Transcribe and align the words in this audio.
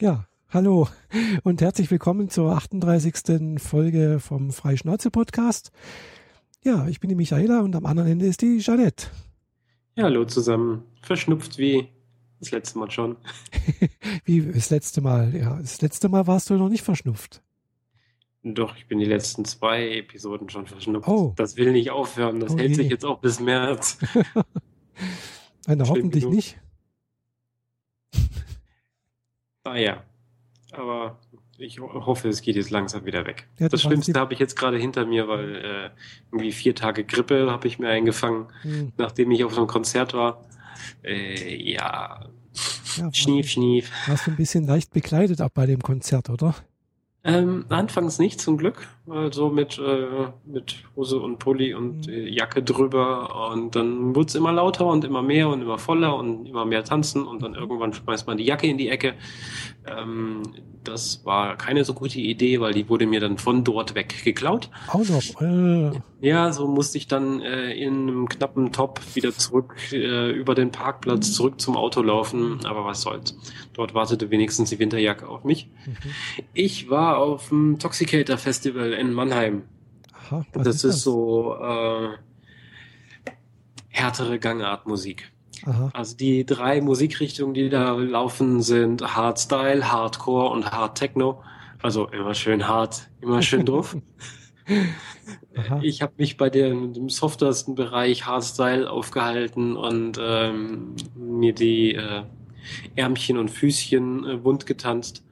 Ja, 0.00 0.26
hallo 0.48 0.88
und 1.42 1.60
herzlich 1.60 1.90
willkommen 1.90 2.30
zur 2.30 2.52
38. 2.52 3.60
Folge 3.60 4.18
vom 4.18 4.50
Freischnauze-Podcast. 4.50 5.72
Ja, 6.64 6.88
ich 6.88 7.00
bin 7.00 7.10
die 7.10 7.14
Michaela 7.14 7.60
und 7.60 7.76
am 7.76 7.84
anderen 7.84 8.12
Ende 8.12 8.24
ist 8.24 8.40
die 8.40 8.60
Jeanette. 8.60 9.08
Ja, 9.96 10.04
hallo 10.04 10.24
zusammen. 10.24 10.84
Verschnupft 11.02 11.58
wie 11.58 11.88
das 12.38 12.50
letzte 12.50 12.78
Mal 12.78 12.90
schon. 12.90 13.18
wie 14.24 14.40
das 14.40 14.70
letzte 14.70 15.02
Mal? 15.02 15.36
Ja, 15.36 15.58
das 15.60 15.82
letzte 15.82 16.08
Mal 16.08 16.26
warst 16.26 16.48
du 16.48 16.54
noch 16.54 16.70
nicht 16.70 16.82
verschnupft. 16.82 17.42
Doch, 18.42 18.76
ich 18.78 18.88
bin 18.88 19.00
die 19.00 19.04
letzten 19.04 19.44
zwei 19.44 19.98
Episoden 19.98 20.48
schon 20.48 20.66
verschnupft. 20.66 21.10
Oh. 21.10 21.34
Das 21.36 21.58
will 21.58 21.72
nicht 21.72 21.90
aufhören. 21.90 22.40
Das 22.40 22.54
oh 22.54 22.58
hält 22.58 22.70
je. 22.70 22.76
sich 22.76 22.88
jetzt 22.88 23.04
auch 23.04 23.18
bis 23.18 23.38
März. 23.38 23.98
Nein, 25.66 25.86
hoffentlich 25.86 26.22
genug. 26.22 26.36
nicht. 26.36 26.58
Ah, 29.70 30.02
aber 30.72 31.18
ich 31.58 31.80
hoffe, 31.80 32.28
es 32.28 32.40
geht 32.42 32.56
jetzt 32.56 32.70
langsam 32.70 33.04
wieder 33.04 33.26
weg. 33.26 33.46
Ja, 33.58 33.68
das 33.68 33.82
Schlimmste 33.82 34.18
habe 34.18 34.32
ich 34.32 34.40
jetzt 34.40 34.56
gerade 34.56 34.78
hinter 34.78 35.04
mir, 35.04 35.28
weil 35.28 35.56
äh, 35.56 35.90
irgendwie 36.32 36.52
vier 36.52 36.74
Tage 36.74 37.04
Grippe 37.04 37.50
habe 37.50 37.68
ich 37.68 37.78
mir 37.78 37.90
eingefangen, 37.90 38.46
hm. 38.62 38.92
nachdem 38.96 39.30
ich 39.30 39.44
auf 39.44 39.52
so 39.52 39.60
einem 39.60 39.68
Konzert 39.68 40.14
war. 40.14 40.42
Äh, 41.04 41.56
ja, 41.70 42.26
ja 42.96 43.10
schnief, 43.12 43.50
schnief. 43.50 43.90
Warst 44.06 44.26
du 44.26 44.30
ein 44.30 44.36
bisschen 44.36 44.66
leicht 44.66 44.92
bekleidet 44.92 45.42
auch 45.42 45.50
bei 45.50 45.66
dem 45.66 45.82
Konzert, 45.82 46.30
oder? 46.30 46.54
Ähm, 47.22 47.66
anfangs 47.68 48.18
nicht, 48.18 48.40
zum 48.40 48.56
Glück. 48.56 48.88
Also 49.08 49.48
mit, 49.48 49.78
äh, 49.78 50.28
mit 50.44 50.76
Hose 50.94 51.18
und 51.18 51.38
Pulli 51.38 51.74
und 51.74 52.06
mhm. 52.06 52.26
Jacke 52.28 52.62
drüber. 52.62 53.50
Und 53.52 53.74
dann 53.74 54.14
wurde 54.14 54.28
es 54.28 54.34
immer 54.34 54.52
lauter 54.52 54.86
und 54.86 55.04
immer 55.04 55.22
mehr 55.22 55.48
und 55.48 55.62
immer 55.62 55.78
voller 55.78 56.14
und 56.16 56.46
immer 56.46 56.64
mehr 56.64 56.84
tanzen. 56.84 57.26
Und 57.26 57.42
dann 57.42 57.54
irgendwann 57.54 57.92
schmeißt 57.92 58.26
man 58.26 58.36
die 58.36 58.44
Jacke 58.44 58.66
in 58.66 58.78
die 58.78 58.88
Ecke. 58.88 59.14
Ähm, 59.86 60.42
das 60.84 61.24
war 61.24 61.56
keine 61.56 61.84
so 61.84 61.94
gute 61.94 62.20
Idee, 62.20 62.60
weil 62.60 62.72
die 62.72 62.88
wurde 62.88 63.06
mir 63.06 63.20
dann 63.20 63.38
von 63.38 63.64
dort 63.64 63.94
weg 63.94 64.14
geklaut. 64.24 64.70
Auch 64.88 65.04
noch. 65.08 65.40
Äh. 65.40 66.00
Ja, 66.22 66.52
so 66.52 66.68
musste 66.68 66.98
ich 66.98 67.06
dann 67.06 67.40
äh, 67.40 67.72
in 67.72 68.08
einem 68.08 68.28
knappen 68.28 68.72
Top 68.72 69.00
wieder 69.14 69.32
zurück 69.32 69.74
äh, 69.92 70.30
über 70.30 70.54
den 70.54 70.70
Parkplatz 70.70 71.32
zurück 71.32 71.60
zum 71.60 71.76
Auto 71.76 72.02
laufen. 72.02 72.64
Aber 72.64 72.84
was 72.84 73.02
soll's. 73.02 73.36
Dort 73.72 73.94
wartete 73.94 74.30
wenigstens 74.30 74.70
die 74.70 74.78
Winterjacke 74.78 75.28
auf 75.28 75.44
mich. 75.44 75.68
Mhm. 75.86 75.96
Ich 76.52 76.90
war 76.90 77.18
auf 77.18 77.48
dem 77.48 77.78
Toxicator 77.78 78.36
Festival 78.36 78.89
in 78.92 79.12
Mannheim. 79.12 79.62
Aha, 80.12 80.44
das 80.52 80.76
ist, 80.76 80.84
das? 80.84 81.02
so 81.02 81.56
äh, 81.56 82.08
härtere 83.88 84.38
Gangartmusik. 84.38 85.30
Also 85.92 86.16
die 86.16 86.46
drei 86.46 86.80
Musikrichtungen, 86.80 87.54
die 87.54 87.68
da 87.68 87.92
laufen, 87.92 88.62
sind 88.62 89.14
Hardstyle, 89.14 89.92
Hardcore 89.92 90.50
und 90.50 90.70
Hard 90.70 90.96
Techno. 90.96 91.42
Also 91.82 92.08
immer 92.08 92.34
schön 92.34 92.66
hart, 92.66 93.10
immer 93.20 93.42
schön 93.42 93.66
drauf. 93.66 93.96
ich 95.82 96.02
habe 96.02 96.12
mich 96.16 96.36
bei 96.36 96.50
dem, 96.50 96.92
dem 96.92 97.08
softesten 97.08 97.74
Bereich 97.74 98.26
Hardstyle 98.26 98.90
aufgehalten 98.90 99.76
und 99.76 100.18
ähm, 100.20 100.94
mir 101.14 101.54
die 101.54 101.94
äh, 101.94 102.22
Ärmchen 102.96 103.38
und 103.38 103.50
Füßchen 103.50 104.26
äh, 104.26 104.44
wund 104.44 104.66
getanzt. 104.66 105.24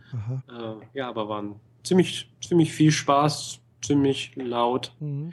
Äh, 0.48 0.98
ja, 0.98 1.09
aber 1.09 1.28
waren 1.28 1.56
ziemlich, 1.89 2.31
ziemlich 2.41 2.72
viel 2.72 2.92
Spaß, 2.92 3.61
ziemlich 3.83 4.33
laut. 4.36 4.92
Mhm. 5.00 5.33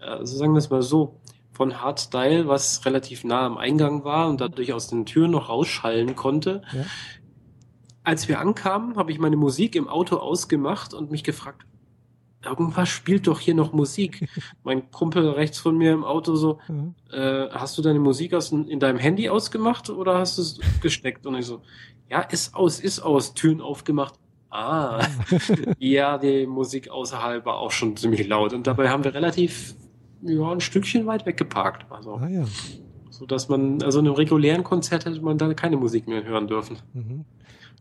Also 0.00 0.36
sagen 0.36 0.52
wir 0.52 0.58
es 0.58 0.70
mal 0.70 0.82
so, 0.82 1.18
von 1.56 1.80
Hardstyle, 1.80 2.46
was 2.48 2.84
relativ 2.84 3.24
nah 3.24 3.46
am 3.46 3.56
Eingang 3.56 4.04
war 4.04 4.28
und 4.28 4.40
dadurch 4.42 4.74
aus 4.74 4.88
den 4.88 5.06
Türen 5.06 5.30
noch 5.30 5.48
rausschallen 5.48 6.14
konnte. 6.14 6.60
Ja. 6.72 6.84
Als 8.04 8.28
wir 8.28 8.40
ankamen, 8.40 8.96
habe 8.96 9.10
ich 9.10 9.18
meine 9.18 9.36
Musik 9.36 9.74
im 9.74 9.88
Auto 9.88 10.18
ausgemacht 10.18 10.92
und 10.92 11.10
mich 11.10 11.24
gefragt, 11.24 11.66
irgendwas 12.44 12.90
spielt 12.90 13.26
doch 13.26 13.40
hier 13.40 13.54
noch 13.54 13.72
Musik. 13.72 14.28
mein 14.64 14.90
Kumpel 14.90 15.30
rechts 15.30 15.58
von 15.58 15.78
mir 15.78 15.92
im 15.92 16.04
Auto 16.04 16.36
so, 16.36 16.60
mhm. 16.68 16.94
äh, 17.10 17.48
hast 17.50 17.76
du 17.78 17.82
deine 17.82 18.00
Musik 18.00 18.34
aus, 18.34 18.52
in 18.52 18.78
deinem 18.78 18.98
Handy 18.98 19.30
ausgemacht 19.30 19.88
oder 19.88 20.18
hast 20.18 20.36
du 20.36 20.42
es 20.42 20.60
gesteckt? 20.82 21.26
Und 21.26 21.36
ich 21.36 21.46
so, 21.46 21.62
ja, 22.10 22.20
ist 22.20 22.54
aus, 22.54 22.80
ist 22.80 23.00
aus, 23.00 23.32
Türen 23.32 23.62
aufgemacht. 23.62 24.14
Ah, 24.56 25.06
ja, 25.78 26.16
die 26.16 26.46
Musik 26.46 26.88
außerhalb 26.88 27.44
war 27.44 27.58
auch 27.58 27.70
schon 27.70 27.94
ziemlich 27.96 28.26
laut. 28.26 28.54
Und 28.54 28.66
dabei 28.66 28.88
haben 28.88 29.04
wir 29.04 29.12
relativ 29.12 29.74
ja, 30.22 30.50
ein 30.50 30.60
Stückchen 30.60 31.04
weit 31.06 31.26
weggeparkt. 31.26 31.84
Also, 31.92 32.14
ah, 32.14 32.26
ja. 32.26 32.44
So 33.10 33.26
dass 33.26 33.50
man, 33.50 33.82
also 33.82 33.98
in 33.98 34.06
einem 34.06 34.14
regulären 34.14 34.64
Konzert 34.64 35.04
hätte 35.04 35.20
man 35.20 35.36
da 35.36 35.52
keine 35.52 35.76
Musik 35.76 36.08
mehr 36.08 36.24
hören 36.24 36.46
dürfen. 36.46 36.78
Mhm. 36.94 37.26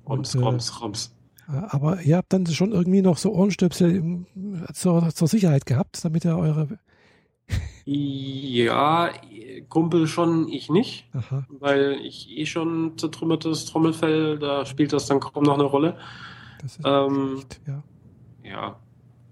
Roms, 0.06 0.36
Roms, 0.36 0.82
Roms. 0.82 1.16
Aber 1.48 2.02
ihr 2.02 2.18
habt 2.18 2.34
dann 2.34 2.46
schon 2.48 2.74
irgendwie 2.74 3.02
noch 3.02 3.18
so 3.18 3.34
Ohrenstöpsel 3.34 4.26
zur, 4.74 5.10
zur 5.10 5.28
Sicherheit 5.28 5.66
gehabt, 5.66 6.04
damit 6.04 6.26
ihr 6.26 6.38
eure. 6.38 6.68
ja, 7.86 9.12
Kumpel 9.70 10.08
schon, 10.08 10.50
ich 10.50 10.70
nicht. 10.70 11.08
Aha. 11.14 11.46
Weil 11.60 12.00
ich 12.04 12.30
eh 12.38 12.46
schon 12.46 12.98
zertrümmertes 12.98 13.66
Trommelfell, 13.66 14.40
da 14.40 14.66
spielt 14.66 14.92
das 14.92 15.06
dann 15.06 15.22
kaum 15.22 15.44
noch 15.44 15.54
eine 15.54 15.64
Rolle. 15.64 15.98
Das 16.66 16.78
ist 16.78 16.84
ähm, 16.84 17.38
echt, 17.38 17.62
ja. 17.68 17.84
Ja, 18.44 18.80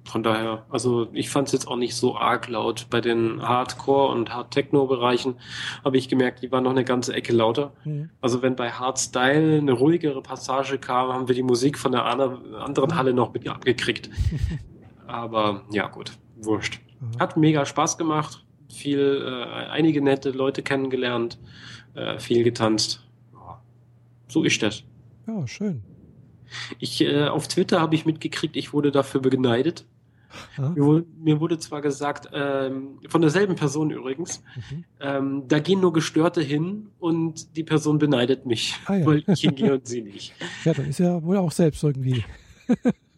von 0.06 0.22
daher, 0.22 0.66
also 0.70 1.08
ich 1.14 1.32
fand 1.32 1.48
es 1.48 1.54
jetzt 1.54 1.68
auch 1.68 1.78
nicht 1.78 1.96
so 1.96 2.16
arg 2.16 2.48
laut. 2.48 2.86
Bei 2.92 3.02
den 3.02 3.42
Hardcore- 3.42 4.12
und 4.12 4.32
Hard-Techno-Bereichen 4.32 5.36
habe 5.84 5.98
ich 5.98 6.10
gemerkt, 6.10 6.44
die 6.44 6.52
waren 6.52 6.64
noch 6.64 6.72
eine 6.72 6.84
ganze 6.84 7.14
Ecke 7.16 7.34
lauter. 7.34 7.74
Mhm. 7.86 8.12
Also 8.22 8.44
wenn 8.44 8.56
bei 8.56 8.70
Hardstyle 8.70 9.58
eine 9.58 9.72
ruhigere 9.72 10.22
Passage 10.22 10.78
kam, 10.78 11.12
haben 11.12 11.28
wir 11.28 11.34
die 11.34 11.42
Musik 11.42 11.80
von 11.80 11.92
der 11.92 12.06
anderen 12.06 12.96
Halle 12.96 13.14
noch 13.16 13.34
mit 13.34 13.48
abgekriegt. 13.48 14.12
Aber 15.08 15.64
ja 15.72 15.88
gut, 15.88 16.12
wurscht. 16.36 16.80
Mhm. 17.00 17.20
Hat 17.20 17.36
mega 17.36 17.66
Spaß 17.66 17.98
gemacht, 17.98 18.46
viel, 18.72 19.26
äh, 19.26 19.70
einige 19.72 20.04
nette 20.04 20.30
Leute 20.30 20.62
kennengelernt, 20.62 21.40
äh, 21.96 22.20
viel 22.20 22.44
getanzt. 22.44 23.08
So 24.28 24.44
ist 24.44 24.62
das. 24.62 24.84
Ja, 25.28 25.48
schön. 25.48 25.84
Ich, 26.80 27.02
äh, 27.02 27.28
auf 27.28 27.48
Twitter 27.48 27.82
habe 27.82 27.96
ich 27.96 28.06
mitgekriegt, 28.06 28.56
ich 28.56 28.74
wurde 28.74 28.92
dafür 28.92 29.22
beneidet. 29.22 29.86
Mir 30.58 30.84
wurde, 30.84 31.06
mir 31.18 31.40
wurde, 31.40 31.60
zwar 31.60 31.82
gesagt, 31.82 32.30
ähm, 32.34 33.00
von 33.08 33.22
derselben 33.22 33.56
Person 33.56 33.92
übrigens, 33.92 34.44
mhm. 34.56 34.84
ähm, 35.00 35.44
da 35.48 35.60
gehen 35.60 35.80
nur 35.80 35.94
Gestörte 35.94 36.42
hin 36.42 36.90
und 37.00 37.56
die 37.56 37.64
Person 37.64 38.00
beneidet 38.00 38.46
mich, 38.46 38.76
ah, 38.86 38.96
ja. 38.96 39.06
weil 39.06 39.24
ich 39.28 39.42
hingehe 39.42 39.74
und 39.74 39.88
sie 39.88 40.02
nicht. 40.02 40.34
Ja, 40.66 40.74
dann 40.74 40.88
ist 40.88 41.00
er 41.00 41.24
wohl 41.24 41.38
auch 41.38 41.52
selbst 41.52 41.84
irgendwie. 41.84 42.24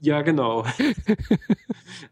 ja, 0.02 0.22
genau. 0.22 0.66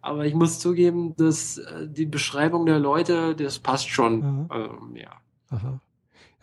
Aber 0.01 0.25
ich 0.25 0.33
muss 0.33 0.59
zugeben, 0.59 1.15
dass 1.17 1.57
äh, 1.57 1.87
die 1.87 2.05
Beschreibung 2.05 2.65
der 2.65 2.79
Leute, 2.79 3.35
das 3.35 3.59
passt 3.59 3.89
schon. 3.89 4.47
Ähm, 4.53 4.95
ja. 4.95 5.11
Aha. 5.49 5.81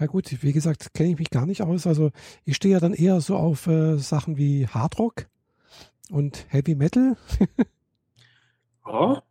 Ja 0.00 0.06
gut, 0.06 0.43
wie 0.43 0.53
gesagt, 0.53 0.94
kenne 0.94 1.11
ich 1.11 1.19
mich 1.19 1.28
gar 1.28 1.44
nicht 1.44 1.62
aus. 1.62 1.87
Also 1.87 2.11
ich 2.47 2.56
stehe 2.56 2.72
ja 2.72 2.81
dann 2.81 2.94
eher 2.94 3.21
so 3.21 3.37
auf 3.37 3.66
äh, 3.66 3.99
Sachen 3.99 4.38
wie 4.38 4.66
Hardrock 4.66 5.27
und 6.11 6.47
Heavy 6.49 6.75
Metal. 6.75 7.16
Ja. 8.87 9.22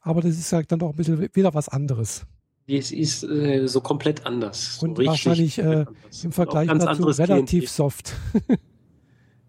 Aber 0.00 0.22
das 0.22 0.36
ist 0.36 0.50
ja 0.50 0.60
dann 0.62 0.80
doch 0.80 0.90
ein 0.90 0.96
bisschen 0.96 1.28
wieder 1.34 1.54
was 1.54 1.68
anderes. 1.68 2.26
Es 2.66 2.90
ist 2.90 3.22
äh, 3.22 3.68
so 3.68 3.80
komplett 3.80 4.26
anders. 4.26 4.82
Und 4.82 4.96
so 4.96 5.04
wahrscheinlich 5.04 5.58
äh, 5.58 5.84
im 6.24 6.32
Vergleich 6.32 6.68
dazu 6.68 7.04
relativ 7.04 7.70
soft. 7.70 8.14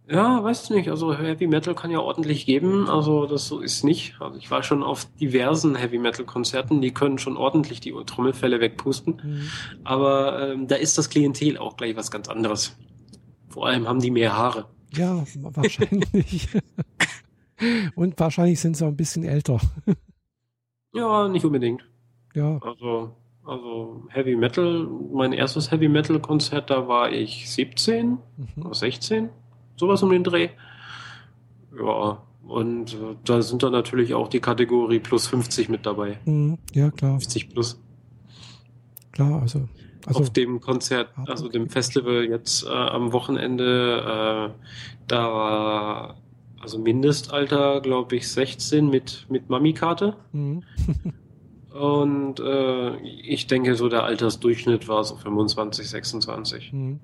ja, 0.09 0.43
weißt 0.43 0.69
du 0.69 0.75
nicht. 0.75 0.89
Also 0.89 1.17
Heavy 1.17 1.47
Metal 1.47 1.75
kann 1.75 1.89
ja 1.89 1.99
ordentlich 1.99 2.45
geben. 2.45 2.89
Also 2.89 3.25
das 3.25 3.51
ist 3.51 3.83
nicht. 3.83 4.15
Also 4.19 4.37
ich 4.37 4.51
war 4.51 4.61
schon 4.61 4.83
auf 4.83 5.05
diversen 5.19 5.75
Heavy 5.75 5.97
Metal 5.97 6.25
Konzerten. 6.25 6.81
Die 6.81 6.93
können 6.93 7.17
schon 7.17 7.37
ordentlich 7.37 7.79
die 7.79 7.93
Trommelfälle 8.05 8.59
wegpusten. 8.59 9.21
Mhm. 9.23 9.49
Aber 9.83 10.51
ähm, 10.51 10.67
da 10.67 10.75
ist 10.75 10.97
das 10.97 11.09
Klientel 11.09 11.57
auch 11.57 11.77
gleich 11.77 11.95
was 11.95 12.11
ganz 12.11 12.27
anderes. 12.27 12.75
Vor 13.47 13.67
allem 13.67 13.87
haben 13.87 14.01
die 14.01 14.11
mehr 14.11 14.35
Haare. 14.35 14.65
Ja, 14.91 15.23
wahrscheinlich. 15.35 16.49
Und 17.95 18.19
wahrscheinlich 18.19 18.59
sind 18.59 18.75
sie 18.75 18.83
auch 18.83 18.89
ein 18.89 18.97
bisschen 18.97 19.23
älter. 19.23 19.59
ja, 20.93 21.29
nicht 21.29 21.45
unbedingt. 21.45 21.83
Ja. 22.35 22.59
Also, 22.61 23.15
also 23.45 24.05
Heavy 24.09 24.35
Metal, 24.35 24.87
mein 25.13 25.31
erstes 25.33 25.71
Heavy 25.71 25.87
Metal 25.87 26.19
Konzert, 26.19 26.69
da 26.69 26.87
war 26.87 27.11
ich 27.11 27.49
17 27.49 28.09
mhm. 28.09 28.17
oder 28.65 28.73
16, 28.73 29.29
sowas 29.75 30.03
um 30.03 30.09
den 30.09 30.23
Dreh. 30.23 30.49
Ja, 31.77 32.21
und 32.45 32.97
da 33.25 33.41
sind 33.41 33.63
dann 33.63 33.71
natürlich 33.71 34.13
auch 34.13 34.27
die 34.27 34.39
Kategorie 34.39 34.99
plus 34.99 35.27
50 35.27 35.69
mit 35.69 35.85
dabei. 35.85 36.19
Mhm. 36.25 36.57
Ja, 36.73 36.91
klar. 36.91 37.13
50 37.13 37.49
plus. 37.49 37.81
Klar, 39.11 39.41
also. 39.41 39.67
Also, 40.05 40.19
auf 40.19 40.31
dem 40.31 40.59
Konzert, 40.59 41.11
also 41.27 41.47
dem 41.47 41.69
Festival 41.69 42.25
jetzt 42.25 42.65
äh, 42.65 42.69
am 42.69 43.13
Wochenende, 43.13 44.51
äh, 44.51 44.67
da 45.07 45.31
war 45.31 46.15
also 46.59 46.77
Mindestalter, 46.77 47.79
glaube 47.81 48.17
ich, 48.17 48.27
16 48.27 48.89
mit, 48.89 49.25
mit 49.29 49.49
Mami-Karte. 49.49 50.15
Mhm. 50.33 50.63
Und 51.73 52.39
äh, 52.39 52.97
ich 53.01 53.47
denke, 53.47 53.75
so 53.75 53.89
der 53.89 54.03
Altersdurchschnitt 54.03 54.87
war 54.87 55.03
so 55.03 55.15
25, 55.15 55.89
26. 55.89 56.73
Mhm. 56.73 56.99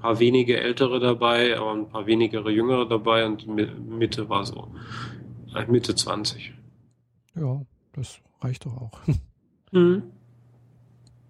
Paar 0.00 0.18
wenige 0.18 0.58
ältere 0.58 1.00
dabei, 1.00 1.58
aber 1.58 1.72
ein 1.72 1.88
paar 1.88 2.06
wenigere 2.06 2.50
jüngere 2.50 2.86
dabei 2.86 3.26
und 3.26 3.46
Mitte 3.46 4.28
war 4.28 4.44
so 4.44 4.68
äh, 5.54 5.66
Mitte 5.66 5.94
20. 5.94 6.52
Ja, 7.36 7.62
das 7.92 8.20
reicht 8.40 8.66
doch 8.66 8.76
auch. 8.76 9.00
Mhm. 9.72 10.02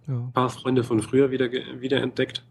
Ja. 0.08 0.14
Ein 0.14 0.32
paar 0.32 0.48
Freunde 0.48 0.82
von 0.82 1.02
früher 1.02 1.30
wieder, 1.30 1.52
wieder 1.52 2.00
entdeckt, 2.00 2.42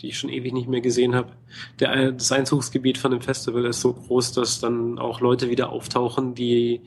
die 0.00 0.08
ich 0.08 0.18
schon 0.18 0.30
ewig 0.30 0.54
nicht 0.54 0.70
mehr 0.70 0.80
gesehen 0.80 1.14
habe. 1.14 1.34
Der, 1.80 2.12
das 2.12 2.32
Einzugsgebiet 2.32 2.96
von 2.96 3.10
dem 3.10 3.20
Festival 3.20 3.66
ist 3.66 3.82
so 3.82 3.92
groß, 3.92 4.32
dass 4.32 4.58
dann 4.58 4.98
auch 4.98 5.20
Leute 5.20 5.50
wieder 5.50 5.68
auftauchen, 5.68 6.34
die 6.34 6.80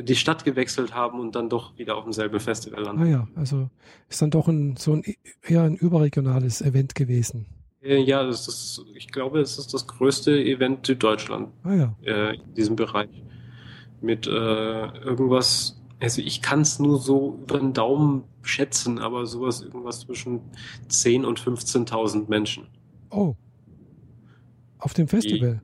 die 0.00 0.16
Stadt 0.16 0.44
gewechselt 0.44 0.94
haben 0.94 1.20
und 1.20 1.34
dann 1.34 1.48
doch 1.48 1.76
wieder 1.78 1.96
auf 1.96 2.04
demselben 2.04 2.40
Festival 2.40 2.82
landen. 2.82 3.02
Ah 3.02 3.06
ja, 3.06 3.28
also 3.34 3.68
ist 4.08 4.22
dann 4.22 4.30
doch 4.30 4.48
ein, 4.48 4.76
so 4.76 4.92
ein 4.92 5.02
eher 5.42 5.62
ein 5.62 5.76
überregionales 5.76 6.62
Event 6.62 6.94
gewesen. 6.94 7.46
Äh, 7.84 8.00
ja, 8.02 8.24
das 8.24 8.48
ist, 8.48 8.84
ich 8.94 9.08
glaube, 9.08 9.40
es 9.40 9.58
ist 9.58 9.74
das 9.74 9.86
größte 9.86 10.32
Event 10.32 10.86
Süddeutschland 10.86 11.50
ah 11.62 11.74
ja. 11.74 11.96
Äh, 12.02 12.36
in 12.36 12.54
diesem 12.54 12.76
Bereich. 12.76 13.10
Mit 14.00 14.26
äh, 14.26 14.30
irgendwas 14.30 15.80
also 16.04 16.20
ich 16.20 16.42
kann 16.42 16.60
es 16.60 16.78
nur 16.78 16.98
so 16.98 17.38
über 17.42 17.58
den 17.58 17.72
Daumen 17.72 18.24
schätzen, 18.42 18.98
aber 18.98 19.24
sowas 19.24 19.62
irgendwas 19.62 20.00
zwischen 20.00 20.40
10 20.88 21.24
und 21.24 21.40
15.000 21.40 22.28
Menschen. 22.28 22.66
Oh. 23.10 23.34
Auf 24.78 24.92
dem 24.92 25.08
Festival? 25.08 25.62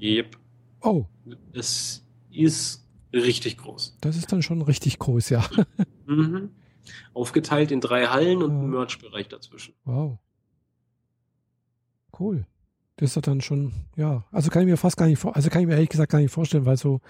Yep. 0.00 0.38
Oh. 0.80 1.04
Das 1.52 2.06
ist 2.30 2.88
richtig 3.12 3.58
groß. 3.58 3.98
Das 4.00 4.16
ist 4.16 4.32
dann 4.32 4.42
schon 4.42 4.62
richtig 4.62 4.98
groß, 4.98 5.28
ja. 5.28 5.44
mhm. 6.06 6.50
Aufgeteilt 7.12 7.70
in 7.70 7.82
drei 7.82 8.06
Hallen 8.06 8.42
und 8.42 8.50
ja. 8.50 8.58
einen 8.60 8.70
Merch-Bereich 8.70 9.28
dazwischen. 9.28 9.74
Wow. 9.84 10.18
Cool. 12.18 12.46
Das 12.96 13.16
ist 13.16 13.26
dann 13.26 13.40
schon, 13.40 13.72
ja, 13.96 14.24
also 14.30 14.50
kann 14.50 14.62
ich 14.62 14.68
mir 14.68 14.76
fast 14.76 14.96
gar 14.96 15.06
nicht 15.06 15.24
also 15.24 15.48
kann 15.48 15.62
ich 15.62 15.66
mir 15.66 15.74
ehrlich 15.74 15.88
gesagt 15.88 16.12
gar 16.12 16.20
nicht 16.20 16.30
vorstellen, 16.30 16.66
weil 16.66 16.76
so, 16.76 17.00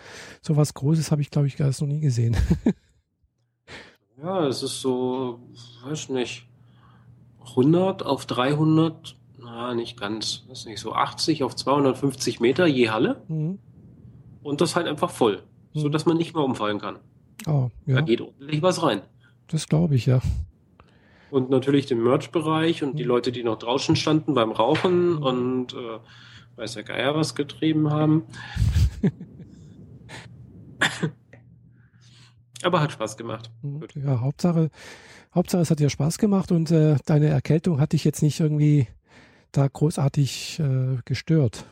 so 0.40 0.56
was 0.56 0.74
Großes 0.74 1.10
habe 1.10 1.22
ich, 1.22 1.30
glaube 1.30 1.48
ich, 1.48 1.58
erst 1.58 1.80
noch 1.80 1.88
nie 1.88 2.00
gesehen. 2.00 2.36
ja, 4.22 4.46
es 4.46 4.62
ist 4.62 4.80
so, 4.80 5.40
weiß 5.84 6.10
nicht, 6.10 6.48
100 7.40 8.04
auf 8.04 8.26
300, 8.26 9.16
na, 9.38 9.74
nicht 9.74 9.98
ganz, 9.98 10.44
weiß 10.48 10.66
nicht, 10.66 10.78
so 10.78 10.92
80 10.92 11.42
auf 11.42 11.56
250 11.56 12.38
Meter 12.38 12.66
je 12.66 12.90
Halle. 12.90 13.22
Mhm. 13.28 13.58
Und 14.42 14.60
das 14.60 14.76
halt 14.76 14.86
einfach 14.86 15.10
voll, 15.10 15.42
mhm. 15.74 15.80
so 15.80 15.88
dass 15.88 16.06
man 16.06 16.16
nicht 16.16 16.34
mehr 16.34 16.44
umfallen 16.44 16.78
kann. 16.78 17.00
Oh, 17.46 17.70
ja. 17.86 17.96
Da 17.96 18.00
geht 18.02 18.20
ordentlich 18.20 18.62
was 18.62 18.82
rein. 18.82 19.02
Das 19.48 19.66
glaube 19.66 19.96
ich, 19.96 20.06
ja 20.06 20.22
und 21.32 21.48
natürlich 21.48 21.86
den 21.86 22.02
Merch-Bereich 22.02 22.82
und 22.82 22.98
die 22.98 23.04
mhm. 23.04 23.08
Leute, 23.08 23.32
die 23.32 23.42
noch 23.42 23.58
draußen 23.58 23.96
standen 23.96 24.34
beim 24.34 24.52
Rauchen 24.52 25.14
mhm. 25.14 25.22
und 25.22 25.72
äh, 25.72 25.98
weiß 26.56 26.74
der 26.74 26.82
Geier 26.82 27.14
was 27.14 27.34
getrieben 27.34 27.90
haben. 27.90 28.24
Aber 32.62 32.80
hat 32.80 32.92
Spaß 32.92 33.16
gemacht. 33.16 33.50
Mhm. 33.62 33.80
Gut. 33.80 33.94
Ja, 33.96 34.20
Hauptsache, 34.20 34.70
Hauptsache, 35.34 35.62
es 35.62 35.70
hat 35.70 35.80
dir 35.80 35.88
Spaß 35.88 36.18
gemacht 36.18 36.52
und 36.52 36.70
äh, 36.70 36.96
deine 37.06 37.28
Erkältung 37.28 37.80
hat 37.80 37.94
dich 37.94 38.04
jetzt 38.04 38.22
nicht 38.22 38.38
irgendwie 38.38 38.86
da 39.52 39.66
großartig 39.66 40.60
äh, 40.60 40.98
gestört. 41.06 41.64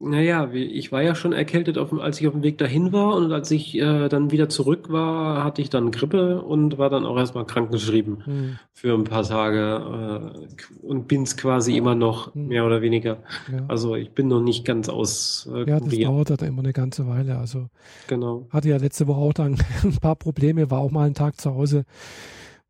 Naja, 0.00 0.48
ich 0.52 0.92
war 0.92 1.02
ja 1.02 1.16
schon 1.16 1.32
erkältet, 1.32 1.76
auf, 1.76 1.92
als 1.92 2.20
ich 2.20 2.28
auf 2.28 2.32
dem 2.32 2.44
Weg 2.44 2.56
dahin 2.58 2.92
war 2.92 3.16
und 3.16 3.32
als 3.32 3.50
ich 3.50 3.76
äh, 3.76 4.08
dann 4.08 4.30
wieder 4.30 4.48
zurück 4.48 4.92
war, 4.92 5.42
hatte 5.42 5.60
ich 5.60 5.70
dann 5.70 5.90
Grippe 5.90 6.40
und 6.40 6.78
war 6.78 6.88
dann 6.88 7.04
auch 7.04 7.16
erstmal 7.16 7.44
krankgeschrieben 7.44 8.24
hm. 8.24 8.58
für 8.72 8.94
ein 8.94 9.02
paar 9.02 9.24
Tage 9.24 10.36
äh, 10.46 10.86
und 10.86 11.08
bin 11.08 11.24
es 11.24 11.36
quasi 11.36 11.76
immer 11.76 11.96
noch, 11.96 12.32
hm. 12.32 12.46
mehr 12.46 12.64
oder 12.64 12.80
weniger. 12.80 13.18
Ja. 13.50 13.64
Also 13.66 13.96
ich 13.96 14.12
bin 14.12 14.28
noch 14.28 14.40
nicht 14.40 14.64
ganz 14.64 14.88
aus. 14.88 15.50
Äh, 15.52 15.68
ja, 15.68 15.80
das 15.80 15.98
dauert 15.98 16.30
halt 16.30 16.42
immer 16.42 16.62
eine 16.62 16.72
ganze 16.72 17.08
Weile. 17.08 17.36
Also 17.36 17.66
genau. 18.06 18.46
hatte 18.50 18.68
ja 18.68 18.76
letzte 18.76 19.08
Woche 19.08 19.18
auch 19.20 19.32
dann 19.32 19.56
ein 19.82 19.96
paar 19.96 20.14
Probleme, 20.14 20.70
war 20.70 20.78
auch 20.78 20.92
mal 20.92 21.06
einen 21.06 21.14
Tag 21.14 21.40
zu 21.40 21.52
Hause, 21.56 21.84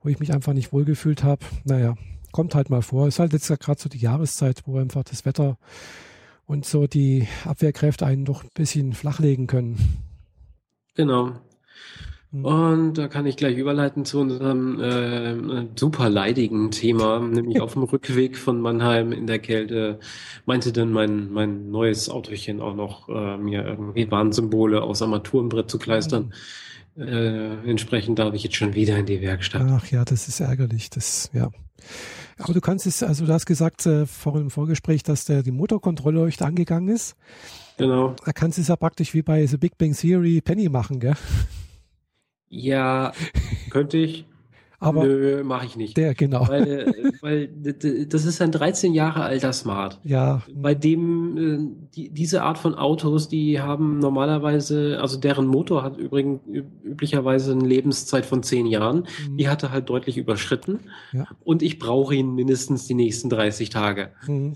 wo 0.03 0.09
ich 0.09 0.19
mich 0.19 0.33
einfach 0.33 0.55
nicht 0.55 0.73
wohlgefühlt 0.73 1.25
habe. 1.25 1.45
Naja, 1.65 1.95
kommt 2.33 2.55
halt 2.55 2.71
mal 2.71 2.81
vor. 2.81 3.07
Ist 3.07 3.19
halt 3.19 3.35
jetzt 3.35 3.49
gerade 3.61 3.79
so 3.79 3.91
die 3.91 3.99
Jahreszeit, 3.99 4.63
wo 4.65 4.79
einfach 4.79 5.05
das 5.05 5.27
Wetter 5.27 5.59
und 6.49 6.65
so 6.65 6.87
die 6.87 7.29
Abwehrkräfte 7.45 8.07
einen 8.07 8.25
doch 8.25 8.43
ein 8.43 8.51
bisschen 8.55 8.95
flachlegen 8.95 9.47
können. 9.47 9.99
Genau. 10.95 11.33
Hm. 12.33 12.45
Und 12.45 12.95
da 12.95 13.07
kann 13.07 13.27
ich 13.27 13.37
gleich 13.37 13.57
überleiten 13.57 14.05
zu 14.05 14.19
unserem 14.19 14.81
äh, 14.81 15.67
super 15.77 16.09
leidigen 16.09 16.71
Thema, 16.71 17.21
nämlich 17.33 17.61
auf 17.61 17.75
dem 17.75 17.85
Rückweg 17.85 18.37
von 18.37 18.61
Mannheim 18.61 19.13
in 19.13 19.27
der 19.27 19.39
Kälte 19.39 20.01
meinte 20.47 20.73
dann 20.73 20.91
mein, 20.91 21.31
mein 21.31 21.71
neues 21.71 22.09
Autochen 22.09 22.61
auch 22.61 22.75
noch 22.75 23.09
äh, 23.11 23.37
mir 23.37 23.65
irgendwie 23.65 24.11
Warnsymbole 24.11 24.83
aus 24.83 25.03
Armaturenbrett 25.03 25.71
zu 25.71 25.79
kleistern. 25.79 26.33
Mhm. 26.97 27.03
Äh, 27.03 27.71
entsprechend 27.71 28.19
darf 28.19 28.35
ich 28.35 28.43
jetzt 28.43 28.57
schon 28.57 28.75
wieder 28.75 28.97
in 28.97 29.07
die 29.07 29.21
Werkstatt. 29.21 29.63
Ach 29.69 29.87
ja, 29.87 30.05
das 30.05 30.29
ist 30.29 30.41
ärgerlich. 30.41 30.91
Das, 30.91 31.31
ja. 31.33 31.51
Aber 32.39 32.53
du 32.53 32.61
kannst 32.61 32.87
es, 32.87 33.03
also 33.03 33.27
du 33.27 33.33
hast 33.33 33.47
gesagt 33.47 33.85
äh, 33.87 34.07
vor 34.07 34.35
dem 34.35 34.51
Vorgespräch, 34.51 35.03
dass 35.03 35.25
der 35.25 35.43
die 35.43 35.51
Motorkontrollleuchte 35.51 36.45
angegangen 36.45 36.89
ist. 36.89 37.17
Genau. 37.77 38.15
Da 38.25 38.33
kannst 38.33 38.59
du 38.59 38.63
es 38.63 38.69
ja 38.69 38.77
praktisch 38.77 39.13
wie 39.15 39.23
bei 39.23 39.47
The 39.47 39.57
Big 39.57 39.77
Bang 39.77 39.93
Theory 39.93 40.41
Penny 40.41 40.69
machen, 40.69 41.01
gell? 41.01 41.15
Ja, 42.49 43.13
könnte 43.71 43.99
ich. 43.99 44.25
Aber 44.81 45.05
Nö, 45.05 45.43
mache 45.43 45.67
ich 45.67 45.77
nicht. 45.77 45.97
Der, 45.97 46.15
genau. 46.15 46.47
Weil, 46.47 47.11
weil 47.21 47.49
das 47.49 48.25
ist 48.25 48.41
ein 48.41 48.53
13 48.53 48.95
Jahre 48.95 49.23
alter 49.23 49.53
Smart. 49.53 49.99
Ja. 50.05 50.43
Bei 50.55 50.75
dem, 50.75 51.37
äh, 51.37 51.89
die, 51.95 52.11
diese 52.11 52.43
Art 52.43 52.59
von 52.59 52.77
Autos, 52.77 53.29
die 53.29 53.61
haben 53.61 53.99
normalerweise, 53.99 54.99
also 55.01 55.19
deren 55.19 55.49
Motor 55.49 55.83
hat 55.83 55.97
übrigens 55.97 56.41
üblicherweise 56.47 57.53
eine 57.53 57.67
Lebenszeit 57.67 58.25
von 58.25 58.45
10 58.45 58.67
Jahren. 58.67 59.07
Mhm. 59.29 59.37
Die 59.37 59.49
hatte 59.49 59.73
halt 59.73 59.89
deutlich 59.89 60.17
überschritten. 60.17 60.79
Ja. 61.13 61.27
Und 61.43 61.63
ich 61.63 61.81
brauche 61.81 62.15
ihn 62.15 62.35
mindestens 62.35 62.87
die 62.87 62.95
nächsten 62.95 63.29
30 63.31 63.71
Tage. 63.71 64.13
Mhm. 64.29 64.55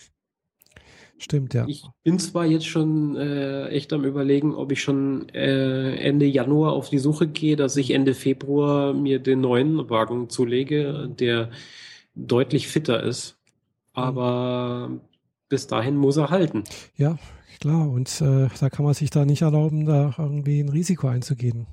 Stimmt, 1.19 1.55
ja. 1.55 1.65
Ich 1.69 1.85
bin 2.03 2.19
zwar 2.19 2.47
jetzt 2.47 2.67
schon 2.67 3.17
äh, 3.17 3.69
echt 3.69 3.93
am 3.93 4.05
überlegen, 4.05 4.55
ob 4.55 4.73
ich 4.73 4.83
schon 4.83 5.29
äh, 5.29 5.95
Ende 5.97 6.27
Januar 6.27 6.73
auf 6.73 6.91
die 6.91 6.99
Suche 6.99 7.29
gehe, 7.29 7.55
dass 7.55 7.77
ich 7.77 7.93
Ende 7.93 8.15
Februar 8.15 8.93
mir 8.93 9.21
den 9.21 9.41
neuen 9.41 9.89
Wagen 9.89 10.29
zulege, 10.29 11.09
der 11.09 11.51
deutlich 12.15 12.69
fitter 12.69 13.03
ist. 13.03 13.37
Aber 13.93 14.89
mhm. 14.91 15.01
bis 15.49 15.67
dahin 15.67 15.97
muss 15.97 16.17
er 16.17 16.31
halten. 16.31 16.65
Ja, 16.97 17.19
klar. 17.61 17.89
Und 17.89 18.21
äh, 18.21 18.49
da 18.59 18.71
kann 18.71 18.85
man 18.85 18.95
sich 18.95 19.11
da 19.11 19.25
nicht 19.25 19.43
erlauben, 19.43 19.87
da 19.87 20.15
irgendwie 20.19 20.61
ein 20.61 20.71
Risiko 20.71 21.07
einzugehen. 21.07 21.67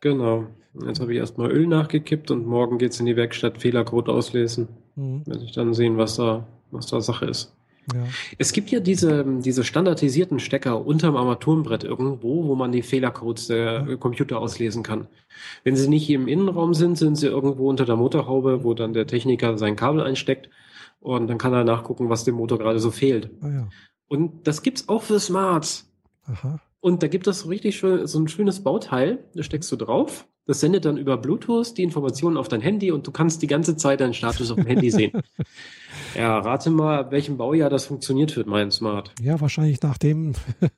Genau. 0.00 0.46
Jetzt 0.86 1.00
habe 1.00 1.12
ich 1.12 1.18
erstmal 1.18 1.50
Öl 1.50 1.66
nachgekippt 1.66 2.30
und 2.30 2.46
morgen 2.46 2.78
geht 2.78 2.92
es 2.92 3.00
in 3.00 3.06
die 3.06 3.16
Werkstatt 3.16 3.58
Fehlercode 3.58 4.08
auslesen. 4.08 4.68
Mhm. 4.96 5.26
Werde 5.26 5.44
ich 5.44 5.52
dann 5.52 5.74
sehen, 5.74 5.96
was 5.96 6.16
da, 6.16 6.46
was 6.70 6.86
da 6.86 7.00
Sache 7.00 7.26
ist. 7.26 7.54
Ja. 7.92 8.06
Es 8.38 8.52
gibt 8.52 8.70
ja 8.70 8.80
diese, 8.80 9.24
diese 9.40 9.64
standardisierten 9.64 10.38
Stecker 10.38 10.86
unterm 10.86 11.16
Armaturenbrett 11.16 11.84
irgendwo, 11.84 12.46
wo 12.46 12.54
man 12.54 12.72
die 12.72 12.82
Fehlercodes 12.82 13.48
der 13.48 13.86
ja. 13.88 13.96
Computer 13.96 14.40
auslesen 14.40 14.82
kann. 14.82 15.06
Wenn 15.64 15.76
sie 15.76 15.88
nicht 15.88 16.08
im 16.10 16.28
Innenraum 16.28 16.74
sind, 16.74 16.96
sind 16.96 17.16
sie 17.16 17.26
irgendwo 17.26 17.68
unter 17.68 17.84
der 17.84 17.96
Motorhaube, 17.96 18.64
wo 18.64 18.74
dann 18.74 18.92
der 18.94 19.06
Techniker 19.06 19.58
sein 19.58 19.76
Kabel 19.76 20.02
einsteckt 20.02 20.48
und 21.00 21.26
dann 21.26 21.38
kann 21.38 21.52
er 21.52 21.64
nachgucken, 21.64 22.08
was 22.08 22.24
dem 22.24 22.36
Motor 22.36 22.58
gerade 22.58 22.78
so 22.78 22.90
fehlt. 22.90 23.30
Ah, 23.42 23.48
ja. 23.48 23.68
Und 24.08 24.46
das 24.46 24.62
gibt's 24.62 24.88
auch 24.88 25.02
für 25.02 25.20
Smarts. 25.20 25.90
Aha. 26.24 26.60
Und 26.80 27.02
da 27.02 27.08
gibt 27.08 27.26
es 27.26 27.40
so 27.40 27.48
richtig 27.48 27.76
schön, 27.76 28.06
so 28.06 28.18
ein 28.18 28.28
schönes 28.28 28.62
Bauteil, 28.62 29.24
da 29.34 29.42
steckst 29.42 29.72
du 29.72 29.76
drauf. 29.76 30.26
Das 30.46 30.60
sendet 30.60 30.84
dann 30.84 30.98
über 30.98 31.16
Bluetooth 31.16 31.76
die 31.78 31.82
Informationen 31.82 32.36
auf 32.36 32.48
dein 32.48 32.60
Handy 32.60 32.90
und 32.90 33.06
du 33.06 33.10
kannst 33.10 33.40
die 33.40 33.46
ganze 33.46 33.76
Zeit 33.76 34.00
deinen 34.00 34.12
Status 34.12 34.50
auf 34.50 34.56
dem 34.56 34.66
Handy 34.66 34.90
sehen. 34.90 35.12
Ja, 36.14 36.38
rate 36.38 36.70
mal, 36.70 37.00
ab 37.00 37.10
welchem 37.10 37.36
Baujahr 37.36 37.70
das 37.70 37.86
funktioniert 37.86 38.36
wird, 38.36 38.46
mein 38.46 38.70
Smart. 38.70 39.12
Ja, 39.20 39.40
wahrscheinlich 39.40 39.82
nach 39.82 39.98
dem. 39.98 40.34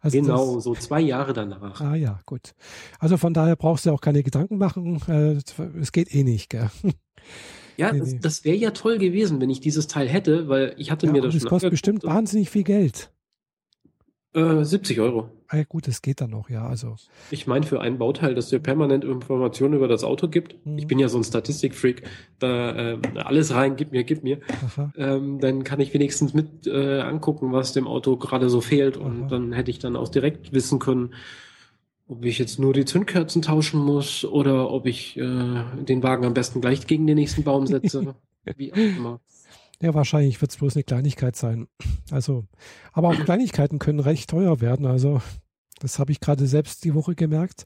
Also 0.00 0.20
genau, 0.20 0.54
das, 0.54 0.64
so 0.64 0.74
zwei 0.76 1.00
Jahre 1.00 1.32
danach. 1.32 1.80
Ah 1.80 1.96
ja, 1.96 2.20
gut. 2.24 2.54
Also 3.00 3.16
von 3.16 3.34
daher 3.34 3.56
brauchst 3.56 3.84
du 3.84 3.90
auch 3.90 4.00
keine 4.00 4.22
Gedanken 4.22 4.56
machen. 4.56 5.02
Äh, 5.08 5.38
es 5.80 5.90
geht 5.90 6.14
eh 6.14 6.22
nicht, 6.22 6.50
gell? 6.50 6.70
Ja, 7.76 7.92
nee, 7.92 8.00
nee. 8.00 8.18
das 8.20 8.44
wäre 8.44 8.56
ja 8.56 8.70
toll 8.70 8.98
gewesen, 8.98 9.40
wenn 9.40 9.50
ich 9.50 9.60
dieses 9.60 9.88
Teil 9.88 10.08
hätte, 10.08 10.48
weil 10.48 10.74
ich 10.78 10.90
hatte 10.90 11.06
ja, 11.06 11.12
mir 11.12 11.22
das 11.22 11.32
schon. 11.32 11.40
Das 11.40 11.48
kostet 11.48 11.70
bestimmt 11.70 12.04
wahnsinnig 12.04 12.48
viel 12.48 12.64
Geld. 12.64 13.10
Äh, 14.38 14.64
70 14.64 15.00
Euro. 15.00 15.30
Ah, 15.48 15.56
ja, 15.56 15.64
gut, 15.64 15.88
das 15.88 16.02
geht 16.02 16.20
dann 16.20 16.30
noch, 16.30 16.48
ja. 16.50 16.66
Also. 16.66 16.96
Ich 17.30 17.46
meine, 17.46 17.66
für 17.66 17.80
ein 17.80 17.98
Bauteil, 17.98 18.34
das 18.34 18.50
dir 18.50 18.58
permanent 18.58 19.04
Informationen 19.04 19.74
über 19.74 19.88
das 19.88 20.04
Auto 20.04 20.28
gibt, 20.28 20.64
mhm. 20.64 20.78
ich 20.78 20.86
bin 20.86 20.98
ja 20.98 21.08
so 21.08 21.18
ein 21.18 21.24
Statistikfreak, 21.24 22.02
da 22.38 22.92
äh, 22.92 22.98
alles 23.16 23.54
rein, 23.54 23.76
gib 23.76 23.90
mir, 23.92 24.04
gib 24.04 24.22
mir, 24.22 24.40
ähm, 24.96 25.40
dann 25.40 25.64
kann 25.64 25.80
ich 25.80 25.92
wenigstens 25.94 26.34
mit 26.34 26.66
äh, 26.66 27.00
angucken, 27.00 27.52
was 27.52 27.72
dem 27.72 27.86
Auto 27.86 28.16
gerade 28.16 28.48
so 28.50 28.60
fehlt. 28.60 28.96
Aha. 28.98 29.04
Und 29.04 29.28
dann 29.28 29.52
hätte 29.52 29.70
ich 29.70 29.78
dann 29.78 29.96
auch 29.96 30.08
direkt 30.08 30.52
wissen 30.52 30.78
können, 30.78 31.14
ob 32.06 32.24
ich 32.24 32.38
jetzt 32.38 32.58
nur 32.58 32.72
die 32.72 32.84
Zündkerzen 32.84 33.42
tauschen 33.42 33.80
muss 33.80 34.24
oder 34.24 34.70
ob 34.70 34.86
ich 34.86 35.16
äh, 35.16 35.22
den 35.22 36.02
Wagen 36.02 36.24
am 36.24 36.34
besten 36.34 36.60
gleich 36.60 36.86
gegen 36.86 37.06
den 37.06 37.16
nächsten 37.16 37.42
Baum 37.42 37.66
setze. 37.66 38.14
Wie 38.56 38.72
auch 38.72 38.76
immer. 38.76 39.20
Ja, 39.80 39.94
wahrscheinlich 39.94 40.40
wird 40.40 40.50
es 40.50 40.56
bloß 40.56 40.74
eine 40.74 40.82
Kleinigkeit 40.82 41.36
sein. 41.36 41.68
Also, 42.10 42.44
aber 42.92 43.08
auch 43.08 43.24
Kleinigkeiten 43.24 43.78
können 43.78 44.00
recht 44.00 44.28
teuer 44.30 44.60
werden. 44.60 44.86
Also, 44.86 45.20
das 45.78 45.98
habe 45.98 46.10
ich 46.10 46.20
gerade 46.20 46.46
selbst 46.46 46.84
die 46.84 46.94
Woche 46.94 47.14
gemerkt, 47.14 47.64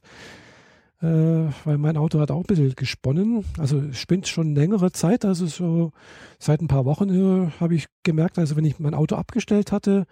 äh, 1.01 1.05
weil 1.07 1.77
mein 1.79 1.97
Auto 1.97 2.19
hat 2.19 2.29
auch 2.29 2.41
ein 2.41 2.45
bisschen 2.45 2.75
gesponnen. 2.75 3.45
Also, 3.57 3.91
spinnt 3.93 4.27
schon 4.27 4.53
längere 4.53 4.91
Zeit. 4.91 5.25
Also, 5.25 5.47
so 5.47 5.91
seit 6.37 6.61
ein 6.61 6.67
paar 6.67 6.85
Wochen 6.85 7.09
äh, 7.09 7.49
habe 7.59 7.73
ich 7.73 7.87
gemerkt, 8.03 8.37
also, 8.37 8.55
wenn 8.55 8.65
ich 8.65 8.77
mein 8.79 8.93
Auto 8.93 9.15
abgestellt 9.15 9.71
hatte 9.71 10.05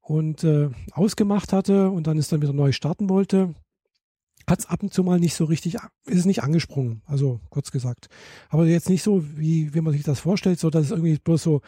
und 0.00 0.44
äh, 0.44 0.70
ausgemacht 0.92 1.52
hatte 1.52 1.90
und 1.90 2.06
dann 2.06 2.16
es 2.16 2.28
dann 2.28 2.40
wieder 2.40 2.54
neu 2.54 2.72
starten 2.72 3.10
wollte, 3.10 3.54
hat 4.46 4.60
es 4.60 4.66
ab 4.66 4.82
und 4.82 4.92
zu 4.92 5.02
mal 5.02 5.18
nicht 5.18 5.34
so 5.34 5.44
richtig, 5.44 5.74
ist 6.06 6.18
es 6.18 6.24
nicht 6.26 6.42
angesprungen, 6.42 7.02
also 7.06 7.40
kurz 7.50 7.70
gesagt. 7.70 8.08
Aber 8.48 8.66
jetzt 8.66 8.88
nicht 8.88 9.02
so, 9.02 9.24
wie, 9.36 9.74
wie 9.74 9.80
man 9.80 9.92
sich 9.92 10.02
das 10.02 10.20
vorstellt, 10.20 10.58
so 10.58 10.70
dass 10.70 10.86
es 10.86 10.90
irgendwie 10.90 11.18
bloß 11.18 11.42
so 11.42 11.60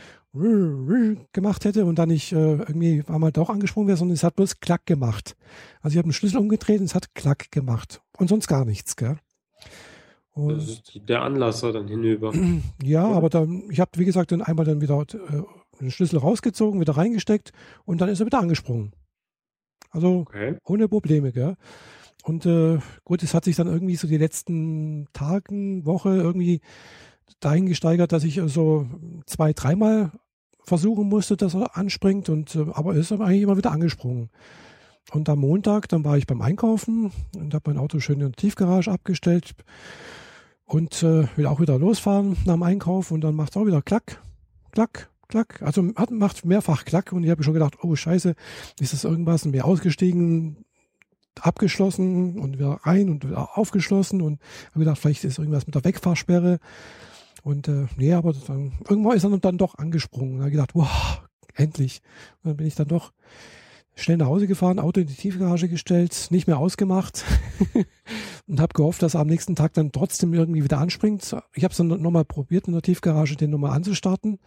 gemacht 1.33 1.65
hätte 1.65 1.87
und 1.87 1.99
dann 1.99 2.11
nicht 2.11 2.33
äh, 2.33 2.57
irgendwie 2.57 3.03
einmal 3.07 3.33
doch 3.33 3.49
angesprungen 3.49 3.89
wäre, 3.89 3.97
sondern 3.97 4.15
es 4.15 4.23
hat 4.23 4.37
bloß 4.37 4.61
Klack 4.61 4.85
gemacht. 4.85 5.37
Also 5.81 5.95
ich 5.95 5.99
habe 5.99 6.09
den 6.09 6.13
Schlüssel 6.13 6.39
umgedreht 6.39 6.81
und 6.81 6.87
es 6.87 6.95
hat 6.95 7.15
Klack 7.15 7.51
gemacht. 7.51 8.03
Und 8.19 8.29
sonst 8.29 8.47
gar 8.47 8.65
nichts, 8.65 8.97
gell? 8.97 9.19
Und 10.33 10.59
das 10.59 10.69
ist 10.69 11.01
der 11.09 11.23
Anlasser 11.23 11.73
dann 11.73 11.89
hinüber. 11.89 12.33
Ja, 12.83 13.07
aber 13.07 13.31
dann, 13.31 13.65
ich 13.71 13.81
habe, 13.81 13.91
wie 13.95 14.05
gesagt, 14.05 14.33
dann 14.33 14.43
einmal 14.43 14.67
dann 14.67 14.83
wieder 14.83 15.01
äh, 15.01 15.43
den 15.81 15.91
Schlüssel 15.91 16.19
rausgezogen, 16.19 16.81
wieder 16.81 16.97
reingesteckt 16.97 17.53
und 17.87 18.01
dann 18.01 18.11
ist 18.11 18.21
er 18.21 18.27
wieder 18.27 18.41
angesprungen. 18.41 18.93
Also 19.91 20.21
okay. 20.21 20.59
ohne 20.65 20.89
Probleme, 20.89 21.33
gell? 21.33 21.57
Und 22.27 22.45
äh, 22.45 22.81
gut, 23.05 23.23
es 23.23 23.35
hat 23.35 23.45
sich 23.45 23.55
dann 23.55 23.69
irgendwie 23.69 23.95
so 23.95 24.09
die 24.09 24.19
letzten 24.19 25.07
Tagen, 25.13 25.87
Woche 25.87 26.09
irgendwie 26.09 26.61
dahin 27.39 27.67
gesteigert, 27.67 28.11
dass 28.11 28.25
ich 28.25 28.41
so 28.47 28.89
zwei, 29.27 29.53
dreimal 29.53 30.11
versuchen 30.65 31.09
musste, 31.09 31.37
dass 31.37 31.55
er 31.55 31.77
anspringt. 31.77 32.29
Und 32.29 32.57
äh, 32.57 32.67
aber 32.73 32.95
er 32.95 33.01
ist 33.01 33.13
eigentlich 33.13 33.43
immer 33.43 33.57
wieder 33.57 33.71
angesprungen. 33.71 34.31
Und 35.13 35.29
am 35.29 35.39
Montag, 35.39 35.89
dann 35.89 36.05
war 36.05 36.19
ich 36.19 36.27
beim 36.27 36.43
Einkaufen 36.43 37.13
und 37.37 37.55
habe 37.55 37.71
mein 37.71 37.79
Auto 37.79 38.01
schön 38.01 38.21
in 38.21 38.27
der 38.27 38.33
Tiefgarage 38.33 38.91
abgestellt 38.91 39.55
und 40.65 41.05
äh, 41.05 41.29
will 41.37 41.47
auch 41.47 41.61
wieder 41.61 41.79
losfahren 41.79 42.37
nach 42.45 42.55
dem 42.55 42.65
Einkauf 42.65 43.13
und 43.13 43.21
dann 43.21 43.37
macht 43.37 43.51
es 43.51 43.57
auch 43.57 43.67
wieder 43.67 43.83
Klack, 43.83 44.21
Klack, 44.73 45.13
Klack. 45.29 45.63
Also 45.63 45.93
hat, 45.95 46.11
macht 46.11 46.45
mehrfach 46.45 46.85
Klack 46.85 47.13
und 47.13 47.23
ich 47.23 47.31
habe 47.31 47.45
schon 47.45 47.55
gedacht, 47.55 47.79
oh 47.85 47.95
Scheiße, 47.95 48.35
ist 48.81 48.93
das 48.93 49.05
irgendwas? 49.05 49.45
Und 49.45 49.53
mir 49.53 49.65
ausgestiegen, 49.65 50.66
abgeschlossen 51.41 52.39
und 52.39 52.59
wieder 52.59 52.81
rein 52.83 53.09
und 53.09 53.25
wieder 53.25 53.59
aufgeschlossen 53.59 54.23
und 54.23 54.41
habe 54.71 54.81
gedacht, 54.81 54.99
vielleicht 54.99 55.25
ist 55.25 55.39
irgendwas 55.39 55.67
mit 55.67 55.75
der 55.75 55.85
Wegfahrsperre. 55.85 56.59
Und 57.43 57.69
äh, 57.69 57.87
nee, 57.97 58.13
aber 58.13 58.33
dann, 58.47 58.73
irgendwann 58.89 59.17
ist 59.17 59.25
er 59.25 59.39
dann 59.39 59.59
doch 59.59 59.77
angesprungen. 59.77 60.37
Und 60.37 60.41
habe 60.41 60.51
gedacht, 60.51 60.75
wow, 60.75 61.23
endlich. 61.55 62.03
Und 62.43 62.51
dann 62.51 62.57
bin 62.57 62.67
ich 62.67 62.75
dann 62.75 62.89
doch 62.89 63.13
schnell 63.95 64.19
nach 64.19 64.27
Hause 64.27 64.47
gefahren, 64.47 64.79
Auto 64.79 65.01
in 65.01 65.07
die 65.07 65.15
Tiefgarage 65.15 65.69
gestellt, 65.69 66.29
nicht 66.31 66.47
mehr 66.47 66.59
ausgemacht 66.59 67.25
und 68.47 68.61
habe 68.61 68.75
gehofft, 68.75 69.03
dass 69.03 69.15
er 69.15 69.21
am 69.21 69.27
nächsten 69.27 69.57
Tag 69.57 69.73
dann 69.73 69.91
trotzdem 69.91 70.35
irgendwie 70.35 70.65
wieder 70.65 70.79
anspringt. 70.79 71.35
Ich 71.55 71.65
habe 71.65 71.73
es 71.73 71.79
dann 71.79 71.89
nochmal 71.89 72.27
probiert, 72.27 72.67
in 72.67 72.75
der 72.75 72.83
Tiefgarage 72.83 73.37
den 73.37 73.51
nochmal 73.51 73.73
anzustarten. 73.73 74.39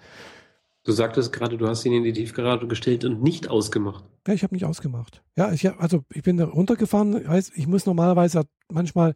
Du 0.89 0.95
sagtest 0.95 1.31
gerade, 1.31 1.55
du 1.55 1.67
hast 1.67 1.85
ihn 1.85 1.93
in 1.93 2.03
die 2.03 2.13
Tiefgarage 2.13 2.65
gestellt 2.65 3.05
und 3.05 3.21
nicht 3.21 3.47
ausgemacht. 3.47 4.03
Ja, 4.25 4.33
ich 4.33 4.41
habe 4.41 4.55
nicht 4.55 4.65
ausgemacht. 4.65 5.21
Ja, 5.35 5.51
ich 5.51 5.63
hab, 5.67 5.79
also 5.79 6.03
ich 6.11 6.23
bin 6.23 6.37
da 6.37 6.45
runtergefahren. 6.45 7.27
Heißt, 7.27 7.51
ich 7.53 7.67
muss 7.67 7.85
normalerweise 7.85 8.45
manchmal 8.71 9.11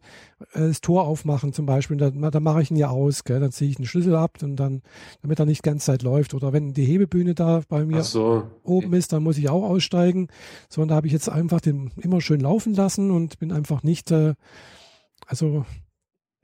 äh, 0.52 0.68
das 0.68 0.80
Tor 0.80 1.08
aufmachen 1.08 1.52
zum 1.52 1.66
Beispiel. 1.66 1.96
Da, 1.96 2.10
da 2.10 2.38
mache 2.38 2.62
ich 2.62 2.70
ihn 2.70 2.76
ja 2.76 2.90
aus. 2.90 3.24
Gell? 3.24 3.40
Dann 3.40 3.50
ziehe 3.50 3.68
ich 3.68 3.76
den 3.78 3.86
Schlüssel 3.86 4.14
ab 4.14 4.38
und 4.40 4.54
dann, 4.54 4.82
damit 5.22 5.40
er 5.40 5.46
nicht 5.46 5.64
die 5.64 5.68
ganze 5.68 5.86
Zeit 5.86 6.04
läuft. 6.04 6.32
Oder 6.32 6.52
wenn 6.52 6.74
die 6.74 6.84
Hebebühne 6.84 7.34
da 7.34 7.62
bei 7.68 7.84
mir 7.84 8.04
so. 8.04 8.44
oben 8.62 8.92
ist, 8.92 9.12
dann 9.12 9.24
muss 9.24 9.36
ich 9.36 9.48
auch 9.48 9.64
aussteigen. 9.64 10.28
So, 10.68 10.80
und 10.80 10.86
da 10.86 10.94
habe 10.94 11.08
ich 11.08 11.12
jetzt 11.12 11.28
einfach 11.28 11.60
den 11.60 11.90
immer 12.00 12.20
schön 12.20 12.38
laufen 12.38 12.74
lassen 12.74 13.10
und 13.10 13.40
bin 13.40 13.50
einfach 13.50 13.82
nicht, 13.82 14.12
äh, 14.12 14.34
also 15.26 15.66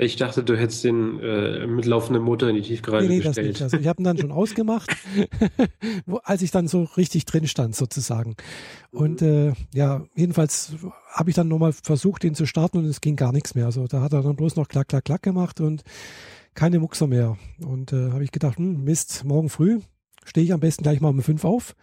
ich 0.01 0.17
dachte, 0.17 0.43
du 0.43 0.57
hättest 0.57 0.85
den 0.85 1.21
äh, 1.21 1.67
mit 1.67 1.85
laufendem 1.85 2.23
Motor 2.23 2.49
in 2.49 2.57
die 2.57 2.63
Tiefgarage 2.63 3.07
nee, 3.07 3.19
nee, 3.19 3.21
gestellt. 3.21 3.37
Das 3.37 3.47
nicht. 3.47 3.63
Also 3.63 3.77
ich 3.77 3.87
habe 3.87 4.01
ihn 4.01 4.05
dann 4.05 4.19
schon 4.19 4.33
ausgemacht, 4.33 4.91
als 6.23 6.43
ich 6.43 6.51
dann 6.51 6.69
so 6.69 6.85
richtig 6.97 7.27
drin 7.27 7.47
stand 7.47 7.77
sozusagen. 7.77 8.37
Und 8.91 9.21
äh, 9.23 9.53
ja, 9.75 10.05
jedenfalls 10.15 10.73
habe 11.13 11.31
ich 11.31 11.37
dann 11.37 11.49
nochmal 11.49 11.73
versucht, 11.73 12.25
ihn 12.25 12.35
zu 12.35 12.47
starten 12.47 12.79
und 12.79 12.87
es 12.87 13.01
ging 13.01 13.17
gar 13.17 13.33
nichts 13.33 13.55
mehr. 13.55 13.67
Also 13.67 13.87
da 13.87 14.01
hat 14.01 14.13
er 14.13 14.23
dann 14.23 14.37
bloß 14.37 14.57
noch 14.57 14.69
klack, 14.69 14.89
klack, 14.89 15.05
klack 15.05 15.23
gemacht 15.23 15.61
und 15.61 15.83
keine 16.55 16.79
Muxer 16.79 17.07
mehr. 17.07 17.37
Und 17.65 17.93
äh, 17.93 18.11
habe 18.11 18.25
ich 18.25 18.33
gedacht, 18.33 18.59
hm, 18.59 18.83
Mist, 18.83 19.25
morgen 19.25 19.51
früh 19.51 19.81
stehe 20.25 20.45
ich 20.45 20.53
am 20.53 20.61
besten 20.61 20.83
gleich 20.83 21.01
mal 21.01 21.09
um 21.09 21.23
fünf 21.23 21.45
auf, 21.45 21.75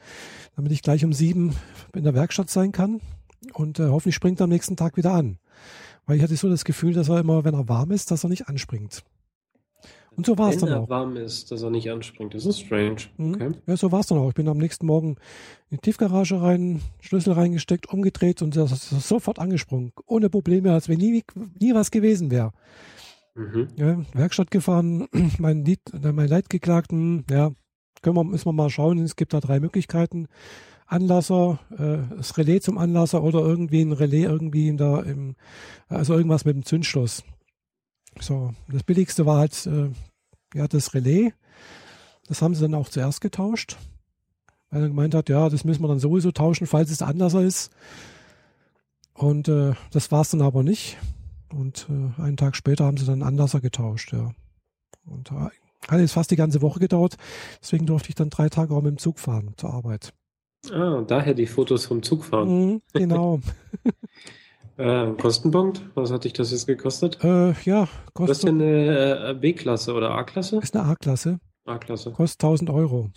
damit 0.56 0.72
ich 0.72 0.82
gleich 0.82 1.06
um 1.06 1.14
sieben 1.14 1.56
in 1.96 2.04
der 2.04 2.14
Werkstatt 2.14 2.50
sein 2.50 2.72
kann. 2.72 3.00
Und 3.54 3.80
äh, 3.80 3.90
hoffentlich 3.90 4.16
springt 4.16 4.42
er 4.42 4.46
am 4.46 4.50
nächsten 4.50 4.76
Tag 4.76 4.98
wieder 4.98 5.14
an. 5.14 5.38
Weil 6.08 6.18
ich 6.18 6.24
hatte 6.24 6.36
so 6.36 6.50
das 6.50 6.66
Gefühl, 6.66 6.94
dass 6.94 7.10
er 7.10 7.20
immer, 7.20 7.44
wenn 7.44 7.54
er 7.54 7.70
warm 7.70 7.92
ist, 7.92 8.10
dass 8.10 8.24
er 8.24 8.30
nicht 8.30 8.48
anspringt. 8.48 9.04
Und 10.16 10.26
so 10.26 10.36
war 10.38 10.50
es 10.50 10.58
dann 10.58 10.70
auch. 10.70 10.76
Wenn 10.76 10.84
er 10.84 10.90
warm 10.90 11.16
ist, 11.18 11.52
dass 11.52 11.62
er 11.62 11.70
nicht 11.70 11.92
anspringt. 11.92 12.34
Das 12.34 12.46
ist 12.46 12.62
strange. 12.62 13.04
Mhm. 13.18 13.36
Okay. 13.36 13.52
Ja, 13.68 13.78
so 13.78 13.92
war 13.92 14.00
es 14.00 14.08
dann 14.08 14.18
auch. 14.18 14.30
Ich 14.30 14.36
bin 14.36 14.48
am 14.48 14.58
nächsten 14.58 14.88
Morgen 14.88 15.18
in 15.70 15.78
die 15.78 15.82
Tiefgarage 15.82 16.42
rein, 16.42 16.82
Schlüssel 17.02 17.34
reingesteckt, 17.34 17.88
umgedreht 17.94 18.42
und 18.42 18.56
das 18.56 18.72
ist 18.72 19.08
sofort 19.08 19.38
angesprungen. 19.38 19.92
Ohne 20.08 20.30
Probleme, 20.30 20.74
als 20.74 20.90
wenn 20.90 20.98
nie, 20.98 21.24
nie 21.60 21.76
was 21.76 21.92
gewesen 21.92 22.32
wäre. 22.32 22.52
Mhm. 23.36 23.68
Ja, 23.76 24.04
Werkstatt 24.14 24.50
gefahren, 24.50 25.08
mein, 25.38 25.64
Lied, 25.64 25.82
mein 26.02 26.28
Leid 26.28 26.50
geklagten, 26.50 27.24
ja, 27.30 27.52
können 28.02 28.16
wir, 28.16 28.24
müssen 28.24 28.46
wir 28.46 28.54
mal 28.54 28.72
schauen. 28.72 28.98
Es 29.00 29.18
gibt 29.18 29.34
da 29.34 29.40
drei 29.40 29.60
Möglichkeiten. 29.60 30.28
Anlasser, 30.88 31.60
äh, 31.78 32.16
das 32.16 32.38
Relais 32.38 32.62
zum 32.62 32.78
Anlasser 32.78 33.22
oder 33.22 33.40
irgendwie 33.40 33.82
ein 33.82 33.92
Relais 33.92 34.24
irgendwie 34.24 34.70
in 34.70 34.78
der, 34.78 35.04
im, 35.06 35.36
also 35.90 36.16
irgendwas 36.16 36.46
mit 36.46 36.56
dem 36.56 36.66
Zündschloss. 36.66 37.24
So, 38.20 38.54
das 38.70 38.84
billigste 38.84 39.26
war 39.26 39.40
halt 39.40 39.68
äh, 39.68 39.90
ja 40.56 40.68
das 40.68 40.94
Relais. 40.94 41.34
Das 42.28 42.42
haben 42.42 42.56
sie 42.56 42.62
dann 42.62 42.74
auch 42.74 42.90
zuerst 42.90 43.22
getauscht, 43.22 43.78
weil 44.70 44.82
er 44.82 44.88
gemeint 44.88 45.14
hat, 45.14 45.30
ja, 45.30 45.50
das 45.50 45.64
müssen 45.64 45.84
wir 45.84 45.88
dann 45.88 46.00
sowieso 46.00 46.32
tauschen, 46.32 46.68
falls 46.68 46.90
es 46.90 47.02
Anlasser 47.02 47.42
ist. 47.42 47.72
Und 49.14 49.48
äh, 49.48 49.74
das 49.92 50.12
war 50.12 50.22
es 50.22 50.30
dann 50.30 50.42
aber 50.42 50.64
nicht. 50.64 50.98
Und 51.54 51.88
äh, 51.90 52.22
einen 52.22 52.38
Tag 52.38 52.56
später 52.56 52.86
haben 52.86 52.98
sie 52.98 53.06
dann 53.06 53.24
Anlasser 53.24 53.62
getauscht, 53.62 54.14
ja. 54.14 54.32
Und 55.06 55.32
äh, 55.32 55.50
hat 55.88 56.00
jetzt 56.00 56.14
fast 56.14 56.32
die 56.32 56.36
ganze 56.36 56.62
Woche 56.62 56.80
gedauert. 56.80 57.18
Deswegen 57.62 57.86
durfte 57.86 58.10
ich 58.10 58.16
dann 58.16 58.30
drei 58.30 58.50
Tage 58.50 58.74
auch 58.74 58.82
mit 58.82 58.92
dem 58.92 58.98
Zug 58.98 59.20
fahren 59.20 59.54
zur 59.56 59.74
Arbeit. 59.74 60.14
Ah, 60.72 61.04
daher 61.08 61.34
die 61.34 61.48
Fotos 61.48 61.86
vom 61.86 62.04
Zugfahren. 62.04 62.50
Mhm, 62.50 62.82
genau. 62.94 63.40
äh, 64.78 65.12
Kostenpunkt? 65.14 65.82
Was 65.96 66.12
hat 66.12 66.24
dich 66.24 66.34
das 66.34 66.52
jetzt 66.52 66.68
gekostet? 66.68 67.24
Äh, 67.24 67.54
ja, 67.64 67.88
kostet. 68.14 68.30
Das 68.30 68.38
ist 68.40 68.46
eine 68.48 69.30
äh, 69.30 69.34
B-Klasse 69.34 69.94
oder 69.94 70.12
A-Klasse? 70.12 70.58
Ist 70.58 70.76
eine 70.76 70.86
A-Klasse. 70.86 71.40
A-Klasse. 71.66 72.12
Kostet 72.12 72.44
1000 72.44 72.70
Euro. 72.70 73.10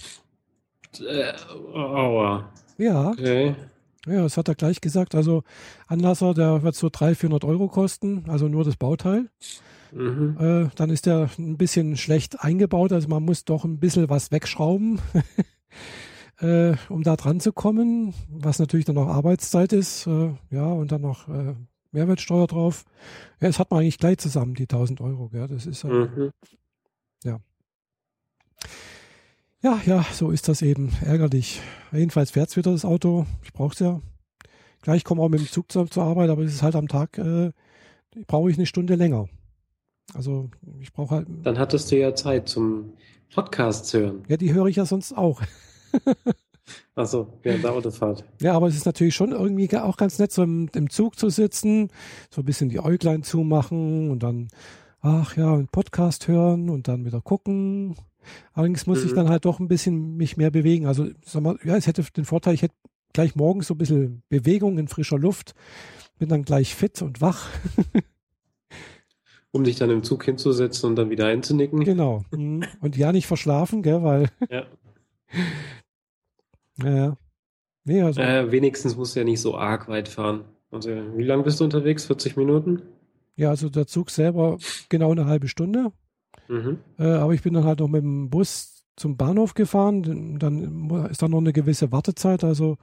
Äh, 1.00 1.32
aua. 1.74 2.50
Ja. 2.78 3.10
Okay. 3.10 3.54
Ja, 4.06 4.22
das 4.22 4.36
hat 4.36 4.48
er 4.48 4.54
gleich 4.54 4.80
gesagt. 4.80 5.14
Also 5.14 5.42
Anlasser, 5.86 6.34
der 6.34 6.62
wird 6.62 6.74
so 6.74 6.88
300, 6.90 7.18
400 7.18 7.44
Euro 7.44 7.68
kosten, 7.68 8.24
also 8.28 8.48
nur 8.48 8.64
das 8.64 8.76
Bauteil. 8.76 9.28
Mhm. 9.92 10.36
Äh, 10.40 10.70
dann 10.76 10.90
ist 10.90 11.06
der 11.06 11.28
ein 11.38 11.56
bisschen 11.56 11.96
schlecht 11.96 12.40
eingebaut, 12.42 12.92
also 12.92 13.08
man 13.08 13.22
muss 13.24 13.44
doch 13.44 13.64
ein 13.64 13.78
bisschen 13.78 14.08
was 14.08 14.30
wegschrauben. 14.30 15.00
äh, 16.40 16.74
um 16.88 17.02
da 17.02 17.16
dran 17.16 17.40
zu 17.40 17.52
kommen, 17.52 18.14
was 18.28 18.58
natürlich 18.58 18.86
dann 18.86 18.98
auch 18.98 19.08
Arbeitszeit 19.08 19.72
ist, 19.72 20.06
äh, 20.06 20.34
ja, 20.50 20.66
und 20.66 20.92
dann 20.92 21.02
noch 21.02 21.28
äh, 21.28 21.54
Mehrwertsteuer 21.92 22.46
drauf. 22.46 22.84
Ja, 23.40 23.48
das 23.48 23.58
hat 23.58 23.70
man 23.70 23.80
eigentlich 23.80 23.98
gleich 23.98 24.18
zusammen, 24.18 24.54
die 24.54 24.64
1000 24.64 25.00
Euro, 25.00 25.28
gell? 25.28 25.48
das 25.48 25.66
ist, 25.66 25.84
mhm. 25.84 26.30
ja. 27.24 27.38
Ja, 29.62 29.80
ja, 29.84 30.06
so 30.12 30.30
ist 30.30 30.48
das 30.48 30.62
eben, 30.62 30.90
ärgerlich. 31.04 31.60
Jedenfalls 31.92 32.30
fährt 32.30 32.48
es 32.48 32.56
wieder 32.56 32.72
das 32.72 32.86
Auto, 32.86 33.26
ich 33.42 33.52
brauche 33.52 33.74
es 33.74 33.78
ja. 33.80 34.00
Gleich 34.82 35.04
komme 35.04 35.20
auch 35.20 35.28
mit 35.28 35.40
dem 35.40 35.46
Zug 35.46 35.70
zur, 35.70 35.90
zur 35.90 36.04
Arbeit, 36.04 36.30
aber 36.30 36.42
es 36.42 36.54
ist 36.54 36.62
halt 36.62 36.74
am 36.74 36.88
Tag, 36.88 37.18
äh, 37.18 37.50
brauche 38.26 38.50
ich 38.50 38.56
eine 38.56 38.64
Stunde 38.64 38.94
länger. 38.94 39.28
Also 40.14 40.48
ich 40.80 40.92
brauche 40.92 41.16
halt. 41.16 41.28
Dann 41.42 41.58
hattest 41.58 41.92
du 41.92 41.98
ja 41.98 42.14
Zeit 42.14 42.48
zum 42.48 42.94
Podcast 43.32 43.86
zu 43.86 44.00
hören. 44.00 44.22
Ja, 44.28 44.38
die 44.38 44.54
höre 44.54 44.66
ich 44.66 44.76
ja 44.76 44.86
sonst 44.86 45.12
auch. 45.12 45.42
Achso, 46.94 47.38
während 47.42 47.64
der 47.64 47.72
Autofahrt. 47.72 48.24
Ja, 48.40 48.54
aber 48.54 48.68
es 48.68 48.76
ist 48.76 48.86
natürlich 48.86 49.14
schon 49.14 49.32
irgendwie 49.32 49.74
auch 49.76 49.96
ganz 49.96 50.18
nett, 50.18 50.32
so 50.32 50.42
im, 50.42 50.68
im 50.74 50.90
Zug 50.90 51.18
zu 51.18 51.30
sitzen, 51.30 51.88
so 52.30 52.42
ein 52.42 52.44
bisschen 52.44 52.68
die 52.68 52.80
Äuglein 52.80 53.22
zumachen 53.22 54.10
und 54.10 54.22
dann, 54.22 54.48
ach 55.00 55.36
ja, 55.36 55.54
einen 55.54 55.68
Podcast 55.68 56.28
hören 56.28 56.70
und 56.70 56.88
dann 56.88 57.04
wieder 57.04 57.20
gucken. 57.20 57.96
Allerdings 58.52 58.86
muss 58.86 59.00
mhm. 59.00 59.06
ich 59.06 59.14
dann 59.14 59.28
halt 59.28 59.44
doch 59.44 59.60
ein 59.60 59.68
bisschen 59.68 60.16
mich 60.16 60.36
mehr 60.36 60.50
bewegen. 60.50 60.86
Also, 60.86 61.08
sag 61.24 61.42
mal, 61.42 61.58
ja, 61.64 61.76
es 61.76 61.86
hätte 61.86 62.04
den 62.16 62.24
Vorteil, 62.24 62.54
ich 62.54 62.62
hätte 62.62 62.74
gleich 63.12 63.34
morgens 63.34 63.66
so 63.66 63.74
ein 63.74 63.78
bisschen 63.78 64.22
Bewegung 64.28 64.78
in 64.78 64.88
frischer 64.88 65.18
Luft, 65.18 65.54
bin 66.18 66.28
dann 66.28 66.42
gleich 66.42 66.74
fit 66.74 67.00
und 67.02 67.20
wach. 67.20 67.48
um 69.52 69.64
dich 69.64 69.76
dann 69.76 69.90
im 69.90 70.02
Zug 70.02 70.24
hinzusetzen 70.24 70.90
und 70.90 70.96
dann 70.96 71.10
wieder 71.10 71.26
einzunicken. 71.26 71.82
Genau. 71.84 72.24
Mhm. 72.30 72.64
Und 72.80 72.96
ja, 72.96 73.12
nicht 73.12 73.26
verschlafen, 73.26 73.82
gell, 73.82 74.02
weil. 74.02 74.28
Ja. 74.50 74.66
Naja. 76.82 77.16
Nee, 77.84 78.02
also. 78.02 78.20
Äh, 78.20 78.50
wenigstens 78.52 78.96
musst 78.96 79.16
du 79.16 79.20
ja 79.20 79.24
nicht 79.24 79.40
so 79.40 79.56
arg 79.56 79.88
weit 79.88 80.08
fahren. 80.08 80.44
Also, 80.70 80.90
wie 81.16 81.24
lange 81.24 81.42
bist 81.42 81.60
du 81.60 81.64
unterwegs? 81.64 82.06
40 82.06 82.36
Minuten? 82.36 82.82
Ja, 83.36 83.50
also 83.50 83.68
der 83.68 83.86
Zug 83.86 84.10
selber 84.10 84.58
genau 84.88 85.10
eine 85.12 85.26
halbe 85.26 85.48
Stunde. 85.48 85.92
Mhm. 86.48 86.78
Äh, 86.98 87.04
aber 87.04 87.32
ich 87.32 87.42
bin 87.42 87.54
dann 87.54 87.64
halt 87.64 87.80
noch 87.80 87.88
mit 87.88 88.02
dem 88.02 88.28
Bus 88.28 88.84
zum 88.96 89.16
Bahnhof 89.16 89.54
gefahren. 89.54 90.38
Dann 90.38 90.90
ist 91.10 91.22
da 91.22 91.28
noch 91.28 91.38
eine 91.38 91.52
gewisse 91.52 91.90
Wartezeit. 91.90 92.44
Also 92.44 92.76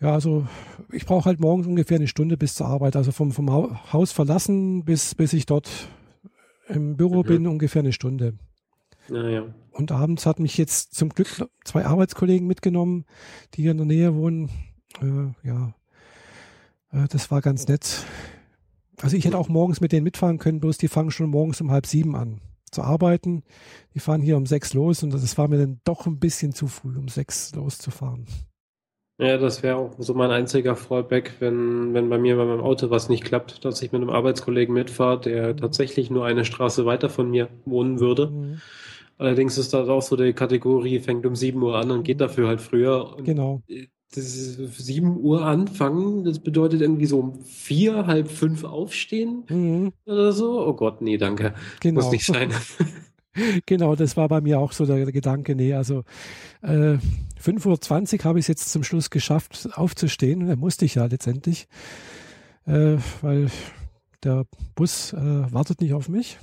ja, 0.00 0.12
also 0.12 0.46
ich 0.92 1.06
brauche 1.06 1.24
halt 1.26 1.40
morgens 1.40 1.66
ungefähr 1.66 1.96
eine 1.96 2.08
Stunde 2.08 2.36
bis 2.36 2.54
zur 2.54 2.66
Arbeit. 2.66 2.96
Also 2.96 3.12
vom, 3.12 3.32
vom 3.32 3.50
Haus 3.92 4.12
verlassen 4.12 4.84
bis, 4.84 5.14
bis 5.14 5.32
ich 5.32 5.46
dort 5.46 5.70
im 6.68 6.96
Büro 6.96 7.22
mhm. 7.22 7.26
bin, 7.26 7.46
ungefähr 7.46 7.80
eine 7.80 7.92
Stunde. 7.92 8.34
Ja, 9.10 9.28
ja. 9.28 9.54
Und 9.72 9.92
abends 9.92 10.26
hat 10.26 10.40
mich 10.40 10.58
jetzt 10.58 10.94
zum 10.94 11.10
Glück 11.10 11.28
zwei 11.64 11.86
Arbeitskollegen 11.86 12.46
mitgenommen, 12.46 13.04
die 13.54 13.62
hier 13.62 13.70
in 13.70 13.76
der 13.76 13.86
Nähe 13.86 14.14
wohnen. 14.14 14.50
Äh, 15.00 15.46
ja, 15.46 15.74
äh, 16.92 17.08
das 17.08 17.30
war 17.30 17.40
ganz 17.40 17.68
nett. 17.68 18.04
Also 19.00 19.16
ich 19.16 19.24
hätte 19.24 19.38
auch 19.38 19.48
morgens 19.48 19.80
mit 19.80 19.92
denen 19.92 20.04
mitfahren 20.04 20.38
können, 20.38 20.60
bloß 20.60 20.78
die 20.78 20.88
fangen 20.88 21.10
schon 21.10 21.30
morgens 21.30 21.60
um 21.60 21.70
halb 21.70 21.86
sieben 21.86 22.16
an 22.16 22.40
zu 22.70 22.82
arbeiten. 22.82 23.44
Die 23.94 24.00
fahren 24.00 24.20
hier 24.20 24.36
um 24.36 24.46
sechs 24.46 24.74
los 24.74 25.02
und 25.02 25.14
das 25.14 25.38
war 25.38 25.48
mir 25.48 25.58
dann 25.58 25.80
doch 25.84 26.06
ein 26.06 26.18
bisschen 26.18 26.52
zu 26.52 26.66
früh, 26.66 26.96
um 26.98 27.08
sechs 27.08 27.54
loszufahren. 27.54 28.26
Ja, 29.20 29.36
das 29.36 29.64
wäre 29.64 29.76
auch 29.76 29.94
so 29.98 30.14
mein 30.14 30.30
einziger 30.30 30.76
Fallback, 30.76 31.34
wenn, 31.40 31.92
wenn 31.92 32.08
bei 32.08 32.18
mir 32.18 32.36
bei 32.36 32.44
meinem 32.44 32.60
Auto 32.60 32.88
was 32.90 33.08
nicht 33.08 33.24
klappt, 33.24 33.64
dass 33.64 33.82
ich 33.82 33.90
mit 33.90 34.00
einem 34.00 34.10
Arbeitskollegen 34.10 34.72
mitfahre, 34.72 35.20
der 35.20 35.54
mhm. 35.54 35.56
tatsächlich 35.56 36.08
nur 36.08 36.24
eine 36.24 36.44
Straße 36.44 36.86
weiter 36.86 37.08
von 37.08 37.30
mir 37.30 37.48
wohnen 37.64 37.98
würde. 37.98 38.28
Mhm. 38.28 38.60
Allerdings 39.18 39.58
ist 39.58 39.74
das 39.74 39.88
auch 39.88 40.02
so 40.02 40.16
die 40.16 40.32
Kategorie, 40.32 41.00
fängt 41.00 41.26
um 41.26 41.34
7 41.34 41.60
Uhr 41.60 41.76
an 41.76 41.90
und 41.90 42.04
geht 42.04 42.20
dafür 42.20 42.46
halt 42.46 42.60
früher. 42.60 43.16
Und 43.16 43.24
genau. 43.24 43.62
Das 44.14 44.24
ist 44.24 44.78
7 44.78 45.18
Uhr 45.18 45.44
anfangen, 45.44 46.24
das 46.24 46.38
bedeutet 46.38 46.80
irgendwie 46.80 47.06
so 47.06 47.18
um 47.18 47.42
vier, 47.42 48.06
halb 48.06 48.30
fünf 48.30 48.64
aufstehen 48.64 49.44
mhm. 49.48 49.92
oder 50.06 50.32
so. 50.32 50.64
Oh 50.66 50.72
Gott, 50.72 51.02
nee, 51.02 51.18
danke. 51.18 51.52
Genau. 51.80 52.00
Muss 52.00 52.12
nicht 52.12 52.24
sein. 52.24 52.52
genau, 53.66 53.96
das 53.96 54.16
war 54.16 54.28
bei 54.28 54.40
mir 54.40 54.60
auch 54.60 54.72
so 54.72 54.86
der 54.86 55.04
Gedanke. 55.10 55.56
Nee, 55.56 55.74
also 55.74 56.04
äh, 56.62 56.96
5.20 57.42 58.20
Uhr 58.20 58.24
habe 58.24 58.38
ich 58.38 58.44
es 58.44 58.48
jetzt 58.48 58.70
zum 58.70 58.84
Schluss 58.84 59.10
geschafft, 59.10 59.68
aufzustehen. 59.72 60.46
Da 60.46 60.54
musste 60.54 60.84
ich 60.84 60.94
ja 60.94 61.04
letztendlich, 61.06 61.66
äh, 62.66 62.96
weil 63.20 63.50
der 64.22 64.46
Bus 64.76 65.12
äh, 65.12 65.52
wartet 65.52 65.80
nicht 65.80 65.92
auf 65.92 66.08
mich. 66.08 66.38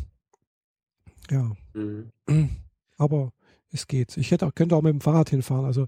Ja. 1.31 1.51
Mhm. 1.73 2.11
Aber 2.97 3.31
es 3.71 3.87
geht. 3.87 4.17
Ich 4.17 4.31
hätte 4.31 4.47
auch, 4.47 4.55
könnte 4.55 4.75
auch 4.75 4.81
mit 4.81 4.93
dem 4.93 5.01
Fahrrad 5.01 5.29
hinfahren. 5.29 5.65
Also 5.65 5.87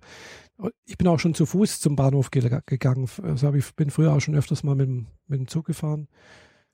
ich 0.86 0.98
bin 0.98 1.08
auch 1.08 1.20
schon 1.20 1.34
zu 1.34 1.46
Fuß 1.46 1.80
zum 1.80 1.96
Bahnhof 1.96 2.32
ge 2.32 2.62
gegangen. 2.66 3.08
Also 3.24 3.54
ich 3.54 3.76
bin 3.76 3.90
früher 3.90 4.14
auch 4.14 4.20
schon 4.20 4.36
öfters 4.36 4.64
mal 4.64 4.76
mit, 4.76 4.90
mit 4.90 5.40
dem 5.40 5.48
Zug 5.48 5.66
gefahren. 5.66 6.08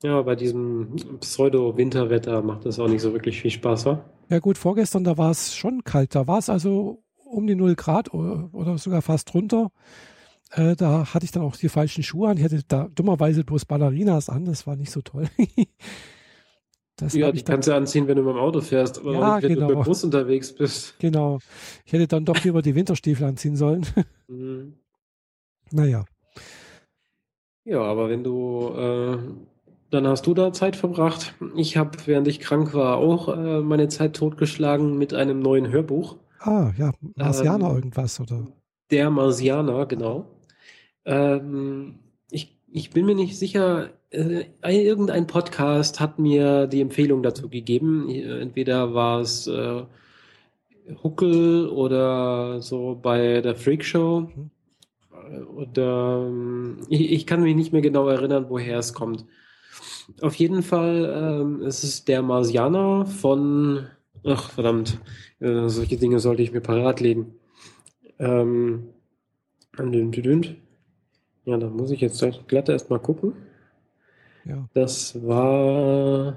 Ja, 0.02 0.20
bei 0.22 0.34
diesem 0.34 0.96
Pseudo-Winterwetter 1.20 2.42
macht 2.42 2.66
das 2.66 2.78
auch 2.78 2.88
nicht 2.88 3.00
so 3.00 3.12
wirklich 3.12 3.40
viel 3.40 3.50
Spaß, 3.50 3.86
wa? 3.86 4.04
Ja 4.28 4.38
gut, 4.38 4.58
vorgestern, 4.58 5.04
da 5.04 5.16
war 5.16 5.30
es 5.30 5.54
schon 5.54 5.84
kalt. 5.84 6.14
Da 6.14 6.26
war 6.26 6.38
es 6.38 6.50
also 6.50 7.02
um 7.24 7.46
die 7.46 7.54
0 7.54 7.74
Grad 7.74 8.12
oder, 8.12 8.50
oder 8.52 8.76
sogar 8.78 9.02
fast 9.02 9.32
drunter. 9.32 9.70
Äh, 10.50 10.76
da 10.76 11.14
hatte 11.14 11.24
ich 11.24 11.32
dann 11.32 11.42
auch 11.42 11.56
die 11.56 11.68
falschen 11.68 12.02
Schuhe 12.02 12.28
an. 12.28 12.36
Ich 12.36 12.44
hatte 12.44 12.62
da 12.66 12.88
dummerweise 12.94 13.44
bloß 13.44 13.64
Ballerinas 13.64 14.28
an. 14.28 14.44
Das 14.44 14.66
war 14.66 14.76
nicht 14.76 14.90
so 14.90 15.00
toll. 15.00 15.28
Das 16.96 17.12
ja, 17.14 17.32
die 17.32 17.42
kannst 17.42 17.66
du 17.66 17.74
anziehen, 17.74 18.06
wenn 18.06 18.16
du 18.16 18.22
mit 18.22 18.34
dem 18.34 18.38
Auto 18.38 18.60
fährst, 18.60 19.00
aber 19.00 19.14
ja, 19.14 19.42
wenn 19.42 19.54
genau. 19.54 19.68
du 19.68 19.74
mit 19.74 19.84
dem 19.84 19.88
Bus 19.88 20.04
unterwegs 20.04 20.52
bist. 20.54 20.94
Genau. 21.00 21.38
Ich 21.84 21.92
hätte 21.92 22.06
dann 22.06 22.24
doch 22.24 22.42
lieber 22.44 22.62
die 22.62 22.74
Winterstiefel 22.74 23.26
anziehen 23.26 23.56
sollen. 23.56 23.86
Mhm. 24.26 24.78
Naja. 25.70 26.06
Ja, 27.64 27.82
aber 27.82 28.08
wenn 28.08 28.24
du, 28.24 28.68
äh, 28.74 29.18
dann 29.90 30.06
hast 30.06 30.26
du 30.26 30.32
da 30.32 30.52
Zeit 30.52 30.76
verbracht. 30.76 31.34
Ich 31.56 31.76
habe, 31.76 31.98
während 32.06 32.26
ich 32.26 32.40
krank 32.40 32.72
war, 32.72 32.96
auch 32.96 33.28
äh, 33.28 33.60
meine 33.60 33.88
Zeit 33.88 34.16
totgeschlagen 34.16 34.96
mit 34.96 35.12
einem 35.12 35.40
neuen 35.40 35.70
Hörbuch. 35.70 36.16
Ah, 36.40 36.72
ja, 36.78 36.92
Marsianer 37.16 37.68
ähm, 37.70 37.76
irgendwas, 37.76 38.18
oder? 38.18 38.46
Der 38.90 39.10
Marsianer, 39.10 39.84
genau. 39.86 40.26
Ähm, 41.04 41.98
ich, 42.30 42.58
ich 42.72 42.90
bin 42.90 43.04
mir 43.04 43.14
nicht 43.14 43.38
sicher, 43.38 43.90
irgendein 44.62 45.26
Podcast 45.26 46.00
hat 46.00 46.18
mir 46.18 46.66
die 46.66 46.80
Empfehlung 46.80 47.22
dazu 47.22 47.48
gegeben. 47.48 48.08
Entweder 48.08 48.94
war 48.94 49.20
es 49.20 49.46
äh, 49.46 49.82
Huckel 51.02 51.68
oder 51.68 52.60
so 52.60 52.98
bei 53.00 53.40
der 53.40 53.56
Freak 53.56 53.84
Show. 53.84 54.28
Mhm. 54.34 54.50
Oder 55.56 56.26
ähm, 56.26 56.78
ich, 56.88 57.12
ich, 57.12 57.26
kann 57.26 57.42
mich 57.42 57.56
nicht 57.56 57.72
mehr 57.72 57.80
genau 57.80 58.08
erinnern, 58.08 58.46
woher 58.48 58.78
es 58.78 58.92
kommt. 58.92 59.24
Auf 60.20 60.34
jeden 60.34 60.62
Fall 60.62 61.40
ähm, 61.40 61.62
es 61.62 61.82
ist 61.82 62.08
der 62.08 62.20
Marsianer 62.22 63.06
von, 63.06 63.86
ach 64.22 64.50
verdammt, 64.50 65.00
äh, 65.40 65.68
solche 65.68 65.96
Dinge 65.96 66.18
sollte 66.18 66.42
ich 66.42 66.52
mir 66.52 66.60
parat 66.60 67.00
legen. 67.00 67.34
Ähm, 68.18 68.90
ja, 71.46 71.56
da 71.56 71.68
muss 71.68 71.90
ich 71.90 72.00
jetzt 72.00 72.24
glatt 72.46 72.68
erstmal 72.68 73.00
gucken. 73.00 73.32
Ja. 74.44 74.68
Das 74.74 75.26
war. 75.26 76.36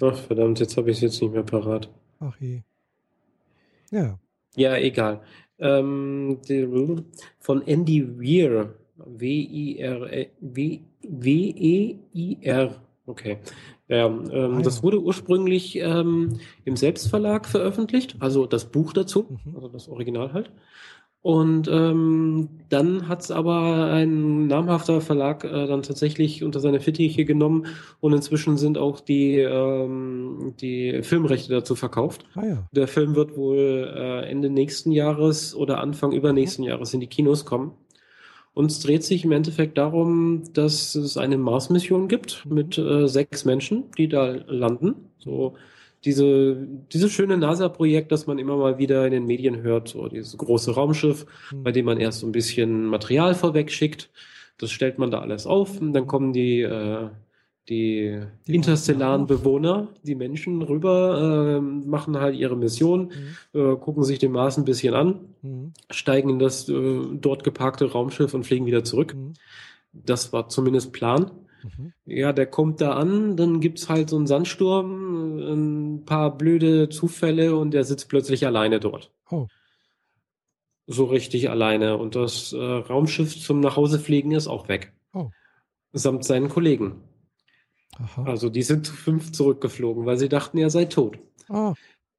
Ach, 0.00 0.16
verdammt, 0.16 0.60
jetzt 0.60 0.76
habe 0.76 0.90
ich 0.90 0.98
es 0.98 1.02
jetzt 1.02 1.22
nicht 1.22 1.32
mehr 1.32 1.42
parat. 1.42 1.88
Ach 2.20 2.36
je. 2.38 2.60
Ja. 3.90 4.18
Ja, 4.56 4.76
egal. 4.76 5.22
Ähm, 5.58 6.38
von 7.38 7.66
Andy 7.66 8.18
Weir. 8.18 8.74
W-E-I-R. 9.06 10.30
Okay. 13.06 13.38
Ja, 13.88 14.06
ähm, 14.06 14.30
ah, 14.30 14.36
ja. 14.36 14.62
Das 14.62 14.82
wurde 14.84 15.02
ursprünglich 15.02 15.76
ähm, 15.76 16.38
im 16.64 16.76
Selbstverlag 16.76 17.46
veröffentlicht, 17.46 18.16
also 18.20 18.46
das 18.46 18.66
Buch 18.66 18.92
dazu, 18.92 19.26
mhm. 19.44 19.56
also 19.56 19.68
das 19.68 19.88
Original 19.88 20.32
halt. 20.32 20.52
Und 21.22 21.68
ähm, 21.68 22.48
dann 22.70 23.06
hat 23.06 23.20
es 23.20 23.30
aber 23.30 23.90
ein 23.92 24.46
namhafter 24.46 25.02
Verlag 25.02 25.44
äh, 25.44 25.66
dann 25.66 25.82
tatsächlich 25.82 26.42
unter 26.42 26.60
seine 26.60 26.80
Fittiche 26.80 27.26
genommen 27.26 27.66
und 28.00 28.14
inzwischen 28.14 28.56
sind 28.56 28.78
auch 28.78 29.00
die, 29.00 29.38
ähm, 29.38 30.54
die 30.62 31.02
Filmrechte 31.02 31.52
dazu 31.52 31.74
verkauft. 31.74 32.24
Ah, 32.34 32.46
ja. 32.46 32.68
Der 32.72 32.88
Film 32.88 33.16
wird 33.16 33.36
wohl 33.36 33.92
äh, 33.94 34.30
Ende 34.30 34.48
nächsten 34.48 34.92
Jahres 34.92 35.54
oder 35.54 35.80
Anfang 35.80 36.12
übernächsten 36.12 36.64
Jahres 36.64 36.94
in 36.94 37.00
die 37.00 37.06
Kinos 37.06 37.44
kommen. 37.44 37.72
Und 38.54 38.70
es 38.70 38.80
dreht 38.80 39.04
sich 39.04 39.24
im 39.24 39.32
Endeffekt 39.32 39.76
darum, 39.76 40.42
dass 40.54 40.94
es 40.94 41.18
eine 41.18 41.36
Mars-Mission 41.36 42.08
gibt 42.08 42.46
mit 42.46 42.78
äh, 42.78 43.06
sechs 43.08 43.44
Menschen, 43.44 43.84
die 43.98 44.08
da 44.08 44.26
landen. 44.48 45.10
So 45.18 45.54
diese, 46.04 46.56
dieses 46.92 47.12
schöne 47.12 47.36
NASA-Projekt, 47.36 48.10
das 48.10 48.26
man 48.26 48.38
immer 48.38 48.56
mal 48.56 48.78
wieder 48.78 49.04
in 49.06 49.12
den 49.12 49.26
Medien 49.26 49.62
hört, 49.62 49.88
so 49.88 50.08
dieses 50.08 50.36
große 50.36 50.74
Raumschiff, 50.74 51.26
mhm. 51.52 51.62
bei 51.62 51.72
dem 51.72 51.84
man 51.86 52.00
erst 52.00 52.20
so 52.20 52.26
ein 52.26 52.32
bisschen 52.32 52.86
Material 52.86 53.34
vorweg 53.34 53.70
schickt. 53.70 54.10
Das 54.56 54.70
stellt 54.70 54.98
man 54.98 55.10
da 55.10 55.20
alles 55.20 55.46
auf 55.46 55.80
und 55.80 55.92
dann 55.92 56.06
kommen 56.06 56.32
die, 56.32 56.62
äh, 56.62 57.08
die, 57.68 58.20
die 58.46 58.54
interstellaren 58.54 59.26
Bewohner, 59.26 59.88
die 60.02 60.14
Menschen 60.14 60.62
rüber, 60.62 61.58
äh, 61.58 61.60
machen 61.60 62.18
halt 62.18 62.34
ihre 62.34 62.56
Mission, 62.56 63.12
mhm. 63.52 63.60
äh, 63.60 63.76
gucken 63.76 64.02
sich 64.02 64.18
den 64.18 64.32
Mars 64.32 64.56
ein 64.56 64.64
bisschen 64.64 64.94
an, 64.94 65.20
mhm. 65.42 65.72
steigen 65.90 66.30
in 66.30 66.38
das 66.38 66.68
äh, 66.68 67.02
dort 67.12 67.44
geparkte 67.44 67.90
Raumschiff 67.90 68.32
und 68.32 68.44
fliegen 68.44 68.66
wieder 68.66 68.84
zurück. 68.84 69.14
Mhm. 69.14 69.34
Das 69.92 70.32
war 70.32 70.48
zumindest 70.48 70.92
Plan. 70.92 71.30
Mhm. 71.62 71.92
Ja, 72.04 72.32
der 72.32 72.46
kommt 72.46 72.80
da 72.80 72.94
an, 72.94 73.36
dann 73.36 73.60
gibt's 73.60 73.88
halt 73.88 74.10
so 74.10 74.16
einen 74.16 74.26
Sandsturm, 74.26 75.38
ein 75.38 76.04
paar 76.04 76.36
blöde 76.36 76.88
Zufälle 76.88 77.56
und 77.56 77.72
der 77.72 77.84
sitzt 77.84 78.08
plötzlich 78.08 78.46
alleine 78.46 78.80
dort. 78.80 79.12
Oh. 79.30 79.46
So 80.86 81.04
richtig 81.04 81.50
alleine. 81.50 81.96
Und 81.96 82.16
das 82.16 82.52
äh, 82.52 82.58
Raumschiff 82.58 83.40
zum 83.40 83.60
Nachhausefliegen 83.60 84.32
ist 84.32 84.48
auch 84.48 84.68
weg. 84.68 84.92
Oh. 85.12 85.30
Samt 85.92 86.24
seinen 86.24 86.48
Kollegen. 86.48 87.02
Aha. 87.98 88.24
Also 88.24 88.48
die 88.48 88.62
sind 88.62 88.86
zu 88.86 88.94
fünf 88.94 89.32
zurückgeflogen, 89.32 90.06
weil 90.06 90.16
sie 90.16 90.28
dachten, 90.28 90.58
er 90.58 90.70
sei 90.70 90.86
tot. 90.86 91.18
Ah. 91.48 91.74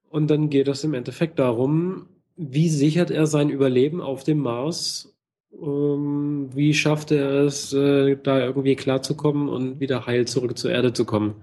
Und 0.09 0.27
dann 0.29 0.49
geht 0.49 0.67
es 0.67 0.83
im 0.83 0.93
Endeffekt 0.93 1.39
darum, 1.39 2.07
wie 2.35 2.69
sichert 2.69 3.11
er 3.11 3.27
sein 3.27 3.49
Überleben 3.49 4.01
auf 4.01 4.23
dem 4.23 4.39
Mars 4.39 5.10
wie 5.51 6.73
schafft 6.73 7.11
er 7.11 7.45
es, 7.45 7.73
äh, 7.73 8.17
da 8.21 8.39
irgendwie 8.39 8.75
klarzukommen 8.75 9.49
und 9.49 9.79
wieder 9.79 10.05
heil 10.05 10.27
zurück 10.27 10.57
zur 10.57 10.71
Erde 10.71 10.93
zu 10.93 11.05
kommen? 11.05 11.35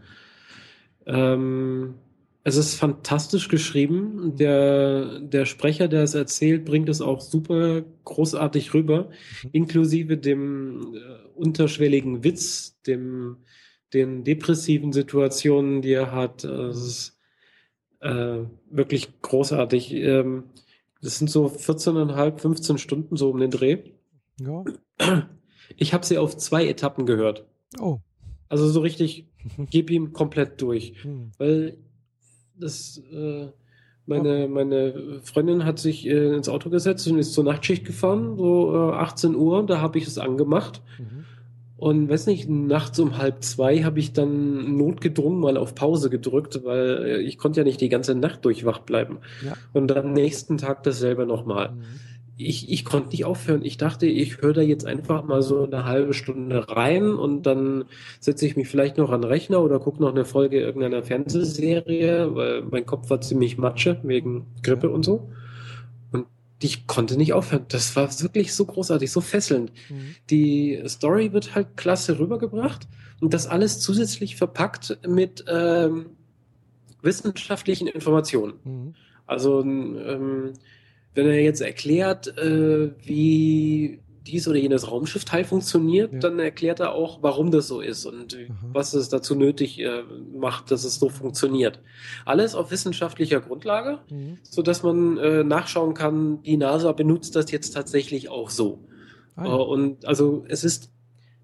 Ähm, 1.07 1.95
es 2.45 2.57
ist 2.57 2.75
fantastisch 2.75 3.49
geschrieben. 3.49 4.37
Der, 4.37 5.21
der 5.21 5.45
Sprecher, 5.45 5.89
der 5.89 6.03
es 6.03 6.15
erzählt, 6.15 6.65
bringt 6.65 6.89
es 6.89 7.01
auch 7.01 7.21
super 7.21 7.83
großartig 8.05 8.75
rüber, 8.75 9.11
mhm. 9.43 9.51
inklusive 9.53 10.17
dem 10.17 10.95
äh, 10.95 11.29
unterschwelligen 11.35 12.25
Witz, 12.25 12.81
dem 12.87 13.39
den 13.95 14.25
depressiven 14.25 14.93
Situationen, 14.93 15.83
die 15.83 15.93
er 15.93 16.13
hat. 16.13 16.45
Es 16.45 16.77
ist 16.83 17.19
äh, 18.01 18.45
wirklich 18.71 19.09
großartig. 19.23 19.95
Ähm, 19.95 20.45
das 21.01 21.19
sind 21.19 21.31
so 21.31 21.47
14,5, 21.47 22.39
15 22.39 22.79
Stunden 22.79 23.17
so 23.17 23.31
um 23.31 23.39
den 23.39 23.51
Dreh. 23.51 23.79
Ja. 24.41 24.65
Ich 25.77 25.93
habe 25.93 26.07
sie 26.07 26.19
auf 26.19 26.37
zwei 26.37 26.67
Etappen 26.67 27.07
gehört. 27.07 27.45
Oh. 27.81 27.99
Also 28.49 28.69
so 28.69 28.81
richtig, 28.81 29.27
gib 29.71 29.91
ihm 29.91 30.13
komplett 30.13 30.61
durch. 30.61 30.95
Hm. 31.03 31.33
Weil 31.39 31.79
das, 32.59 33.01
äh, 33.13 33.49
meine, 34.07 34.49
meine 34.49 35.21
Freundin 35.23 35.65
hat 35.65 35.79
sich 35.79 36.07
äh, 36.07 36.35
ins 36.35 36.49
Auto 36.49 36.71
gesetzt 36.71 37.07
und 37.07 37.19
ist 37.19 37.35
zur 37.35 37.45
Nachtschicht 37.45 37.85
gefahren, 37.85 38.37
so 38.37 38.75
äh, 38.75 38.95
18 38.95 39.37
Uhr, 39.37 39.65
da 39.65 39.81
habe 39.81 39.99
ich 39.99 40.07
es 40.07 40.19
angemacht. 40.19 40.83
Mhm. 40.99 41.25
Und 41.77 42.09
weiß 42.09 42.27
nicht, 42.27 42.49
nachts 42.49 42.99
um 42.99 43.19
halb 43.19 43.45
zwei 43.45 43.85
habe 43.85 44.01
ich 44.01 44.13
dann 44.13 44.77
notgedrungen 44.77 45.39
mal 45.39 45.57
auf 45.57 45.77
Pause 45.77 46.11
gedrückt, 46.11 46.65
weil 46.65 47.05
äh, 47.05 47.21
ich 47.21 47.39
konnte 47.39 47.61
ja 47.61 47.65
nicht 47.65 47.81
die 47.81 47.89
ganze 47.89 48.17
Nacht 48.17 48.45
durchwach 48.45 48.81
bleiben. 48.81 49.19
Ja. 49.45 49.53
Und 49.73 49.97
am 49.97 50.13
nächsten 50.13 50.59
Tag 50.59 50.83
dasselbe 50.83 51.25
nochmal. 51.27 51.73
Mhm 51.73 52.08
ich, 52.39 52.71
ich 52.71 52.85
konnte 52.85 53.11
nicht 53.11 53.25
aufhören. 53.25 53.65
Ich 53.65 53.79
dachte, 53.79 54.07
ich 54.07 54.41
höre 54.41 54.53
da 54.53 54.61
jetzt 54.61 54.87
einfach 54.87 55.25
mal 55.25 55.43
so 55.43 55.65
eine 55.65 55.85
halbe 55.85 56.15
Stunde 56.15 56.69
rein 56.69 57.15
und 57.15 57.43
dann 57.43 57.85
setze 58.21 58.47
ich 58.47 58.57
mich 58.57 58.69
vielleicht 58.69 58.97
noch 58.97 59.11
an 59.11 59.23
den 59.23 59.29
Rechner 59.29 59.61
oder 59.61 59.81
gucke 59.81 60.01
noch 60.01 60.11
eine 60.11 60.25
Folge 60.25 60.61
irgendeiner 60.61 61.03
Fernsehserie, 61.03 62.35
weil 62.35 62.63
mein 62.63 62.87
Kopf 62.87 63.11
war 63.11 63.21
ziemlich 63.21 63.59
matsche 63.59 63.99
wegen 64.05 64.47
Grippe 64.63 64.89
und 64.89 65.05
so. 65.05 65.29
Und 66.13 66.27
ich 66.63 66.87
konnte 66.87 67.17
nicht 67.17 67.33
aufhören. 67.33 67.67
Das 67.69 67.97
war 67.97 68.09
wirklich 68.23 68.55
so 68.55 68.65
großartig, 68.67 69.11
so 69.11 69.21
fesselnd. 69.21 69.73
Mhm. 69.91 70.15
Die 70.31 70.81
Story 70.87 71.33
wird 71.33 71.57
halt 71.57 71.77
klasse 71.77 72.21
rübergebracht 72.21 72.87
und 73.21 73.35
das 73.35 73.49
alles 73.49 73.81
zusätzlich 73.81 74.37
verpackt 74.37 74.97
mit 75.09 75.45
ähm, 75.49 76.07
wissenschaftlichen 77.03 77.89
Informationen. 77.89 78.55
Mhm. 78.63 78.95
Also 79.27 79.61
ähm, 79.61 80.53
wenn 81.15 81.27
er 81.27 81.41
jetzt 81.43 81.61
erklärt, 81.61 82.37
äh, 82.39 82.91
wie 83.05 84.01
dies 84.29 84.47
oder 84.47 84.59
jenes 84.59 84.91
Raumschiffteil 84.91 85.45
funktioniert, 85.45 86.13
ja. 86.13 86.19
dann 86.19 86.39
erklärt 86.39 86.81
er 86.81 86.93
auch, 86.93 87.23
warum 87.23 87.51
das 87.51 87.67
so 87.67 87.81
ist 87.81 88.05
und 88.05 88.37
Aha. 88.37 88.55
was 88.73 88.93
es 88.93 89.09
dazu 89.09 89.35
nötig 89.35 89.81
äh, 89.81 90.03
macht, 90.39 90.71
dass 90.71 90.85
es 90.85 90.97
so 90.97 91.09
funktioniert. 91.09 91.81
Alles 92.25 92.55
auf 92.55 92.71
wissenschaftlicher 92.71 93.41
Grundlage, 93.41 94.01
mhm. 94.11 94.39
so 94.43 94.63
dass 94.63 94.83
man 94.83 95.17
äh, 95.17 95.45
nachschauen 95.45 95.95
kann, 95.95 96.43
die 96.43 96.57
NASA 96.57 96.93
benutzt 96.93 97.37
das 97.37 97.51
jetzt 97.51 97.71
tatsächlich 97.71 98.29
auch 98.29 98.51
so. 98.51 98.85
Ah, 99.35 99.47
ja. 99.47 99.57
Äh, 99.57 99.63
und 99.63 100.07
also 100.07 100.45
es 100.49 100.63
ist 100.63 100.91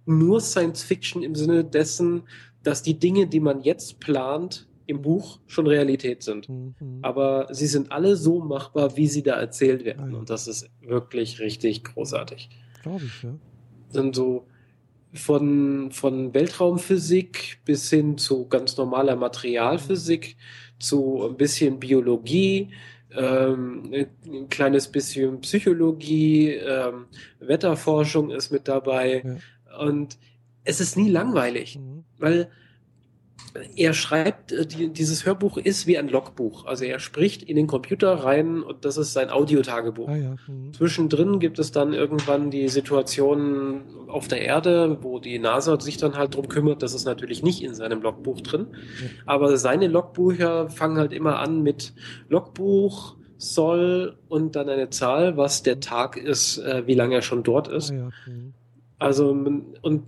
nur 0.06 0.40
Science 0.40 0.82
Fiction 0.82 1.22
im 1.22 1.34
Sinne 1.34 1.64
dessen, 1.64 2.24
dass 2.62 2.82
die 2.82 2.98
Dinge, 2.98 3.26
die 3.26 3.40
man 3.40 3.62
jetzt 3.62 4.00
plant, 4.00 4.68
im 4.86 5.02
Buch 5.02 5.40
schon 5.46 5.66
Realität 5.66 6.22
sind. 6.22 6.48
Mhm. 6.48 6.74
Aber 7.02 7.48
sie 7.50 7.66
sind 7.66 7.92
alle 7.92 8.16
so 8.16 8.40
machbar, 8.40 8.96
wie 8.96 9.06
sie 9.06 9.22
da 9.22 9.34
erzählt 9.34 9.84
werden. 9.84 10.12
Ja. 10.12 10.18
Und 10.18 10.30
das 10.30 10.46
ist 10.46 10.70
wirklich 10.80 11.40
richtig 11.40 11.84
großartig. 11.84 12.50
Glaube 12.82 13.04
ich, 13.04 13.22
ja. 13.22 13.34
Sind 13.88 14.14
so 14.14 14.46
von, 15.12 15.90
von 15.92 16.34
Weltraumphysik 16.34 17.60
bis 17.64 17.88
hin 17.88 18.18
zu 18.18 18.48
ganz 18.48 18.76
normaler 18.76 19.16
Materialphysik, 19.16 20.36
zu 20.78 21.24
ein 21.24 21.36
bisschen 21.36 21.78
Biologie, 21.78 22.70
ähm, 23.16 23.90
ein 24.26 24.48
kleines 24.48 24.88
bisschen 24.88 25.40
Psychologie, 25.40 26.50
ähm, 26.50 27.06
Wetterforschung 27.38 28.30
ist 28.30 28.50
mit 28.50 28.66
dabei. 28.66 29.22
Ja. 29.24 29.78
Und 29.78 30.18
es 30.64 30.80
ist 30.80 30.96
nie 30.96 31.10
langweilig, 31.10 31.78
mhm. 31.78 32.04
weil 32.18 32.50
er 33.76 33.94
schreibt, 33.94 34.52
äh, 34.52 34.66
die, 34.66 34.88
dieses 34.88 35.24
Hörbuch 35.24 35.56
ist 35.58 35.86
wie 35.86 35.96
ein 35.96 36.08
Logbuch. 36.08 36.66
Also 36.66 36.84
er 36.84 36.98
spricht 36.98 37.42
in 37.42 37.56
den 37.56 37.66
Computer 37.66 38.12
rein 38.12 38.62
und 38.62 38.84
das 38.84 38.96
ist 38.96 39.12
sein 39.12 39.30
Audiotagebuch. 39.30 40.08
Ah, 40.08 40.16
ja. 40.16 40.36
mhm. 40.46 40.72
Zwischendrin 40.74 41.38
gibt 41.38 41.58
es 41.58 41.70
dann 41.70 41.92
irgendwann 41.92 42.50
die 42.50 42.68
Situation 42.68 43.82
auf 44.08 44.28
der 44.28 44.42
Erde, 44.42 44.98
wo 45.02 45.18
die 45.18 45.38
NASA 45.38 45.80
sich 45.80 45.96
dann 45.96 46.16
halt 46.16 46.34
drum 46.34 46.48
kümmert. 46.48 46.82
Das 46.82 46.94
ist 46.94 47.04
natürlich 47.04 47.42
nicht 47.42 47.62
in 47.62 47.74
seinem 47.74 48.02
Logbuch 48.02 48.40
drin. 48.40 48.66
Ja. 48.72 49.08
Aber 49.26 49.56
seine 49.56 49.86
Logbücher 49.86 50.68
fangen 50.68 50.98
halt 50.98 51.12
immer 51.12 51.38
an 51.38 51.62
mit 51.62 51.94
Logbuch, 52.28 53.16
Soll 53.36 54.16
und 54.28 54.56
dann 54.56 54.68
eine 54.68 54.90
Zahl, 54.90 55.36
was 55.36 55.62
der 55.62 55.80
Tag 55.80 56.16
ist, 56.16 56.58
äh, 56.58 56.86
wie 56.86 56.94
lange 56.94 57.16
er 57.16 57.22
schon 57.22 57.42
dort 57.42 57.68
ist. 57.68 57.90
Ah, 57.90 57.94
ja. 57.94 58.10
mhm. 58.26 58.54
Also, 58.98 59.30
und 59.30 60.04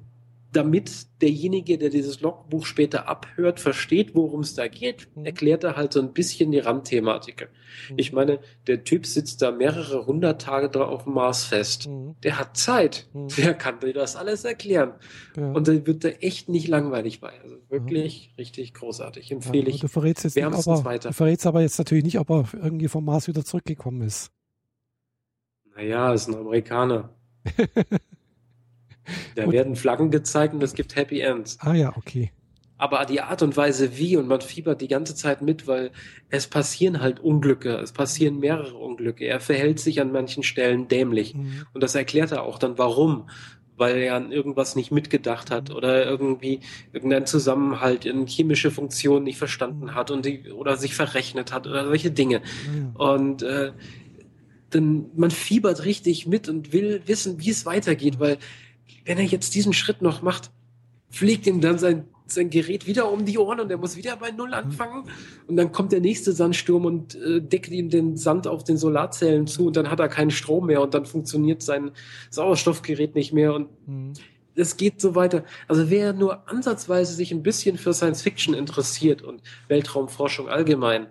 damit 0.57 1.21
derjenige, 1.21 1.77
der 1.77 1.91
dieses 1.91 2.21
Logbuch 2.21 2.65
später 2.65 3.09
abhört, 3.09 3.61
versteht, 3.61 4.15
worum 4.15 4.41
es 4.41 4.55
da 4.55 4.69
geht, 4.69 5.09
mhm. 5.15 5.27
erklärt 5.27 5.65
er 5.65 5.77
halt 5.77 5.93
so 5.93 6.01
ein 6.01 6.13
bisschen 6.13 6.51
die 6.51 6.59
Randthematik. 6.59 7.49
Mhm. 7.91 7.95
Ich 7.99 8.13
meine, 8.13 8.41
der 8.67 8.83
Typ 8.85 9.07
sitzt 9.07 9.43
da 9.43 9.51
mehrere 9.53 10.07
hundert 10.07 10.41
Tage 10.41 10.71
drauf 10.71 10.89
auf 10.89 11.05
dem 11.05 11.15
Mars 11.15 11.45
fest. 11.45 11.89
Mhm. 11.89 12.17
Der 12.23 12.39
hat 12.39 12.57
Zeit. 12.57 13.07
Der 13.37 13.55
kann 13.55 13.81
dir 13.81 13.93
das 13.93 14.17
alles 14.17 14.45
erklären. 14.45 14.95
Ja. 15.37 15.53
Und 15.53 15.69
dann 15.69 15.87
wird 15.87 16.05
er 16.05 16.25
echt 16.25 16.49
nicht 16.49 16.69
langweilig 16.69 17.21
bei. 17.21 17.33
Also 17.43 17.57
wirklich 17.69 18.35
richtig 18.39 18.73
großartig. 18.73 19.31
Empfehle 19.31 19.69
ja, 19.69 19.75
ich. 19.75 19.81
Du 19.81 19.89
verrätst 19.89 20.25
jetzt 20.25 20.37
nicht, 20.37 20.45
aber, 20.45 20.85
weiter. 20.85 21.11
Du 21.11 21.15
verrätst 21.15 21.47
aber 21.47 21.61
jetzt 21.61 21.79
natürlich 21.79 22.05
nicht, 22.05 22.19
ob 22.19 22.31
er 22.31 22.49
irgendwie 22.55 22.89
vom 22.89 23.05
Mars 23.05 23.29
wieder 23.29 23.45
zurückgekommen 23.45 24.03
ist. 24.03 24.33
Naja, 25.75 26.15
ist 26.15 26.29
ein 26.29 26.37
Amerikaner. 26.37 27.11
Da 29.35 29.45
und, 29.45 29.53
werden 29.53 29.77
Flaggen 29.77 30.11
gezeigt 30.11 30.55
und 30.55 30.63
es 30.63 30.75
gibt 30.75 30.97
Happy 30.97 31.21
Ends. 31.21 31.59
Ah 31.61 31.75
ja, 31.75 31.97
okay. 31.97 32.33
Aber 32.79 33.07
die 33.07 33.23
Art 33.23 33.41
und 33.41 33.57
Weise 33.57 33.97
wie 33.97 34.17
und 34.17 34.29
man 34.29 34.43
fiebert 34.43 34.83
die 34.83 34.89
ganze 34.89 35.15
Zeit 35.15 35.41
mit, 35.41 35.67
weil 35.67 35.93
es 36.29 36.47
passieren 36.47 37.01
halt 37.01 37.21
Unglücke, 37.21 37.77
es 37.77 37.93
passieren 37.93 38.39
mehrere 38.39 38.77
Unglücke. 38.77 39.25
Er 39.25 39.41
verhält 39.41 39.81
sich 39.81 40.01
an 40.01 40.13
manchen 40.13 40.43
Stellen 40.43 40.87
dämlich. 40.87 41.35
Mhm. 41.35 41.65
Und 41.73 41.83
das 41.83 41.95
erklärt 41.95 42.33
er 42.33 42.43
auch 42.43 42.59
dann, 42.59 42.77
warum 42.77 43.29
weil 43.77 43.99
er 43.99 44.17
an 44.17 44.33
irgendwas 44.33 44.75
nicht 44.75 44.91
mitgedacht 44.91 45.51
hat 45.51 45.71
oder 45.71 46.07
irgendwie 46.07 46.61
irgendeinen 46.93 47.27
Zusammenhalt 47.27 48.05
in 48.05 48.27
chemische 48.27 48.71
Funktionen 48.71 49.25
nicht 49.25 49.39
verstanden 49.39 49.95
hat 49.95 50.11
und 50.11 50.25
die, 50.25 50.51
oder 50.51 50.77
sich 50.77 50.95
verrechnet 50.95 51.53
hat 51.53 51.67
oder 51.67 51.85
solche 51.85 52.11
Dinge. 52.11 52.41
Mhm. 52.41 52.97
Und 52.97 53.43
äh, 53.43 53.73
dann 54.71 55.07
man 55.15 55.31
fiebert 55.31 55.85
richtig 55.85 56.27
mit 56.27 56.49
und 56.49 56.73
will 56.73 57.03
wissen, 57.07 57.39
wie 57.39 57.51
es 57.51 57.67
weitergeht, 57.67 58.19
weil 58.19 58.39
wenn 59.07 59.19
er 59.19 59.25
jetzt 59.25 59.55
diesen 59.55 59.73
Schritt 59.73 60.03
noch 60.03 60.21
macht, 60.21 60.51
fliegt 61.11 61.47
ihm 61.47 61.61
dann 61.61 61.79
sein, 61.79 62.05
sein 62.27 62.51
Gerät 62.51 62.87
wieder 62.87 63.11
um 63.11 63.25
die 63.25 63.39
Ohren 63.39 63.61
und 63.61 63.71
er 63.71 63.79
muss 63.79 63.97
wieder 63.97 64.17
bei 64.17 64.33
Null 64.33 64.53
anfangen. 64.53 65.05
Und 65.47 65.57
dann 65.57 65.73
kommt 65.73 65.93
der 65.93 66.01
nächste 66.01 66.33
Sandsturm 66.33 66.85
und 66.85 67.15
äh, 67.15 67.41
deckt 67.41 67.71
ihm 67.71 67.89
den 67.89 68.17
Sand 68.17 68.49
auf 68.49 68.65
den 68.65 68.77
Solarzellen 68.77 69.47
zu 69.47 69.67
und 69.67 69.77
dann 69.77 69.91
hat 69.91 70.01
er 70.01 70.09
keinen 70.09 70.33
Strom 70.33 70.67
mehr 70.67 70.83
und 70.83 70.93
dann 70.93 71.07
funktioniert 71.07 71.63
sein 71.63 71.93
Sauerstoffgerät 72.31 73.15
nicht 73.15 73.33
mehr 73.33 73.55
und 73.55 73.69
mhm. 73.87 74.15
es 74.57 74.77
geht 74.77 75.01
so 75.01 75.15
weiter. 75.15 75.45
Also 75.69 75.89
wer 75.89 76.13
nur 76.13 76.49
ansatzweise 76.49 77.15
sich 77.15 77.31
ein 77.31 77.45
bisschen 77.45 77.79
für 77.79 77.95
Science 77.95 78.23
Fiction 78.23 78.55
interessiert 78.55 79.23
und 79.23 79.41
Weltraumforschung 79.69 80.49
allgemein 80.49 81.07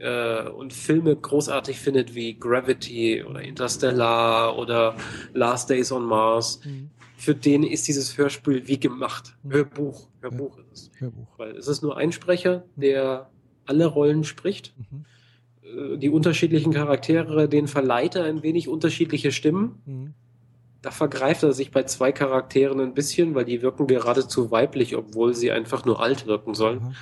ja. 0.00 0.46
äh, 0.46 0.50
und 0.50 0.72
Filme 0.72 1.14
großartig 1.14 1.78
findet 1.78 2.16
wie 2.16 2.34
Gravity 2.34 3.22
oder 3.22 3.40
Interstellar 3.40 4.58
oder 4.58 4.96
Last 5.32 5.70
Days 5.70 5.92
on 5.92 6.04
Mars, 6.04 6.60
mhm 6.64 6.90
für 7.26 7.34
den 7.34 7.64
ist 7.64 7.88
dieses 7.88 8.16
Hörspiel 8.16 8.68
wie 8.68 8.78
gemacht. 8.78 9.36
Mhm. 9.42 9.52
Hörbuch. 9.52 10.08
Hörbuch 10.20 10.58
ja. 10.58 10.64
ist 10.72 10.92
es. 10.94 11.00
Hörbuch. 11.00 11.26
Weil 11.38 11.56
es 11.56 11.66
ist 11.66 11.82
nur 11.82 11.96
ein 11.96 12.12
Sprecher, 12.12 12.64
mhm. 12.76 12.80
der 12.80 13.30
alle 13.66 13.86
Rollen 13.86 14.22
spricht. 14.22 14.74
Mhm. 14.78 15.04
Äh, 15.62 15.98
die 15.98 16.08
unterschiedlichen 16.08 16.72
Charaktere, 16.72 17.48
den 17.48 17.66
verleiht 17.66 18.14
er 18.14 18.26
ein 18.26 18.44
wenig 18.44 18.68
unterschiedliche 18.68 19.32
Stimmen. 19.32 19.82
Mhm. 19.86 20.14
Da 20.82 20.92
vergreift 20.92 21.42
er 21.42 21.52
sich 21.52 21.72
bei 21.72 21.82
zwei 21.82 22.12
Charakteren 22.12 22.78
ein 22.78 22.94
bisschen, 22.94 23.34
weil 23.34 23.44
die 23.44 23.60
wirken 23.60 23.88
geradezu 23.88 24.52
weiblich, 24.52 24.94
obwohl 24.94 25.34
sie 25.34 25.50
einfach 25.50 25.84
nur 25.84 26.00
alt 26.00 26.28
wirken 26.28 26.54
sollen. 26.54 26.94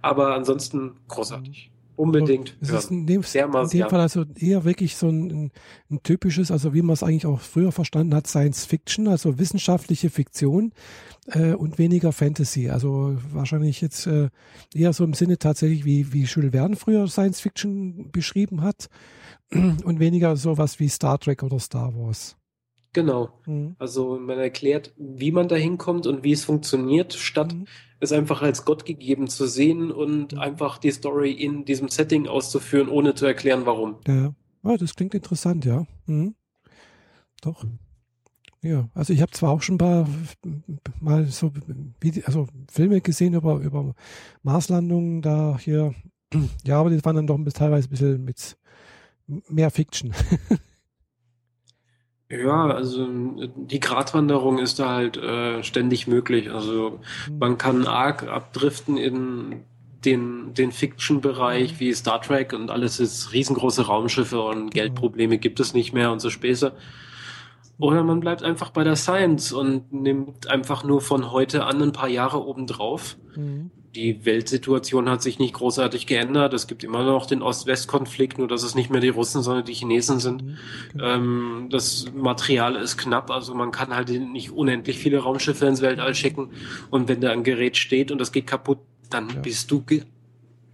Aber 0.00 0.36
ansonsten 0.36 0.92
großartig. 1.08 1.71
Unbedingt. 1.96 2.56
Es 2.60 2.70
ist 2.70 2.90
in 2.90 3.06
dem, 3.06 3.22
in 3.22 3.68
dem 3.68 3.88
Fall 3.88 4.00
also 4.00 4.24
eher 4.36 4.64
wirklich 4.64 4.96
so 4.96 5.08
ein, 5.08 5.30
ein, 5.30 5.50
ein 5.90 6.02
typisches, 6.02 6.50
also 6.50 6.74
wie 6.74 6.82
man 6.82 6.94
es 6.94 7.02
eigentlich 7.02 7.26
auch 7.26 7.40
früher 7.40 7.72
verstanden 7.72 8.14
hat, 8.14 8.26
Science 8.26 8.64
Fiction, 8.64 9.08
also 9.08 9.38
wissenschaftliche 9.38 10.10
Fiktion 10.10 10.72
äh, 11.26 11.52
und 11.52 11.78
weniger 11.78 12.12
Fantasy. 12.12 12.70
Also 12.70 13.16
wahrscheinlich 13.30 13.80
jetzt 13.80 14.06
äh, 14.06 14.30
eher 14.74 14.92
so 14.92 15.04
im 15.04 15.14
Sinne 15.14 15.38
tatsächlich, 15.38 15.84
wie, 15.84 16.12
wie 16.12 16.24
Jules 16.24 16.52
Verne 16.52 16.76
früher 16.76 17.06
Science 17.08 17.40
Fiction 17.40 18.10
beschrieben 18.10 18.62
hat 18.62 18.88
und 19.52 20.00
weniger 20.00 20.36
sowas 20.36 20.80
wie 20.80 20.88
Star 20.88 21.18
Trek 21.18 21.42
oder 21.42 21.58
Star 21.58 21.94
Wars. 21.94 22.36
Genau. 22.92 23.30
Mhm. 23.46 23.74
Also 23.78 24.18
man 24.18 24.38
erklärt, 24.38 24.92
wie 24.98 25.32
man 25.32 25.48
da 25.48 25.56
hinkommt 25.56 26.06
und 26.06 26.24
wie 26.24 26.32
es 26.32 26.44
funktioniert, 26.44 27.14
statt 27.14 27.54
mhm. 27.54 27.66
es 28.00 28.12
einfach 28.12 28.42
als 28.42 28.64
Gott 28.64 28.84
gegeben 28.84 29.28
zu 29.28 29.46
sehen 29.46 29.90
und 29.90 30.32
mhm. 30.32 30.38
einfach 30.38 30.78
die 30.78 30.90
Story 30.90 31.32
in 31.32 31.64
diesem 31.64 31.88
Setting 31.88 32.26
auszuführen, 32.26 32.88
ohne 32.88 33.14
zu 33.14 33.24
erklären, 33.26 33.64
warum. 33.64 33.96
Ja, 34.06 34.34
ja 34.62 34.76
das 34.76 34.94
klingt 34.94 35.14
interessant, 35.14 35.64
ja. 35.64 35.86
Mhm. 36.06 36.34
Doch. 37.40 37.64
Ja, 38.60 38.88
also 38.94 39.12
ich 39.12 39.20
habe 39.22 39.32
zwar 39.32 39.50
auch 39.50 39.62
schon 39.62 39.74
ein 39.74 39.78
paar 39.78 40.06
mal 41.00 41.26
so 41.26 41.50
also 42.24 42.46
Filme 42.70 43.00
gesehen 43.00 43.34
über, 43.34 43.56
über 43.56 43.94
Marslandungen 44.44 45.20
da 45.20 45.58
hier, 45.58 45.94
ja, 46.64 46.78
aber 46.78 46.90
die 46.90 47.04
waren 47.04 47.16
dann 47.16 47.26
doch 47.26 47.38
teilweise 47.52 47.88
ein 47.88 47.90
bisschen 47.90 48.24
mit 48.24 48.56
mehr 49.26 49.70
Fiction. 49.70 50.14
Ja, 52.32 52.68
also 52.68 53.06
die 53.56 53.78
Gratwanderung 53.78 54.58
ist 54.58 54.78
da 54.78 54.88
halt 54.88 55.18
äh, 55.18 55.62
ständig 55.62 56.06
möglich. 56.06 56.50
Also 56.50 57.00
mhm. 57.28 57.38
man 57.38 57.58
kann 57.58 57.86
arg 57.86 58.26
abdriften 58.26 58.96
in 58.96 59.64
den, 60.06 60.54
den 60.54 60.72
Fiction-Bereich 60.72 61.78
wie 61.78 61.92
Star 61.92 62.22
Trek 62.22 62.54
und 62.54 62.70
alles 62.70 63.00
ist 63.00 63.34
riesengroße 63.34 63.86
Raumschiffe 63.86 64.40
und 64.40 64.70
Geldprobleme 64.70 65.36
gibt 65.36 65.60
es 65.60 65.74
nicht 65.74 65.92
mehr 65.92 66.10
und 66.10 66.20
so 66.20 66.30
Späße. 66.30 66.72
Oder 67.78 68.02
man 68.02 68.20
bleibt 68.20 68.42
einfach 68.42 68.70
bei 68.70 68.82
der 68.82 68.96
Science 68.96 69.52
und 69.52 69.92
nimmt 69.92 70.48
einfach 70.48 70.84
nur 70.84 71.02
von 71.02 71.32
heute 71.32 71.66
an 71.66 71.82
ein 71.82 71.92
paar 71.92 72.08
Jahre 72.08 72.46
obendrauf. 72.46 73.18
Mhm 73.36 73.70
die 73.94 74.24
Weltsituation 74.24 75.08
hat 75.10 75.22
sich 75.22 75.38
nicht 75.38 75.54
großartig 75.54 76.06
geändert. 76.06 76.54
Es 76.54 76.66
gibt 76.66 76.82
immer 76.82 77.04
noch 77.04 77.26
den 77.26 77.42
Ost-West-Konflikt, 77.42 78.38
nur 78.38 78.48
dass 78.48 78.62
es 78.62 78.74
nicht 78.74 78.90
mehr 78.90 79.00
die 79.00 79.10
Russen, 79.10 79.42
sondern 79.42 79.64
die 79.64 79.74
Chinesen 79.74 80.18
sind. 80.18 80.42
Mhm, 80.42 80.56
genau. 80.92 81.04
Ähm, 81.04 81.68
das 81.70 82.06
Material 82.14 82.76
ist 82.76 82.96
knapp, 82.96 83.30
also 83.30 83.54
man 83.54 83.70
kann 83.70 83.94
halt 83.94 84.08
nicht 84.08 84.50
unendlich 84.50 84.98
viele 84.98 85.18
Raumschiffe 85.18 85.66
ins 85.66 85.82
Weltall 85.82 86.14
schicken. 86.14 86.50
Und 86.90 87.08
wenn 87.08 87.20
da 87.20 87.32
ein 87.32 87.44
Gerät 87.44 87.76
steht 87.76 88.10
und 88.10 88.18
das 88.18 88.32
geht 88.32 88.46
kaputt, 88.46 88.78
dann 89.10 89.28
ja. 89.28 89.40
bist 89.40 89.70
du 89.70 89.84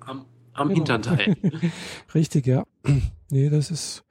am, 0.01 0.25
am 0.53 0.69
genau. 0.69 0.77
Hinternteil. 0.77 1.37
Richtig, 2.15 2.47
ja. 2.47 2.65
Nee, 3.31 3.51
das 3.51 3.71
ist, 3.71 4.05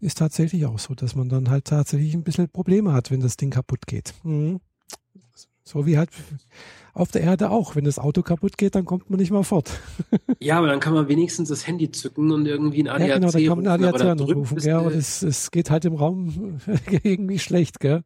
ist 0.00 0.16
tatsächlich 0.16 0.64
auch 0.64 0.78
so, 0.78 0.94
dass 0.94 1.14
man 1.14 1.28
dann 1.28 1.50
halt 1.50 1.66
tatsächlich 1.66 2.14
ein 2.14 2.24
bisschen 2.24 2.48
Probleme 2.48 2.94
hat, 2.94 3.10
wenn 3.10 3.20
das 3.20 3.36
Ding 3.36 3.50
kaputt 3.50 3.86
geht. 3.86 4.14
Mhm. 4.22 4.60
So 5.62 5.84
wie 5.84 5.98
halt 5.98 6.08
auf 6.94 7.10
der 7.10 7.22
Erde 7.22 7.50
auch. 7.50 7.74
Wenn 7.76 7.84
das 7.84 7.98
Auto 7.98 8.22
kaputt 8.22 8.58
geht, 8.58 8.74
dann 8.74 8.84
kommt 8.84 9.08
man 9.10 9.18
nicht 9.18 9.30
mal 9.30 9.42
fort. 9.42 9.70
ja, 10.40 10.58
aber 10.58 10.68
dann 10.68 10.80
kann 10.80 10.94
man 10.94 11.08
wenigstens 11.08 11.48
das 11.48 11.66
Handy 11.66 11.90
zücken 11.90 12.30
und 12.30 12.46
irgendwie 12.46 12.82
ein 12.82 12.88
ADAC 12.88 13.08
Ja, 13.08 13.14
genau, 13.16 13.30
dann 13.30 13.44
kann 13.46 13.62
man 13.62 13.66
ein 13.66 13.84
ADAC 13.84 14.00
anrufen. 14.02 14.58
Ja, 14.60 14.78
aber 14.78 14.90
das, 14.90 15.22
es 15.22 15.50
geht 15.50 15.70
halt 15.70 15.84
im 15.84 15.94
Raum 15.94 16.60
irgendwie 17.02 17.38
schlecht, 17.38 17.80
gell? 17.80 18.02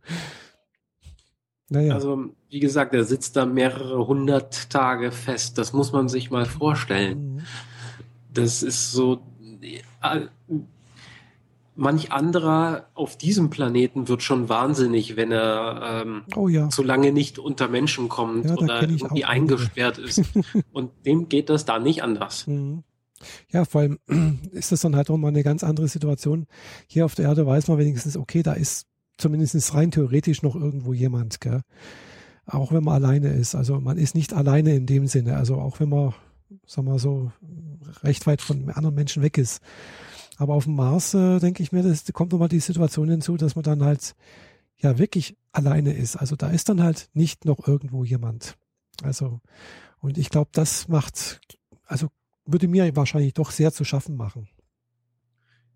Naja. 1.68 1.94
Also, 1.94 2.26
wie 2.48 2.60
gesagt, 2.60 2.94
er 2.94 3.04
sitzt 3.04 3.36
da 3.36 3.44
mehrere 3.44 4.06
hundert 4.06 4.70
Tage 4.70 5.10
fest. 5.10 5.58
Das 5.58 5.72
muss 5.72 5.92
man 5.92 6.08
sich 6.08 6.30
mal 6.30 6.46
vorstellen. 6.46 7.34
Mhm. 7.34 7.40
Das 8.32 8.62
ist 8.62 8.92
so, 8.92 9.20
äh, 9.62 10.20
manch 11.76 12.12
anderer 12.12 12.86
auf 12.94 13.16
diesem 13.16 13.50
Planeten 13.50 14.08
wird 14.08 14.22
schon 14.22 14.48
wahnsinnig, 14.48 15.16
wenn 15.16 15.30
er 15.30 16.02
ähm, 16.04 16.22
oh 16.34 16.48
ja. 16.48 16.70
so 16.70 16.82
lange 16.82 17.12
nicht 17.12 17.38
unter 17.38 17.68
Menschen 17.68 18.08
kommt 18.08 18.46
ja, 18.46 18.54
oder 18.56 18.82
irgendwie 18.82 19.24
eingesperrt 19.24 19.98
ist. 19.98 20.22
Und 20.72 20.90
dem 21.04 21.28
geht 21.28 21.48
das 21.48 21.64
da 21.64 21.78
nicht 21.78 22.02
anders. 22.02 22.46
Mhm. 22.46 22.82
Ja, 23.50 23.64
vor 23.64 23.82
allem 23.82 23.98
ist 24.52 24.72
das 24.72 24.80
dann 24.80 24.96
halt 24.96 25.10
auch 25.10 25.16
mal 25.16 25.28
eine 25.28 25.42
ganz 25.42 25.62
andere 25.62 25.88
Situation. 25.88 26.46
Hier 26.86 27.04
auf 27.04 27.14
der 27.14 27.26
Erde 27.26 27.46
weiß 27.46 27.68
man 27.68 27.78
wenigstens, 27.78 28.16
okay, 28.16 28.42
da 28.42 28.52
ist 28.52 28.86
zumindest 29.18 29.74
rein 29.74 29.90
theoretisch 29.90 30.42
noch 30.42 30.56
irgendwo 30.56 30.92
jemand, 30.92 31.40
gell? 31.40 31.62
Auch 32.46 32.72
wenn 32.72 32.84
man 32.84 33.02
alleine 33.02 33.28
ist. 33.32 33.54
Also 33.54 33.80
man 33.80 33.98
ist 33.98 34.14
nicht 34.14 34.32
alleine 34.32 34.76
in 34.76 34.86
dem 34.86 35.08
Sinne. 35.08 35.36
Also 35.36 35.56
auch 35.56 35.80
wenn 35.80 35.88
man, 35.88 36.14
sagen 36.64 36.86
wir 36.86 36.98
so, 36.98 37.32
recht 38.02 38.26
weit 38.26 38.40
von 38.40 38.70
anderen 38.70 38.94
Menschen 38.94 39.22
weg 39.22 39.36
ist. 39.36 39.60
Aber 40.36 40.54
auf 40.54 40.64
dem 40.64 40.74
Mars, 40.74 41.14
äh, 41.14 41.38
denke 41.38 41.62
ich 41.62 41.72
mir, 41.72 41.82
das 41.82 42.04
kommt 42.12 42.32
nochmal 42.32 42.48
die 42.48 42.60
Situation 42.60 43.08
hinzu, 43.08 43.36
dass 43.36 43.56
man 43.56 43.62
dann 43.62 43.82
halt 43.82 44.14
ja 44.78 44.98
wirklich 44.98 45.36
alleine 45.52 45.92
ist. 45.92 46.16
Also 46.16 46.36
da 46.36 46.50
ist 46.50 46.68
dann 46.68 46.82
halt 46.82 47.08
nicht 47.14 47.44
noch 47.44 47.66
irgendwo 47.66 48.04
jemand. 48.04 48.56
Also, 49.02 49.40
und 50.00 50.18
ich 50.18 50.30
glaube, 50.30 50.50
das 50.52 50.88
macht, 50.88 51.40
also 51.86 52.08
würde 52.44 52.68
mir 52.68 52.94
wahrscheinlich 52.96 53.34
doch 53.34 53.50
sehr 53.50 53.72
zu 53.72 53.84
schaffen 53.84 54.16
machen. 54.16 54.48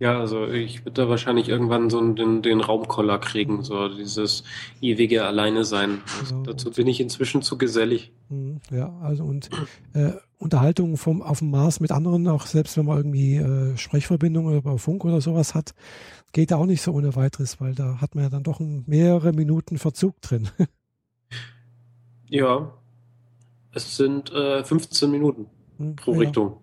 Ja, 0.00 0.18
also 0.18 0.48
ich 0.48 0.86
würde 0.86 1.02
da 1.02 1.08
wahrscheinlich 1.10 1.50
irgendwann 1.50 1.90
so 1.90 2.00
den, 2.00 2.40
den 2.40 2.62
Raumkoller 2.62 3.18
kriegen, 3.18 3.62
so 3.62 3.86
dieses 3.90 4.44
ewige 4.80 5.26
Alleine 5.26 5.64
sein. 5.64 6.00
Also 6.18 6.36
genau. 6.36 6.50
Dazu 6.50 6.70
bin 6.70 6.86
ich 6.86 7.00
inzwischen 7.00 7.42
zu 7.42 7.58
gesellig. 7.58 8.10
Mhm, 8.30 8.62
ja, 8.70 8.90
also 9.02 9.24
und 9.24 9.50
äh, 9.92 10.12
Unterhaltung 10.38 10.96
vom 10.96 11.20
auf 11.20 11.40
dem 11.40 11.50
Mars 11.50 11.80
mit 11.80 11.92
anderen, 11.92 12.28
auch 12.28 12.46
selbst 12.46 12.78
wenn 12.78 12.86
man 12.86 12.96
irgendwie 12.96 13.36
äh, 13.36 13.76
Sprechverbindungen 13.76 14.56
über 14.56 14.78
Funk 14.78 15.04
oder 15.04 15.20
sowas 15.20 15.54
hat, 15.54 15.74
geht 16.32 16.50
da 16.50 16.56
auch 16.56 16.64
nicht 16.64 16.80
so 16.80 16.92
ohne 16.92 17.14
weiteres, 17.14 17.60
weil 17.60 17.74
da 17.74 18.00
hat 18.00 18.14
man 18.14 18.24
ja 18.24 18.30
dann 18.30 18.42
doch 18.42 18.58
mehrere 18.58 19.34
Minuten 19.34 19.76
Verzug 19.76 20.18
drin. 20.22 20.48
ja, 22.26 22.72
es 23.74 23.98
sind 23.98 24.32
äh, 24.32 24.64
15 24.64 25.10
Minuten 25.10 25.46
hm, 25.76 25.96
pro 25.96 26.14
ja. 26.14 26.20
Richtung. 26.20 26.56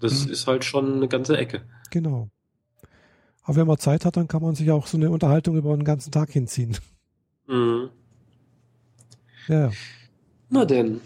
Das 0.00 0.24
hm. 0.24 0.32
ist 0.32 0.46
halt 0.46 0.64
schon 0.64 0.94
eine 0.94 1.08
ganze 1.08 1.36
Ecke. 1.36 1.60
Genau. 1.90 2.30
Aber 3.48 3.56
wenn 3.56 3.66
man 3.66 3.78
Zeit 3.78 4.04
hat, 4.04 4.18
dann 4.18 4.28
kann 4.28 4.42
man 4.42 4.54
sich 4.54 4.70
auch 4.70 4.86
so 4.86 4.98
eine 4.98 5.10
Unterhaltung 5.10 5.56
über 5.56 5.72
einen 5.72 5.84
ganzen 5.84 6.10
Tag 6.10 6.30
hinziehen. 6.30 6.76
Mhm. 7.46 7.88
Ja. 9.46 9.72
Na 10.50 10.66
denn. 10.66 11.00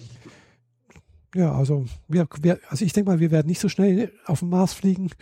Ja, 1.37 1.55
also, 1.55 1.87
wir, 2.09 2.27
wir, 2.41 2.59
also 2.69 2.85
ich 2.85 2.93
denke 2.93 3.11
mal, 3.11 3.21
wir 3.21 3.31
werden 3.31 3.47
nicht 3.47 3.61
so 3.61 3.69
schnell 3.69 4.13
auf 4.27 4.41
den 4.41 4.49
Mars 4.49 4.73
fliegen. 4.73 5.13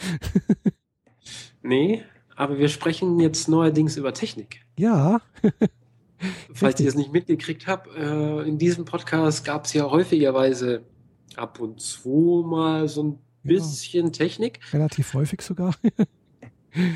nee, 1.63 2.03
aber 2.37 2.57
wir 2.57 2.71
sprechen 2.71 3.21
jetzt 3.21 3.51
neuerdings 3.51 3.99
über 3.99 4.15
Technik. 4.15 4.65
Ja. 4.79 5.21
Falls 6.55 6.81
ihr 6.81 6.89
es 6.89 6.95
nicht 6.95 7.13
mitgekriegt 7.13 7.67
habt, 7.67 7.95
äh, 7.97 8.49
in 8.49 8.57
diesem 8.57 8.87
Podcast 8.87 9.45
gab 9.45 9.67
es 9.67 9.75
ja 9.75 9.91
häufigerweise 9.91 10.87
ab 11.37 11.61
und 11.61 11.83
zu 11.83 12.47
mal 12.49 12.89
so 12.89 13.03
ein 13.03 13.19
bisschen 13.43 14.07
ja. 14.07 14.13
Technik. 14.13 14.61
Relativ 14.73 15.13
häufig 15.13 15.43
sogar. 15.43 15.75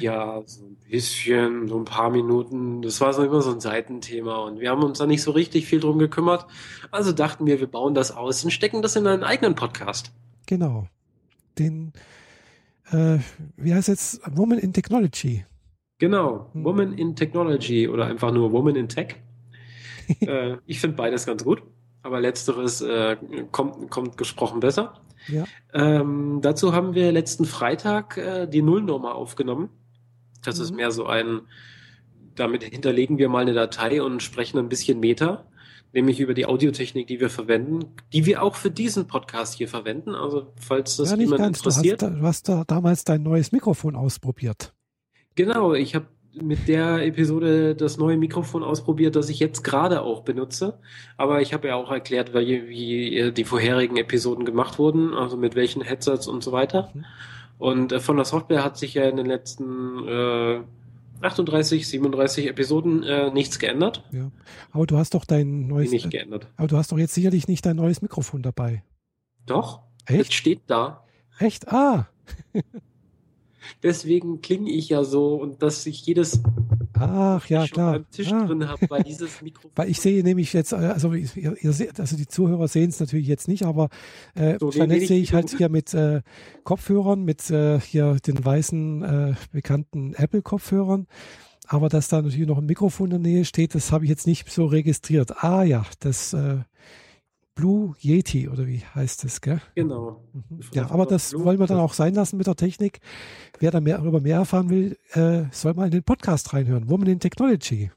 Ja, 0.01 0.43
so 0.47 0.65
ein 0.65 0.77
bisschen, 0.89 1.69
so 1.69 1.79
ein 1.79 1.85
paar 1.85 2.11
Minuten. 2.11 2.83
Das 2.83 3.01
war 3.01 3.13
so 3.13 3.25
immer 3.25 3.43
so 3.43 3.53
ein 3.53 3.61
Seitenthema 3.61 4.37
und 4.45 4.61
wir 4.61 4.71
haben 4.71 4.83
uns 4.83 4.99
da 4.99 5.07
nicht 5.07 5.23
so 5.23 5.33
richtig 5.33 5.67
viel 5.67 5.81
drum 5.81 5.99
gekümmert. 5.99 6.47
Also 6.91 7.13
dachten 7.13 7.47
wir, 7.47 7.61
wir 7.61 7.67
bauen 7.67 7.95
das 7.95 8.13
aus 8.13 8.45
und 8.45 8.51
stecken 8.51 8.83
das 8.83 8.97
in 8.97 9.07
einen 9.07 9.25
eigenen 9.25 9.55
Podcast. 9.55 10.13
Genau. 10.47 10.87
Den, 11.59 11.93
äh, 12.91 13.19
wie 13.57 13.75
heißt 13.75 13.89
jetzt? 13.89 14.21
Woman 14.37 14.59
in 14.59 14.73
Technology. 14.73 15.45
Genau, 15.99 16.51
hm. 16.53 16.65
Woman 16.65 16.93
in 16.93 17.17
Technology 17.17 17.89
oder 17.89 18.07
einfach 18.07 18.33
nur 18.33 18.53
Woman 18.53 18.77
in 18.77 18.89
Tech. 18.89 19.17
äh, 20.21 20.57
ich 20.67 20.81
finde 20.81 20.97
beides 20.97 21.27
ganz 21.27 21.45
gut, 21.45 21.63
aber 22.03 22.21
letzteres 22.21 22.81
äh, 22.81 23.17
kommt, 23.51 23.91
kommt 23.91 24.17
gesprochen 24.17 24.61
besser. 24.61 25.01
Ja. 25.29 25.45
Ähm, 25.73 26.41
dazu 26.43 26.73
haben 26.73 26.95
wir 26.95 27.13
letzten 27.13 27.45
Freitag 27.45 28.17
äh, 28.17 28.47
die 28.47 28.63
Nullnummer 28.63 29.15
aufgenommen. 29.15 29.71
Das 30.43 30.59
mhm. 30.59 30.65
ist 30.65 30.75
mehr 30.75 30.91
so 30.91 31.07
ein, 31.07 31.43
damit 32.35 32.65
hinterlegen 32.65 33.19
wir 33.19 33.29
mal 33.29 33.43
eine 33.43 33.55
Datei 33.55 34.03
und 34.03 34.23
sprechen 34.23 34.59
ein 34.59 34.69
bisschen 34.69 35.01
Meta, 35.01 35.47
nämlich 35.93 36.21
über 36.21 36.35
die 36.35 36.47
Audiotechnik, 36.47 37.07
die 37.07 37.21
wir 37.21 37.31
verwenden, 37.31 37.95
die 38.13 38.27
wir 38.27 38.43
auch 38.43 38.57
für 38.57 38.71
diesen 38.71 39.07
Podcast 39.07 39.55
hier 39.55 39.69
verwenden. 39.69 40.15
Also 40.15 40.53
falls 40.61 40.97
das 40.97 41.11
ja, 41.11 41.17
jemand 41.17 41.41
ganz. 41.41 41.59
interessiert. 41.59 42.03
Du 42.03 42.07
hast, 42.07 42.17
du 42.17 42.27
hast 42.27 42.49
da 42.49 42.65
damals 42.67 43.05
dein 43.05 43.23
neues 43.23 43.53
Mikrofon 43.53 43.97
ausprobiert. 43.97 44.75
Genau, 45.37 45.75
ich 45.75 45.95
habe 45.95 46.07
mit 46.43 46.69
der 46.69 47.07
Episode 47.07 47.75
das 47.75 47.97
neue 47.97 48.17
Mikrofon 48.17 48.63
ausprobiert, 48.63 49.17
das 49.17 49.29
ich 49.29 49.39
jetzt 49.39 49.63
gerade 49.63 50.03
auch 50.03 50.23
benutze. 50.23 50.79
Aber 51.17 51.41
ich 51.41 51.53
habe 51.53 51.69
ja 51.69 51.77
auch 51.77 51.91
erklärt, 51.91 52.35
wie, 52.35 52.69
wie 52.69 53.33
die 53.33 53.45
vorherigen 53.45 53.97
Episoden 53.97 54.45
gemacht 54.45 54.79
wurden, 54.79 55.15
also 55.15 55.37
mit 55.37 55.55
welchen 55.55 55.83
Headsets 55.83 56.27
und 56.27 56.43
so 56.43 56.53
weiter. 56.53 56.91
Mhm. 56.95 57.05
Und 57.59 57.93
äh, 57.93 58.01
von 58.01 58.17
der 58.17 58.25
Software 58.25 58.65
hat 58.65 58.77
sich 58.77 58.95
ja 58.95 59.09
in 59.09 59.17
den 59.17 59.27
letzten 59.27 60.07
äh, 60.07 60.61
38, 61.23 61.89
37 61.89 62.49
Episoden 62.49 63.03
äh, 63.03 63.31
nichts 63.31 63.59
geändert. 63.59 64.03
Ja. 64.13 64.31
Aber 64.73 64.87
du 64.87 64.97
hast 64.97 65.15
doch 65.15 65.25
dein 65.25 65.67
neues. 65.67 65.91
Nicht 65.91 66.11
geändert. 66.11 66.49
Aber 66.57 66.69
du 66.69 66.77
hast 66.77 66.93
doch 66.93 66.99
jetzt 66.99 67.15
sicherlich 67.15 67.49
nicht 67.49 67.65
dein 67.65 67.77
neues 67.77 68.03
Mikrofon 68.03 68.43
dabei. 68.43 68.83
Doch. 69.47 69.81
Echt? 70.07 70.31
Es 70.31 70.35
steht 70.35 70.63
da. 70.67 71.05
Echt? 71.39 71.69
Ah. 71.73 72.09
Deswegen 73.83 74.41
klinge 74.41 74.71
ich 74.71 74.89
ja 74.89 75.05
so 75.05 75.35
und 75.35 75.63
dass 75.63 75.87
ich 75.87 76.05
jedes 76.07 76.41
Ach 76.97 77.47
ja, 77.49 77.67
klar. 77.67 77.97
Am 77.97 78.11
Tisch 78.11 78.33
ah. 78.33 78.47
drin 78.47 78.69
habe, 78.69 78.89
weil 78.89 79.03
dieses 79.03 79.43
Mikrofon. 79.43 79.71
Weil 79.75 79.91
ich 79.91 80.01
sehe 80.01 80.23
nämlich 80.23 80.53
jetzt, 80.53 80.73
äh, 80.73 80.77
also 80.77 81.13
ihr, 81.13 81.57
ihr 81.61 81.73
seht, 81.73 81.99
also 81.99 82.17
die 82.17 82.29
Zuhörer 82.29 82.69
sehen 82.69 82.91
es 82.91 83.01
natürlich 83.01 83.27
jetzt 83.27 83.49
nicht, 83.49 83.65
aber 83.65 83.89
äh, 84.35 84.59
so, 84.61 84.71
vernetzt 84.71 85.09
sehe 85.09 85.21
ich 85.21 85.35
halt 85.35 85.51
hier 85.57 85.69
mit 85.69 85.93
äh, 85.93 86.23
Kopfhörern, 86.63 87.25
mit 87.25 87.51
äh, 87.51 87.81
hier 87.81 88.17
den 88.25 88.45
weißen 88.45 89.03
äh, 89.03 89.35
bekannten 89.53 90.15
Apple-Kopfhörern. 90.15 91.07
Aber 91.67 91.89
dass 91.89 92.09
da 92.09 92.23
natürlich 92.23 92.47
noch 92.47 92.59
ein 92.59 92.67
Mikrofon 92.67 93.11
in 93.11 93.23
der 93.23 93.33
Nähe 93.33 93.45
steht, 93.45 93.75
das 93.75 93.91
habe 93.91 94.05
ich 94.05 94.11
jetzt 94.11 94.27
nicht 94.27 94.51
so 94.51 94.67
registriert. 94.67 95.43
Ah 95.43 95.65
ja, 95.65 95.85
das 95.99 96.33
äh, 96.33 96.59
Blue 97.55 97.95
Yeti 98.01 98.49
oder 98.49 98.67
wie 98.67 98.83
heißt 98.95 99.25
es, 99.25 99.41
gell? 99.41 99.61
Genau. 99.75 100.25
Mhm. 100.33 100.61
Ja, 100.73 100.91
aber 100.91 101.07
das 101.07 101.31
Blue, 101.31 101.45
wollen 101.45 101.59
wir 101.59 101.67
dann 101.67 101.79
auch 101.79 101.93
sein 101.93 102.15
lassen 102.15 102.37
mit 102.37 102.47
der 102.47 102.57
Technik. 102.57 103.01
Wer 103.61 103.71
da 103.71 103.81
mehr 103.81 103.99
darüber 103.99 104.21
mehr 104.21 104.39
erfahren 104.39 104.71
will, 104.71 104.99
äh, 105.13 105.45
soll 105.53 105.75
mal 105.75 105.87
in 105.87 105.93
den 105.93 106.03
Podcast 106.03 106.53
reinhören. 106.53 106.89
Woman 106.89 107.09
in 107.09 107.21
Technology. 107.21 107.91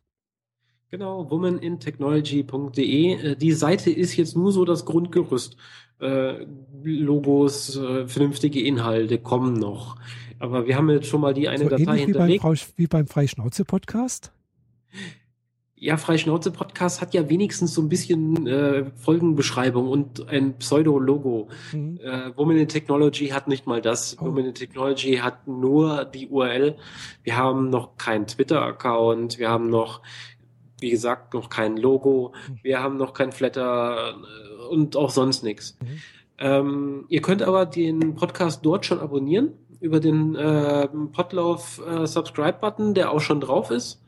Genau, 0.89 1.29
womanintechnology.de. 1.29 3.13
Äh, 3.13 3.35
die 3.35 3.51
Seite 3.51 3.91
ist 3.91 4.15
jetzt 4.15 4.37
nur 4.37 4.51
so 4.51 4.63
das 4.63 4.85
Grundgerüst. 4.85 5.57
Äh, 5.99 6.45
Logos, 6.83 7.75
äh, 7.75 8.07
vernünftige 8.07 8.61
Inhalte 8.61 9.17
kommen 9.17 9.53
noch. 9.53 9.97
Aber 10.39 10.67
wir 10.67 10.77
haben 10.77 10.89
jetzt 10.89 11.07
schon 11.07 11.21
mal 11.21 11.33
die 11.33 11.49
eine 11.49 11.63
so 11.63 11.69
Datei 11.69 11.97
hinterlegt. 11.97 12.43
Wie 12.43 12.47
beim, 12.47 12.57
wie 12.75 12.87
beim 12.87 13.07
Freischnauze-Podcast? 13.07 14.31
Ja, 15.79 15.97
Freischnauze-Podcast 15.97 17.01
hat 17.01 17.13
ja 17.13 17.29
wenigstens 17.29 17.75
so 17.75 17.83
ein 17.83 17.89
bisschen 17.89 18.47
äh, 18.47 18.85
Folgenbeschreibung 18.95 19.87
und 19.87 20.27
ein 20.27 20.57
Pseudo-Logo. 20.57 21.49
Mhm. 21.71 21.99
Äh, 22.03 22.35
Woman 22.35 22.57
in 22.57 22.67
Technology 22.67 23.27
hat 23.27 23.47
nicht 23.47 23.67
mal 23.67 23.79
das. 23.79 24.17
Oh. 24.19 24.25
Woman 24.25 24.45
in 24.45 24.55
Technology 24.55 25.17
hat 25.17 25.47
nur 25.47 26.05
die 26.05 26.29
URL. 26.29 26.77
Wir 27.21 27.37
haben 27.37 27.69
noch 27.69 27.95
keinen 27.97 28.25
Twitter-Account. 28.25 29.37
Wir 29.37 29.49
haben 29.51 29.69
noch, 29.69 30.01
wie 30.79 30.89
gesagt, 30.89 31.35
noch 31.35 31.47
kein 31.47 31.77
Logo. 31.77 32.33
Mhm. 32.49 32.59
Wir 32.63 32.81
haben 32.81 32.97
noch 32.97 33.13
kein 33.13 33.31
Flatter 33.31 34.15
äh, 34.15 34.73
und 34.73 34.95
auch 34.95 35.11
sonst 35.11 35.43
nichts. 35.43 35.77
Mhm. 35.79 36.01
Ähm, 36.39 37.05
ihr 37.07 37.21
könnt 37.21 37.43
aber 37.43 37.67
den 37.67 38.15
Podcast 38.15 38.65
dort 38.65 38.87
schon 38.87 38.99
abonnieren 38.99 39.53
über 39.79 39.99
den 39.99 40.33
äh, 40.33 40.87
Podlove 40.87 41.83
äh, 41.85 42.07
Subscribe-Button, 42.07 42.95
der 42.95 43.11
auch 43.11 43.21
schon 43.21 43.41
drauf 43.41 43.69
ist. 43.69 44.01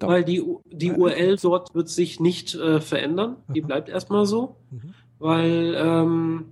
Weil 0.00 0.24
die, 0.24 0.42
die 0.70 0.92
URL 0.92 1.36
dort 1.36 1.74
wird 1.74 1.88
sich 1.88 2.20
nicht 2.20 2.54
äh, 2.54 2.80
verändern. 2.80 3.36
Die 3.54 3.60
bleibt 3.60 3.88
erstmal 3.88 4.26
so. 4.26 4.56
Mhm. 4.70 4.94
Weil 5.18 5.74
ähm, 5.78 6.44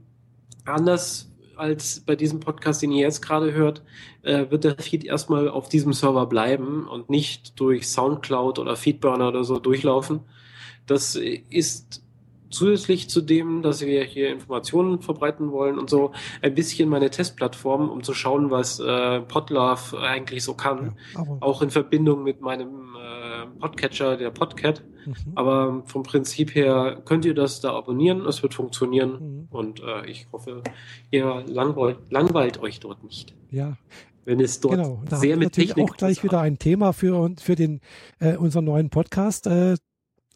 anders 0.65 1.31
als 1.57 2.01
bei 2.01 2.17
diesem 2.17 2.41
Podcast, 2.41 2.83
den 2.83 2.93
ihr 2.93 3.03
jetzt 3.03 3.21
gerade 3.21 3.53
hört, 3.53 3.83
äh, 4.23 4.51
wird 4.51 4.65
der 4.65 4.79
Feed 4.79 5.05
erstmal 5.05 5.49
auf 5.49 5.69
diesem 5.69 5.93
Server 5.93 6.27
bleiben 6.27 6.89
und 6.89 7.11
nicht 7.11 7.61
durch 7.61 7.89
Soundcloud 7.89 8.59
oder 8.59 8.77
Feedburner 8.77 9.29
oder 9.29 9.45
so 9.45 9.59
durchlaufen. 9.59 10.21
Das 10.87 11.17
ist 11.17 12.03
zusätzlich 12.51 13.09
zu 13.09 13.21
dem, 13.21 13.63
dass 13.63 13.81
wir 13.81 14.03
hier 14.03 14.31
Informationen 14.31 15.01
verbreiten 15.01 15.53
wollen 15.53 15.79
und 15.79 15.89
so, 15.89 16.13
ein 16.43 16.55
bisschen 16.55 16.89
meine 16.89 17.11
Testplattform, 17.11 17.89
um 17.89 18.03
zu 18.03 18.13
schauen, 18.13 18.51
was 18.51 18.81
äh, 18.81 19.21
Podlove 19.21 19.99
eigentlich 20.01 20.43
so 20.43 20.55
kann. 20.55 20.97
Ja, 21.15 21.25
auch 21.41 21.63
in 21.63 21.71
Verbindung 21.71 22.25
mit 22.25 22.41
meinem 22.41 22.90
äh, 23.11 23.47
Podcatcher, 23.59 24.17
der 24.17 24.31
Podcat. 24.31 24.83
Mhm. 25.07 25.15
Aber 25.35 25.83
vom 25.87 26.03
Prinzip 26.03 26.55
her 26.55 27.03
könnt 27.05 27.25
ihr 27.25 27.35
das 27.35 27.61
da 27.61 27.73
abonnieren, 27.73 28.27
es 28.27 28.43
wird 28.43 28.55
funktionieren 28.55 29.13
mhm. 29.13 29.49
und 29.51 29.81
äh, 29.81 30.07
ich 30.07 30.29
hoffe, 30.33 30.63
ihr 31.11 31.45
langweilt, 31.47 31.99
langweilt 32.11 32.59
euch 32.59 32.81
dort 32.81 33.03
nicht. 33.05 33.35
Ja, 33.51 33.77
wenn 34.25 34.41
es 34.41 34.61
dort 34.61 34.77
genau, 34.77 35.03
da 35.09 35.17
sehr 35.17 35.37
mit 35.37 35.53
Technik 35.53 35.91
auch 35.91 35.97
gleich 35.97 36.23
wieder 36.23 36.41
ein 36.41 36.59
Thema 36.59 36.93
für 36.93 37.35
für 37.39 37.57
den 37.57 37.81
äh, 38.19 38.37
unseren 38.37 38.65
neuen 38.65 38.91
Podcast. 38.91 39.47
Äh, 39.47 39.77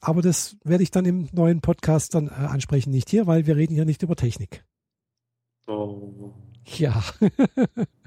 aber 0.00 0.20
das 0.20 0.56
werde 0.64 0.82
ich 0.82 0.90
dann 0.90 1.04
im 1.04 1.28
neuen 1.32 1.60
Podcast 1.60 2.14
dann 2.14 2.28
äh, 2.28 2.30
ansprechen, 2.30 2.90
nicht 2.90 3.08
hier, 3.08 3.26
weil 3.26 3.46
wir 3.46 3.56
reden 3.56 3.74
hier 3.74 3.84
nicht 3.84 4.02
über 4.02 4.16
Technik. 4.16 4.64
Oh. 5.66 6.32
Ja. 6.66 7.02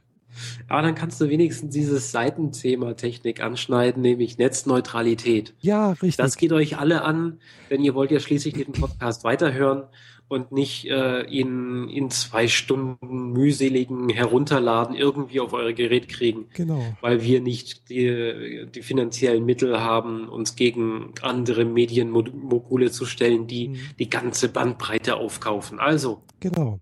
Aber 0.67 0.81
dann 0.81 0.95
kannst 0.95 1.19
du 1.21 1.29
wenigstens 1.29 1.73
dieses 1.73 2.11
Seitenthema 2.11 2.93
Technik 2.93 3.41
anschneiden, 3.41 4.01
nämlich 4.01 4.37
Netzneutralität. 4.37 5.53
Ja, 5.59 5.91
richtig. 5.91 6.17
Das 6.17 6.37
geht 6.37 6.51
euch 6.51 6.77
alle 6.77 7.03
an, 7.03 7.39
denn 7.69 7.83
ihr 7.83 7.95
wollt 7.95 8.11
ja 8.11 8.19
schließlich 8.19 8.53
den 8.53 8.73
Podcast 8.73 9.23
weiterhören 9.23 9.83
und 10.29 10.51
nicht 10.51 10.85
äh, 10.85 11.23
ihn 11.23 11.87
in 11.89 12.09
zwei 12.09 12.47
Stunden 12.47 13.31
mühseligen 13.31 14.09
Herunterladen 14.09 14.95
irgendwie 14.95 15.39
auf 15.39 15.53
euer 15.53 15.71
Gerät 15.71 16.09
kriegen. 16.09 16.47
Genau. 16.53 16.83
Weil 17.01 17.21
wir 17.21 17.39
nicht 17.39 17.89
die, 17.89 18.67
die 18.73 18.81
finanziellen 18.81 19.45
Mittel 19.45 19.79
haben, 19.79 20.27
uns 20.27 20.55
gegen 20.55 21.13
andere 21.21 21.63
Medienmogule 21.63 22.91
zu 22.91 23.05
stellen, 23.05 23.47
die 23.47 23.69
mhm. 23.69 23.79
die 23.99 24.09
ganze 24.09 24.49
Bandbreite 24.49 25.15
aufkaufen. 25.15 25.79
Also. 25.79 26.23
Genau. 26.39 26.79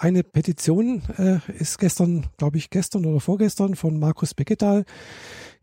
Eine 0.00 0.22
Petition 0.22 1.02
äh, 1.18 1.40
ist 1.58 1.78
gestern, 1.78 2.26
glaube 2.36 2.56
ich, 2.56 2.70
gestern 2.70 3.04
oder 3.04 3.18
vorgestern 3.18 3.74
von 3.74 3.98
Markus 3.98 4.32
Becketal 4.32 4.84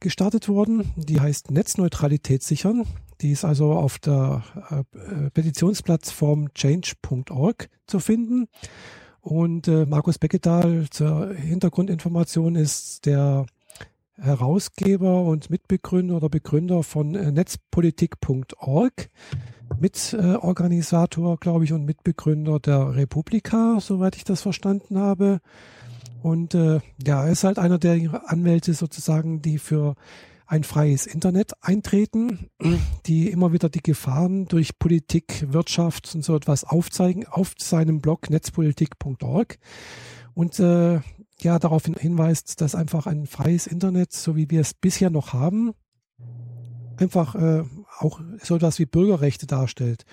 gestartet 0.02 0.50
worden. 0.50 0.92
Die 0.98 1.22
heißt 1.22 1.52
Netzneutralität 1.52 2.44
sichern. 2.44 2.86
Die 3.22 3.32
ist 3.32 3.46
also 3.46 3.72
auf 3.72 3.98
der 3.98 4.44
äh, 4.70 5.30
Petitionsplattform 5.30 6.54
change.org 6.54 7.70
zu 7.88 8.02
finden. 8.02 8.50
Und 9.22 9.70
äh, 9.70 9.86
Markus 9.86 10.20
Becketal 10.20 10.88
zur 10.90 11.34
Hintergrundinformation 11.34 12.56
ist 12.56 13.06
der 13.06 13.46
Herausgeber 14.20 15.24
und 15.24 15.50
Mitbegründer 15.50 16.18
oder 16.18 16.30
Begründer 16.30 16.84
von 16.84 17.16
äh, 17.16 17.32
netzpolitik.org, 17.32 19.10
Mitorganisator, 19.80 21.38
glaube 21.38 21.66
ich, 21.66 21.74
und 21.74 21.86
Mitbegründer 21.86 22.60
der 22.60 22.96
Republika, 22.96 23.80
soweit 23.80 24.16
ich 24.16 24.24
das 24.24 24.42
verstanden 24.42 24.98
habe. 24.98 25.42
Und 26.22 26.56
äh, 26.56 26.80
ja, 27.06 27.26
er 27.26 27.32
ist 27.32 27.44
halt 27.44 27.60
einer 27.60 27.78
der 27.78 28.24
Anwälte 28.30 28.74
sozusagen, 28.74 29.42
die 29.42 29.60
für 29.60 29.96
ein 30.48 30.64
freies 30.64 31.08
Internet 31.08 31.54
eintreten, 31.62 32.50
die 33.06 33.30
immer 33.30 33.54
wieder 33.54 33.70
die 33.70 33.82
Gefahren 33.82 34.46
durch 34.46 34.80
Politik, 34.80 35.46
Wirtschaft 35.52 36.14
und 36.16 36.24
so 36.24 36.36
etwas 36.36 36.64
aufzeigen 36.64 37.28
auf 37.28 37.54
seinem 37.58 38.00
Blog 38.00 38.30
netzpolitik.org 38.30 39.58
und 40.34 40.60
äh, 40.60 41.00
ja 41.42 41.60
darauf 41.60 41.86
hinweist, 41.86 42.62
dass 42.62 42.76
einfach 42.76 43.08
ein 43.08 43.28
freies 43.28 43.68
Internet, 43.68 44.14
so 44.14 44.36
wie 44.36 44.50
wir 44.50 44.62
es 44.62 44.74
bisher 44.74 45.10
noch 45.10 45.34
haben, 45.34 45.74
einfach 46.98 47.36
äh, 47.36 47.64
auch 48.00 48.22
so 48.42 48.56
etwas 48.56 48.80
wie 48.80 48.86
Bürgerrechte 48.86 49.48
darstellt. 49.48 50.06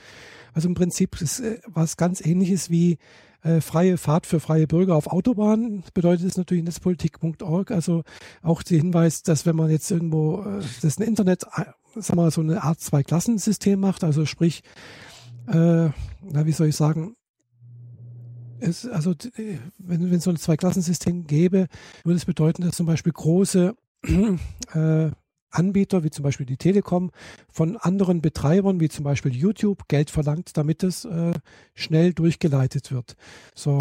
Also 0.53 0.69
im 0.69 0.75
Prinzip 0.75 1.21
ist 1.21 1.41
äh, 1.41 1.61
was 1.67 1.97
ganz 1.97 2.25
ähnliches 2.25 2.71
wie 2.71 2.99
äh, 3.43 3.61
freie 3.61 3.99
Fahrt 3.99 4.27
für 4.27 4.41
freie 4.41 4.67
Bürger 4.67 4.95
auf 4.95 5.09
Autobahnen 5.09 5.83
bedeutet 5.95 6.27
es 6.27 6.37
natürlich 6.37 6.65
netzpolitik.org. 6.65 7.71
Also 7.71 8.03
auch 8.43 8.63
der 8.63 8.79
Hinweis, 8.79 9.23
dass 9.23 9.47
wenn 9.47 9.57
man 9.57 9.71
jetzt 9.71 9.91
irgendwo 9.91 10.43
äh, 10.43 10.63
das 10.81 10.97
Internet, 10.97 11.45
äh, 11.57 11.65
sag 11.97 12.17
mal, 12.17 12.31
so 12.31 12.41
eine 12.41 12.63
Art 12.63 12.81
Zwei-Klassensystem 12.81 13.81
macht, 13.81 14.05
also 14.05 14.27
sprich, 14.27 14.63
äh, 15.49 15.89
na, 16.23 16.47
wie 16.47 16.53
soll 16.53 16.69
ich 16.69 16.77
sagen, 16.77 17.17
es, 18.63 18.87
also 18.87 19.13
äh, 19.13 19.59
wenn, 19.79 20.11
wenn 20.11 20.19
es 20.19 20.25
so 20.25 20.31
ein 20.31 20.37
Zwei-Klassensystem 20.37 21.27
gäbe, 21.27 21.69
würde 22.05 22.17
es 22.17 22.25
bedeuten, 22.25 22.63
dass 22.63 22.77
zum 22.77 22.87
Beispiel 22.87 23.13
große 23.13 23.75
äh, 24.75 25.11
Anbieter, 25.51 26.03
wie 26.03 26.11
zum 26.11 26.23
Beispiel 26.23 26.47
die 26.47 26.57
Telekom, 26.57 27.11
von 27.51 27.77
anderen 27.77 28.23
Betreibern, 28.23 28.81
wie 28.81 28.89
zum 28.89 29.05
Beispiel 29.05 29.35
YouTube, 29.35 29.87
Geld 29.89 30.11
verlangt, 30.11 30.57
damit 30.57 30.83
es 30.83 31.05
äh, 31.05 31.33
schnell 31.75 32.15
durchgeleitet 32.15 32.91
wird. 32.91 33.17
So, 33.55 33.79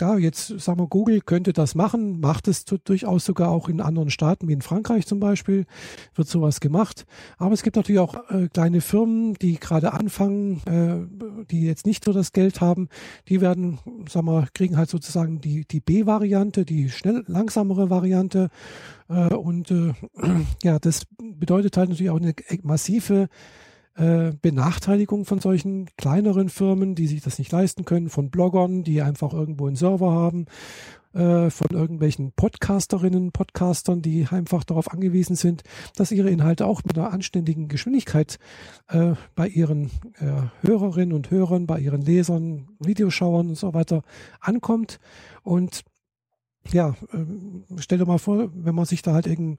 ja, 0.00 0.18
jetzt 0.18 0.48
sagen 0.60 0.78
wir, 0.78 0.86
Google 0.86 1.20
könnte 1.20 1.52
das 1.52 1.74
machen, 1.74 2.20
macht 2.20 2.48
es 2.48 2.64
durchaus 2.64 3.24
sogar 3.24 3.50
auch 3.50 3.68
in 3.68 3.80
anderen 3.80 4.10
Staaten, 4.10 4.48
wie 4.48 4.52
in 4.52 4.62
Frankreich 4.62 5.06
zum 5.06 5.20
Beispiel, 5.20 5.64
wird 6.14 6.28
sowas 6.28 6.60
gemacht. 6.60 7.06
Aber 7.38 7.54
es 7.54 7.62
gibt 7.62 7.76
natürlich 7.76 8.00
auch 8.00 8.30
äh, 8.30 8.48
kleine 8.48 8.80
Firmen, 8.80 9.34
die 9.34 9.58
gerade 9.58 9.92
anfangen, 9.92 10.60
äh, 10.66 11.44
die 11.50 11.62
jetzt 11.62 11.86
nicht 11.86 12.04
so 12.04 12.12
das 12.12 12.32
Geld 12.32 12.60
haben, 12.60 12.88
die 13.28 13.40
werden, 13.40 13.78
sagen 14.08 14.26
wir, 14.26 14.48
kriegen 14.52 14.76
halt 14.76 14.90
sozusagen 14.90 15.40
die, 15.40 15.64
die 15.64 15.80
B-Variante, 15.80 16.64
die 16.64 16.90
schnell 16.90 17.24
langsamere 17.26 17.88
Variante. 17.90 18.50
Äh, 19.08 19.34
und 19.34 19.70
äh, 19.70 19.94
ja, 20.62 20.78
das 20.78 21.06
bedeutet 21.18 21.76
halt 21.76 21.88
natürlich 21.88 22.10
auch 22.10 22.20
eine 22.20 22.34
massive 22.62 23.28
äh, 23.96 24.32
Benachteiligung 24.40 25.24
von 25.24 25.40
solchen 25.40 25.86
kleineren 25.96 26.48
Firmen, 26.48 26.94
die 26.94 27.06
sich 27.06 27.22
das 27.22 27.38
nicht 27.38 27.52
leisten 27.52 27.84
können, 27.84 28.08
von 28.08 28.30
Bloggern, 28.30 28.82
die 28.82 29.02
einfach 29.02 29.32
irgendwo 29.32 29.66
einen 29.66 29.76
Server 29.76 30.12
haben, 30.12 30.46
äh, 31.14 31.50
von 31.50 31.68
irgendwelchen 31.70 32.32
Podcasterinnen, 32.32 33.32
Podcastern, 33.32 34.02
die 34.02 34.26
einfach 34.30 34.64
darauf 34.64 34.92
angewiesen 34.92 35.34
sind, 35.34 35.62
dass 35.96 36.12
ihre 36.12 36.30
Inhalte 36.30 36.66
auch 36.66 36.84
mit 36.84 36.98
einer 36.98 37.12
anständigen 37.12 37.68
Geschwindigkeit 37.68 38.38
äh, 38.88 39.14
bei 39.34 39.48
ihren 39.48 39.90
Hörerinnen 40.62 41.14
und 41.14 41.30
Hörern, 41.30 41.66
bei 41.66 41.80
ihren 41.80 42.02
Lesern, 42.02 42.68
Videoschauern 42.78 43.48
und 43.48 43.58
so 43.58 43.74
weiter 43.74 44.02
ankommt. 44.40 44.98
Und 45.42 45.84
ja, 46.72 46.94
ähm, 47.12 47.64
stell 47.78 47.98
dir 47.98 48.06
mal 48.06 48.18
vor, 48.18 48.50
wenn 48.54 48.74
man 48.74 48.84
sich 48.84 49.02
da 49.02 49.12
halt 49.12 49.26
irgendein 49.26 49.58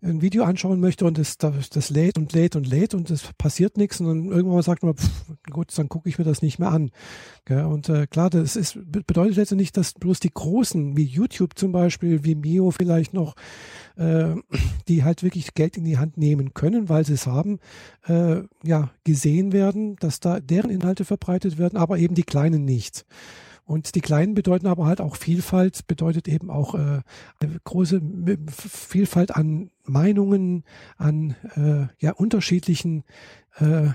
ein 0.00 0.22
Video 0.22 0.44
anschauen 0.44 0.78
möchte 0.78 1.04
und 1.06 1.18
das, 1.18 1.38
das, 1.38 1.90
lädt 1.90 2.18
und 2.18 2.32
lädt 2.32 2.54
und 2.54 2.68
lädt 2.68 2.94
und 2.94 3.10
es 3.10 3.32
passiert 3.36 3.76
nichts 3.76 4.00
und 4.00 4.06
dann 4.06 4.24
irgendwann 4.26 4.62
sagt 4.62 4.84
man, 4.84 4.94
pff, 4.94 5.10
gut, 5.50 5.76
dann 5.76 5.88
gucke 5.88 6.08
ich 6.08 6.18
mir 6.18 6.24
das 6.24 6.40
nicht 6.40 6.60
mehr 6.60 6.70
an. 6.70 6.90
Und 7.48 7.88
äh, 7.88 8.06
klar, 8.06 8.30
das 8.30 8.54
ist, 8.54 8.78
bedeutet 8.84 9.36
letztendlich, 9.36 9.72
dass 9.72 9.94
bloß 9.94 10.20
die 10.20 10.30
Großen, 10.30 10.96
wie 10.96 11.04
YouTube 11.04 11.58
zum 11.58 11.72
Beispiel, 11.72 12.22
wie 12.22 12.36
Mio 12.36 12.70
vielleicht 12.70 13.12
noch, 13.12 13.34
äh, 13.96 14.36
die 14.86 15.02
halt 15.02 15.24
wirklich 15.24 15.54
Geld 15.54 15.76
in 15.76 15.84
die 15.84 15.98
Hand 15.98 16.16
nehmen 16.16 16.54
können, 16.54 16.88
weil 16.88 17.04
sie 17.04 17.14
es 17.14 17.26
haben, 17.26 17.58
äh, 18.06 18.42
ja, 18.62 18.90
gesehen 19.02 19.52
werden, 19.52 19.96
dass 19.96 20.20
da 20.20 20.38
deren 20.38 20.70
Inhalte 20.70 21.04
verbreitet 21.04 21.58
werden, 21.58 21.76
aber 21.76 21.98
eben 21.98 22.14
die 22.14 22.22
Kleinen 22.22 22.64
nicht. 22.64 23.04
Und 23.68 23.96
die 23.96 24.00
kleinen 24.00 24.34
bedeuten 24.34 24.66
aber 24.66 24.86
halt 24.86 25.02
auch 25.02 25.14
Vielfalt, 25.14 25.86
bedeutet 25.86 26.26
eben 26.26 26.48
auch 26.48 26.74
äh, 26.74 27.02
eine 27.38 27.60
große 27.64 28.00
Vielfalt 28.50 29.36
an 29.36 29.70
Meinungen, 29.84 30.64
an 30.96 31.36
äh, 31.54 31.86
ja 32.02 32.12
unterschiedlichen. 32.12 33.04
Äh, 33.58 33.90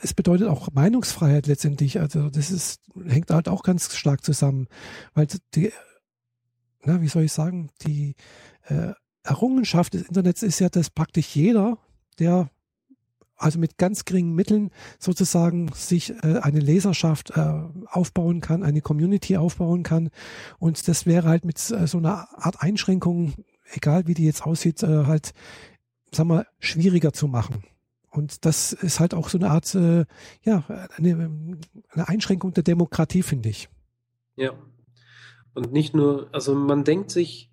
es 0.00 0.14
bedeutet 0.14 0.46
auch 0.46 0.68
Meinungsfreiheit 0.70 1.48
letztendlich. 1.48 1.98
Also 1.98 2.30
das 2.30 2.52
ist 2.52 2.82
hängt 3.04 3.32
halt 3.32 3.48
auch 3.48 3.64
ganz 3.64 3.92
stark 3.96 4.22
zusammen, 4.22 4.68
weil 5.14 5.26
die, 5.56 5.72
na, 6.84 7.00
wie 7.00 7.08
soll 7.08 7.24
ich 7.24 7.32
sagen, 7.32 7.70
die 7.82 8.14
äh, 8.68 8.92
Errungenschaft 9.24 9.94
des 9.94 10.02
Internets 10.02 10.44
ist 10.44 10.60
ja, 10.60 10.68
dass 10.68 10.88
praktisch 10.88 11.34
jeder, 11.34 11.78
der 12.20 12.48
also 13.36 13.58
mit 13.58 13.78
ganz 13.78 14.04
geringen 14.04 14.34
Mitteln 14.34 14.70
sozusagen 14.98 15.70
sich 15.74 16.10
äh, 16.22 16.38
eine 16.40 16.60
Leserschaft 16.60 17.30
äh, 17.36 17.62
aufbauen 17.86 18.40
kann, 18.40 18.62
eine 18.62 18.80
Community 18.80 19.36
aufbauen 19.36 19.82
kann. 19.82 20.10
Und 20.58 20.88
das 20.88 21.06
wäre 21.06 21.28
halt 21.28 21.44
mit 21.44 21.58
äh, 21.70 21.86
so 21.86 21.98
einer 21.98 22.28
Art 22.36 22.62
Einschränkung, 22.62 23.34
egal 23.72 24.06
wie 24.06 24.14
die 24.14 24.24
jetzt 24.24 24.44
aussieht, 24.44 24.82
äh, 24.82 25.04
halt, 25.04 25.34
sagen 26.12 26.30
wir, 26.30 26.46
schwieriger 26.58 27.12
zu 27.12 27.28
machen. 27.28 27.62
Und 28.10 28.46
das 28.46 28.72
ist 28.72 28.98
halt 28.98 29.12
auch 29.12 29.28
so 29.28 29.36
eine 29.36 29.50
Art, 29.50 29.74
äh, 29.74 30.06
ja, 30.42 30.64
eine, 30.96 31.58
eine 31.90 32.08
Einschränkung 32.08 32.54
der 32.54 32.62
Demokratie, 32.62 33.22
finde 33.22 33.50
ich. 33.50 33.68
Ja. 34.36 34.52
Und 35.52 35.72
nicht 35.72 35.94
nur, 35.94 36.28
also 36.32 36.54
man 36.54 36.84
denkt 36.84 37.10
sich, 37.10 37.50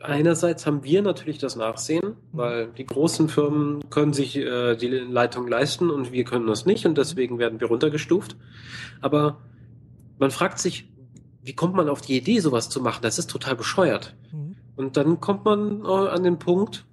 Einerseits 0.00 0.66
haben 0.66 0.82
wir 0.82 1.02
natürlich 1.02 1.38
das 1.38 1.56
Nachsehen, 1.56 2.08
mhm. 2.08 2.16
weil 2.32 2.66
die 2.68 2.86
großen 2.86 3.28
Firmen 3.28 3.80
können 3.90 4.14
sich 4.14 4.36
äh, 4.36 4.74
die 4.74 4.88
Leitung 4.88 5.46
leisten 5.46 5.90
und 5.90 6.10
wir 6.10 6.24
können 6.24 6.46
das 6.46 6.64
nicht 6.64 6.86
und 6.86 6.96
deswegen 6.96 7.38
werden 7.38 7.60
wir 7.60 7.68
runtergestuft. 7.68 8.36
Aber 9.02 9.38
man 10.18 10.30
fragt 10.30 10.58
sich, 10.58 10.88
wie 11.42 11.54
kommt 11.54 11.74
man 11.74 11.88
auf 11.88 12.00
die 12.00 12.16
Idee, 12.16 12.40
sowas 12.40 12.70
zu 12.70 12.80
machen? 12.80 13.02
Das 13.02 13.18
ist 13.18 13.30
total 13.30 13.56
bescheuert. 13.56 14.16
Mhm. 14.32 14.56
Und 14.76 14.96
dann 14.96 15.20
kommt 15.20 15.44
man 15.44 15.84
äh, 15.84 15.88
an 15.88 16.24
den 16.24 16.38
Punkt, 16.38 16.86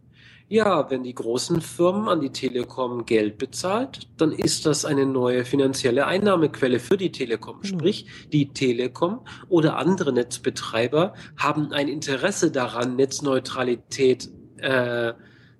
ja, 0.49 0.89
wenn 0.89 1.03
die 1.03 1.13
großen 1.13 1.59
Firmen 1.61 2.07
an 2.07 2.21
die 2.21 2.31
Telekom 2.31 3.05
Geld 3.05 3.37
bezahlt, 3.37 4.07
dann 4.17 4.31
ist 4.31 4.65
das 4.65 4.85
eine 4.85 5.05
neue 5.05 5.43
finanzielle 5.43 6.07
Einnahmequelle 6.07 6.79
für 6.79 6.95
die 6.95 7.11
Telekom. 7.11 7.61
Genau. 7.61 7.79
Sprich, 7.79 8.07
die 8.31 8.53
Telekom 8.53 9.25
oder 9.49 9.77
andere 9.77 10.13
Netzbetreiber 10.13 11.13
haben 11.35 11.73
ein 11.73 11.89
Interesse 11.89 12.49
daran, 12.51 12.95
Netzneutralität 12.95 14.29
äh, 14.57 15.13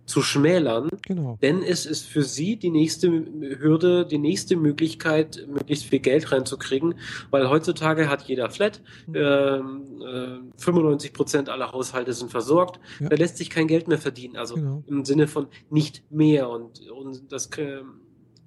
zu 0.08 0.22
schmälern. 0.22 0.90
Genau. 1.06 1.38
Denn 1.42 1.62
es 1.62 1.86
ist 1.86 2.06
für 2.06 2.24
sie 2.24 2.56
die 2.56 2.72
nächste 2.72 3.10
Hürde, 3.12 4.06
die 4.06 4.18
nächste 4.18 4.56
Möglichkeit, 4.56 5.46
möglichst 5.48 5.86
viel 5.86 6.00
Geld 6.00 6.32
reinzukriegen, 6.32 6.96
weil 7.30 7.50
heutzutage 7.50 8.10
hat 8.10 8.24
jeder 8.24 8.50
Flat, 8.50 8.82
mhm. 9.06 9.16
äh, 9.16 10.40
95 10.58 11.14
Prozent 11.14 11.50
aller 11.50 11.74
Haushalte 11.74 12.14
sind 12.14 12.32
versorgt, 12.32 12.80
ja. 13.00 13.10
da 13.10 13.16
lässt 13.18 13.38
sich 13.38 13.50
kein 13.50 13.68
Geld 13.68 13.88
mehr 13.88 13.98
verdienen, 13.98 14.38
also 14.38 14.56
genau. 14.56 14.84
im 14.88 15.04
Sinne 15.04 15.28
von 15.28 15.48
nicht 15.70 16.10
mehr 16.10 16.50
und, 16.50 16.90
und 16.90 17.32
das 17.32 17.48
äh, 17.58 17.82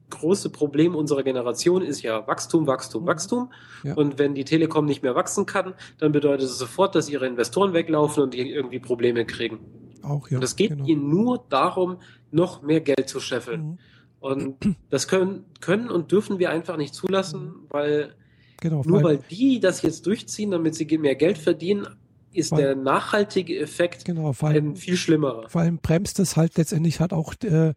große 0.09 0.51
Problem 0.51 0.95
unserer 0.95 1.23
Generation 1.23 1.83
ist 1.83 2.03
ja 2.03 2.27
Wachstum, 2.27 2.67
Wachstum, 2.67 3.03
mhm. 3.03 3.07
Wachstum. 3.07 3.53
Ja. 3.85 3.95
Und 3.95 4.19
wenn 4.19 4.35
die 4.35 4.45
Telekom 4.45 4.87
nicht 4.87 5.03
mehr 5.03 5.15
wachsen 5.15 5.47
kann, 5.47 5.75
dann 5.99 6.13
bedeutet 6.13 6.47
es 6.47 6.59
sofort, 6.59 6.95
dass 6.95 7.09
ihre 7.09 7.27
Investoren 7.27 7.75
weglaufen 7.75 8.23
und 8.23 8.35
die 8.35 8.51
irgendwie 8.51 8.81
Probleme 8.81 9.25
kriegen. 9.25 9.61
Auch, 10.03 10.29
ja. 10.31 10.39
Und 10.39 10.45
es 10.45 10.57
geht 10.57 10.71
genau. 10.71 10.87
ihnen 10.87 11.09
nur 11.09 11.45
darum, 11.49 11.99
noch 12.31 12.63
mehr 12.63 12.81
Geld 12.81 13.09
zu 13.09 13.21
scheffeln. 13.21 13.63
Mhm. 13.63 13.79
Und 14.21 14.77
das 14.91 15.09
können, 15.09 15.45
können 15.61 15.91
und 15.91 16.13
dürfen 16.13 16.39
wir 16.39 16.51
einfach 16.51 16.77
nicht 16.77 16.95
zulassen, 16.95 17.45
mhm. 17.45 17.67
weil 17.71 18.15
genau, 18.61 18.83
nur 18.85 19.03
weil 19.03 19.19
die 19.31 19.61
das 19.61 19.83
jetzt 19.83 20.07
durchziehen, 20.07 20.51
damit 20.51 20.75
sie 20.75 20.87
mehr 20.99 21.15
Geld 21.15 21.39
verdienen, 21.39 21.87
ist 22.33 22.53
weil, 22.53 22.63
der 22.63 22.77
nachhaltige 22.77 23.59
Effekt 23.59 24.05
genau, 24.05 24.35
ein 24.43 24.77
viel 24.77 24.97
schlimmerer. 24.97 25.49
Vor 25.49 25.63
allem 25.63 25.79
bremst 25.79 26.21
es 26.21 26.37
halt 26.37 26.57
letztendlich 26.57 27.01
halt 27.01 27.13
auch 27.13 27.35
äh, 27.43 27.75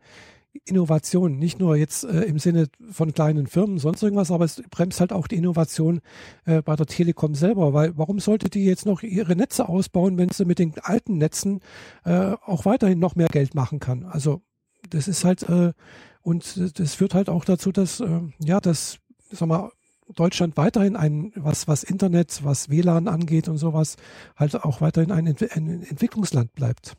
Innovation, 0.66 1.38
nicht 1.38 1.60
nur 1.60 1.76
jetzt 1.76 2.04
äh, 2.04 2.22
im 2.22 2.40
Sinne 2.40 2.68
von 2.92 3.14
kleinen 3.14 3.48
Firmen, 3.48 3.80
sonst 3.80 4.04
irgendwas, 4.04 4.32
aber 4.32 4.46
es 4.46 4.62
bremst 4.70 5.00
halt 5.00 5.12
auch 5.12 5.28
die 5.28 5.36
Innovation 5.36 6.02
äh, 6.46 6.62
bei 6.62 6.76
der 6.76 6.86
Telekom 6.86 7.36
selber, 7.36 7.74
weil 7.74 7.98
warum 7.98 8.20
sollte 8.20 8.50
die 8.50 8.66
jetzt 8.66 8.86
noch 8.86 9.02
ihre 9.02 9.36
Netze 9.36 9.68
ausbauen, 9.68 10.18
wenn 10.18 10.30
sie 10.30 10.46
mit 10.46 10.60
den 10.60 10.74
alten 10.82 11.18
Netzen 11.18 11.62
äh, 12.06 12.36
auch 12.46 12.66
weiterhin 12.66 13.00
noch 13.00 13.16
mehr 13.16 13.30
Geld 13.30 13.56
machen 13.56 13.80
kann? 13.80 14.06
Also 14.06 14.42
das 14.90 15.08
ist 15.08 15.24
halt 15.24 15.44
äh, 15.50 15.74
und 16.22 16.80
das 16.80 16.96
führt 16.96 17.14
halt 17.14 17.30
auch 17.30 17.46
dazu, 17.46 17.72
dass 17.72 18.00
äh, 18.00 18.22
ja, 18.40 18.60
dass 18.60 19.00
sag 19.32 19.50
mal 19.50 19.72
Deutschland 20.16 20.58
weiterhin 20.58 20.96
ein, 20.96 21.32
was, 21.36 21.68
was 21.68 21.84
Internet, 21.84 22.44
was 22.44 22.70
WLAN 22.70 23.08
angeht 23.08 23.48
und 23.48 23.58
sowas, 23.58 23.96
halt 24.36 24.56
auch 24.64 24.82
weiterhin 24.82 25.12
ein, 25.12 25.28
ein 25.28 25.84
Entwicklungsland 25.84 26.54
bleibt. 26.54 26.96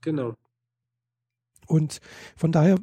Genau. 0.00 0.34
Und 1.66 2.00
von 2.36 2.52
daher 2.52 2.76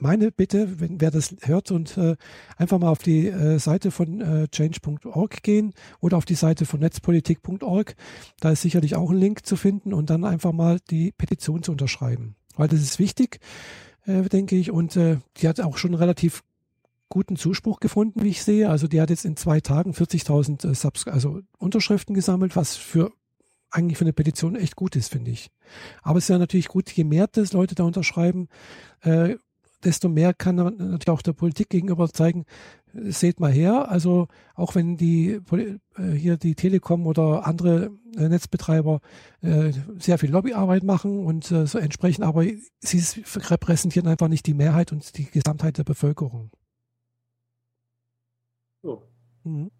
meine 0.00 0.30
Bitte, 0.30 0.80
wenn 0.80 1.00
wer 1.00 1.10
das 1.10 1.34
hört 1.42 1.70
und 1.70 1.96
äh, 1.96 2.16
einfach 2.56 2.78
mal 2.78 2.90
auf 2.90 3.02
die 3.02 3.28
äh, 3.28 3.58
Seite 3.58 3.90
von 3.90 4.20
äh, 4.20 4.48
change.org 4.48 5.42
gehen 5.42 5.72
oder 6.00 6.16
auf 6.16 6.24
die 6.24 6.34
Seite 6.34 6.66
von 6.66 6.80
netzpolitik.org, 6.80 7.94
da 8.40 8.50
ist 8.50 8.62
sicherlich 8.62 8.96
auch 8.96 9.10
ein 9.10 9.16
Link 9.16 9.46
zu 9.46 9.56
finden 9.56 9.92
und 9.92 10.10
dann 10.10 10.24
einfach 10.24 10.52
mal 10.52 10.78
die 10.90 11.12
Petition 11.12 11.62
zu 11.62 11.72
unterschreiben, 11.72 12.36
weil 12.56 12.68
das 12.68 12.80
ist 12.80 12.98
wichtig, 12.98 13.40
äh, 14.06 14.22
denke 14.22 14.56
ich 14.56 14.70
und 14.70 14.96
äh, 14.96 15.18
die 15.38 15.48
hat 15.48 15.60
auch 15.60 15.76
schon 15.76 15.94
relativ 15.94 16.42
guten 17.08 17.36
Zuspruch 17.36 17.80
gefunden, 17.80 18.22
wie 18.22 18.28
ich 18.28 18.42
sehe. 18.42 18.70
Also 18.70 18.86
die 18.86 19.00
hat 19.00 19.10
jetzt 19.10 19.24
in 19.24 19.36
zwei 19.36 19.60
Tagen 19.60 19.92
40.000 19.92 20.70
äh, 20.70 20.74
Subs 20.74 21.06
also 21.06 21.40
Unterschriften 21.58 22.14
gesammelt, 22.14 22.56
was 22.56 22.76
für 22.76 23.12
eigentlich 23.70 23.98
für 23.98 24.04
eine 24.04 24.12
Petition 24.12 24.56
echt 24.56 24.76
gut 24.76 24.96
ist, 24.96 25.12
finde 25.12 25.30
ich. 25.30 25.50
Aber 26.02 26.18
es 26.18 26.24
ist 26.24 26.28
ja 26.28 26.38
natürlich 26.38 26.68
gut, 26.68 26.90
je 26.90 27.04
mehr 27.04 27.28
das 27.28 27.52
Leute 27.52 27.74
da 27.74 27.84
unterschreiben, 27.84 28.48
äh, 29.02 29.36
desto 29.84 30.08
mehr 30.08 30.34
kann 30.34 30.56
man 30.56 30.76
natürlich 30.76 31.08
auch 31.08 31.22
der 31.22 31.32
Politik 31.32 31.70
gegenüber 31.70 32.08
zeigen, 32.12 32.44
seht 32.92 33.40
mal 33.40 33.52
her, 33.52 33.90
also 33.90 34.28
auch 34.54 34.74
wenn 34.74 34.96
die 34.96 35.40
äh, 35.52 36.12
hier 36.12 36.36
die 36.36 36.54
Telekom 36.54 37.06
oder 37.06 37.46
andere 37.46 37.90
äh, 38.16 38.28
Netzbetreiber 38.28 39.00
äh, 39.42 39.72
sehr 39.98 40.18
viel 40.18 40.30
Lobbyarbeit 40.30 40.82
machen 40.82 41.24
und 41.24 41.50
äh, 41.50 41.66
so 41.66 41.78
entsprechend, 41.78 42.24
aber 42.24 42.44
sie 42.80 43.24
repräsentieren 43.36 44.08
einfach 44.08 44.28
nicht 44.28 44.46
die 44.46 44.54
Mehrheit 44.54 44.92
und 44.92 45.16
die 45.16 45.30
Gesamtheit 45.30 45.78
der 45.78 45.84
Bevölkerung. 45.84 46.50
So. 48.82 49.02
Mhm. 49.44 49.70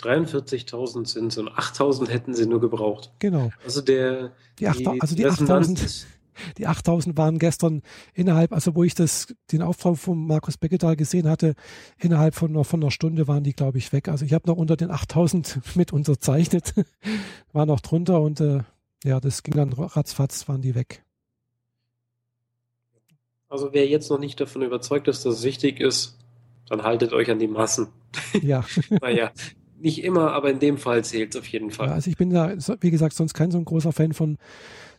43.000 0.00 1.06
sind 1.06 1.32
es 1.32 1.38
und 1.38 1.48
8.000 1.48 2.08
hätten 2.08 2.34
sie 2.34 2.46
nur 2.46 2.60
gebraucht. 2.60 3.12
Genau. 3.18 3.50
Also 3.64 3.80
der 3.80 4.32
die, 4.58 4.68
8, 4.68 4.78
die 4.78 5.00
also 5.00 5.16
die 5.16 5.26
8.000 5.26 6.06
die 6.56 6.66
8000 6.66 7.16
waren 7.16 7.38
gestern 7.38 7.82
innerhalb, 8.14 8.52
also 8.52 8.74
wo 8.74 8.84
ich 8.84 8.94
das, 8.94 9.34
den 9.52 9.62
Auftrag 9.62 9.96
von 9.96 10.26
Markus 10.26 10.56
Beckedahl 10.56 10.96
gesehen 10.96 11.28
hatte, 11.28 11.54
innerhalb 11.98 12.34
von 12.34 12.50
einer, 12.50 12.64
von 12.64 12.82
einer 12.82 12.90
Stunde 12.90 13.28
waren 13.28 13.44
die, 13.44 13.52
glaube 13.52 13.78
ich, 13.78 13.92
weg. 13.92 14.08
Also 14.08 14.24
ich 14.24 14.32
habe 14.32 14.48
noch 14.48 14.56
unter 14.56 14.76
den 14.76 14.90
8000 14.90 15.60
mit 15.76 15.92
unterzeichnet, 15.92 16.74
war 17.52 17.66
noch 17.66 17.80
drunter 17.80 18.20
und 18.20 18.40
äh, 18.40 18.60
ja, 19.04 19.20
das 19.20 19.42
ging 19.42 19.54
dann 19.54 19.72
ratzfatz, 19.72 20.48
waren 20.48 20.62
die 20.62 20.74
weg. 20.74 21.04
Also 23.48 23.72
wer 23.72 23.86
jetzt 23.86 24.10
noch 24.10 24.18
nicht 24.18 24.40
davon 24.40 24.62
überzeugt 24.62 25.08
ist, 25.08 25.24
dass 25.24 25.36
es 25.36 25.42
wichtig 25.42 25.80
ist, 25.80 26.18
dann 26.68 26.82
haltet 26.82 27.12
euch 27.12 27.30
an 27.30 27.38
die 27.38 27.48
Massen. 27.48 27.88
Ja. 28.42 28.64
naja, 29.02 29.32
nicht 29.78 30.02
immer, 30.02 30.32
aber 30.32 30.50
in 30.50 30.58
dem 30.58 30.78
Fall 30.78 31.04
zählt 31.04 31.34
es 31.34 31.40
auf 31.40 31.46
jeden 31.46 31.70
Fall. 31.70 31.88
Ja, 31.88 31.94
also 31.94 32.10
ich 32.10 32.16
bin 32.16 32.30
da, 32.30 32.54
wie 32.80 32.90
gesagt, 32.90 33.14
sonst 33.14 33.34
kein 33.34 33.50
so 33.50 33.58
ein 33.58 33.64
großer 33.64 33.92
Fan 33.92 34.12
von 34.12 34.38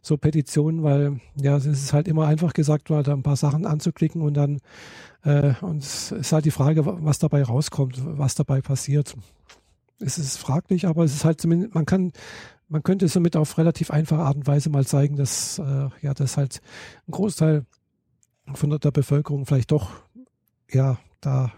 so 0.01 0.17
Petitionen, 0.17 0.83
weil 0.83 1.19
ja, 1.35 1.57
es 1.57 1.65
ist 1.65 1.93
halt 1.93 2.07
immer 2.07 2.27
einfach 2.27 2.53
gesagt, 2.53 2.89
mal 2.89 3.03
da 3.03 3.13
ein 3.13 3.23
paar 3.23 3.35
Sachen 3.35 3.65
anzuklicken 3.65 4.21
und 4.21 4.33
dann 4.35 4.59
äh, 5.23 5.53
und 5.61 5.83
es 5.83 6.11
ist 6.11 6.31
halt 6.31 6.45
die 6.45 6.51
Frage, 6.51 6.85
was 6.85 7.19
dabei 7.19 7.43
rauskommt, 7.43 8.01
was 8.17 8.35
dabei 8.35 8.61
passiert. 8.61 9.15
Es 9.99 10.17
ist 10.17 10.37
fraglich, 10.37 10.87
aber 10.87 11.03
es 11.03 11.13
ist 11.13 11.25
halt 11.25 11.41
zumindest, 11.41 11.75
man 11.75 11.85
kann, 11.85 12.13
man 12.69 12.83
könnte 12.83 13.07
somit 13.07 13.35
auf 13.35 13.57
relativ 13.57 13.91
einfache 13.91 14.21
Art 14.21 14.37
und 14.37 14.47
Weise 14.47 14.69
mal 14.69 14.85
zeigen, 14.85 15.17
dass 15.17 15.59
äh, 15.59 15.89
ja, 16.01 16.13
dass 16.13 16.37
halt 16.37 16.61
ein 17.07 17.11
Großteil 17.11 17.65
von 18.53 18.69
der, 18.69 18.91
Bevölkerung 18.91 19.45
vielleicht 19.45 19.71
doch 19.71 19.91
ja 20.71 20.97
da 21.21 21.51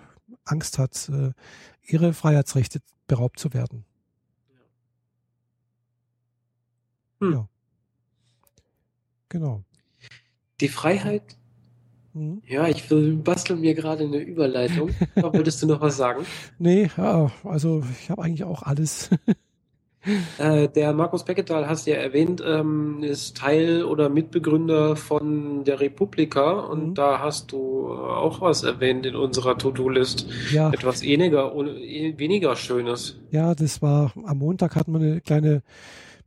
Angst 0.46 0.80
hat, 0.80 1.10
äh, 1.10 1.32
ihre 1.84 2.14
Freiheitsrechte 2.14 2.80
beraubt 3.08 3.40
zu 3.40 3.54
werden. 3.54 3.86
Hm. 7.20 7.34
Ja. 7.34 7.48
Genau. 9.32 9.64
Die 10.60 10.68
Freiheit. 10.68 11.24
Mhm. 12.14 12.42
Ja, 12.46 12.68
ich 12.68 12.92
will 12.92 13.16
basteln 13.16 13.62
mir 13.62 13.74
gerade 13.74 14.04
eine 14.04 14.18
Überleitung. 14.18 14.90
Wolltest 15.16 15.64
du 15.64 15.68
noch 15.68 15.80
was 15.80 15.96
sagen? 15.96 16.26
Nee, 16.60 16.90
ja, 16.98 17.32
also 17.46 17.82
ich 18.02 18.10
habe 18.10 18.22
eigentlich 18.22 18.44
auch 18.44 18.62
alles. 18.62 19.10
Äh, 20.40 20.68
der 20.68 20.94
Markus 20.94 21.26
Becketal, 21.26 21.70
hast 21.70 21.86
du 21.86 21.92
ja 21.92 21.98
erwähnt, 21.98 22.42
ähm, 22.44 23.04
ist 23.04 23.38
Teil 23.38 23.84
oder 23.84 24.10
Mitbegründer 24.10 24.96
von 24.96 25.64
der 25.64 25.80
Republika 25.80 26.54
und 26.54 26.88
mhm. 26.88 26.94
da 26.96 27.20
hast 27.20 27.52
du 27.52 27.94
auch 27.94 28.42
was 28.42 28.64
erwähnt 28.64 29.06
in 29.06 29.16
unserer 29.16 29.60
To-Do-List. 29.60 30.26
Ja. 30.52 30.72
Etwas 30.72 31.04
weniger, 31.04 31.54
weniger 31.54 32.56
Schönes. 32.56 33.20
Ja, 33.30 33.54
das 33.54 33.84
war 33.84 34.12
am 34.26 34.40
Montag 34.40 34.76
hatten 34.76 34.92
wir 34.92 35.00
eine 35.00 35.22
kleine 35.22 35.62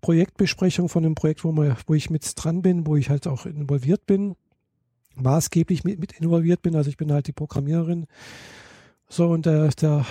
Projektbesprechung 0.05 0.91
von 0.91 1.03
einem 1.03 1.15
Projekt, 1.15 1.45
wo, 1.45 1.53
wir, 1.53 1.79
wo 1.87 1.95
ich 1.95 2.11
mit 2.11 2.31
dran 2.37 2.61
bin, 2.61 2.87
wo 2.87 2.95
ich 2.95 3.09
halt 3.09 3.27
auch 3.27 3.47
involviert 3.47 4.05
bin, 4.05 4.37
maßgeblich 5.15 5.83
mit, 5.83 5.99
mit 5.99 6.13
involviert 6.21 6.61
bin. 6.61 6.77
Also 6.77 6.91
ich 6.91 6.99
bin 6.99 7.11
halt 7.11 7.27
die 7.27 7.33
Programmiererin. 7.33 8.05
So, 9.09 9.29
und 9.29 9.47
der, 9.47 9.69
der 9.69 10.05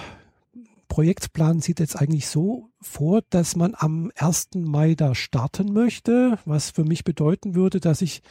Projektplan 0.88 1.60
sieht 1.60 1.80
jetzt 1.80 1.96
eigentlich 1.96 2.26
so 2.26 2.72
vor, 2.82 3.22
dass 3.30 3.56
man 3.56 3.76
am 3.78 4.12
1. 4.16 4.56
Mai 4.56 4.96
da 4.96 5.14
starten 5.14 5.72
möchte, 5.74 6.40
was 6.44 6.72
für 6.72 6.86
mich 6.86 7.04
bedeuten 7.04 7.54
würde, 7.54 7.80
dass 7.80 8.02
ich 8.02 8.24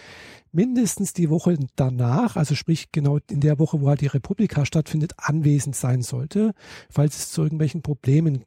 mindestens 0.51 1.13
die 1.13 1.31
Woche 1.31 1.57
danach, 1.77 2.35
also 2.35 2.57
sprich 2.57 2.91
genau 2.91 3.21
in 3.31 3.39
der 3.39 3.61
Woche, 3.61 3.81
wo 3.81 3.89
halt 3.89 4.01
die 4.01 4.09
Republika 4.09 4.67
stattfindet, 4.67 5.13
anwesend 5.17 5.77
sein 5.77 6.03
sollte, 6.03 6.55
falls 6.91 7.19
es 7.19 7.31
zu 7.31 7.45
irgendwelchen 7.45 7.83
Problemen 7.83 8.47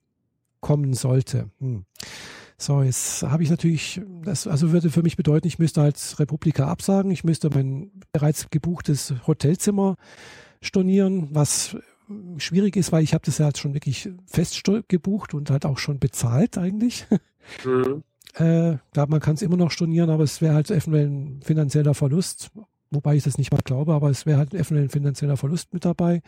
kommen 0.59 0.93
sollte. 0.93 1.49
Hm. 1.61 1.85
So, 2.57 2.81
jetzt 2.83 3.23
habe 3.23 3.43
ich 3.43 3.49
natürlich, 3.49 4.01
das 4.23 4.47
also 4.47 4.71
würde 4.71 4.89
für 4.89 5.03
mich 5.03 5.17
bedeuten, 5.17 5.47
ich 5.47 5.59
müsste 5.59 5.81
als 5.81 6.19
Republika 6.19 6.67
absagen, 6.67 7.11
ich 7.11 7.23
müsste 7.23 7.49
mein 7.49 7.91
bereits 8.13 8.49
gebuchtes 8.49 9.13
Hotelzimmer 9.27 9.97
stornieren, 10.61 11.27
was 11.31 11.75
schwierig 12.37 12.77
ist, 12.77 12.91
weil 12.91 13.03
ich 13.03 13.13
habe 13.13 13.25
das 13.25 13.39
ja 13.39 13.47
jetzt 13.47 13.59
schon 13.59 13.73
wirklich 13.73 14.09
fest 14.25 14.63
gebucht 14.87 15.33
und 15.33 15.49
halt 15.49 15.65
auch 15.65 15.77
schon 15.77 15.99
bezahlt 15.99 16.57
eigentlich. 16.57 17.05
Mhm. 17.63 18.01
Äh, 18.33 18.79
klar, 18.91 19.07
man 19.07 19.19
kann 19.19 19.35
es 19.35 19.43
immer 19.43 19.55
noch 19.55 19.69
stornieren, 19.69 20.09
aber 20.09 20.23
es 20.23 20.41
wäre 20.41 20.55
halt 20.55 20.71
eventuell 20.71 21.05
ein 21.05 21.41
finanzieller 21.43 21.93
Verlust, 21.93 22.49
wobei 22.89 23.17
ich 23.17 23.23
das 23.23 23.37
nicht 23.37 23.51
mal 23.51 23.61
glaube, 23.63 23.93
aber 23.93 24.09
es 24.09 24.25
wäre 24.25 24.39
halt 24.39 24.55
eventuell 24.55 24.85
ein 24.85 24.89
finanzieller 24.89 25.37
Verlust 25.37 25.71
mit 25.71 25.85
dabei. 25.85 26.23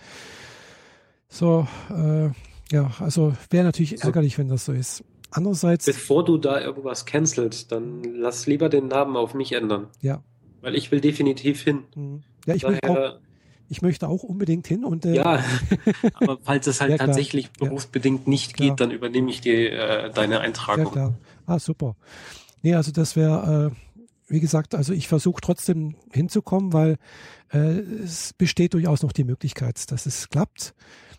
So, 1.27 1.67
äh, 1.89 2.29
ja, 2.71 2.91
also 2.99 3.33
wäre 3.49 3.65
natürlich 3.65 3.99
so. 3.99 4.07
ärgerlich, 4.07 4.37
wenn 4.37 4.47
das 4.47 4.65
so 4.65 4.73
ist. 4.73 5.03
Andererseits. 5.31 5.85
Bevor 5.85 6.23
du 6.23 6.37
da 6.37 6.61
irgendwas 6.61 7.05
cancelst, 7.05 7.71
dann 7.71 8.03
lass 8.03 8.47
lieber 8.47 8.69
den 8.69 8.87
Namen 8.87 9.15
auf 9.15 9.33
mich 9.33 9.53
ändern. 9.53 9.87
Ja. 10.01 10.23
Weil 10.61 10.75
ich 10.75 10.91
will 10.91 11.01
definitiv 11.01 11.61
hin. 11.61 11.83
Mhm. 11.95 12.23
Ja, 12.45 12.55
ich 12.55 12.61
Daher, 12.61 13.15
auch, 13.15 13.19
ich 13.69 13.81
möchte 13.81 14.07
auch 14.07 14.23
unbedingt 14.23 14.67
hin 14.67 14.85
und 14.85 15.05
äh, 15.05 15.15
ja, 15.15 15.43
aber 16.13 16.39
falls 16.41 16.67
es 16.67 16.79
halt 16.79 16.91
ja, 16.91 16.97
tatsächlich 16.97 17.51
berufsbedingt 17.51 18.21
ja. 18.25 18.29
nicht 18.29 18.55
geht, 18.55 18.77
klar. 18.77 18.77
dann 18.77 18.91
übernehme 18.91 19.29
ich 19.29 19.41
die, 19.41 19.67
äh, 19.67 20.11
deine 20.11 20.39
Eintragung. 20.39 20.85
Ja, 20.85 20.91
klar. 20.91 21.13
Ah, 21.45 21.59
super. 21.59 21.95
Nee, 22.61 22.75
also 22.75 22.91
das 22.91 23.15
wäre, 23.15 23.71
äh, 23.71 24.01
wie 24.27 24.39
gesagt, 24.39 24.75
also 24.75 24.93
ich 24.93 25.07
versuche 25.07 25.41
trotzdem 25.41 25.95
hinzukommen, 26.11 26.73
weil 26.73 26.97
äh, 27.51 27.57
es 27.57 28.33
besteht 28.33 28.73
durchaus 28.73 29.03
noch 29.03 29.11
die 29.11 29.23
Möglichkeit, 29.23 29.91
dass 29.91 30.05
es 30.05 30.29
klappt, 30.29 30.73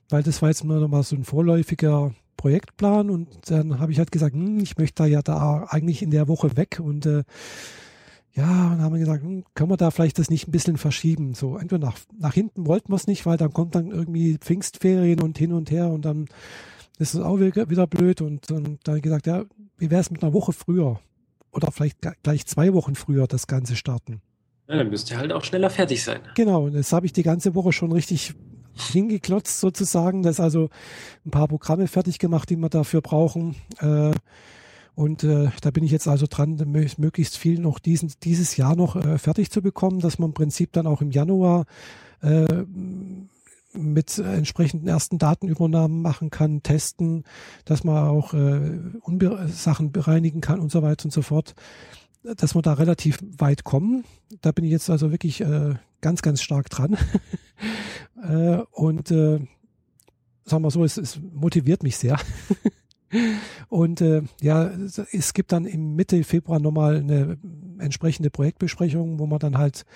weil 0.09 0.23
das 0.23 0.41
war 0.41 0.49
jetzt 0.49 0.65
nur 0.65 0.81
noch 0.81 0.89
mal 0.89 1.03
so 1.03 1.17
ein 1.17 1.25
vorläufiger 1.25 2.15
Projektplan 2.39 3.11
und 3.11 3.51
dann 3.51 3.79
habe 3.79 3.93
ich 3.93 3.99
halt 3.99 4.11
gesagt, 4.11 4.35
hm, 4.35 4.61
ich 4.61 4.79
möchte 4.79 5.03
da 5.03 5.07
ja 5.07 5.21
da 5.21 5.67
eigentlich 5.69 6.01
in 6.01 6.11
der 6.11 6.27
Woche 6.27 6.57
weg 6.57 6.81
und 6.83 7.05
äh, 7.05 7.25
ja, 8.33 8.73
und 8.73 8.81
haben 8.81 8.95
wir 8.95 9.01
gesagt, 9.01 9.23
hm, 9.23 9.45
können 9.55 9.71
wir 9.71 9.77
da 9.77 9.91
vielleicht 9.91 10.19
das 10.19 10.31
nicht 10.31 10.49
ein 10.49 10.53
bisschen 10.53 10.79
verschieben? 10.79 11.35
So, 11.35 11.59
entweder 11.59 11.85
nach, 11.85 11.99
nach 12.19 12.33
hinten 12.33 12.67
wollten 12.67 12.91
wir 12.91 12.97
es 12.97 13.07
nicht, 13.07 13.27
weil 13.27 13.37
dann 13.37 13.53
kommt 13.53 13.75
dann 13.75 13.91
irgendwie 13.91 14.39
Pfingstferien 14.39 15.21
und 15.21 15.37
hin 15.37 15.53
und 15.53 15.71
her 15.71 15.91
und 15.91 16.05
dann 16.05 16.29
ist 16.99 17.15
es 17.15 17.21
auch 17.21 17.39
wieder, 17.39 17.87
blöd. 17.87 18.21
Und 18.21 18.51
dann, 18.51 18.79
dann 18.85 19.01
gesagt, 19.01 19.27
ja, 19.27 19.45
wie 19.79 19.91
wäre 19.91 20.01
es 20.01 20.11
mit 20.11 20.23
einer 20.23 20.33
Woche 20.33 20.53
früher? 20.53 21.01
Oder 21.53 21.73
vielleicht 21.73 21.99
gleich 22.23 22.47
zwei 22.47 22.75
Wochen 22.75 22.95
früher 22.95 23.27
das 23.27 23.47
Ganze 23.47 23.77
starten. 23.77 24.21
Ja, 24.69 24.77
dann 24.77 24.91
müsst 24.91 25.11
ihr 25.11 25.19
halt 25.19 25.33
auch 25.33 25.45
schneller 25.45 25.71
fertig 25.71 26.05
sein. 26.05 26.21
Genau, 26.35 26.67
und 26.67 26.75
jetzt 26.75 26.93
habe 26.93 27.07
ich 27.07 27.13
die 27.13 27.23
ganze 27.23 27.55
Woche 27.55 27.73
schon 27.73 27.91
richtig 27.91 28.35
hingeklotzt 28.81 29.61
sozusagen. 29.61 30.23
Das 30.23 30.41
also 30.41 30.69
ein 31.25 31.31
paar 31.31 31.49
Programme 31.49 31.87
fertig 31.89 32.19
gemacht, 32.19 32.51
die 32.51 32.57
wir 32.57 32.69
dafür 32.69 33.01
brauchen. 33.01 33.57
Äh, 33.81 34.13
und 34.95 35.23
äh, 35.23 35.51
da 35.61 35.71
bin 35.71 35.85
ich 35.85 35.93
jetzt 35.93 36.09
also 36.09 36.27
dran, 36.29 36.57
möglichst 36.97 37.37
viel 37.37 37.61
noch 37.61 37.79
diesen, 37.79 38.13
dieses 38.25 38.57
Jahr 38.57 38.75
noch 38.75 38.97
äh, 38.97 39.19
fertig 39.19 39.51
zu 39.51 39.63
bekommen, 39.63 40.01
dass 40.01 40.19
man 40.19 40.31
im 40.31 40.35
Prinzip 40.35 40.73
dann 40.73 40.89
auch 40.89 41.01
im 41.03 41.13
Januar 41.13 41.67
äh, 42.21 42.65
mit 43.73 44.19
entsprechenden 44.19 44.89
ersten 44.89 45.19
Datenübernahmen 45.19 46.03
machen 46.03 46.31
kann, 46.31 46.63
testen, 46.63 47.25
dass 47.65 47.85
man 47.85 48.09
auch 48.09 48.35
äh, 48.35 48.81
Sachen 49.47 49.93
bereinigen 49.93 50.41
kann 50.41 50.59
und 50.59 50.73
so 50.73 50.83
weiter 50.83 51.05
und 51.05 51.13
so 51.13 51.23
fort, 51.23 51.55
dass 52.23 52.55
wir 52.55 52.63
da 52.63 52.75
relativ 52.75 53.19
weit 53.39 53.65
kommen. 53.65 54.05
Da 54.41 54.53
bin 54.53 54.65
ich 54.65 54.71
jetzt 54.71 54.91
also 54.91 55.11
wirklich 55.11 55.41
äh, 55.41 55.75
ganz, 56.01 56.23
ganz 56.23 56.43
stark 56.43 56.71
dran. 56.71 56.97
äh, 58.23 58.59
und 58.73 59.11
äh, 59.11 59.41
sagen 60.45 60.63
wir 60.63 60.71
so, 60.71 60.85
es, 60.85 60.97
es 60.97 61.21
motiviert 61.33 61.83
mich 61.83 61.97
sehr. 61.97 62.19
Und 63.69 64.01
äh, 64.01 64.23
ja, 64.41 64.71
es 65.13 65.33
gibt 65.33 65.53
dann 65.53 65.65
im 65.65 65.95
Mitte 65.97 66.23
Februar 66.25 66.61
nochmal 66.61 66.97
eine 66.97 67.39
entsprechende 67.79 68.31
Projektbesprechung, 68.31 69.19
wo 69.19 69.27
man 69.27 69.39
dann 69.39 69.57
halt 69.57 69.87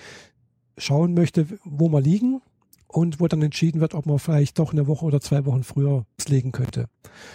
schauen 0.77 1.13
möchte, 1.13 1.47
wo 1.63 1.89
wir 1.89 2.01
liegen 2.01 2.41
und 2.87 3.19
wo 3.19 3.27
dann 3.27 3.41
entschieden 3.41 3.81
wird, 3.81 3.93
ob 3.93 4.05
man 4.05 4.19
vielleicht 4.19 4.59
doch 4.59 4.71
eine 4.71 4.87
Woche 4.87 5.05
oder 5.05 5.21
zwei 5.21 5.45
Wochen 5.45 5.63
früher 5.63 6.05
legen 6.27 6.51
könnte. 6.51 6.87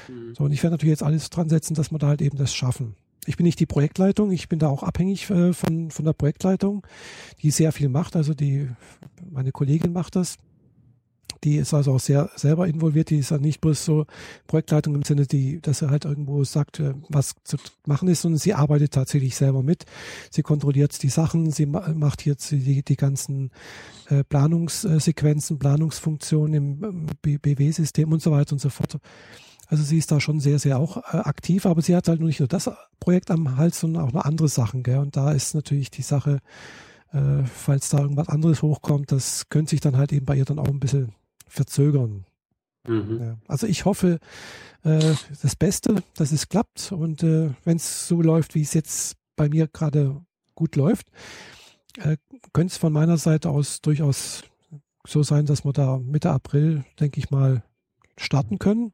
Mhm. 0.09 0.35
So, 0.35 0.45
und 0.45 0.53
ich 0.53 0.63
werde 0.63 0.75
natürlich 0.75 0.93
jetzt 0.93 1.03
alles 1.03 1.31
dran 1.31 1.49
setzen, 1.49 1.75
dass 1.75 1.93
wir 1.93 1.99
da 1.99 2.09
halt 2.09 2.23
eben 2.23 2.39
das 2.39 2.55
schaffen. 2.55 2.97
Ich 3.29 3.37
bin 3.37 3.45
nicht 3.45 3.61
die 3.61 3.67
Projektleitung, 3.67 4.31
ich 4.31 4.49
bin 4.49 4.59
da 4.59 4.69
auch 4.69 4.83
abhängig 4.83 5.29
äh, 5.29 5.53
von, 5.53 5.91
von 5.91 6.05
der 6.07 6.15
Projektleitung, 6.15 6.87
die 7.43 7.51
sehr 7.51 7.73
viel 7.73 7.91
macht. 7.91 8.17
Also 8.17 8.33
die, 8.33 8.71
meine 9.31 9.53
Kollegin 9.53 9.93
macht 9.93 10.17
das. 10.17 10.39
Die 11.45 11.57
ist 11.57 11.75
also 11.75 11.93
auch 11.93 12.01
sehr 12.01 12.31
selber 12.37 12.67
involviert. 12.67 13.11
Die 13.11 13.19
ist 13.19 13.31
ja 13.31 13.37
nicht 13.37 13.61
bloß 13.61 13.85
so 13.85 14.07
Projektleitung 14.47 14.95
im 14.95 15.03
Sinne, 15.03 15.27
die, 15.27 15.61
dass 15.61 15.83
er 15.83 15.91
halt 15.91 16.07
irgendwo 16.07 16.43
sagt, 16.43 16.81
äh, 16.81 16.95
was 17.11 17.35
zu 17.45 17.59
machen 17.85 18.09
ist, 18.09 18.23
sondern 18.23 18.39
sie 18.39 18.55
arbeitet 18.55 18.95
tatsächlich 18.95 19.37
selber 19.37 19.63
mit. 19.63 19.85
Sie 20.31 20.43
kontrolliert 20.43 21.01
die 21.03 21.11
Sachen, 21.11 21.51
sie 21.51 21.67
macht 21.67 22.25
jetzt 22.25 22.51
die, 22.51 22.83
die 22.83 22.97
ganzen 22.97 23.51
äh, 24.09 24.25
Planungssequenzen, 24.25 25.59
Planungsfunktionen 25.59 26.55
im 26.55 27.07
BW-System 27.21 28.11
und 28.11 28.23
so 28.23 28.31
weiter 28.31 28.55
und 28.55 28.61
so 28.61 28.71
fort. 28.71 28.99
Also 29.69 29.85
sie 29.85 29.99
ist 29.99 30.11
da 30.11 30.19
schon 30.19 30.41
sehr, 30.41 30.59
sehr 30.59 30.79
auch 30.79 30.97
äh, 30.97 31.19
aktiv, 31.19 31.67
aber 31.67 31.83
sie 31.83 31.95
hat 31.95 32.09
halt 32.09 32.21
nicht 32.21 32.41
nur 32.41 32.49
das 32.49 32.71
Projekt 33.01 33.31
am 33.31 33.57
Hals, 33.57 33.81
sondern 33.81 34.05
auch 34.05 34.13
noch 34.13 34.25
andere 34.25 34.49
Sachen. 34.49 34.83
Gell? 34.83 34.99
Und 34.99 35.17
da 35.17 35.33
ist 35.33 35.55
natürlich 35.55 35.91
die 35.91 36.03
Sache, 36.03 36.41
äh, 37.13 37.45
falls 37.45 37.91
da 37.91 37.99
irgendwas 37.99 38.29
anderes 38.29 38.63
hochkommt, 38.63 39.13
das 39.13 39.49
könnte 39.51 39.71
sich 39.71 39.81
dann 39.81 39.97
halt 39.97 40.13
eben 40.13 40.27
bei 40.27 40.37
ihr 40.37 40.47
dann 40.47 40.59
auch 40.59 40.69
ein 40.69 40.81
bisschen 40.81 41.13
verzögern. 41.47 42.25
Mhm. 42.87 43.21
Ja. 43.21 43.37
Also 43.47 43.67
ich 43.67 43.85
hoffe 43.85 44.19
äh, 44.85 45.15
das 45.43 45.55
Beste, 45.55 46.03
dass 46.15 46.33
es 46.33 46.49
klappt 46.49 46.93
und 46.93 47.23
äh, 47.23 47.51
wenn 47.65 47.77
es 47.77 48.09
so 48.09 48.23
läuft, 48.23 48.55
wie 48.55 48.63
es 48.63 48.73
jetzt 48.73 49.17
bei 49.37 49.51
mir 49.51 49.69
gerade 49.69 50.23
gut 50.55 50.77
läuft, 50.77 51.09
äh, 51.99 52.17
könnte 52.55 52.73
es 52.73 52.79
von 52.79 52.93
meiner 52.93 53.19
Seite 53.19 53.51
aus 53.51 53.83
durchaus 53.83 54.43
so 55.07 55.23
sein, 55.23 55.47
dass 55.47 55.65
wir 55.65 55.73
da 55.73 55.99
Mitte 55.99 56.31
April, 56.31 56.85
denke 57.01 57.19
ich 57.19 57.31
mal, 57.31 57.63
starten 58.17 58.59
können. 58.59 58.93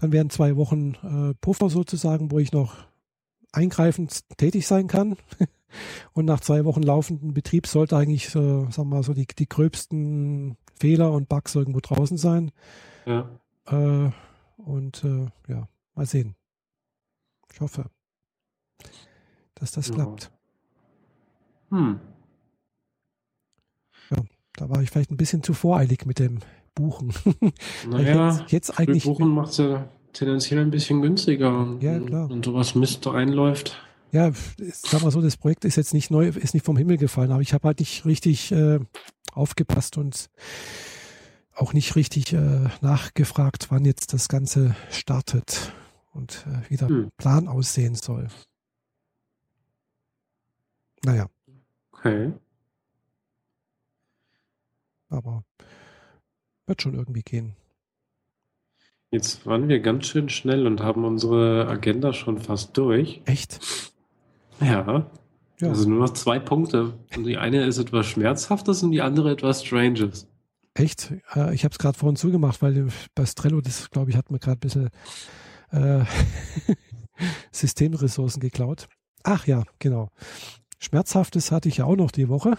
Dann 0.00 0.12
wären 0.12 0.30
zwei 0.30 0.56
Wochen 0.56 0.94
äh, 1.02 1.34
Puffer 1.40 1.68
sozusagen, 1.68 2.30
wo 2.30 2.38
ich 2.38 2.52
noch 2.52 2.74
eingreifend 3.52 4.22
tätig 4.38 4.66
sein 4.66 4.86
kann. 4.86 5.16
Und 6.12 6.24
nach 6.24 6.40
zwei 6.40 6.64
Wochen 6.64 6.82
laufenden 6.82 7.34
Betrieb 7.34 7.66
sollte 7.66 7.96
eigentlich, 7.96 8.28
äh, 8.28 8.30
sagen 8.30 8.74
wir 8.76 8.84
mal, 8.84 9.02
so 9.02 9.14
die, 9.14 9.26
die 9.26 9.48
gröbsten 9.48 10.56
Fehler 10.74 11.12
und 11.12 11.28
Bugs 11.28 11.54
irgendwo 11.54 11.78
draußen 11.80 12.16
sein. 12.16 12.50
Ja. 13.06 13.28
Äh, 13.66 14.10
und 14.56 15.04
äh, 15.04 15.26
ja, 15.46 15.68
mal 15.94 16.06
sehen. 16.06 16.34
Ich 17.52 17.60
hoffe, 17.60 17.84
dass 19.54 19.70
das 19.72 19.88
ja. 19.88 19.94
klappt. 19.94 20.32
Hm. 21.68 22.00
Ja, 24.10 24.16
da 24.56 24.68
war 24.70 24.82
ich 24.82 24.90
vielleicht 24.90 25.12
ein 25.12 25.16
bisschen 25.16 25.42
zu 25.42 25.54
voreilig 25.54 26.04
mit 26.04 26.18
dem 26.18 26.40
Buchen. 26.74 27.12
Naja, 27.88 28.44
jetzt, 28.48 28.78
eigentlich. 28.78 29.04
Buchen 29.04 29.28
macht 29.28 29.50
es 29.50 29.58
ja 29.58 29.88
tendenziell 30.12 30.60
ein 30.60 30.70
bisschen 30.70 31.02
günstiger. 31.02 31.76
Ja, 31.80 31.98
klar. 31.98 32.30
Und 32.30 32.44
sowas 32.44 32.74
Mist 32.74 33.06
reinläuft 33.06 33.76
ja, 34.12 34.32
sag 34.72 35.02
mal 35.02 35.10
so, 35.10 35.20
das 35.20 35.36
Projekt 35.36 35.64
ist 35.64 35.76
jetzt 35.76 35.94
nicht 35.94 36.10
neu, 36.10 36.28
ist 36.28 36.54
nicht 36.54 36.66
vom 36.66 36.76
Himmel 36.76 36.96
gefallen, 36.96 37.30
aber 37.30 37.42
ich 37.42 37.54
habe 37.54 37.68
halt 37.68 37.80
nicht 37.80 38.04
richtig 38.04 38.50
äh, 38.52 38.80
aufgepasst 39.32 39.96
und 39.98 40.30
auch 41.54 41.72
nicht 41.72 41.94
richtig 41.96 42.32
äh, 42.32 42.68
nachgefragt, 42.80 43.66
wann 43.70 43.84
jetzt 43.84 44.12
das 44.12 44.28
Ganze 44.28 44.74
startet 44.90 45.72
und 46.12 46.46
äh, 46.48 46.70
wie 46.70 46.76
der 46.76 46.88
hm. 46.88 47.10
Plan 47.18 47.46
aussehen 47.46 47.94
soll. 47.94 48.28
Naja. 51.04 51.28
Okay. 51.92 52.32
Aber 55.08 55.44
wird 56.70 56.80
schon 56.80 56.94
irgendwie 56.94 57.22
gehen. 57.22 57.54
Jetzt 59.10 59.44
waren 59.44 59.68
wir 59.68 59.80
ganz 59.80 60.06
schön 60.06 60.28
schnell 60.28 60.66
und 60.66 60.80
haben 60.82 61.04
unsere 61.04 61.66
Agenda 61.68 62.12
schon 62.12 62.38
fast 62.38 62.76
durch. 62.78 63.20
Echt? 63.26 63.92
Ja. 64.60 65.10
ja. 65.58 65.68
Also 65.68 65.88
nur 65.88 65.98
noch 65.98 66.14
zwei 66.14 66.38
Punkte. 66.38 66.94
Und 67.16 67.24
die 67.24 67.36
eine 67.36 67.64
ist 67.64 67.78
etwas 67.78 68.06
Schmerzhaftes 68.06 68.82
und 68.84 68.92
die 68.92 69.02
andere 69.02 69.32
etwas 69.32 69.64
Stranges. 69.64 70.28
Echt? 70.74 71.12
Äh, 71.34 71.52
ich 71.54 71.64
habe 71.64 71.72
es 71.72 71.78
gerade 71.78 71.98
vorhin 71.98 72.16
zugemacht, 72.16 72.62
weil 72.62 72.88
bei 73.16 73.26
Strello, 73.26 73.60
das 73.60 73.90
glaube 73.90 74.10
ich, 74.10 74.16
hat 74.16 74.30
mir 74.30 74.38
gerade 74.38 74.58
ein 74.58 74.60
bisschen 74.60 74.90
äh, 75.72 76.04
Systemressourcen 77.50 78.40
geklaut. 78.40 78.88
Ach 79.24 79.46
ja, 79.46 79.64
genau. 79.80 80.10
Schmerzhaftes 80.78 81.50
hatte 81.50 81.68
ich 81.68 81.78
ja 81.78 81.84
auch 81.84 81.96
noch 81.96 82.12
die 82.12 82.28
Woche. 82.28 82.56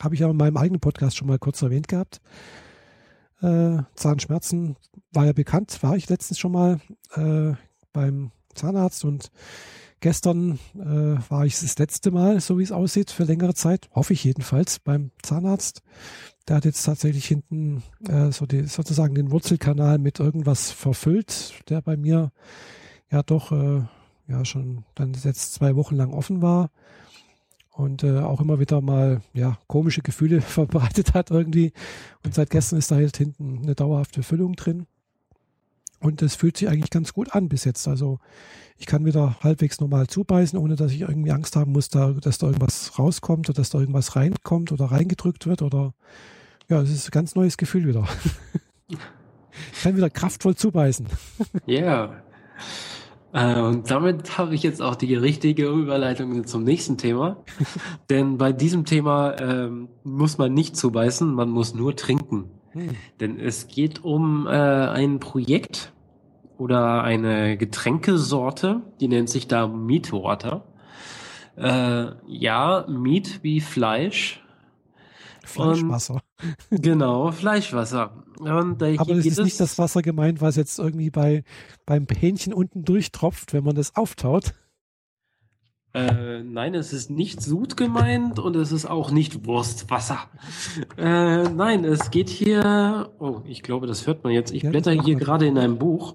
Habe 0.00 0.14
ich 0.14 0.20
ja 0.20 0.30
in 0.30 0.36
meinem 0.36 0.56
eigenen 0.56 0.80
Podcast 0.80 1.16
schon 1.16 1.28
mal 1.28 1.38
kurz 1.38 1.62
erwähnt 1.62 1.88
gehabt. 1.88 2.20
Äh, 3.42 3.78
Zahnschmerzen 3.94 4.76
war 5.12 5.26
ja 5.26 5.32
bekannt, 5.32 5.82
war 5.82 5.96
ich 5.96 6.08
letztens 6.08 6.38
schon 6.38 6.52
mal 6.52 6.80
äh, 7.14 7.54
beim 7.92 8.32
Zahnarzt 8.54 9.04
und 9.04 9.30
gestern 10.00 10.58
äh, 10.74 11.30
war 11.30 11.46
ich 11.46 11.58
das 11.58 11.78
letzte 11.78 12.10
Mal, 12.10 12.40
so 12.40 12.58
wie 12.58 12.62
es 12.62 12.72
aussieht, 12.72 13.10
für 13.10 13.24
längere 13.24 13.54
Zeit, 13.54 13.88
hoffe 13.94 14.12
ich 14.12 14.24
jedenfalls, 14.24 14.78
beim 14.78 15.10
Zahnarzt. 15.22 15.82
Der 16.48 16.56
hat 16.56 16.64
jetzt 16.64 16.82
tatsächlich 16.82 17.26
hinten 17.26 17.82
äh, 18.08 18.32
so 18.32 18.46
die, 18.46 18.66
sozusagen 18.66 19.14
den 19.14 19.30
Wurzelkanal 19.30 19.98
mit 19.98 20.20
irgendwas 20.20 20.70
verfüllt, 20.70 21.54
der 21.68 21.80
bei 21.80 21.96
mir 21.96 22.32
ja 23.10 23.22
doch 23.22 23.52
äh, 23.52 23.82
ja 24.26 24.44
schon 24.44 24.84
dann 24.94 25.14
jetzt 25.22 25.54
zwei 25.54 25.76
Wochen 25.76 25.96
lang 25.96 26.12
offen 26.12 26.42
war 26.42 26.70
und 27.80 28.04
äh, 28.04 28.18
auch 28.18 28.40
immer 28.40 28.60
wieder 28.60 28.80
mal 28.80 29.22
ja 29.32 29.58
komische 29.66 30.02
Gefühle 30.02 30.40
verbreitet 30.40 31.14
hat 31.14 31.30
irgendwie. 31.30 31.72
Und 32.24 32.34
seit 32.34 32.50
gestern 32.50 32.78
ist 32.78 32.90
da 32.90 32.96
halt 32.96 33.16
hinten 33.16 33.60
eine 33.62 33.74
dauerhafte 33.74 34.22
Füllung 34.22 34.54
drin. 34.54 34.86
Und 36.00 36.22
es 36.22 36.34
fühlt 36.34 36.56
sich 36.56 36.68
eigentlich 36.68 36.90
ganz 36.90 37.12
gut 37.12 37.34
an 37.34 37.48
bis 37.48 37.64
jetzt. 37.64 37.86
Also 37.86 38.20
ich 38.78 38.86
kann 38.86 39.04
wieder 39.04 39.36
halbwegs 39.40 39.80
normal 39.80 40.06
zubeißen, 40.06 40.58
ohne 40.58 40.76
dass 40.76 40.92
ich 40.92 41.02
irgendwie 41.02 41.32
Angst 41.32 41.56
haben 41.56 41.72
muss, 41.72 41.90
da, 41.90 42.12
dass 42.12 42.38
da 42.38 42.46
irgendwas 42.46 42.98
rauskommt 42.98 43.50
oder 43.50 43.56
dass 43.56 43.68
da 43.68 43.78
irgendwas 43.78 44.16
reinkommt 44.16 44.72
oder 44.72 44.86
reingedrückt 44.86 45.46
wird 45.46 45.60
oder 45.60 45.92
ja, 46.68 46.80
es 46.80 46.90
ist 46.90 47.08
ein 47.08 47.10
ganz 47.10 47.34
neues 47.34 47.58
Gefühl 47.58 47.86
wieder. 47.86 48.08
ich 48.88 49.82
kann 49.82 49.96
wieder 49.96 50.08
kraftvoll 50.08 50.54
zubeißen. 50.54 51.06
Ja. 51.66 51.80
Yeah. 51.80 52.22
Äh, 53.32 53.60
und 53.60 53.90
damit 53.90 54.38
habe 54.38 54.54
ich 54.54 54.62
jetzt 54.62 54.82
auch 54.82 54.96
die 54.96 55.14
richtige 55.14 55.68
Überleitung 55.68 56.46
zum 56.46 56.64
nächsten 56.64 56.98
Thema. 56.98 57.36
Denn 58.10 58.38
bei 58.38 58.52
diesem 58.52 58.84
Thema 58.84 59.38
ähm, 59.40 59.88
muss 60.04 60.38
man 60.38 60.52
nicht 60.52 60.76
zubeißen, 60.76 61.32
man 61.32 61.50
muss 61.50 61.74
nur 61.74 61.94
trinken. 61.96 62.50
Hm. 62.72 62.90
Denn 63.20 63.38
es 63.38 63.68
geht 63.68 64.04
um 64.04 64.46
äh, 64.46 64.50
ein 64.50 65.20
Projekt 65.20 65.92
oder 66.58 67.02
eine 67.02 67.56
Getränkesorte, 67.56 68.82
die 69.00 69.08
nennt 69.08 69.30
sich 69.30 69.48
da 69.48 69.66
Meat 69.66 70.12
Water. 70.12 70.64
Äh, 71.56 72.06
ja, 72.26 72.84
Meat 72.88 73.40
wie 73.42 73.60
Fleisch. 73.60 74.42
Fleischwasser. 75.44 76.20
Genau, 76.70 77.30
Fleischwasser. 77.32 78.24
Und, 78.38 78.80
äh, 78.82 78.96
Aber 78.98 79.12
es 79.12 79.26
ist 79.26 79.42
nicht 79.42 79.60
das 79.60 79.78
Wasser 79.78 80.02
gemeint, 80.02 80.40
was 80.40 80.56
jetzt 80.56 80.78
irgendwie 80.78 81.10
bei, 81.10 81.44
beim 81.86 82.06
Hähnchen 82.06 82.52
unten 82.52 82.84
durchtropft, 82.84 83.52
wenn 83.52 83.64
man 83.64 83.74
das 83.74 83.96
auftaut. 83.96 84.54
Äh, 85.92 86.42
nein, 86.44 86.74
es 86.74 86.92
ist 86.92 87.10
nicht 87.10 87.42
Sud 87.42 87.76
gemeint 87.76 88.38
und 88.38 88.54
es 88.54 88.70
ist 88.70 88.86
auch 88.86 89.10
nicht 89.10 89.44
Wurstwasser. 89.44 90.18
Äh, 90.96 91.48
nein, 91.48 91.84
es 91.84 92.12
geht 92.12 92.28
hier. 92.28 93.10
Oh, 93.18 93.40
ich 93.44 93.62
glaube, 93.62 93.88
das 93.88 94.06
hört 94.06 94.22
man 94.22 94.32
jetzt. 94.32 94.52
Ich 94.52 94.62
ja, 94.62 94.70
blätter 94.70 94.92
hier 94.92 95.16
gerade 95.16 95.46
in 95.46 95.58
einem 95.58 95.78
Buch, 95.78 96.14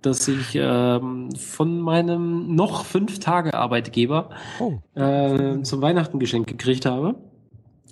das 0.00 0.26
ich 0.28 0.54
ähm, 0.54 1.30
von 1.36 1.78
meinem 1.78 2.54
noch 2.54 2.86
fünf 2.86 3.18
Tage 3.18 3.52
Arbeitgeber 3.52 4.30
oh. 4.60 4.78
äh, 4.98 5.60
zum 5.62 5.82
Weihnachten 5.82 6.18
geschenkt 6.18 6.48
gekriegt 6.48 6.86
habe 6.86 7.16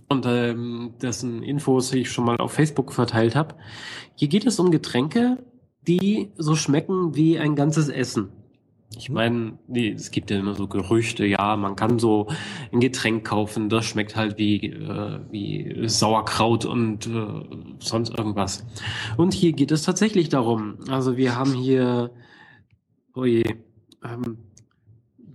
und 0.09 0.27
ähm, 0.27 0.95
dessen 1.01 1.43
Infos 1.43 1.93
ich 1.93 2.11
schon 2.11 2.25
mal 2.25 2.37
auf 2.37 2.53
Facebook 2.53 2.93
verteilt 2.93 3.35
habe. 3.35 3.55
Hier 4.15 4.29
geht 4.29 4.47
es 4.47 4.59
um 4.59 4.71
Getränke, 4.71 5.39
die 5.87 6.31
so 6.37 6.55
schmecken 6.57 7.15
wie 7.15 7.39
ein 7.39 7.55
ganzes 7.57 7.89
Essen. 7.89 8.31
Ich 8.97 9.09
mhm. 9.09 9.15
meine, 9.15 9.59
nee, 9.67 9.91
es 9.91 10.11
gibt 10.11 10.31
ja 10.31 10.39
immer 10.39 10.55
so 10.55 10.69
Gerüchte, 10.69 11.27
ja, 11.27 11.57
man 11.57 11.77
kann 11.77 11.99
so 11.99 12.29
ein 12.73 12.81
Getränk 12.81 13.25
kaufen, 13.27 13.69
das 13.69 13.85
schmeckt 13.87 14.17
halt 14.17 14.39
wie, 14.39 14.67
äh, 14.67 15.21
wie 15.31 15.89
Sauerkraut 15.89 16.65
und 16.65 17.07
äh, 17.07 17.43
sonst 17.79 18.17
irgendwas. 18.17 18.65
Und 19.17 19.35
hier 19.35 19.53
geht 19.53 19.73
es 19.73 19.83
tatsächlich 19.83 20.29
darum. 20.29 20.79
Also 20.89 21.17
wir 21.17 21.37
haben 21.37 21.55
hier, 21.55 22.11
oh 23.15 23.25
je, 23.25 23.45
ähm, 24.05 24.39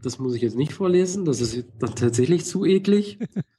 das 0.02 0.20
muss 0.20 0.36
ich 0.36 0.42
jetzt 0.42 0.56
nicht 0.58 0.74
vorlesen, 0.74 1.26
das 1.26 1.42
ist 1.42 1.66
dann 1.80 1.96
tatsächlich 1.96 2.46
zu 2.46 2.66
eklig. 2.66 3.20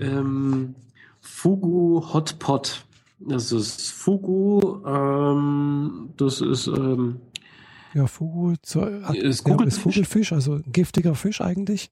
ähm, 0.00 0.74
Fugu 1.20 2.02
Hot 2.12 2.38
Pot. 2.38 2.84
Das 3.20 3.52
ist 3.52 3.90
Fugu, 3.90 4.84
ähm, 4.86 6.10
das 6.16 6.40
ist, 6.40 6.68
ähm, 6.68 7.20
ja, 7.94 8.06
Fugu 8.06 8.54
zu, 8.62 8.80
ist, 8.80 9.46
ja, 9.46 9.64
ist 9.64 9.78
Vogelfisch, 9.78 10.32
also 10.32 10.54
ein 10.54 10.72
giftiger 10.72 11.16
Fisch 11.16 11.40
eigentlich, 11.40 11.90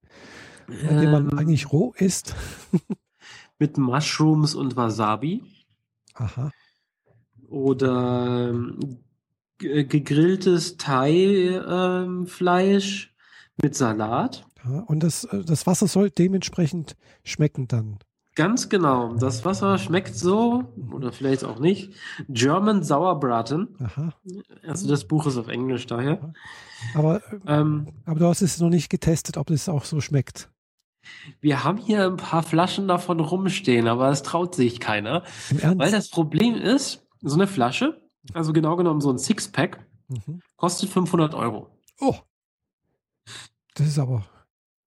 ähm, 0.69 1.01
den 1.01 1.11
man 1.11 1.31
ähm. 1.31 1.39
eigentlich 1.39 1.73
roh 1.73 1.95
isst. 1.97 2.35
mit 3.59 3.79
Mushrooms 3.79 4.55
und 4.55 4.77
Wasabi. 4.77 5.43
Aha. 6.15 6.53
Oder 7.49 8.51
ähm, 8.51 8.99
gegrilltes 9.59 10.77
Thai-Fleisch 10.77 13.07
ähm, 13.07 13.13
mit 13.63 13.75
Salat. 13.75 14.47
Ja, 14.69 14.81
und 14.81 15.03
das, 15.03 15.25
äh, 15.25 15.45
das 15.45 15.67
Wasser 15.67 15.87
soll 15.87 16.11
dementsprechend 16.11 16.97
schmecken 17.25 17.69
dann. 17.69 17.99
Ganz 18.37 18.69
genau. 18.69 19.15
Das 19.15 19.47
Wasser 19.47 19.79
schmeckt 19.79 20.15
so, 20.15 20.65
oder 20.93 21.11
vielleicht 21.11 21.43
auch 21.43 21.59
nicht, 21.59 21.95
German 22.29 22.83
Sauerbraten. 22.83 23.75
Aha. 23.83 24.13
Also 24.63 24.87
das 24.89 25.07
Buch 25.07 25.27
ist 25.27 25.39
auf 25.39 25.49
Englisch 25.49 25.87
daher. 25.87 26.35
Aber, 26.95 27.23
ähm, 27.47 27.89
aber 28.05 28.21
du 28.21 28.27
hast 28.27 28.43
es 28.43 28.61
noch 28.61 28.69
nicht 28.69 28.91
getestet, 28.91 29.39
ob 29.39 29.49
es 29.51 29.71
auch 29.71 29.85
so 29.85 30.03
schmeckt. 30.03 30.51
Wir 31.41 31.65
haben 31.65 31.79
hier 31.79 32.05
ein 32.05 32.19
paar 32.19 32.43
Flaschen 32.43 32.89
davon 32.89 33.21
rumstehen, 33.21 33.89
aber 33.89 34.11
es 34.11 34.23
traut 34.23 34.55
sich 34.55 34.81
keiner. 34.81 35.23
Weil 35.63 35.91
das 35.91 36.11
Problem 36.11 36.57
ist, 36.57 37.07
so 37.23 37.37
eine 37.37 37.47
Flasche, 37.47 38.03
also 38.35 38.53
genau 38.53 38.77
genommen 38.77 39.01
so 39.01 39.11
ein 39.11 39.19
Sixpack, 39.19 39.87
mhm. 40.09 40.41
kostet 40.57 40.91
500 40.91 41.35
Euro. 41.35 41.71
Oh. 42.01 42.17
Das 43.75 43.87
ist 43.87 43.99
aber 43.99 44.27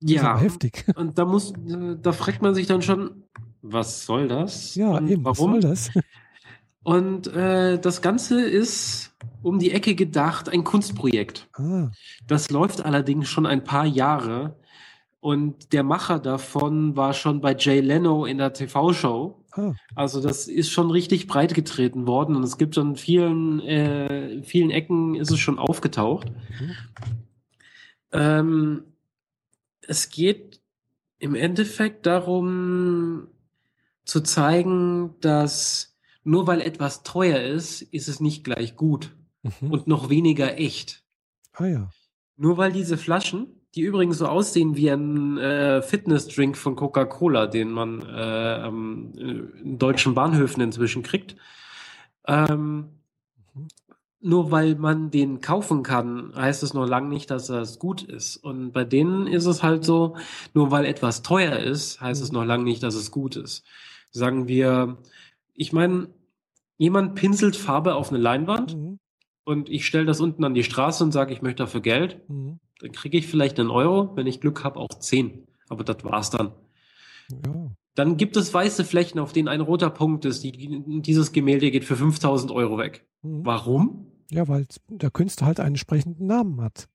ja, 0.01 0.37
heftig. 0.37 0.85
Und 0.95 1.17
da 1.17 1.25
muss, 1.25 1.53
da 2.01 2.11
fragt 2.11 2.41
man 2.41 2.55
sich 2.55 2.67
dann 2.67 2.81
schon, 2.81 3.23
was 3.61 4.05
soll 4.05 4.27
das? 4.27 4.75
Ja, 4.75 4.91
und 4.91 5.09
eben, 5.09 5.25
warum? 5.25 5.55
was 5.55 5.61
soll 5.61 5.71
das? 5.71 5.91
Und 6.83 7.27
äh, 7.27 7.77
das 7.77 8.01
Ganze 8.01 8.41
ist 8.41 9.13
um 9.41 9.59
die 9.59 9.71
Ecke 9.71 9.95
gedacht 9.95 10.49
ein 10.49 10.63
Kunstprojekt. 10.63 11.49
Ah. 11.53 11.91
Das 12.25 12.49
läuft 12.49 12.83
allerdings 12.83 13.27
schon 13.27 13.45
ein 13.45 13.63
paar 13.63 13.85
Jahre. 13.85 14.55
Und 15.19 15.73
der 15.73 15.83
Macher 15.83 16.19
davon 16.19 16.95
war 16.95 17.13
schon 17.13 17.41
bei 17.41 17.53
Jay 17.55 17.81
Leno 17.81 18.25
in 18.25 18.37
der 18.37 18.53
TV-Show. 18.53 19.43
Ah. 19.51 19.73
Also 19.93 20.21
das 20.21 20.47
ist 20.47 20.71
schon 20.71 20.89
richtig 20.89 21.27
breit 21.27 21.53
getreten 21.53 22.07
worden 22.07 22.35
und 22.35 22.43
es 22.43 22.57
gibt 22.57 22.77
an 22.77 22.95
vielen, 22.95 23.59
äh, 23.59 24.41
vielen 24.43 24.69
Ecken 24.69 25.15
ist 25.15 25.31
es 25.31 25.39
schon 25.39 25.59
aufgetaucht. 25.59 26.31
Mhm. 26.59 26.75
Ähm, 28.11 28.83
es 29.89 30.09
geht 30.09 30.61
im 31.17 31.33
Endeffekt 31.33 32.05
darum 32.05 33.27
zu 34.05 34.21
zeigen, 34.21 35.15
dass 35.19 35.97
nur 36.23 36.45
weil 36.45 36.61
etwas 36.61 37.01
teuer 37.01 37.41
ist, 37.41 37.81
ist 37.81 38.07
es 38.07 38.19
nicht 38.19 38.43
gleich 38.43 38.75
gut 38.75 39.15
mhm. 39.41 39.71
und 39.71 39.87
noch 39.87 40.09
weniger 40.09 40.59
echt. 40.59 41.03
Ah 41.53 41.65
ja. 41.65 41.89
Nur 42.37 42.57
weil 42.57 42.71
diese 42.71 42.97
Flaschen, 42.97 43.47
die 43.73 43.81
übrigens 43.81 44.19
so 44.19 44.27
aussehen 44.27 44.75
wie 44.75 44.89
ein 44.89 45.39
äh, 45.39 45.81
Fitnessdrink 45.81 46.55
von 46.55 46.75
Coca-Cola, 46.75 47.47
den 47.47 47.71
man 47.71 48.01
äh, 48.01 48.67
ähm, 48.67 49.11
in 49.63 49.79
deutschen 49.79 50.13
Bahnhöfen 50.13 50.61
inzwischen 50.61 51.01
kriegt, 51.01 51.35
ähm, 52.27 52.98
nur 54.21 54.51
weil 54.51 54.75
man 54.75 55.11
den 55.11 55.39
kaufen 55.39 55.83
kann, 55.83 56.33
heißt 56.35 56.63
es 56.63 56.73
noch 56.73 56.85
lange 56.85 57.09
nicht, 57.09 57.31
dass 57.31 57.47
das 57.47 57.79
gut 57.79 58.03
ist. 58.03 58.37
Und 58.37 58.71
bei 58.71 58.83
denen 58.83 59.27
ist 59.27 59.45
es 59.45 59.63
halt 59.63 59.85
so, 59.85 60.17
nur 60.53 60.71
weil 60.71 60.85
etwas 60.85 61.21
teuer 61.21 61.57
ist, 61.57 62.01
heißt 62.01 62.21
es 62.21 62.31
noch 62.31 62.43
lange 62.43 62.65
nicht, 62.65 62.83
dass 62.83 62.95
es 62.95 63.11
gut 63.11 63.35
ist. 63.37 63.65
Sagen 64.11 64.47
wir, 64.47 64.97
ich 65.53 65.71
meine, 65.71 66.09
jemand 66.77 67.15
pinselt 67.15 67.55
Farbe 67.55 67.95
auf 67.95 68.09
eine 68.09 68.19
Leinwand 68.19 68.75
mhm. 68.75 68.99
und 69.45 69.69
ich 69.69 69.85
stelle 69.85 70.05
das 70.05 70.19
unten 70.19 70.43
an 70.43 70.53
die 70.53 70.63
Straße 70.63 71.03
und 71.03 71.11
sage, 71.11 71.33
ich 71.33 71.41
möchte 71.41 71.63
dafür 71.63 71.81
Geld. 71.81 72.27
Mhm. 72.29 72.59
Dann 72.79 72.91
kriege 72.91 73.17
ich 73.17 73.27
vielleicht 73.27 73.59
einen 73.59 73.69
Euro, 73.69 74.15
wenn 74.15 74.27
ich 74.27 74.41
Glück 74.41 74.63
habe, 74.63 74.79
auch 74.79 74.99
zehn. 74.99 75.47
Aber 75.69 75.83
das 75.83 76.03
war's 76.03 76.29
dann. 76.29 76.51
Ja. 77.45 77.71
Dann 77.95 78.17
gibt 78.17 78.37
es 78.37 78.53
weiße 78.53 78.85
Flächen, 78.85 79.19
auf 79.19 79.33
denen 79.33 79.47
ein 79.47 79.61
roter 79.61 79.89
Punkt 79.89 80.25
ist. 80.25 80.43
Die, 80.43 80.51
dieses 81.01 81.31
Gemälde 81.31 81.71
geht 81.71 81.85
für 81.85 81.95
5000 81.95 82.51
Euro 82.51 82.77
weg. 82.77 83.05
Mhm. 83.21 83.45
Warum? 83.45 84.05
Ja, 84.31 84.47
weil 84.47 84.67
der 84.87 85.11
Künstler 85.11 85.47
halt 85.47 85.59
einen 85.59 85.69
entsprechenden 85.69 86.27
Namen 86.27 86.61
hat. 86.61 86.87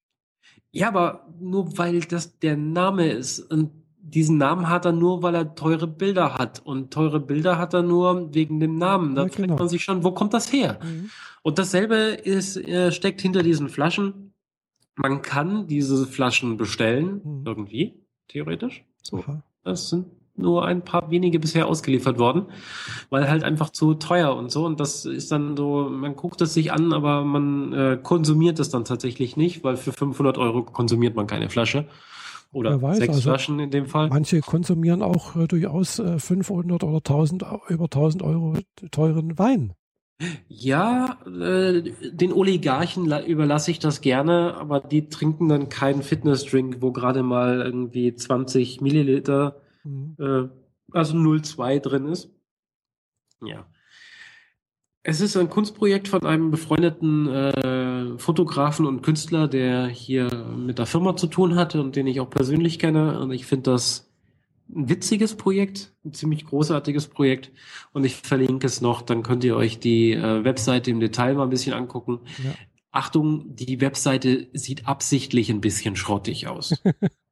Ja, 0.70 0.88
aber 0.88 1.28
nur 1.40 1.76
weil 1.78 2.00
das 2.00 2.38
der 2.38 2.56
Name 2.56 3.08
ist. 3.08 3.40
Und 3.40 3.70
diesen 3.98 4.38
Namen 4.38 4.68
hat 4.68 4.84
er 4.84 4.92
nur, 4.92 5.22
weil 5.22 5.34
er 5.34 5.54
teure 5.54 5.86
Bilder 5.86 6.34
hat. 6.34 6.60
Und 6.64 6.92
teure 6.92 7.20
Bilder 7.20 7.58
hat 7.58 7.74
er 7.74 7.82
nur 7.82 8.34
wegen 8.34 8.60
dem 8.60 8.76
Namen. 8.76 9.14
Da 9.14 9.22
ja, 9.22 9.28
fragt 9.28 9.42
genau. 9.42 9.56
man 9.56 9.68
sich 9.68 9.82
schon, 9.82 10.04
wo 10.04 10.12
kommt 10.12 10.34
das 10.34 10.52
her? 10.52 10.78
Mhm. 10.82 11.10
Und 11.42 11.58
dasselbe 11.58 11.96
ist, 11.96 12.56
äh, 12.56 12.92
steckt 12.92 13.20
hinter 13.20 13.42
diesen 13.42 13.68
Flaschen. 13.68 14.32
Man 14.96 15.22
kann 15.22 15.66
diese 15.66 16.06
Flaschen 16.06 16.56
bestellen, 16.56 17.20
mhm. 17.24 17.42
irgendwie, 17.46 17.94
theoretisch. 18.28 18.84
So. 19.02 19.18
Aha. 19.18 19.42
Das 19.64 19.88
sind 19.88 20.06
nur 20.36 20.64
ein 20.64 20.82
paar 20.82 21.10
wenige 21.10 21.38
bisher 21.38 21.66
ausgeliefert 21.66 22.18
worden, 22.18 22.46
weil 23.10 23.28
halt 23.28 23.44
einfach 23.44 23.70
zu 23.70 23.94
teuer 23.94 24.34
und 24.34 24.50
so. 24.50 24.64
Und 24.64 24.80
das 24.80 25.04
ist 25.04 25.30
dann 25.30 25.56
so, 25.56 25.88
man 25.90 26.16
guckt 26.16 26.40
es 26.40 26.54
sich 26.54 26.72
an, 26.72 26.92
aber 26.92 27.24
man 27.24 27.72
äh, 27.72 27.98
konsumiert 28.02 28.58
es 28.58 28.70
dann 28.70 28.84
tatsächlich 28.84 29.36
nicht, 29.36 29.64
weil 29.64 29.76
für 29.76 29.92
500 29.92 30.38
Euro 30.38 30.62
konsumiert 30.62 31.14
man 31.14 31.26
keine 31.26 31.48
Flasche. 31.48 31.86
Oder 32.52 32.80
weiß, 32.80 32.98
sechs 32.98 33.14
also 33.14 33.30
Flaschen 33.30 33.58
in 33.58 33.70
dem 33.70 33.86
Fall. 33.86 34.08
Manche 34.08 34.40
konsumieren 34.40 35.02
auch 35.02 35.34
äh, 35.34 35.48
durchaus 35.48 35.98
äh, 35.98 36.18
500 36.18 36.84
oder 36.84 36.98
1000, 36.98 37.44
über 37.68 37.84
1000 37.84 38.22
Euro 38.22 38.54
teuren 38.92 39.38
Wein. 39.38 39.72
Ja, 40.46 41.18
äh, 41.26 41.82
den 42.12 42.32
Oligarchen 42.32 43.12
überlasse 43.26 43.72
ich 43.72 43.80
das 43.80 44.00
gerne, 44.00 44.54
aber 44.54 44.78
die 44.78 45.08
trinken 45.08 45.48
dann 45.48 45.68
keinen 45.68 46.02
Fitnessdrink, 46.02 46.76
wo 46.80 46.92
gerade 46.92 47.24
mal 47.24 47.60
irgendwie 47.60 48.14
20 48.14 48.80
Milliliter 48.80 49.56
Mhm. 49.84 50.16
Äh, 50.18 50.48
also 50.92 51.16
0,2 51.16 51.80
drin 51.80 52.06
ist. 52.08 52.30
Ja. 53.42 53.66
Es 55.02 55.20
ist 55.20 55.36
ein 55.36 55.50
Kunstprojekt 55.50 56.08
von 56.08 56.24
einem 56.24 56.50
befreundeten 56.50 57.28
äh, 57.28 58.18
Fotografen 58.18 58.86
und 58.86 59.02
Künstler, 59.02 59.48
der 59.48 59.86
hier 59.86 60.30
mit 60.56 60.78
der 60.78 60.86
Firma 60.86 61.14
zu 61.14 61.26
tun 61.26 61.56
hatte 61.56 61.82
und 61.82 61.94
den 61.94 62.06
ich 62.06 62.20
auch 62.20 62.30
persönlich 62.30 62.78
kenne. 62.78 63.20
Und 63.20 63.30
ich 63.30 63.44
finde 63.44 63.70
das 63.70 64.10
ein 64.74 64.88
witziges 64.88 65.36
Projekt, 65.36 65.92
ein 66.06 66.14
ziemlich 66.14 66.46
großartiges 66.46 67.08
Projekt. 67.08 67.52
Und 67.92 68.04
ich 68.04 68.16
verlinke 68.16 68.66
es 68.66 68.80
noch, 68.80 69.02
dann 69.02 69.22
könnt 69.22 69.44
ihr 69.44 69.56
euch 69.56 69.78
die 69.78 70.12
äh, 70.12 70.42
Webseite 70.42 70.90
im 70.90 71.00
Detail 71.00 71.34
mal 71.34 71.44
ein 71.44 71.50
bisschen 71.50 71.74
angucken. 71.74 72.20
Ja. 72.42 72.54
Achtung, 72.90 73.54
die 73.54 73.82
Webseite 73.82 74.46
sieht 74.54 74.86
absichtlich 74.86 75.50
ein 75.50 75.60
bisschen 75.60 75.96
schrottig 75.96 76.46
aus. 76.46 76.82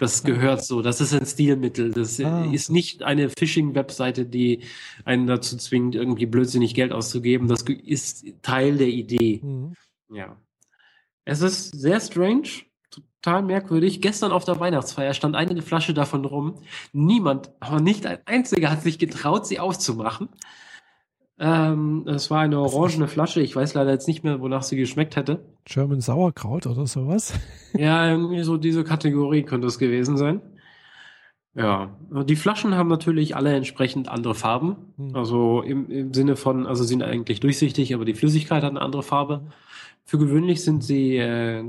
Das 0.00 0.22
gehört 0.24 0.64
so. 0.64 0.82
Das 0.82 1.00
ist 1.00 1.14
ein 1.14 1.26
Stilmittel. 1.26 1.92
Das 1.92 2.20
ah. 2.20 2.44
ist 2.44 2.70
nicht 2.70 3.02
eine 3.02 3.30
Phishing-Webseite, 3.30 4.26
die 4.26 4.62
einen 5.04 5.26
dazu 5.26 5.56
zwingt, 5.56 5.94
irgendwie 5.94 6.26
blödsinnig 6.26 6.74
Geld 6.74 6.92
auszugeben. 6.92 7.48
Das 7.48 7.62
ist 7.62 8.26
Teil 8.42 8.76
der 8.76 8.88
Idee. 8.88 9.40
Mhm. 9.42 9.74
Ja. 10.10 10.36
Es 11.24 11.40
ist 11.40 11.70
sehr 11.78 12.00
strange, 12.00 12.48
total 12.90 13.42
merkwürdig. 13.42 14.02
Gestern 14.02 14.32
auf 14.32 14.44
der 14.44 14.60
Weihnachtsfeier 14.60 15.14
stand 15.14 15.36
eine 15.36 15.62
Flasche 15.62 15.94
davon 15.94 16.24
rum. 16.24 16.60
Niemand, 16.92 17.50
aber 17.60 17.80
nicht 17.80 18.04
ein 18.06 18.18
einziger 18.26 18.70
hat 18.70 18.82
sich 18.82 18.98
getraut, 18.98 19.46
sie 19.46 19.58
aufzumachen. 19.58 20.28
Ähm, 21.38 22.04
es 22.06 22.30
war 22.30 22.40
eine 22.40 22.60
orangene 22.60 23.08
Flasche. 23.08 23.40
Ich 23.40 23.56
weiß 23.56 23.74
leider 23.74 23.90
jetzt 23.90 24.06
nicht 24.06 24.22
mehr, 24.22 24.40
wonach 24.40 24.62
sie 24.62 24.76
geschmeckt 24.76 25.16
hätte. 25.16 25.44
German 25.64 26.00
Sauerkraut 26.00 26.66
oder 26.66 26.86
sowas? 26.86 27.34
ja, 27.74 28.08
irgendwie 28.08 28.42
so 28.42 28.56
diese 28.56 28.84
Kategorie 28.84 29.42
könnte 29.42 29.66
es 29.66 29.78
gewesen 29.78 30.16
sein. 30.16 30.40
Ja, 31.56 31.96
die 32.24 32.34
Flaschen 32.34 32.74
haben 32.74 32.88
natürlich 32.88 33.36
alle 33.36 33.54
entsprechend 33.54 34.08
andere 34.08 34.34
Farben. 34.34 34.76
Hm. 34.96 35.14
Also 35.14 35.62
im, 35.62 35.88
im 35.88 36.14
Sinne 36.14 36.36
von, 36.36 36.66
also 36.66 36.82
sind 36.82 37.02
eigentlich 37.02 37.40
durchsichtig, 37.40 37.94
aber 37.94 38.04
die 38.04 38.14
Flüssigkeit 38.14 38.62
hat 38.62 38.70
eine 38.70 38.82
andere 38.82 39.04
Farbe. 39.04 39.46
Für 40.04 40.18
gewöhnlich 40.18 40.62
sind 40.62 40.82
sie 40.82 41.16
äh, 41.16 41.64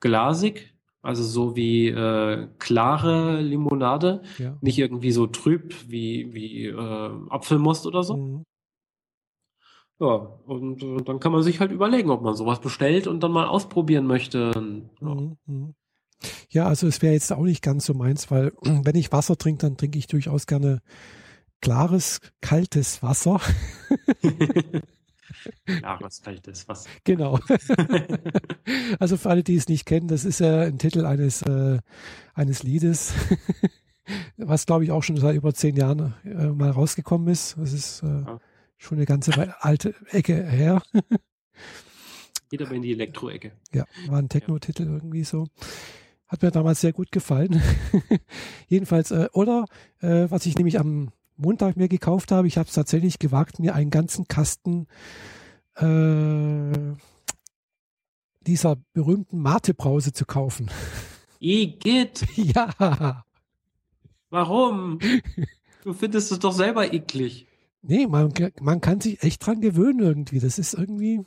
glasig, 0.00 0.74
also 1.02 1.22
so 1.24 1.56
wie 1.56 1.88
äh, 1.88 2.46
klare 2.58 3.40
Limonade, 3.40 4.22
ja. 4.38 4.56
nicht 4.60 4.78
irgendwie 4.78 5.10
so 5.10 5.26
trüb 5.26 5.74
wie, 5.88 6.32
wie 6.32 6.66
äh, 6.66 7.10
Apfelmost 7.28 7.86
oder 7.86 8.04
so. 8.04 8.16
Mhm. 8.16 8.44
Ja, 10.04 10.16
und 10.44 10.82
äh, 10.82 11.02
dann 11.02 11.18
kann 11.18 11.32
man 11.32 11.42
sich 11.42 11.60
halt 11.60 11.72
überlegen, 11.72 12.10
ob 12.10 12.20
man 12.20 12.34
sowas 12.34 12.60
bestellt 12.60 13.06
und 13.06 13.20
dann 13.20 13.32
mal 13.32 13.46
ausprobieren 13.46 14.06
möchte. 14.06 14.52
Ja. 15.00 15.14
Mhm, 15.14 15.38
mhm. 15.46 15.74
Ja, 16.50 16.66
also 16.66 16.86
es 16.86 17.00
wäre 17.00 17.14
jetzt 17.14 17.32
auch 17.32 17.42
nicht 17.42 17.62
ganz 17.62 17.86
so 17.86 17.94
meins, 17.94 18.30
weil 18.30 18.52
wenn 18.62 18.96
ich 18.96 19.12
Wasser 19.12 19.36
trinke, 19.36 19.62
dann 19.62 19.78
trinke 19.78 19.98
ich 19.98 20.06
durchaus 20.06 20.46
gerne 20.46 20.82
klares, 21.62 22.20
kaltes 22.42 23.02
Wasser. 23.02 23.40
klares, 25.64 26.20
kaltes 26.20 26.68
Wasser. 26.68 26.90
Genau. 27.04 27.38
also 28.98 29.16
für 29.16 29.30
alle, 29.30 29.42
die 29.42 29.56
es 29.56 29.68
nicht 29.68 29.86
kennen, 29.86 30.08
das 30.08 30.26
ist 30.26 30.40
ja 30.40 30.60
ein 30.60 30.78
Titel 30.78 31.06
eines, 31.06 31.40
äh, 31.42 31.78
eines 32.34 32.62
Liedes, 32.62 33.14
was 34.36 34.66
glaube 34.66 34.84
ich 34.84 34.90
auch 34.90 35.02
schon 35.02 35.16
seit 35.16 35.34
über 35.34 35.54
zehn 35.54 35.76
Jahren 35.76 36.12
äh, 36.24 36.48
mal 36.48 36.70
rausgekommen 36.70 37.28
ist. 37.28 37.56
Das 37.56 37.72
ist 37.72 38.02
äh, 38.02 38.06
ja 38.06 38.38
schon 38.84 38.98
eine 38.98 39.06
ganze 39.06 39.32
alte 39.62 39.94
Ecke 40.10 40.34
her. 40.44 40.82
Geht 42.50 42.62
aber 42.62 42.72
in 42.72 42.82
die 42.82 42.92
Elektro-Ecke. 42.92 43.52
Ja, 43.72 43.86
war 44.08 44.18
ein 44.18 44.28
Techno-Titel 44.28 44.84
irgendwie 44.84 45.24
so. 45.24 45.48
Hat 46.28 46.42
mir 46.42 46.50
damals 46.50 46.80
sehr 46.80 46.92
gut 46.92 47.10
gefallen. 47.10 47.62
Jedenfalls, 48.68 49.10
äh, 49.10 49.28
oder 49.32 49.66
äh, 50.00 50.26
was 50.28 50.46
ich 50.46 50.56
nämlich 50.56 50.78
am 50.78 51.10
Montag 51.36 51.76
mir 51.76 51.88
gekauft 51.88 52.30
habe, 52.30 52.46
ich 52.46 52.58
habe 52.58 52.68
es 52.68 52.74
tatsächlich 52.74 53.18
gewagt, 53.18 53.58
mir 53.58 53.74
einen 53.74 53.90
ganzen 53.90 54.28
Kasten 54.28 54.86
äh, 55.76 56.94
dieser 58.46 58.76
berühmten 58.92 59.38
Mate-Brause 59.40 60.12
zu 60.12 60.26
kaufen. 60.26 60.70
Igitt! 61.40 62.26
Ja! 62.36 63.24
Warum? 64.30 64.98
Du 65.82 65.92
findest 65.92 66.32
es 66.32 66.38
doch 66.38 66.52
selber 66.52 66.92
eklig. 66.92 67.46
Nee, 67.86 68.06
man, 68.06 68.32
man 68.60 68.80
kann 68.80 69.00
sich 69.00 69.22
echt 69.22 69.44
dran 69.44 69.60
gewöhnen 69.60 70.00
irgendwie. 70.00 70.40
Das 70.40 70.58
ist 70.58 70.74
irgendwie. 70.74 71.20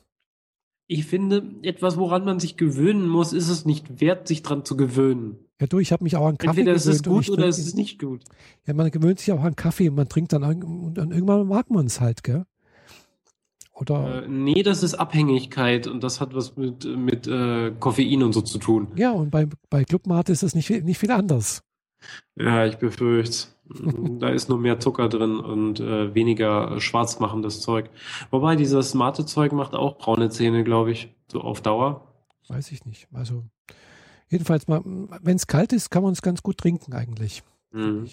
Ich 0.87 1.05
finde, 1.05 1.43
etwas, 1.63 1.97
woran 1.97 2.25
man 2.25 2.39
sich 2.39 2.57
gewöhnen 2.57 3.07
muss, 3.07 3.33
ist 3.33 3.49
es 3.49 3.65
nicht 3.65 4.01
wert, 4.01 4.27
sich 4.27 4.41
dran 4.41 4.65
zu 4.65 4.77
gewöhnen. 4.77 5.37
Ja, 5.59 5.67
du, 5.67 5.79
ich 5.79 5.91
habe 5.91 6.03
mich 6.03 6.15
auch 6.15 6.25
an 6.27 6.37
Kaffee 6.37 6.61
Entweder 6.61 6.73
gewöhnt. 6.73 6.85
Entweder 6.87 7.19
ist 7.19 7.23
es 7.23 7.27
gut 7.27 7.29
oder 7.29 7.47
ist 7.47 7.57
es 7.57 7.73
nicht 7.75 7.99
gut. 7.99 8.23
Ja, 8.65 8.73
man 8.73 8.89
gewöhnt 8.89 9.19
sich 9.19 9.31
auch 9.31 9.43
an 9.43 9.55
Kaffee 9.55 9.89
und 9.89 9.95
man 9.95 10.07
trinkt 10.09 10.33
dann 10.33 10.43
und 10.43 10.95
dann 10.95 11.11
irgendwann 11.11 11.47
mag 11.47 11.69
man 11.69 11.87
es 11.87 11.99
halt, 11.99 12.23
gell? 12.23 12.45
Oder? 13.73 14.23
Äh, 14.23 14.27
nee, 14.27 14.63
das 14.63 14.81
ist 14.81 14.95
Abhängigkeit 14.95 15.85
und 15.85 16.03
das 16.03 16.19
hat 16.19 16.33
was 16.33 16.57
mit, 16.57 16.85
mit 16.85 17.27
äh, 17.27 17.71
Koffein 17.79 18.23
und 18.23 18.33
so 18.33 18.41
zu 18.41 18.57
tun. 18.57 18.87
Ja, 18.95 19.11
und 19.11 19.29
bei, 19.29 19.47
bei 19.69 19.83
Clubmate 19.83 20.31
ist 20.31 20.41
das 20.41 20.55
nicht, 20.55 20.69
nicht 20.69 20.97
viel 20.97 21.11
anders. 21.11 21.61
Ja, 22.35 22.65
ich 22.65 22.77
befürchte. 22.77 23.49
Da 24.19 24.29
ist 24.29 24.49
nur 24.49 24.57
mehr 24.57 24.79
Zucker 24.79 25.09
drin 25.09 25.39
und 25.39 25.79
äh, 25.79 26.13
weniger 26.13 26.79
schwarz 26.79 27.19
machendes 27.19 27.61
Zeug. 27.61 27.89
Wobei 28.31 28.55
dieses 28.55 28.93
Mate-Zeug 28.93 29.51
macht 29.51 29.73
auch 29.73 29.97
braune 29.97 30.29
Zähne, 30.29 30.63
glaube 30.63 30.91
ich, 30.91 31.13
so 31.31 31.41
auf 31.41 31.61
Dauer. 31.61 32.07
Weiß 32.47 32.71
ich 32.71 32.85
nicht. 32.85 33.07
Also 33.13 33.43
jedenfalls 34.29 34.67
mal, 34.67 34.81
wenn 34.85 35.35
es 35.35 35.47
kalt 35.47 35.73
ist, 35.73 35.89
kann 35.89 36.03
man 36.03 36.13
es 36.13 36.21
ganz 36.21 36.43
gut 36.43 36.57
trinken 36.57 36.93
eigentlich. 36.93 37.43
Mhm. 37.71 38.07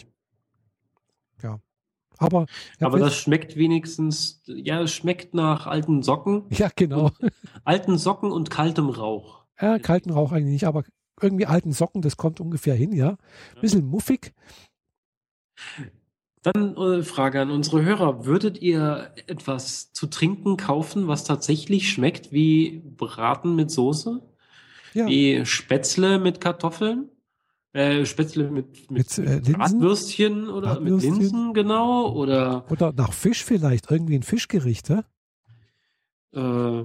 Ja. 1.43 1.61
Aber, 2.19 2.47
Aber 2.81 2.99
das 2.99 3.17
schmeckt 3.17 3.57
wenigstens, 3.57 4.43
ja, 4.47 4.81
es 4.83 4.93
schmeckt 4.93 5.35
nach 5.35 5.67
alten 5.67 6.03
Socken. 6.03 6.45
Ja, 6.51 6.71
genau. 6.75 7.11
Alten 7.65 7.99
Socken 7.99 8.31
und 8.31 8.51
kaltem 8.51 8.89
Rauch. 8.89 9.45
Ja, 9.61 9.79
kalten 9.79 10.11
Rauch 10.11 10.33
eigentlich 10.33 10.53
nicht, 10.53 10.67
aber 10.67 10.85
irgendwie 11.21 11.47
alten 11.47 11.73
Socken, 11.73 12.03
das 12.03 12.17
kommt 12.17 12.41
ungefähr 12.41 12.75
hin, 12.75 12.93
ja. 12.93 13.17
Bisschen 13.61 13.87
muffig. 13.87 14.33
Dann 16.43 16.77
äh, 16.77 17.03
Frage 17.03 17.41
an 17.41 17.51
unsere 17.51 17.83
Hörer. 17.85 18.27
Würdet 18.27 18.61
ihr 18.61 19.13
etwas 19.27 19.93
zu 19.93 20.07
trinken 20.07 20.59
kaufen, 20.59 21.09
was 21.09 21.25
tatsächlich 21.25 21.91
schmeckt 21.91 22.33
wie 22.33 22.83
Braten 22.97 23.57
mit 23.57 23.71
Soße? 23.71 24.21
Ja. 24.93 25.07
Wie 25.07 25.47
Spätzle 25.47 26.19
mit 26.19 26.43
Kartoffeln? 26.43 27.09
Äh, 27.73 28.05
Spätzle 28.05 28.51
mit, 28.51 28.91
mit, 28.91 29.19
mit 29.19 29.27
äh, 29.27 29.41
Bratwürstchen 29.53 30.49
oder 30.49 30.79
mit 30.81 31.03
Linsen, 31.03 31.55
genau? 31.55 32.13
Oder, 32.13 32.71
oder 32.71 32.93
nach 32.93 33.13
Fisch 33.13 33.43
vielleicht, 33.43 33.91
irgendwie 33.91 34.15
ein 34.15 34.23
Fischgericht, 34.23 34.91
äh, 34.91 35.03
äh 36.35 36.85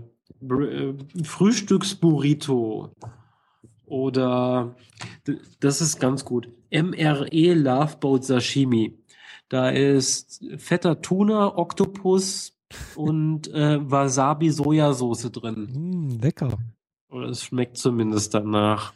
Frühstücksburrito. 1.24 2.92
Oder 3.90 4.76
das 5.60 5.82
ist 5.82 6.00
ganz 6.00 6.26
gut. 6.26 6.50
MRE 6.72 7.54
Love 7.54 7.98
Boat 8.00 8.24
Sashimi. 8.24 8.98
Da 9.50 9.70
ist 9.70 10.44
fetter 10.58 11.02
Tuna, 11.02 11.58
Oktopus 11.58 12.54
und 12.96 13.48
äh, 13.48 13.80
Wasabi 13.82 14.52
Sojasauce 14.52 15.32
drin. 15.32 15.70
Mm, 15.74 16.20
lecker. 16.22 16.58
Oder 17.10 17.30
es 17.30 17.44
schmeckt 17.44 17.78
zumindest 17.78 18.36
danach. 18.36 18.94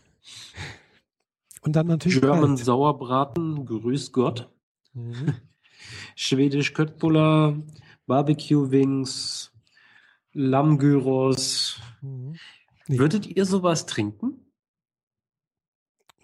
Und 1.61 1.75
dann 1.75 1.87
natürlich 1.87 2.21
German 2.21 2.55
kalt. 2.55 2.65
Sauerbraten, 2.65 3.65
grüß 3.65 4.11
Gott. 4.11 4.49
Mhm. 4.93 5.33
Schwedisch 6.15 6.73
Köttbullar, 6.73 7.55
Barbecue 8.05 8.69
Wings, 8.69 9.51
Lammgyros. 10.33 11.79
Mhm. 12.01 12.35
Nee. 12.87 12.99
Würdet 12.99 13.25
ihr 13.25 13.45
sowas 13.45 13.85
trinken? 13.85 14.42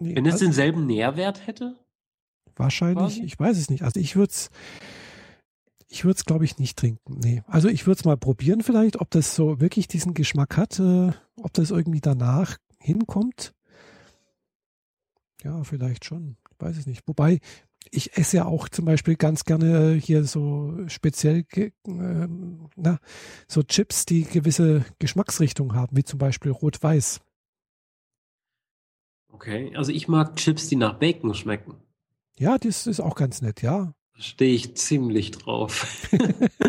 Nee, 0.00 0.16
Wenn 0.16 0.26
es 0.26 0.38
denselben 0.38 0.86
Nährwert 0.86 1.46
hätte? 1.46 1.76
Wahrscheinlich, 2.56 3.16
quasi? 3.16 3.22
ich 3.22 3.38
weiß 3.38 3.56
es 3.56 3.70
nicht. 3.70 3.82
Also 3.82 4.00
ich 4.00 4.16
würde 4.16 4.30
es, 4.30 4.50
ich 5.88 6.04
würde 6.04 6.16
es 6.16 6.24
glaube 6.24 6.44
ich 6.44 6.58
nicht 6.58 6.78
trinken. 6.78 7.18
Nee. 7.22 7.42
Also 7.46 7.68
ich 7.68 7.86
würde 7.86 7.98
es 7.98 8.04
mal 8.04 8.16
probieren 8.16 8.62
vielleicht, 8.62 9.00
ob 9.00 9.10
das 9.10 9.34
so 9.34 9.60
wirklich 9.60 9.88
diesen 9.88 10.14
Geschmack 10.14 10.56
hat, 10.56 10.78
äh, 10.80 11.12
ob 11.36 11.52
das 11.52 11.70
irgendwie 11.70 12.00
danach 12.00 12.56
hinkommt. 12.78 13.54
Ja, 15.44 15.62
vielleicht 15.64 16.04
schon. 16.04 16.36
Ich 16.50 16.60
weiß 16.60 16.76
es 16.76 16.86
nicht. 16.86 17.06
Wobei, 17.06 17.40
ich 17.90 18.16
esse 18.16 18.38
ja 18.38 18.44
auch 18.46 18.68
zum 18.68 18.84
Beispiel 18.84 19.16
ganz 19.16 19.44
gerne 19.44 19.94
hier 19.94 20.24
so 20.24 20.76
speziell 20.86 21.44
äh, 21.56 21.70
na, 22.76 22.98
so 23.48 23.62
Chips, 23.62 24.04
die 24.06 24.24
gewisse 24.24 24.84
Geschmacksrichtung 24.98 25.74
haben, 25.74 25.96
wie 25.96 26.04
zum 26.04 26.18
Beispiel 26.18 26.52
Rot-Weiß. 26.52 27.20
Okay, 29.32 29.74
also 29.76 29.92
ich 29.92 30.08
mag 30.08 30.36
Chips, 30.36 30.68
die 30.68 30.76
nach 30.76 30.94
Bacon 30.94 31.34
schmecken. 31.34 31.74
Ja, 32.38 32.58
das 32.58 32.86
ist 32.86 33.00
auch 33.00 33.14
ganz 33.14 33.42
nett, 33.42 33.62
ja. 33.62 33.92
Stehe 34.14 34.54
ich 34.54 34.76
ziemlich 34.76 35.30
drauf. 35.30 36.08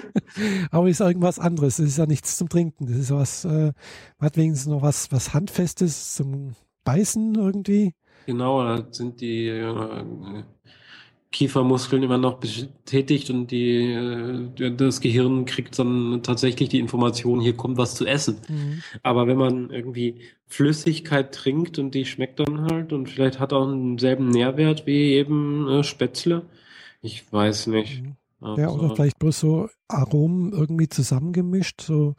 Aber 0.72 0.88
ist 0.88 1.02
irgendwas 1.02 1.40
anderes. 1.40 1.78
Das 1.78 1.86
ist 1.88 1.98
ja 1.98 2.06
nichts 2.06 2.38
zum 2.38 2.48
Trinken. 2.48 2.88
Das 2.88 2.96
ist 2.96 3.12
was, 3.12 3.46
äh, 3.46 3.74
hat 4.20 4.38
wenigstens 4.38 4.72
noch 4.72 4.82
was, 4.82 5.12
was 5.12 5.34
Handfestes 5.34 6.16
zum 6.16 6.56
Beißen 6.84 7.36
irgendwie. 7.36 7.94
Genau, 8.26 8.64
da 8.64 8.86
sind 8.92 9.20
die 9.20 9.48
äh, 9.48 10.44
Kiefermuskeln 11.32 12.04
immer 12.04 12.18
noch 12.18 12.40
betätigt 12.40 13.30
und 13.30 13.52
die, 13.52 13.94
äh, 13.94 14.76
das 14.76 15.00
Gehirn 15.00 15.46
kriegt 15.46 15.80
dann 15.80 16.22
tatsächlich 16.24 16.70
die 16.70 16.80
Information, 16.80 17.40
hier 17.40 17.56
kommt 17.56 17.78
was 17.78 17.96
zu 17.96 18.06
essen. 18.06 18.38
Mhm. 18.50 18.84
Aber 19.02 19.28
wenn 19.28 19.38
man 19.38 19.70
irgendwie 19.70 20.22
Flüssigkeit 20.48 21.34
trinkt 21.34 21.80
und 21.80 21.96
die 21.96 22.06
schmeckt 22.06 22.40
dann 22.40 22.70
halt 22.70 22.92
und 22.92 23.10
vielleicht 23.10 23.40
hat 23.40 23.54
auch 23.54 23.66
denselben 23.66 24.30
Nährwert 24.30 24.86
wie 24.86 25.14
eben 25.14 25.68
äh, 25.70 25.84
Spätzle, 25.84 26.44
ich 27.02 27.32
weiß 27.32 27.68
nicht. 27.68 28.04
Mhm. 28.04 28.18
Ja, 28.42 28.70
oder 28.70 28.84
also 28.84 28.96
vielleicht 28.96 29.20
bloß 29.20 29.40
so 29.40 29.70
Aromen 29.88 30.52
irgendwie 30.52 30.90
zusammengemischt, 30.90 31.82
so 31.82 32.16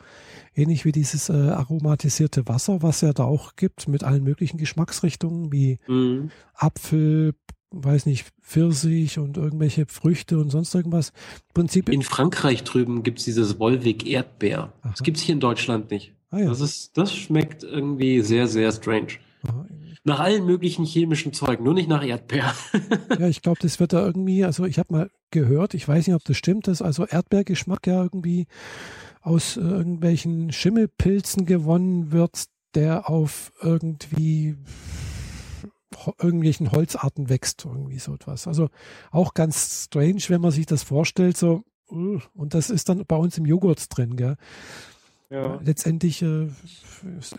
ähnlich 0.55 0.85
wie 0.85 0.93
dieses 0.93 1.29
äh, 1.29 1.33
aromatisierte 1.33 2.47
Wasser, 2.47 2.81
was 2.81 3.01
ja 3.01 3.13
da 3.13 3.25
auch 3.25 3.57
gibt, 3.57 3.89
mit 3.89 4.05
allen 4.05 4.23
möglichen 4.23 4.57
Geschmacksrichtungen 4.57 5.53
wie 5.53 5.81
mhm. 5.89 6.31
Apfel, 6.55 7.35
weiß 7.73 8.07
nicht, 8.07 8.27
Pfirsich 8.43 9.18
und 9.18 9.37
irgendwelche 9.37 9.87
Früchte 9.87 10.39
und 10.39 10.51
sonst 10.51 10.75
irgendwas. 10.75 11.09
Im 11.09 11.55
Prinzip 11.55 11.89
in 11.89 12.03
Frankreich 12.03 12.64
drüben 12.64 13.03
gibt 13.03 13.18
es 13.18 13.25
dieses 13.25 13.59
Wolwig 13.59 14.07
Erdbeer. 14.07 14.73
Aha. 14.83 14.91
Das 14.91 15.03
gibt 15.03 15.16
es 15.16 15.23
hier 15.23 15.35
in 15.35 15.41
Deutschland 15.41 15.91
nicht. 15.91 16.12
Ah, 16.31 16.39
ja. 16.39 16.49
das, 16.49 16.61
ist, 16.61 16.97
das 16.97 17.14
schmeckt 17.14 17.62
irgendwie 17.62 18.20
sehr, 18.20 18.47
sehr 18.47 18.73
strange. 18.73 19.18
Aha. 19.47 19.66
Nach 20.05 20.18
allen 20.18 20.45
möglichen 20.45 20.85
chemischen 20.85 21.33
Zeugen, 21.33 21.62
nur 21.64 21.75
nicht 21.75 21.89
nach 21.89 22.05
Erdbeer. 22.05 22.55
ja, 23.18 23.29
ich 23.29 23.43
glaube, 23.43 23.59
das 23.62 23.79
wird 23.79 23.93
da 23.93 24.05
irgendwie, 24.05 24.45
also 24.45 24.64
ich 24.64 24.79
habe 24.79 24.93
mal 24.93 25.11
gehört, 25.31 25.75
ich 25.75 25.87
weiß 25.87 26.07
nicht, 26.07 26.16
ob 26.16 26.25
das 26.25 26.37
stimmt, 26.37 26.66
dass 26.66 26.83
also 26.83 27.07
Erdbeergeschmack 27.07 27.87
ja 27.87 28.03
irgendwie 28.03 28.47
aus 29.20 29.57
äh, 29.57 29.61
irgendwelchen 29.61 30.53
Schimmelpilzen 30.53 31.47
gewonnen 31.47 32.11
wird, 32.11 32.47
der 32.75 33.09
auf 33.09 33.53
irgendwie 33.61 34.57
irgendwelchen 36.18 36.72
Holzarten 36.72 37.28
wächst, 37.28 37.64
irgendwie 37.64 37.99
so 37.99 38.14
etwas. 38.14 38.47
Also 38.47 38.68
auch 39.11 39.34
ganz 39.34 39.84
strange, 39.84 40.22
wenn 40.28 40.40
man 40.40 40.51
sich 40.51 40.66
das 40.66 40.82
vorstellt, 40.82 41.36
so, 41.36 41.64
uh, 41.90 42.20
und 42.34 42.55
das 42.55 42.70
ist 42.70 42.88
dann 42.88 43.05
bei 43.07 43.16
uns 43.16 43.38
im 43.38 43.47
Joghurt 43.47 43.86
drin, 43.97 44.16
gell? 44.16 44.36
Ja. 45.30 45.59
Letztendlich, 45.64 46.20
äh, 46.22 46.49
es, 47.18 47.34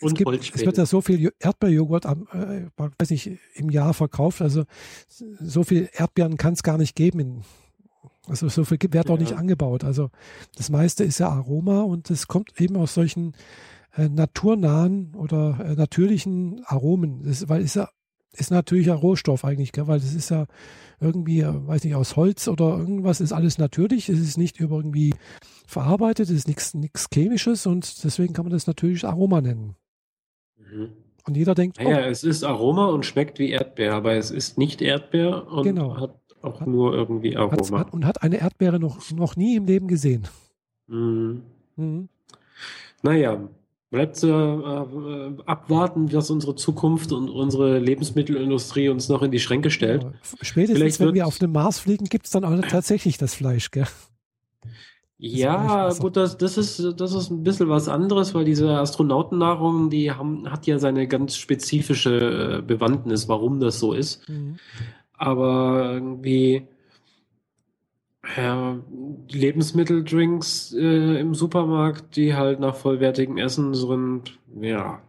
es, 0.00 0.14
gibt, 0.14 0.54
es 0.54 0.66
wird 0.66 0.76
ja 0.76 0.84
so 0.84 1.00
viel 1.00 1.32
Erdbeerjoghurt 1.38 2.04
am, 2.04 2.28
äh, 2.32 2.66
weiß 2.76 3.10
nicht, 3.10 3.38
im 3.54 3.70
Jahr 3.70 3.94
verkauft, 3.94 4.42
also 4.42 4.64
so 5.08 5.64
viel 5.64 5.88
Erdbeeren 5.92 6.36
kann 6.36 6.52
es 6.52 6.62
gar 6.62 6.76
nicht 6.76 6.94
geben 6.94 7.20
in, 7.20 7.44
also 8.28 8.48
so 8.48 8.64
viel 8.64 8.78
wird 8.90 9.10
auch 9.10 9.18
nicht 9.18 9.32
angebaut. 9.32 9.82
Also 9.82 10.10
das 10.56 10.70
meiste 10.70 11.04
ist 11.04 11.18
ja 11.18 11.28
Aroma 11.28 11.82
und 11.82 12.10
es 12.10 12.28
kommt 12.28 12.60
eben 12.60 12.76
aus 12.76 12.94
solchen 12.94 13.32
äh, 13.94 14.08
naturnahen 14.08 15.14
oder 15.14 15.58
äh, 15.64 15.74
natürlichen 15.74 16.62
Aromen. 16.66 17.22
Das, 17.22 17.48
weil 17.48 17.62
es 17.62 17.74
ja 17.74 17.88
ist 18.34 18.50
natürlicher 18.50 18.94
Rohstoff 18.94 19.44
eigentlich, 19.44 19.72
gell? 19.72 19.88
weil 19.88 20.00
das 20.00 20.14
ist 20.14 20.30
ja 20.30 20.46
irgendwie, 21.00 21.40
äh, 21.40 21.52
weiß 21.66 21.84
nicht, 21.84 21.94
aus 21.94 22.16
Holz 22.16 22.48
oder 22.48 22.78
irgendwas, 22.78 23.20
ist 23.20 23.32
alles 23.32 23.58
natürlich, 23.58 24.08
es 24.08 24.20
ist 24.20 24.38
nicht 24.38 24.58
irgendwie 24.58 25.14
verarbeitet, 25.66 26.30
es 26.30 26.36
ist 26.36 26.48
nichts 26.48 26.74
nichts 26.74 27.08
Chemisches 27.12 27.66
und 27.66 28.04
deswegen 28.04 28.32
kann 28.32 28.44
man 28.44 28.52
das 28.52 28.66
natürlich 28.66 29.04
Aroma 29.04 29.40
nennen. 29.40 29.76
Mhm. 30.56 30.92
Und 31.24 31.36
jeder 31.36 31.54
denkt, 31.54 31.78
naja, 31.80 32.06
oh, 32.06 32.10
es 32.10 32.24
ist 32.24 32.42
Aroma 32.42 32.86
und 32.86 33.06
schmeckt 33.06 33.38
wie 33.38 33.50
Erdbeer, 33.50 33.94
aber 33.94 34.14
es 34.14 34.30
ist 34.30 34.58
nicht 34.58 34.82
Erdbeer 34.82 35.46
und 35.52 35.64
genau. 35.64 36.00
hat 36.00 36.18
auch 36.40 36.60
hat, 36.60 36.66
nur 36.66 36.94
irgendwie 36.94 37.36
Aroma. 37.36 37.78
Hat, 37.78 37.92
und 37.92 38.06
hat 38.06 38.22
eine 38.22 38.40
Erdbeere 38.40 38.80
noch, 38.80 39.10
noch 39.12 39.36
nie 39.36 39.56
im 39.56 39.66
Leben 39.66 39.88
gesehen. 39.88 40.26
Mhm. 40.88 41.42
Mhm. 41.76 42.08
Naja, 43.02 43.48
bleibt 43.92 44.24
äh, 44.24 44.30
abwarten, 45.44 46.10
was 46.14 46.30
unsere 46.30 46.56
Zukunft 46.56 47.12
und 47.12 47.28
unsere 47.28 47.78
Lebensmittelindustrie 47.78 48.88
uns 48.88 49.10
noch 49.10 49.22
in 49.22 49.30
die 49.30 49.38
Schränke 49.38 49.70
stellt. 49.70 50.02
Ja, 50.02 50.12
spätestens, 50.40 50.78
Vielleicht 50.78 51.00
wenn 51.00 51.14
wir 51.14 51.26
auf 51.26 51.38
den 51.38 51.52
Mars 51.52 51.78
fliegen, 51.78 52.06
gibt 52.06 52.24
es 52.24 52.32
dann 52.32 52.44
auch 52.44 52.58
tatsächlich 52.68 53.18
das 53.18 53.34
Fleisch, 53.34 53.70
gell? 53.70 53.86
ja, 55.18 55.92
gut, 55.92 56.16
das, 56.16 56.38
das, 56.38 56.56
ist, 56.56 56.82
das 56.96 57.14
ist 57.14 57.30
ein 57.30 57.44
bisschen 57.44 57.68
was 57.68 57.86
anderes, 57.86 58.34
weil 58.34 58.46
diese 58.46 58.70
Astronautennahrung, 58.70 59.90
die 59.90 60.10
haben, 60.10 60.50
hat 60.50 60.66
ja 60.66 60.78
seine 60.78 61.06
ganz 61.06 61.36
spezifische 61.36 62.60
äh, 62.60 62.62
Bewandtnis, 62.62 63.28
warum 63.28 63.60
das 63.60 63.78
so 63.78 63.92
ist. 63.92 64.26
Mhm. 64.26 64.56
Aber 65.12 65.92
irgendwie 65.92 66.66
ja, 68.36 68.78
Lebensmitteldrinks 69.28 70.72
äh, 70.74 71.20
im 71.20 71.34
Supermarkt, 71.34 72.16
die 72.16 72.34
halt 72.34 72.60
nach 72.60 72.76
vollwertigem 72.76 73.36
Essen 73.36 73.74
sind, 73.74 74.38
ja, 74.60 75.02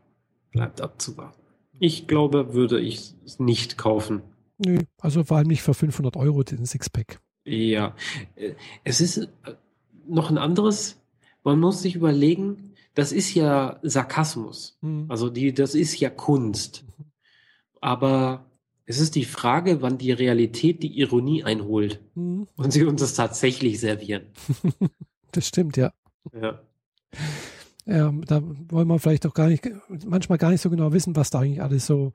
bleibt 0.51 0.81
abzuwarten. 0.81 1.41
Ich 1.79 2.07
glaube, 2.07 2.53
würde 2.53 2.79
ich 2.79 3.13
es 3.25 3.39
nicht 3.39 3.77
kaufen. 3.77 4.21
Nö, 4.57 4.79
also 4.99 5.23
vor 5.23 5.37
allem 5.37 5.47
nicht 5.47 5.61
für 5.61 5.73
500 5.73 6.15
Euro 6.15 6.43
den 6.43 6.65
Sixpack. 6.65 7.19
Ja, 7.45 7.95
äh, 8.35 8.53
es 8.83 9.01
ist 9.01 9.17
äh, 9.17 9.27
noch 10.07 10.29
ein 10.29 10.37
anderes, 10.37 11.01
man 11.43 11.59
muss 11.59 11.81
sich 11.81 11.95
überlegen, 11.95 12.73
das 12.95 13.11
ist 13.11 13.33
ja 13.33 13.79
Sarkasmus. 13.81 14.77
Mhm. 14.81 15.05
Also 15.09 15.29
die, 15.29 15.53
das 15.53 15.75
ist 15.75 15.99
ja 15.99 16.09
Kunst. 16.09 16.85
Mhm. 16.97 17.05
Aber 17.81 18.45
es 18.85 18.99
ist 18.99 19.15
die 19.15 19.25
Frage, 19.25 19.81
wann 19.81 19.97
die 19.97 20.11
Realität 20.11 20.83
die 20.83 20.99
Ironie 20.99 21.43
einholt 21.43 22.01
mhm. 22.15 22.47
und 22.55 22.71
sie 22.71 22.83
uns 22.83 23.01
das 23.01 23.13
tatsächlich 23.13 23.79
servieren. 23.79 24.23
das 25.31 25.47
stimmt, 25.47 25.77
ja. 25.77 25.93
Ja. 26.33 26.61
Ja, 27.85 28.13
da 28.27 28.41
wollen 28.69 28.87
wir 28.87 28.99
vielleicht 28.99 29.25
auch 29.25 29.33
gar 29.33 29.47
nicht, 29.47 29.69
manchmal 30.05 30.37
gar 30.37 30.51
nicht 30.51 30.61
so 30.61 30.69
genau 30.69 30.93
wissen, 30.93 31.17
was 31.17 31.29
da 31.29 31.39
eigentlich 31.39 31.61
alles 31.61 31.85
so 31.85 32.13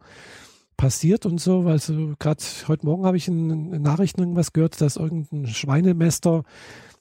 passiert 0.78 1.26
und 1.26 1.40
so, 1.40 1.64
weil 1.64 1.78
so 1.78 2.14
gerade 2.18 2.42
heute 2.68 2.86
Morgen 2.86 3.04
habe 3.04 3.18
ich 3.18 3.28
in, 3.28 3.72
in, 3.74 3.82
Nachrichten 3.82 4.20
irgendwas 4.20 4.52
gehört, 4.52 4.80
dass 4.80 4.96
irgendein 4.96 5.46
Schweinemester 5.46 6.44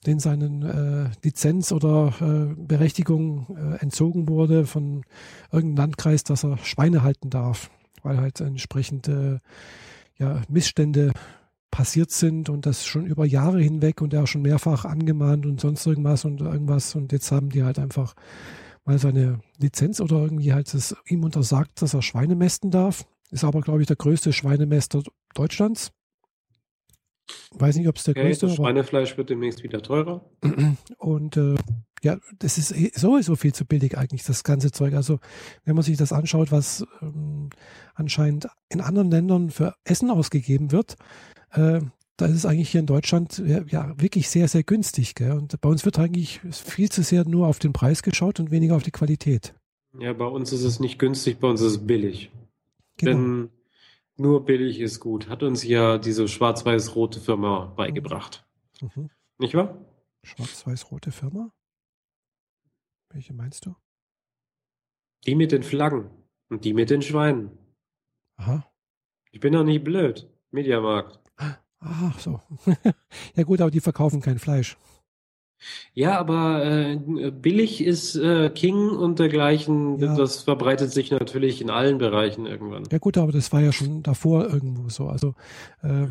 den 0.05 0.19
seinen 0.19 0.63
äh, 0.63 1.09
Lizenz 1.23 1.71
oder 1.71 2.13
äh, 2.19 2.55
Berechtigung 2.55 3.55
äh, 3.55 3.81
entzogen 3.81 4.27
wurde 4.27 4.65
von 4.65 5.03
irgendeinem 5.51 5.77
Landkreis, 5.77 6.23
dass 6.23 6.43
er 6.43 6.57
Schweine 6.57 7.03
halten 7.03 7.29
darf 7.29 7.69
weil 8.03 8.17
halt 8.17 8.41
entsprechende 8.41 9.41
ja, 10.17 10.41
Missstände 10.49 11.11
passiert 11.71 12.11
sind 12.11 12.49
und 12.49 12.65
das 12.65 12.85
schon 12.85 13.05
über 13.05 13.25
Jahre 13.25 13.61
hinweg 13.61 14.01
und 14.01 14.13
er 14.13 14.23
auch 14.23 14.27
schon 14.27 14.41
mehrfach 14.41 14.85
angemahnt 14.85 15.45
und 15.45 15.59
sonst 15.59 15.85
irgendwas 15.85 16.25
und 16.25 16.41
irgendwas 16.41 16.95
und 16.95 17.11
jetzt 17.11 17.31
haben 17.31 17.49
die 17.49 17.63
halt 17.63 17.77
einfach 17.77 18.13
mal 18.85 18.97
seine 18.97 19.39
Lizenz 19.59 19.99
oder 19.99 20.17
irgendwie 20.17 20.53
halt 20.53 20.73
es 20.73 20.95
ihm 21.05 21.23
untersagt, 21.23 21.81
dass 21.81 21.93
er 21.93 22.01
Schweine 22.01 22.35
mästen 22.35 22.71
darf. 22.71 23.05
Ist 23.29 23.43
aber, 23.43 23.59
glaube 23.61 23.81
ich, 23.81 23.87
der 23.87 23.97
größte 23.97 24.31
Schweinemester 24.31 25.03
Deutschlands. 25.35 25.91
Weiß 27.51 27.75
nicht, 27.75 27.89
ob 27.89 27.97
es 27.97 28.03
der 28.03 28.13
okay, 28.13 28.23
größte 28.23 28.45
ist. 28.45 28.55
Schweinefleisch 28.55 29.17
wird 29.17 29.29
demnächst 29.29 29.63
wieder 29.63 29.81
teurer. 29.81 30.23
Und 30.97 31.35
äh, 31.35 31.55
ja, 32.03 32.17
das 32.39 32.57
ist 32.57 32.71
eh 32.71 32.91
sowieso 32.93 33.35
viel 33.35 33.53
zu 33.53 33.65
billig 33.65 33.97
eigentlich, 33.97 34.23
das 34.23 34.43
ganze 34.43 34.71
Zeug. 34.71 34.93
Also 34.93 35.19
wenn 35.65 35.75
man 35.75 35.83
sich 35.83 35.97
das 35.97 36.11
anschaut, 36.11 36.51
was 36.51 36.85
ähm, 37.01 37.49
anscheinend 37.95 38.47
in 38.69 38.81
anderen 38.81 39.09
Ländern 39.09 39.49
für 39.49 39.75
Essen 39.83 40.11
ausgegeben 40.11 40.71
wird, 40.71 40.95
äh, 41.51 41.81
da 42.17 42.25
ist 42.25 42.35
es 42.35 42.45
eigentlich 42.45 42.71
hier 42.71 42.79
in 42.79 42.87
Deutschland 42.87 43.37
ja, 43.45 43.61
ja 43.67 43.93
wirklich 43.99 44.29
sehr, 44.29 44.47
sehr 44.47 44.63
günstig. 44.63 45.15
Gell? 45.15 45.33
Und 45.33 45.59
bei 45.61 45.69
uns 45.69 45.85
wird 45.85 45.99
eigentlich 45.99 46.41
viel 46.51 46.89
zu 46.89 47.03
sehr 47.03 47.27
nur 47.27 47.47
auf 47.47 47.59
den 47.59 47.73
Preis 47.73 48.01
geschaut 48.01 48.39
und 48.39 48.51
weniger 48.51 48.75
auf 48.75 48.83
die 48.83 48.91
Qualität. 48.91 49.53
Ja, 49.99 50.13
bei 50.13 50.25
uns 50.25 50.51
ist 50.51 50.63
es 50.63 50.79
nicht 50.79 50.99
günstig, 50.99 51.39
bei 51.39 51.47
uns 51.47 51.61
ist 51.61 51.71
es 51.71 51.87
billig. 51.87 52.31
Genau. 52.97 53.11
Denn 53.11 53.49
Nur 54.17 54.45
billig 54.45 54.79
ist 54.79 54.99
gut. 54.99 55.29
Hat 55.29 55.43
uns 55.43 55.63
ja 55.63 55.99
diese 55.99 56.27
schwarz-weiß-rote 56.27 57.19
Firma 57.19 57.71
beigebracht. 57.75 58.45
Mhm. 58.81 59.11
Nicht 59.37 59.53
wahr? 59.53 59.77
Schwarz-weiß-rote 60.23 61.11
Firma? 61.11 61.51
Welche 63.17 63.33
meinst 63.33 63.65
du? 63.65 63.73
Die 65.25 65.33
mit 65.33 65.51
den 65.51 65.63
Flaggen 65.63 66.11
und 66.49 66.65
die 66.65 66.75
mit 66.75 66.91
den 66.91 67.01
Schweinen. 67.01 67.49
Aha. 68.35 68.63
Ich 69.31 69.39
bin 69.39 69.53
doch 69.53 69.63
nicht 69.63 69.83
blöd. 69.83 70.29
Mediamarkt. 70.51 71.19
Ach 71.79 72.19
so. 72.19 72.41
ja 73.35 73.41
gut, 73.41 73.59
aber 73.59 73.71
die 73.71 73.79
verkaufen 73.79 74.21
kein 74.21 74.37
Fleisch. 74.37 74.77
Ja, 75.95 76.19
aber 76.19 76.63
äh, 76.63 77.31
billig 77.31 77.83
ist 77.83 78.15
äh, 78.17 78.51
King 78.51 78.89
und 78.91 79.17
dergleichen. 79.17 79.97
Ja. 79.97 80.15
Das 80.15 80.43
verbreitet 80.43 80.91
sich 80.91 81.09
natürlich 81.09 81.59
in 81.59 81.71
allen 81.71 81.97
Bereichen 81.97 82.45
irgendwann. 82.45 82.83
Ja 82.91 82.99
gut, 82.99 83.17
aber 83.17 83.31
das 83.31 83.51
war 83.51 83.61
ja 83.61 83.71
schon 83.71 84.03
davor 84.03 84.45
irgendwo 84.47 84.89
so. 84.89 85.07
Also 85.07 85.33
äh, 85.81 86.05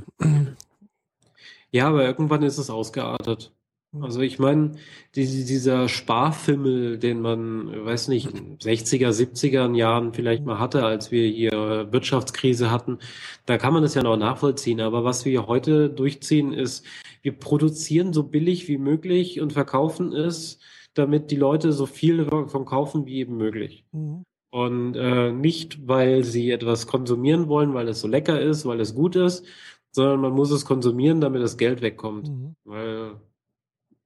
ja, 1.70 1.86
aber 1.86 2.04
irgendwann 2.04 2.42
ist 2.42 2.58
es 2.58 2.68
ausgeartet. 2.68 3.55
Also 4.02 4.20
ich 4.20 4.38
meine, 4.38 4.72
die, 5.14 5.24
dieser 5.44 5.88
Sparfimmel, 5.88 6.98
den 6.98 7.20
man, 7.20 7.84
weiß 7.84 8.08
nicht, 8.08 8.28
60er, 8.28 9.10
70er 9.10 9.74
Jahren 9.74 10.12
vielleicht 10.12 10.44
mal 10.44 10.58
hatte, 10.58 10.84
als 10.84 11.10
wir 11.10 11.28
hier 11.28 11.88
Wirtschaftskrise 11.90 12.70
hatten, 12.70 12.98
da 13.46 13.58
kann 13.58 13.72
man 13.72 13.82
das 13.82 13.94
ja 13.94 14.02
noch 14.02 14.16
nachvollziehen. 14.16 14.80
Aber 14.80 15.04
was 15.04 15.24
wir 15.24 15.46
heute 15.46 15.90
durchziehen, 15.90 16.52
ist, 16.52 16.84
wir 17.22 17.32
produzieren 17.32 18.12
so 18.12 18.22
billig 18.22 18.68
wie 18.68 18.78
möglich 18.78 19.40
und 19.40 19.52
verkaufen 19.52 20.12
es, 20.12 20.58
damit 20.94 21.30
die 21.30 21.36
Leute 21.36 21.72
so 21.72 21.86
viel 21.86 22.24
davon 22.24 22.64
kaufen 22.64 23.06
wie 23.06 23.16
eben 23.16 23.36
möglich. 23.36 23.84
Mhm. 23.92 24.24
Und 24.50 24.94
äh, 24.96 25.32
nicht, 25.32 25.86
weil 25.86 26.24
sie 26.24 26.50
etwas 26.50 26.86
konsumieren 26.86 27.48
wollen, 27.48 27.74
weil 27.74 27.88
es 27.88 28.00
so 28.00 28.08
lecker 28.08 28.40
ist, 28.40 28.64
weil 28.64 28.80
es 28.80 28.94
gut 28.94 29.16
ist, 29.16 29.44
sondern 29.90 30.20
man 30.20 30.32
muss 30.32 30.50
es 30.50 30.64
konsumieren, 30.64 31.20
damit 31.20 31.42
das 31.42 31.56
Geld 31.56 31.82
wegkommt. 31.82 32.28
Mhm. 32.28 32.54
Weil 32.64 33.20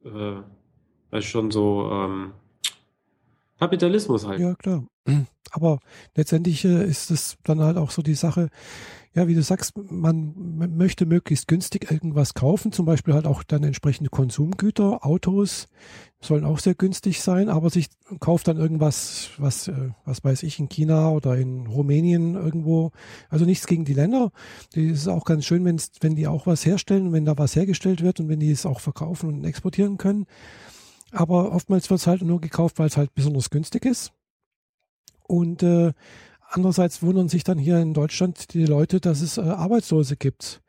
äh, 0.05 1.19
ist 1.19 1.27
schon 1.27 1.51
so 1.51 1.91
ähm, 1.93 2.33
Kapitalismus 3.59 4.27
halt. 4.27 4.41
Ja, 4.41 4.55
klar. 4.55 4.85
Aber 5.53 5.81
letztendlich 6.15 6.65
äh, 6.65 6.85
ist 6.85 7.11
es 7.11 7.37
dann 7.45 7.61
halt 7.61 7.77
auch 7.77 7.91
so 7.91 8.03
die 8.03 8.15
Sache, 8.15 8.51
ja, 9.13 9.27
wie 9.27 9.35
du 9.35 9.43
sagst, 9.43 9.73
man 9.77 10.35
möchte 10.77 11.05
möglichst 11.05 11.49
günstig 11.49 11.91
irgendwas 11.91 12.35
kaufen, 12.35 12.71
zum 12.71 12.87
Beispiel 12.87 13.15
halt 13.15 13.27
auch 13.27 13.43
dann 13.43 13.65
entsprechende 13.65 14.09
Konsumgüter, 14.09 15.05
Autos 15.05 15.69
sollen 16.21 16.45
auch 16.45 16.59
sehr 16.59 16.75
günstig 16.75 17.21
sein, 17.23 17.49
aber 17.49 17.71
sich 17.71 17.89
kauft 18.21 18.47
dann 18.47 18.59
irgendwas, 18.59 19.31
was, 19.39 19.69
äh, 19.69 19.91
was 20.05 20.23
weiß 20.23 20.43
ich, 20.43 20.59
in 20.59 20.69
China 20.69 21.11
oder 21.11 21.37
in 21.37 21.67
Rumänien 21.67 22.35
irgendwo. 22.35 22.93
Also 23.31 23.47
nichts 23.47 23.67
gegen 23.67 23.85
die 23.85 23.95
Länder. 23.95 24.31
Das 24.75 24.85
ist 24.85 25.09
auch 25.09 25.25
ganz 25.25 25.47
schön, 25.47 25.65
wenn's, 25.65 25.91
wenn 26.01 26.15
die 26.15 26.27
auch 26.27 26.47
was 26.47 26.65
herstellen, 26.65 27.13
wenn 27.13 27.25
da 27.25 27.39
was 27.39 27.57
hergestellt 27.57 28.03
wird 28.03 28.21
und 28.21 28.29
wenn 28.29 28.41
die 28.41 28.51
es 28.51 28.67
auch 28.67 28.81
verkaufen 28.81 29.29
und 29.29 29.45
exportieren 29.45 29.97
können. 29.97 30.27
Aber 31.11 31.53
oftmals 31.53 31.91
wird 31.91 32.01
es 32.01 32.07
halt 32.07 32.23
nur 32.23 32.41
gekauft, 32.41 32.79
weil 32.79 32.87
es 32.87 32.97
halt 32.97 33.15
besonders 33.15 33.51
günstig 33.51 33.87
ist. 33.87 34.13
Und 35.27 35.63
äh, 35.63 35.93
Andererseits 36.53 37.03
wundern 37.03 37.29
sich 37.29 37.45
dann 37.45 37.59
hier 37.59 37.79
in 37.79 37.95
Deutschland 37.95 38.53
die 38.55 38.67
Leute, 38.67 39.01
dass 39.01 39.21
es 39.21 39.39
äh, 39.39 39.43
Arbeitslose 39.43 40.17
gibt. 40.17 40.61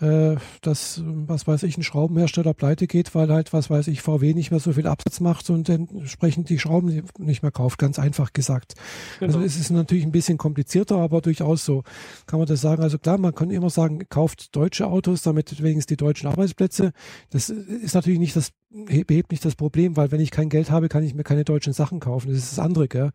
Äh, 0.00 0.36
dass, 0.60 1.02
was 1.04 1.46
weiß 1.46 1.62
ich, 1.62 1.78
ein 1.78 1.84
Schraubenhersteller 1.84 2.52
pleite 2.52 2.88
geht, 2.88 3.14
weil 3.14 3.30
halt, 3.30 3.52
was 3.52 3.70
weiß 3.70 3.86
ich, 3.86 4.02
VW 4.02 4.34
nicht 4.34 4.50
mehr 4.50 4.58
so 4.58 4.72
viel 4.72 4.88
Absatz 4.88 5.20
macht 5.20 5.50
und 5.50 5.68
entsprechend 5.68 6.48
die 6.48 6.58
Schrauben 6.58 7.04
nicht 7.18 7.42
mehr 7.42 7.52
kauft, 7.52 7.78
ganz 7.78 8.00
einfach 8.00 8.32
gesagt. 8.32 8.74
Genau. 9.20 9.34
Also 9.34 9.46
es 9.46 9.56
ist 9.56 9.70
natürlich 9.70 10.04
ein 10.04 10.10
bisschen 10.10 10.36
komplizierter, 10.36 10.96
aber 10.96 11.20
durchaus 11.20 11.64
so 11.64 11.84
kann 12.26 12.40
man 12.40 12.48
das 12.48 12.60
sagen. 12.60 12.82
Also 12.82 12.98
klar, 12.98 13.18
man 13.18 13.36
kann 13.36 13.50
immer 13.50 13.70
sagen, 13.70 14.00
kauft 14.08 14.56
deutsche 14.56 14.88
Autos, 14.88 15.22
damit 15.22 15.62
wenigstens 15.62 15.86
die 15.86 15.96
deutschen 15.96 16.28
Arbeitsplätze. 16.28 16.92
Das 17.30 17.48
ist 17.48 17.94
natürlich 17.94 18.18
nicht 18.18 18.34
das 18.34 18.50
behebt 18.74 19.30
nicht 19.30 19.44
das 19.44 19.54
Problem, 19.54 19.96
weil 19.96 20.10
wenn 20.10 20.20
ich 20.20 20.30
kein 20.30 20.48
Geld 20.48 20.70
habe, 20.70 20.88
kann 20.88 21.04
ich 21.04 21.14
mir 21.14 21.22
keine 21.22 21.44
deutschen 21.44 21.72
Sachen 21.72 22.00
kaufen. 22.00 22.28
Das 22.28 22.38
ist 22.38 22.52
das 22.52 22.58
andere, 22.58 22.88
gell? 22.88 23.10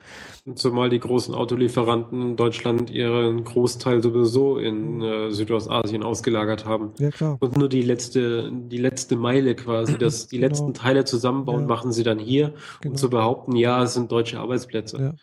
Zumal 0.56 0.90
die 0.90 1.00
großen 1.00 1.36
Autolieferanten 1.36 2.22
in 2.22 2.36
Deutschland 2.38 2.90
ihren 2.90 3.44
Großteil 3.44 4.02
sowieso 4.02 4.58
in 4.58 4.98
mhm. 4.98 5.02
äh, 5.02 5.32
Südostasien 5.32 6.04
ausgelagert 6.04 6.66
haben. 6.66 6.92
Ja, 7.00 7.12
klar. 7.12 7.38
Und 7.40 7.58
nur 7.58 7.68
die 7.68 7.82
letzte, 7.82 8.52
die 8.52 8.78
letzte 8.78 9.18
Meile 9.18 9.56
quasi, 9.56 9.98
dass 9.98 10.28
die 10.28 10.38
genau. 10.38 10.48
letzten 10.48 10.74
Teile 10.74 11.04
zusammenbauen, 11.04 11.62
ja. 11.62 11.68
machen 11.68 11.92
sie 11.92 12.04
dann 12.04 12.20
hier, 12.20 12.54
genau. 12.82 12.94
um 12.94 12.98
zu 12.98 13.10
behaupten, 13.10 13.56
ja, 13.56 13.84
es 13.84 13.94
sind 13.94 14.12
deutsche 14.12 14.40
Arbeitsplätze. 14.40 14.98
Ja. 14.98 15.14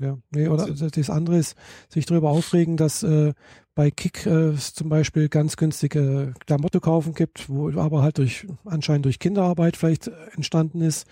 Ja, 0.00 0.16
nee, 0.30 0.48
oder 0.48 0.66
das 0.66 1.10
andere 1.10 1.36
ist, 1.36 1.58
sich 1.90 2.06
darüber 2.06 2.30
aufregen, 2.30 2.78
dass 2.78 3.02
äh, 3.02 3.34
bei 3.74 3.90
Kick 3.90 4.26
äh, 4.26 4.54
zum 4.56 4.88
Beispiel 4.88 5.28
ganz 5.28 5.56
günstige 5.56 6.34
Klamotte 6.46 6.80
kaufen 6.80 7.14
gibt, 7.14 7.48
wo 7.48 7.70
aber 7.78 8.02
halt 8.02 8.18
durch 8.18 8.46
anscheinend 8.64 9.04
durch 9.04 9.18
Kinderarbeit 9.18 9.76
vielleicht 9.76 10.10
entstanden 10.34 10.80
ist. 10.80 11.06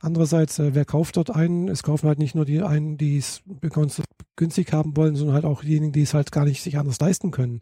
Andererseits, 0.00 0.58
äh, 0.58 0.74
wer 0.74 0.84
kauft 0.84 1.16
dort 1.16 1.30
einen? 1.30 1.68
Es 1.68 1.82
kaufen 1.82 2.08
halt 2.08 2.18
nicht 2.18 2.34
nur 2.34 2.44
die 2.44 2.62
einen, 2.62 2.96
die 2.96 3.18
es 3.18 3.42
günstig 4.36 4.72
haben 4.72 4.96
wollen, 4.96 5.14
sondern 5.14 5.34
halt 5.34 5.44
auch 5.44 5.62
diejenigen, 5.62 5.92
die 5.92 6.02
es 6.02 6.14
halt 6.14 6.32
gar 6.32 6.44
nicht 6.44 6.62
sich 6.62 6.78
anders 6.78 6.98
leisten 6.98 7.30
können. 7.30 7.60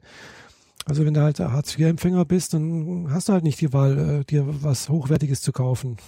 Also 0.87 1.05
wenn 1.05 1.15
du 1.15 1.21
halt 1.21 1.39
Hartz-IV-Empfänger 1.41 2.25
bist, 2.25 2.55
dann 2.55 3.09
hast 3.11 3.29
du 3.29 3.35
halt 3.35 3.45
nicht 3.45 3.61
die 3.61 3.73
Wahl, 3.73 4.21
äh, 4.21 4.25
dir 4.25 4.45
was 4.47 4.89
Hochwertiges 4.89 5.43
zu 5.43 5.53
kaufen. 5.53 5.99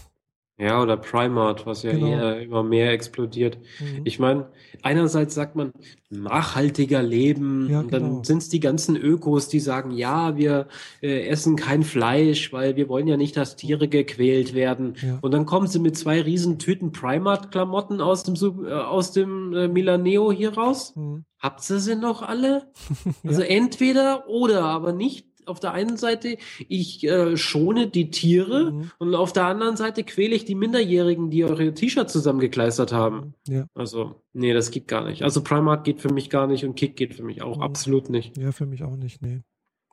Ja, 0.61 0.83
oder 0.83 0.99
Primart, 0.99 1.65
was 1.65 1.83
ja 1.85 1.93
genau. 1.93 2.33
immer 2.35 2.63
mehr 2.63 2.93
explodiert. 2.93 3.57
Mhm. 3.79 4.03
Ich 4.05 4.19
meine, 4.19 4.51
einerseits 4.83 5.35
sagt 5.35 5.57
man 5.57 5.73
nachhaltiger 6.11 7.03
Leben 7.03 7.71
ja, 7.71 7.81
und 7.81 7.93
dann 7.95 8.03
genau. 8.03 8.23
sind 8.25 8.39
es 8.39 8.51
die 8.51 8.61
ganzen 8.61 8.95
Ökos, 8.97 9.49
die 9.49 9.59
sagen, 9.59 9.91
ja, 9.91 10.37
wir 10.37 10.69
äh, 11.01 11.29
essen 11.29 11.57
kein 11.57 11.83
Fleisch, 11.83 12.53
weil 12.53 12.77
wir 12.77 12.91
wollen 12.91 13.09
ja 13.09 13.17
nicht, 13.17 13.39
dass 13.39 13.57
Tiere 13.57 13.89
gequält 13.89 14.53
werden. 14.53 14.97
Ja. 15.01 15.19
Und 15.23 15.33
dann 15.33 15.47
kommen 15.47 15.67
sie 15.67 15.79
mit 15.79 15.97
zwei 15.97 16.21
riesen 16.21 16.59
Tüten 16.59 16.93
Primart-Klamotten 16.93 18.03
aus 18.03 18.25
dem, 18.25 18.35
äh, 18.67 18.73
aus 18.73 19.13
dem 19.13 19.55
äh, 19.55 19.67
Milaneo 19.67 20.31
hier 20.31 20.53
raus. 20.53 20.95
Mhm. 20.95 21.25
Habt 21.39 21.71
ihr 21.71 21.81
sie 21.81 21.97
noch 21.97 22.21
alle? 22.21 22.71
Also 23.27 23.43
entweder 23.43 24.29
oder, 24.29 24.65
aber 24.65 24.93
nicht 24.93 25.30
auf 25.47 25.61
der 25.61 25.73
einen 25.73 25.97
Seite, 25.97 26.37
ich 26.69 27.05
äh, 27.05 27.37
schone 27.37 27.89
die 27.89 28.11
Tiere 28.11 28.73
mhm. 28.73 28.91
und 28.99 29.15
auf 29.15 29.33
der 29.33 29.45
anderen 29.45 29.77
Seite 29.77 30.05
quäle 30.05 30.35
ich 30.35 30.45
die 30.45 30.55
Minderjährigen, 30.55 31.31
die 31.31 31.45
eure 31.45 31.73
T-Shirts 31.73 32.13
zusammengekleistert 32.13 32.93
haben. 32.93 33.35
Ja. 33.49 33.67
Also, 33.75 34.23
nee, 34.33 34.53
das 34.53 34.71
geht 34.71 34.89
gar 34.89 35.05
nicht. 35.05 35.23
Also 35.23 35.43
Primark 35.43 35.85
geht 35.85 36.01
für 36.01 36.13
mich 36.13 36.31
gar 36.31 36.47
nicht 36.47 36.65
und 36.65 36.75
Kick 36.75 36.97
geht 36.97 37.15
für 37.15 37.23
mich 37.23 37.43
auch 37.43 37.57
mhm. 37.57 37.63
absolut 37.63 38.11
nicht. 38.11 38.37
Ja, 38.37 38.53
für 38.53 38.67
mich 38.67 38.83
auch 38.83 38.97
nicht, 38.97 39.23
nee. 39.23 39.41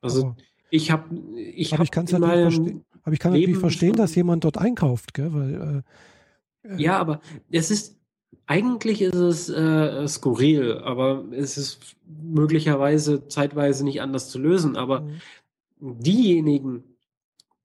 Also 0.01 0.27
aber, 0.27 0.37
ich 0.69 0.91
habe 0.91 1.15
ich 1.35 1.73
habe 1.73 1.83
ich 1.83 1.91
kann 1.91 2.05
natürlich 2.05 2.41
verstehen, 2.41 2.85
aber 3.03 3.13
ich 3.13 3.19
kann 3.19 3.31
natürlich 3.33 3.57
verstehen, 3.57 3.95
dass 3.95 4.15
jemand 4.15 4.43
dort 4.43 4.57
einkauft, 4.57 5.13
gell, 5.13 5.33
weil 5.33 5.83
äh, 6.63 6.67
äh, 6.67 6.81
ja, 6.81 6.97
aber 6.97 7.21
es 7.51 7.71
ist 7.71 7.96
eigentlich 8.45 9.01
ist 9.01 9.15
es 9.15 9.49
äh, 9.49 10.07
skurril, 10.07 10.78
aber 10.80 11.25
es 11.32 11.57
ist 11.57 11.95
möglicherweise 12.05 13.28
zeitweise 13.28 13.84
nicht 13.84 14.01
anders 14.01 14.30
zu 14.30 14.39
lösen. 14.39 14.78
Aber 14.78 15.01
mhm 15.01 15.21
diejenigen, 15.80 16.84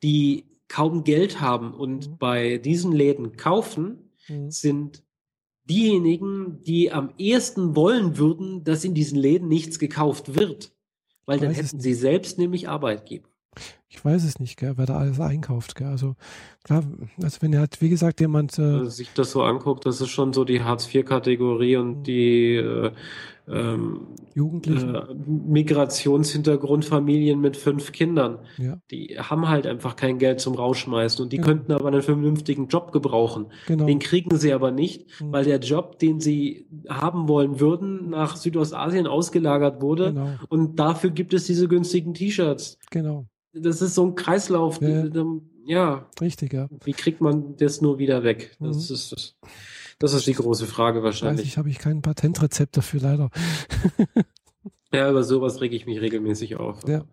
die 0.03 0.45
kaum 0.69 1.05
Geld 1.05 1.41
haben 1.41 1.75
und 1.75 2.09
mhm. 2.09 2.19
bei 2.19 2.59
diesen 2.59 2.93
Läden 2.93 3.37
kaufen, 3.37 4.11
mhm. 4.29 4.51
sind 4.51 5.03
diejenigen, 5.65 6.63
die 6.63 6.91
am 6.91 7.13
ehesten 7.19 7.77
wollen 7.77 8.19
würden, 8.19 8.65
dass 8.65 8.85
in 8.85 8.95
diesen 8.95 9.19
Läden 9.19 9.49
nichts 9.49 9.79
gekauft 9.79 10.35
wird. 10.35 10.73
Weil 11.25 11.39
dann 11.39 11.53
hätten 11.53 11.79
sie 11.79 11.95
selbst 11.95 12.39
nämlich 12.39 12.69
Arbeitgeber. 12.69 13.29
Ich 13.93 14.03
weiß 14.03 14.24
es 14.24 14.40
nicht, 14.40 14.57
gell, 14.57 14.72
wer 14.76 14.86
da 14.86 14.97
alles 14.97 15.20
einkauft. 15.20 15.74
Gell. 15.74 15.88
Also 15.88 16.14
klar, 16.64 16.82
also 17.22 17.43
wenn 17.43 17.53
er 17.53 17.61
hat, 17.61 17.82
wie 17.82 17.90
gesagt, 17.90 18.20
jemand 18.20 18.59
äh, 18.59 18.62
also 18.62 18.88
sich 18.88 19.12
das 19.12 19.32
so 19.32 19.43
anguckt, 19.43 19.84
das 19.84 20.01
ist 20.01 20.09
schon 20.09 20.32
so 20.32 20.45
die 20.45 20.62
Hartz-IV-Kategorie 20.62 21.76
und 21.76 21.99
mhm. 21.99 22.03
die 22.05 22.57
äh, 22.57 22.90
ähm, 23.49 24.07
Jugendlichen. 24.34 24.95
Äh, 24.95 25.14
Migrationshintergrundfamilien 25.26 27.38
mit 27.38 27.59
fünf 27.59 27.93
Kindern. 27.93 28.38
Ja. 28.57 28.78
Die 28.90 29.18
haben 29.18 29.51
halt 29.51 29.66
einfach 29.66 29.95
kein 29.95 30.18
Geld 30.18 30.40
zum 30.40 30.55
Rausschmeißen 30.55 31.22
und 31.22 31.30
die 31.30 31.36
ja. 31.36 31.43
könnten 31.43 31.72
aber 31.72 31.88
einen 31.88 32.01
vernünftigen 32.01 32.68
Job 32.68 32.93
gebrauchen. 32.93 33.49
Genau. 33.66 33.84
Den 33.84 33.99
kriegen 33.99 34.38
sie 34.38 34.55
aber 34.55 34.70
nicht, 34.70 35.20
mhm. 35.20 35.32
weil 35.32 35.45
der 35.45 35.59
Job, 35.59 35.99
den 35.99 36.18
sie 36.18 36.66
haben 36.88 37.28
wollen 37.28 37.61
würden, 37.61 38.09
nach 38.09 38.36
Südostasien 38.36 39.07
ausgelagert 39.07 39.82
wurde. 39.82 40.14
Genau. 40.14 40.30
Und 40.49 40.78
dafür 40.78 41.11
gibt 41.11 41.34
es 41.34 41.45
diese 41.45 41.68
günstigen 41.68 42.14
T-Shirts. 42.14 42.78
Genau. 42.90 43.26
Das 43.55 43.83
ist 43.83 43.95
so 43.95 44.07
ein 44.07 44.15
Kreislauf. 44.15 44.81
Ja. 44.81 45.05
ja. 45.65 46.07
Richtig, 46.21 46.53
ja. 46.53 46.69
Wie 46.85 46.93
kriegt 46.93 47.21
man 47.21 47.57
das 47.57 47.81
nur 47.81 47.99
wieder 47.99 48.23
weg? 48.23 48.57
Das 48.61 48.89
mhm. 48.89 48.95
ist 48.95 49.13
das. 49.13 49.37
Das 49.99 50.15
ist 50.15 50.27
die 50.27 50.33
große 50.33 50.67
Frage 50.67 51.05
wahrscheinlich. 51.05 51.47
Ich 51.47 51.59
habe 51.59 51.71
ich 51.71 51.79
kein 51.79 52.03
Patentrezept 52.03 52.77
dafür 52.77 53.01
leider. 53.01 53.31
ja, 54.93 55.09
über 55.09 55.23
sowas 55.23 55.61
rege 55.61 55.77
ich 55.77 55.87
mich 55.87 56.01
regelmäßig 56.01 56.57
auf. 56.57 56.81
Ja, 56.89 57.05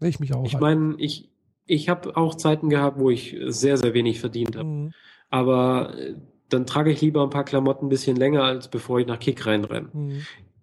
ich 0.00 0.20
mich 0.20 0.32
auch. 0.32 0.46
Ich 0.46 0.54
halt. 0.54 0.62
meine, 0.62 0.94
ich, 0.96 1.28
ich 1.66 1.90
habe 1.90 2.16
auch 2.16 2.34
Zeiten 2.34 2.70
gehabt, 2.70 2.98
wo 2.98 3.10
ich 3.10 3.36
sehr, 3.48 3.76
sehr 3.76 3.92
wenig 3.92 4.20
verdient 4.20 4.56
habe. 4.56 4.68
Mhm. 4.68 4.92
Aber 5.28 5.98
äh, 5.98 6.14
dann 6.48 6.64
trage 6.66 6.90
ich 6.90 7.00
lieber 7.02 7.22
ein 7.22 7.30
paar 7.30 7.44
Klamotten 7.44 7.86
ein 7.86 7.90
bisschen 7.90 8.16
länger, 8.16 8.42
als 8.42 8.68
bevor 8.68 9.00
ich 9.00 9.06
nach 9.06 9.18
Kick 9.18 9.44
reinrenne. 9.44 9.90
Mhm. 9.92 10.22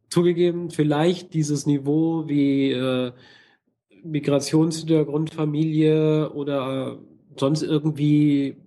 zugegeben, 0.10 0.72
vielleicht 0.72 1.34
dieses 1.34 1.66
Niveau 1.66 2.28
wie 2.28 2.72
äh, 2.72 3.12
Migrationshintergrundfamilie 4.10 6.32
oder 6.32 7.00
sonst 7.38 7.64
irgendwie 7.64 8.58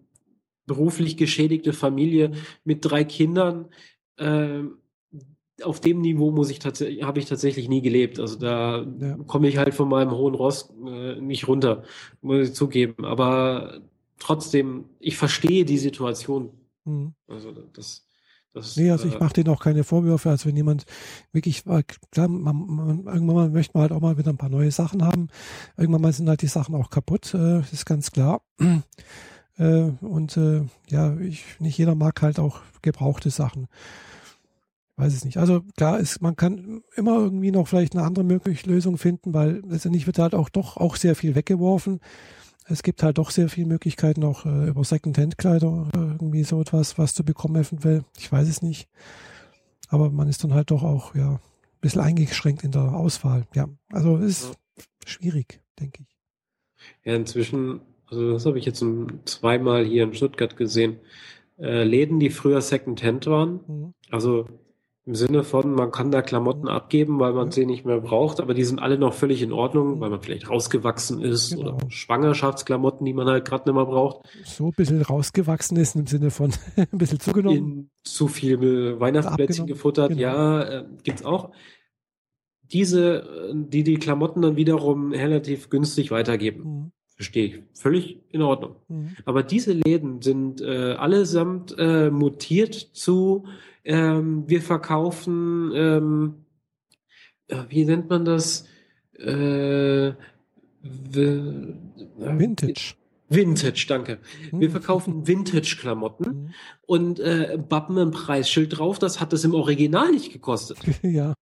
beruflich 0.67 1.17
geschädigte 1.17 1.73
Familie 1.73 2.33
mit 2.65 2.85
drei 2.85 3.05
Kindern. 3.05 3.69
Äh, 4.17 4.63
auf 5.63 5.81
dem 5.81 6.01
Niveau 6.01 6.31
muss 6.31 6.51
ich 6.51 6.59
tatsächlich, 6.59 7.03
habe 7.03 7.19
ich 7.19 7.27
tatsächlich 7.27 7.69
nie 7.69 7.83
gelebt. 7.83 8.19
Also 8.19 8.39
da 8.39 8.87
ja. 9.01 9.17
komme 9.27 9.49
ich 9.49 9.59
halt 9.59 9.75
von 9.75 9.89
meinem 9.89 10.13
hohen 10.13 10.35
Ross 10.35 10.73
äh, 10.87 11.21
nicht 11.21 11.49
runter, 11.49 11.85
muss 12.23 12.49
ich 12.49 12.55
zugeben. 12.55 13.05
Aber 13.05 13.81
trotzdem, 14.19 14.85
ich 14.99 15.17
verstehe 15.17 15.65
die 15.65 15.79
Situation. 15.79 16.51
Mhm. 16.85 17.15
Also 17.27 17.53
das, 17.73 18.07
das, 18.53 18.77
nee, 18.77 18.91
also 18.91 19.07
ich 19.07 19.15
äh, 19.15 19.19
mache 19.19 19.35
denen 19.35 19.49
auch 19.49 19.63
keine 19.63 19.85
Vorwürfe. 19.85 20.29
Also 20.29 20.49
wenn 20.49 20.57
jemand 20.57 20.85
wirklich, 21.33 21.65
klar, 22.11 22.29
man, 22.29 22.57
man, 22.57 23.07
irgendwann 23.07 23.37
mal 23.37 23.51
möchte 23.51 23.73
man 23.75 23.83
halt 23.83 23.93
auch 23.93 24.01
mal 24.01 24.19
wieder 24.19 24.31
ein 24.31 24.39
paar 24.39 24.49
neue 24.49 24.73
Sachen 24.73 25.05
haben. 25.05 25.29
Irgendwann 25.77 26.03
mal 26.03 26.13
sind 26.13 26.29
halt 26.29 26.43
die 26.43 26.49
Sachen 26.49 26.75
auch 26.75 26.91
kaputt, 26.91 27.33
äh, 27.35 27.61
ist 27.61 27.87
ganz 27.87 28.11
klar. 28.11 28.43
Äh, 29.59 29.93
und 30.01 30.39
äh, 30.39 30.63
ja, 30.89 31.15
ich, 31.19 31.45
nicht 31.59 31.77
jeder 31.77 31.95
mag 31.95 32.23
halt 32.23 32.39
auch 32.39 32.63
gebrauchte 32.81 33.29
Sachen. 33.29 33.67
Weiß 34.97 35.13
es 35.13 35.27
nicht. 35.27 35.37
Also 35.37 35.61
klar 35.77 35.99
ist, 35.99 36.23
man 36.23 36.35
kann 36.35 36.83
immer 36.95 37.19
irgendwie 37.19 37.51
noch 37.51 37.69
vielleicht 37.69 37.95
eine 37.95 38.07
andere 38.07 38.25
mögliche 38.25 38.71
Lösung 38.71 38.97
finden, 38.97 39.35
weil 39.35 39.61
letztendlich 39.69 40.07
wird 40.07 40.19
halt 40.19 40.35
auch 40.35 40.49
doch 40.49 40.79
auch 40.79 40.97
sehr 40.97 41.15
viel 41.15 41.35
weggeworfen 41.35 42.01
es 42.71 42.83
gibt 42.83 43.03
halt 43.03 43.19
doch 43.19 43.31
sehr 43.31 43.49
viele 43.49 43.67
Möglichkeiten, 43.67 44.25
auch 44.25 44.47
äh, 44.47 44.69
über 44.69 44.85
Second-Hand-Kleider 44.85 45.89
äh, 45.95 45.99
irgendwie 45.99 46.45
so 46.45 46.61
etwas 46.61 46.99
was 46.99 47.15
zu 47.15 47.25
bekommen, 47.25 47.57
eventuell. 47.57 48.05
Ich 48.19 48.31
weiß 48.31 48.49
es 48.49 48.63
nicht. 48.63 48.89
Aber 49.89 50.11
man 50.11 50.29
ist 50.29 50.45
dann 50.45 50.55
halt 50.55 50.71
doch 50.71 50.83
auch, 50.83 51.15
ja, 51.15 51.35
ein 51.35 51.41
bisschen 51.81 52.01
eingeschränkt 52.01 52.63
in 52.63 52.71
der 52.71 52.95
Auswahl. 52.95 53.47
Ja, 53.55 53.69
also 53.93 54.17
es 54.19 54.43
ist 54.43 54.45
ja. 54.49 54.85
schwierig, 55.07 55.61
denke 55.79 56.03
ich. 56.03 56.17
Ja, 57.05 57.17
inzwischen, 57.17 57.81
also 58.07 58.33
das 58.33 58.47
habe 58.47 58.59
ich 58.59 58.65
jetzt 58.65 58.85
zweimal 59.25 59.85
hier 59.85 60.05
in 60.05 60.15
Stuttgart 60.15 60.57
gesehen. 60.57 60.99
Äh, 61.59 61.85
Läden, 61.85 62.21
die 62.21 62.31
früher 62.31 62.61
Second-Hand 62.61 63.27
waren, 63.27 63.61
mhm. 63.67 63.95
also 64.11 64.47
im 65.11 65.17
Sinne 65.17 65.43
von, 65.43 65.75
man 65.75 65.91
kann 65.91 66.13
da 66.13 66.23
Klamotten 66.23 66.69
abgeben, 66.69 67.19
weil 67.19 67.33
man 67.33 67.51
sie 67.51 67.67
nicht 67.67 67.85
mehr 67.85 68.01
braucht, 68.01 68.39
aber 68.39 68.55
die 68.55 68.63
sind 68.63 68.79
alle 68.79 68.97
noch 68.97 69.13
völlig 69.13 69.43
in 69.43 69.53
Ordnung, 69.53 69.99
weil 69.99 70.09
man 70.09 70.23
vielleicht 70.23 70.49
rausgewachsen 70.49 71.21
ist 71.21 71.57
genau. 71.57 71.75
oder 71.75 71.91
Schwangerschaftsklamotten, 71.91 73.05
die 73.05 73.13
man 73.13 73.27
halt 73.27 73.45
gerade 73.45 73.69
nicht 73.69 73.75
mehr 73.75 73.87
braucht. 73.87 74.29
So 74.45 74.67
ein 74.69 74.73
bisschen 74.77 75.03
rausgewachsen 75.03 75.77
ist 75.79 75.97
im 75.97 76.07
Sinne 76.07 76.31
von 76.31 76.53
ein 76.77 76.87
bisschen 76.93 77.19
zugenommen. 77.19 77.59
In 77.59 77.91
zu 78.05 78.29
viel 78.29 79.01
Weihnachtsplätzchen 79.01 79.67
gefuttert, 79.67 80.11
genau. 80.11 80.21
ja, 80.21 80.63
äh, 80.63 80.85
gibt's 81.03 81.25
auch. 81.25 81.51
Diese, 82.63 83.53
die 83.53 83.83
die 83.83 83.97
Klamotten 83.97 84.43
dann 84.43 84.55
wiederum 84.55 85.11
relativ 85.11 85.71
günstig 85.71 86.13
weitergeben. 86.13 86.63
Mhm. 86.63 86.93
Verstehe 87.21 87.45
ich. 87.45 87.63
Völlig 87.75 88.19
in 88.31 88.41
Ordnung. 88.41 88.77
Mhm. 88.89 89.15
Aber 89.27 89.43
diese 89.43 89.75
Läden 89.75 90.23
sind 90.23 90.63
äh, 90.63 90.95
allesamt 90.95 91.77
äh, 91.79 92.11
mutiert 92.11 92.75
zu 92.75 93.45
ähm, 93.85 94.45
wir 94.47 94.63
verkaufen, 94.63 95.71
ähm, 95.75 96.47
wie 97.69 97.85
nennt 97.85 98.09
man 98.09 98.25
das? 98.25 98.67
Äh, 99.19 100.13
Vintage. 100.83 102.95
Vintage, 103.29 103.85
danke. 103.87 104.19
Wir 104.51 104.69
hm. 104.69 104.71
verkaufen 104.71 105.27
Vintage-Klamotten 105.27 106.25
mhm. 106.25 106.55
und 106.87 107.21
äh, 107.21 107.59
bappen 107.69 107.99
ein 107.99 108.13
Preisschild 108.13 108.79
drauf, 108.79 108.99
das 108.99 109.21
hat 109.21 109.33
es 109.33 109.45
im 109.45 109.55
Original 109.55 110.11
nicht 110.11 110.33
gekostet. 110.33 110.79
ja. 111.03 111.35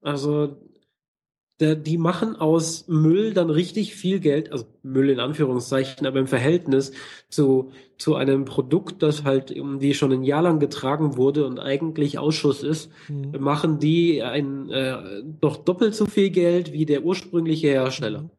Also 0.00 0.60
die 1.62 1.98
machen 1.98 2.36
aus 2.36 2.86
Müll 2.88 3.32
dann 3.32 3.50
richtig 3.50 3.94
viel 3.94 4.20
Geld, 4.20 4.52
also 4.52 4.66
Müll 4.82 5.10
in 5.10 5.20
Anführungszeichen, 5.20 6.06
aber 6.06 6.18
im 6.18 6.26
Verhältnis 6.26 6.92
zu, 7.28 7.72
zu 7.98 8.14
einem 8.14 8.44
Produkt, 8.44 9.02
das 9.02 9.24
halt 9.24 9.50
irgendwie 9.50 9.94
schon 9.94 10.12
ein 10.12 10.22
Jahr 10.22 10.42
lang 10.42 10.58
getragen 10.58 11.16
wurde 11.16 11.46
und 11.46 11.58
eigentlich 11.58 12.18
Ausschuss 12.18 12.62
ist, 12.62 12.90
mhm. 13.08 13.32
machen 13.40 13.78
die 13.78 14.22
ein 14.22 14.70
äh, 14.70 15.22
doch 15.40 15.56
doppelt 15.56 15.94
so 15.94 16.06
viel 16.06 16.30
Geld 16.30 16.72
wie 16.72 16.86
der 16.86 17.04
ursprüngliche 17.04 17.68
Hersteller. 17.68 18.22
Mhm. 18.22 18.30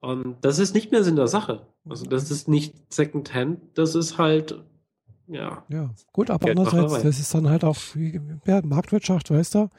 Und 0.00 0.36
das 0.40 0.58
ist 0.58 0.74
nicht 0.74 0.92
mehr 0.92 1.04
Sinn 1.04 1.16
der 1.16 1.28
Sache. 1.28 1.66
Also 1.88 2.06
das 2.06 2.30
ist 2.30 2.48
nicht 2.48 2.74
Secondhand, 2.92 3.60
das 3.74 3.94
ist 3.94 4.18
halt 4.18 4.62
ja. 5.30 5.64
Ja, 5.68 5.90
gut, 6.12 6.28
aber 6.28 6.50
andererseits, 6.50 7.02
das 7.04 7.20
ist 7.20 7.32
dann 7.32 7.48
halt 7.48 7.62
auch 7.62 7.76
ja, 8.46 8.60
Marktwirtschaft, 8.64 9.30
weißt 9.30 9.54
du, 9.54 9.70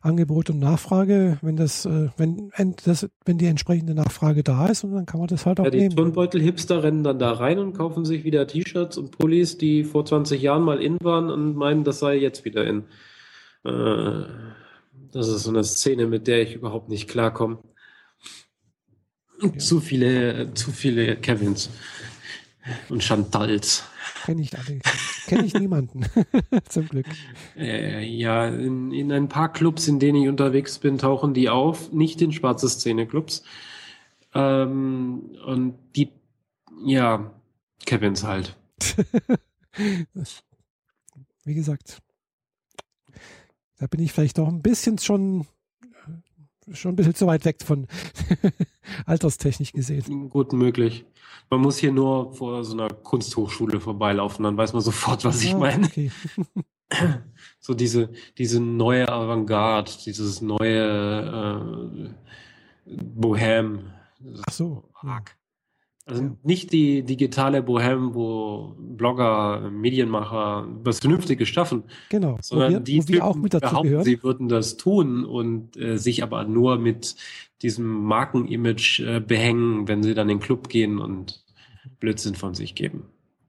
Angebot 0.00 0.50
und 0.50 0.58
Nachfrage, 0.58 1.38
wenn 1.42 1.56
das, 1.56 1.86
äh, 1.86 2.08
wenn, 2.16 2.50
das, 2.84 3.08
wenn 3.24 3.38
die 3.38 3.46
entsprechende 3.46 3.94
Nachfrage 3.94 4.42
da 4.42 4.66
ist, 4.66 4.82
und 4.82 4.94
dann 4.94 5.06
kann 5.06 5.20
man 5.20 5.28
das 5.28 5.46
halt 5.46 5.60
auch 5.60 5.64
ja, 5.64 5.70
die 5.70 5.78
nehmen. 5.78 5.90
Die 5.90 5.96
Turnbeutel-Hipster 5.96 6.82
rennen 6.82 7.04
dann 7.04 7.20
da 7.20 7.32
rein 7.32 7.60
und 7.60 7.74
kaufen 7.74 8.04
sich 8.04 8.24
wieder 8.24 8.48
T-Shirts 8.48 8.98
und 8.98 9.16
Pullis, 9.16 9.56
die 9.56 9.84
vor 9.84 10.04
20 10.04 10.42
Jahren 10.42 10.62
mal 10.62 10.82
in 10.82 10.98
waren 11.00 11.30
und 11.30 11.54
meinen, 11.54 11.84
das 11.84 12.00
sei 12.00 12.16
jetzt 12.16 12.44
wieder 12.44 12.66
in. 12.66 12.84
Äh, 13.64 14.24
das 15.12 15.28
ist 15.28 15.44
so 15.44 15.50
eine 15.50 15.62
Szene, 15.62 16.08
mit 16.08 16.26
der 16.26 16.42
ich 16.42 16.56
überhaupt 16.56 16.88
nicht 16.88 17.08
klarkomme. 17.08 17.58
Ja. 19.40 19.56
Zu 19.56 19.80
viele, 19.80 20.52
zu 20.54 20.72
viele 20.72 21.14
Kevins 21.16 21.70
und 22.88 23.04
Chantals. 23.04 23.84
Kenne 24.26 24.42
ich 24.42 24.58
alle. 24.58 24.80
Kenne 25.28 25.44
ich 25.44 25.54
niemanden. 25.54 26.04
Zum 26.68 26.88
Glück. 26.88 27.06
Äh, 27.56 28.04
ja, 28.04 28.48
in, 28.48 28.90
in 28.90 29.12
ein 29.12 29.28
paar 29.28 29.52
Clubs, 29.52 29.86
in 29.86 30.00
denen 30.00 30.20
ich 30.20 30.28
unterwegs 30.28 30.80
bin, 30.80 30.98
tauchen 30.98 31.32
die 31.32 31.48
auf. 31.48 31.92
Nicht 31.92 32.20
in 32.20 32.32
schwarze 32.32 32.68
Szene-Clubs. 32.68 33.44
Ähm, 34.34 35.36
und 35.46 35.78
die, 35.94 36.10
ja, 36.84 37.30
Kevins 37.84 38.24
halt. 38.24 38.56
Wie 41.44 41.54
gesagt, 41.54 42.02
da 43.78 43.86
bin 43.86 44.00
ich 44.00 44.12
vielleicht 44.12 44.38
doch 44.38 44.48
ein 44.48 44.60
bisschen 44.60 44.98
schon 44.98 45.46
schon 46.72 46.92
ein 46.92 46.96
bisschen 46.96 47.14
zu 47.14 47.26
weit 47.26 47.44
weg 47.44 47.62
von 47.62 47.86
alterstechnisch 49.06 49.72
gesehen. 49.72 50.28
Gut 50.28 50.52
möglich. 50.52 51.04
Man 51.50 51.60
muss 51.60 51.78
hier 51.78 51.92
nur 51.92 52.32
vor 52.34 52.64
so 52.64 52.72
einer 52.72 52.88
Kunsthochschule 52.88 53.80
vorbeilaufen, 53.80 54.42
dann 54.44 54.56
weiß 54.56 54.72
man 54.72 54.82
sofort, 54.82 55.24
was 55.24 55.42
ich 55.42 55.54
ah, 55.54 55.58
meine. 55.58 55.86
Okay. 55.86 56.10
so 57.60 57.74
diese, 57.74 58.10
diese 58.38 58.60
neue 58.60 59.08
Avantgarde, 59.08 59.92
dieses 60.04 60.40
neue 60.40 62.14
äh, 62.86 62.94
Bohem. 62.96 63.90
Ach 64.46 64.52
so. 64.52 64.88
Arg. 64.94 65.36
Also 66.08 66.22
ja. 66.22 66.36
nicht 66.44 66.72
die 66.72 67.02
digitale 67.02 67.64
Bohem, 67.64 68.14
wo 68.14 68.76
Blogger, 68.78 69.70
Medienmacher 69.72 70.68
was 70.84 71.00
Vernünftiges 71.00 71.48
schaffen. 71.48 71.82
Genau. 72.10 72.38
Sondern 72.40 72.72
wir, 72.72 72.80
die 72.80 73.00
Typen 73.00 73.22
auch 73.22 73.34
mit 73.34 73.52
dazu 73.52 73.62
behaupten, 73.62 73.88
gehören. 73.88 74.04
sie 74.04 74.22
würden 74.22 74.48
das 74.48 74.76
tun 74.76 75.24
und 75.24 75.76
äh, 75.76 75.98
sich 75.98 76.22
aber 76.22 76.44
nur 76.44 76.78
mit 76.78 77.16
diesem 77.62 78.04
Markenimage 78.04 79.00
äh, 79.00 79.20
behängen, 79.20 79.88
wenn 79.88 80.04
sie 80.04 80.14
dann 80.14 80.28
in 80.28 80.38
den 80.38 80.44
Club 80.44 80.68
gehen 80.68 81.00
und 81.00 81.44
Blödsinn 81.98 82.36
von 82.36 82.54
sich 82.54 82.76
geben. 82.76 83.06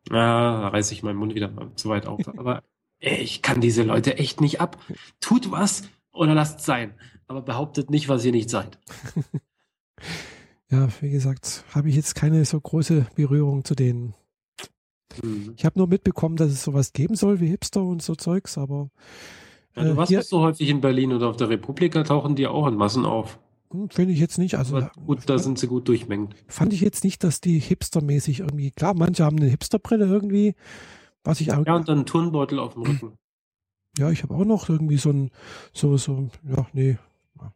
Ah, 0.10 0.62
da 0.62 0.68
reiße 0.70 0.96
ich 0.96 1.04
meinen 1.04 1.18
Mund 1.18 1.36
wieder 1.36 1.52
mal 1.52 1.70
zu 1.76 1.90
weit 1.90 2.08
auf. 2.08 2.28
Aber 2.40 2.64
ey, 3.00 3.18
ich 3.18 3.44
kann 3.44 3.62
diese 3.62 3.84
Leute 3.84 4.18
echt 4.18 4.42
nicht 4.42 4.62
ab. 4.62 4.84
Tut 5.20 5.52
was 5.52 5.84
oder 6.12 6.34
lasst 6.34 6.62
sein. 6.62 6.96
Aber 7.28 7.44
behauptet 7.44 7.92
nicht, 7.92 8.10
was 8.10 8.26
ihr 8.26 8.32
nicht 8.32 8.50
seid. 8.50 8.80
ja, 10.70 10.90
wie 11.02 11.10
gesagt, 11.10 11.64
habe 11.74 11.90
ich 11.90 11.96
jetzt 11.96 12.16
keine 12.16 12.44
so 12.46 12.60
große 12.60 13.08
Berührung 13.16 13.64
zu 13.64 13.76
denen. 13.76 14.14
Mhm. 15.24 15.54
Ich 15.56 15.66
habe 15.66 15.80
nur 15.80 15.88
mitbekommen, 15.88 16.36
dass 16.36 16.52
es 16.52 16.64
sowas 16.64 16.94
geben 16.94 17.16
soll 17.16 17.40
wie 17.40 17.48
Hipster 17.48 17.84
und 17.84 18.02
so 18.02 18.16
Zeugs, 18.16 18.58
aber. 18.58 18.90
Äh, 19.76 19.82
ja, 19.82 19.90
du 19.90 19.98
warst 19.98 20.10
hier, 20.10 20.22
so 20.24 20.42
häufig 20.42 20.70
in 20.70 20.82
Berlin 20.82 21.14
oder 21.14 21.30
auf 21.30 21.38
der 21.38 21.50
Republika 21.50 22.04
tauchen 22.04 22.36
die 22.36 22.48
auch 22.48 22.68
in 22.68 22.76
Massen 22.76 23.06
auf. 23.06 23.40
Hm, 23.72 23.90
finde 23.90 24.14
ich 24.14 24.20
jetzt 24.20 24.38
nicht. 24.38 24.56
Also, 24.56 24.78
aber 24.78 24.92
gut, 25.06 25.20
da 25.28 25.38
sind 25.38 25.60
sie 25.60 25.68
gut 25.68 25.88
durchmengt. 25.88 26.36
Fand 26.48 26.74
ich 26.74 26.82
jetzt 26.82 27.04
nicht, 27.04 27.24
dass 27.24 27.42
die 27.42 27.60
hipstermäßig 27.60 28.42
irgendwie, 28.42 28.72
klar, 28.72 28.94
manche 28.94 29.24
haben 29.24 29.38
eine 29.38 29.48
Hipsterbrille 29.48 30.06
irgendwie, 30.06 30.56
was 31.24 31.42
ich 31.42 31.52
auch. 31.52 31.66
Ja, 31.66 31.76
und 31.76 31.88
dann 31.88 31.98
einen 31.98 32.06
Turnbeutel 32.06 32.60
auf 32.60 32.74
dem 32.74 32.84
Rücken. 32.84 33.14
Ja, 33.98 34.12
ich 34.12 34.24
habe 34.24 34.36
auch 34.36 34.46
noch 34.46 34.70
irgendwie 34.70 34.98
so 34.98 35.10
ein, 35.10 35.32
so, 35.74 35.98
so, 35.98 36.30
ja, 36.48 36.68
nee, 36.74 36.98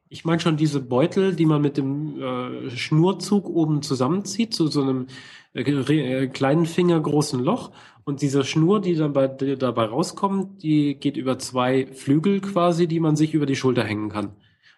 ich 0.10 0.26
meine 0.26 0.40
schon 0.40 0.58
diese 0.58 0.82
Beutel, 0.82 1.36
die 1.36 1.46
man 1.46 1.62
mit 1.62 1.78
dem 1.78 2.22
äh, 2.22 2.70
Schnurzug 2.72 3.48
oben 3.48 3.82
zusammenzieht, 3.82 4.54
zu 4.54 4.68
so 4.68 4.82
einem 4.82 5.08
äh, 5.54 5.62
äh, 5.62 6.28
kleinen 6.28 6.66
Finger 6.66 7.00
großen 7.00 7.40
Loch. 7.40 7.72
Und 8.04 8.22
diese 8.22 8.44
Schnur, 8.44 8.82
die 8.82 8.96
dabei, 8.96 9.28
die 9.28 9.58
dabei 9.58 9.86
rauskommt, 9.86 10.64
die 10.64 10.96
geht 10.96 11.18
über 11.18 11.40
zwei 11.40 11.88
Flügel 11.88 12.42
quasi, 12.42 12.88
die 12.88 13.00
man 13.00 13.16
sich 13.16 13.34
über 13.34 13.46
die 13.46 13.56
Schulter 13.56 13.84
hängen 13.84 14.10
kann. 14.10 14.32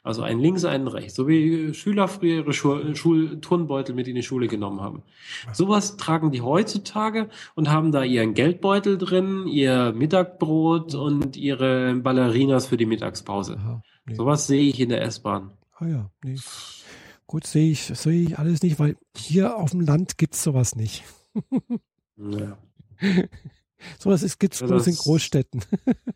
Also 0.04 0.22
einen 0.22 0.42
links, 0.42 0.66
einen 0.66 0.90
rechts. 0.90 1.16
So 1.16 1.30
wie 1.30 1.74
Schüler 1.74 2.10
früher 2.10 2.40
ihre 2.40 2.52
Schul 2.52 2.94
Schulturnbeutel 2.94 3.96
mit 3.96 4.10
in 4.10 4.16
die 4.16 4.24
Schule 4.24 4.48
genommen 4.48 4.82
haben. 4.82 5.02
Sowas 5.54 5.96
tragen 5.96 6.32
die 6.32 6.42
heutzutage 6.42 7.30
und 7.56 7.72
haben 7.72 7.94
da 7.94 8.04
ihren 8.04 8.34
Geldbeutel 8.34 8.98
drin, 8.98 9.48
ihr 9.48 9.94
Mittagbrot 9.94 10.94
und 10.94 11.38
ihre 11.38 11.96
Ballerinas 11.96 12.68
für 12.68 12.76
die 12.76 12.86
Mittagspause. 12.86 13.56
Aha, 13.58 13.82
nee. 14.06 14.16
Sowas 14.16 14.48
sehe 14.48 14.62
ich 14.62 14.80
in 14.80 14.90
der 14.90 15.02
S-Bahn. 15.04 15.52
Ah 15.78 15.88
ja, 15.88 16.10
nee. 16.24 16.38
Gut, 17.28 17.48
sehe 17.48 17.72
ich, 17.72 17.84
sehe 17.86 18.22
ich 18.22 18.38
alles 18.38 18.62
nicht, 18.62 18.80
weil 18.80 18.98
hier 19.16 19.58
auf 19.58 19.72
dem 19.72 19.82
Land 19.82 20.18
gibt 20.18 20.36
es 20.36 20.44
sowas 20.44 20.76
nicht. 20.76 21.04
ja. 22.18 22.58
Sowas 24.00 24.40
gibt 24.40 24.54
es 24.54 24.62
ja, 24.62 24.68
bloß 24.68 24.88
in 24.88 24.96
Großstädten. 24.96 25.62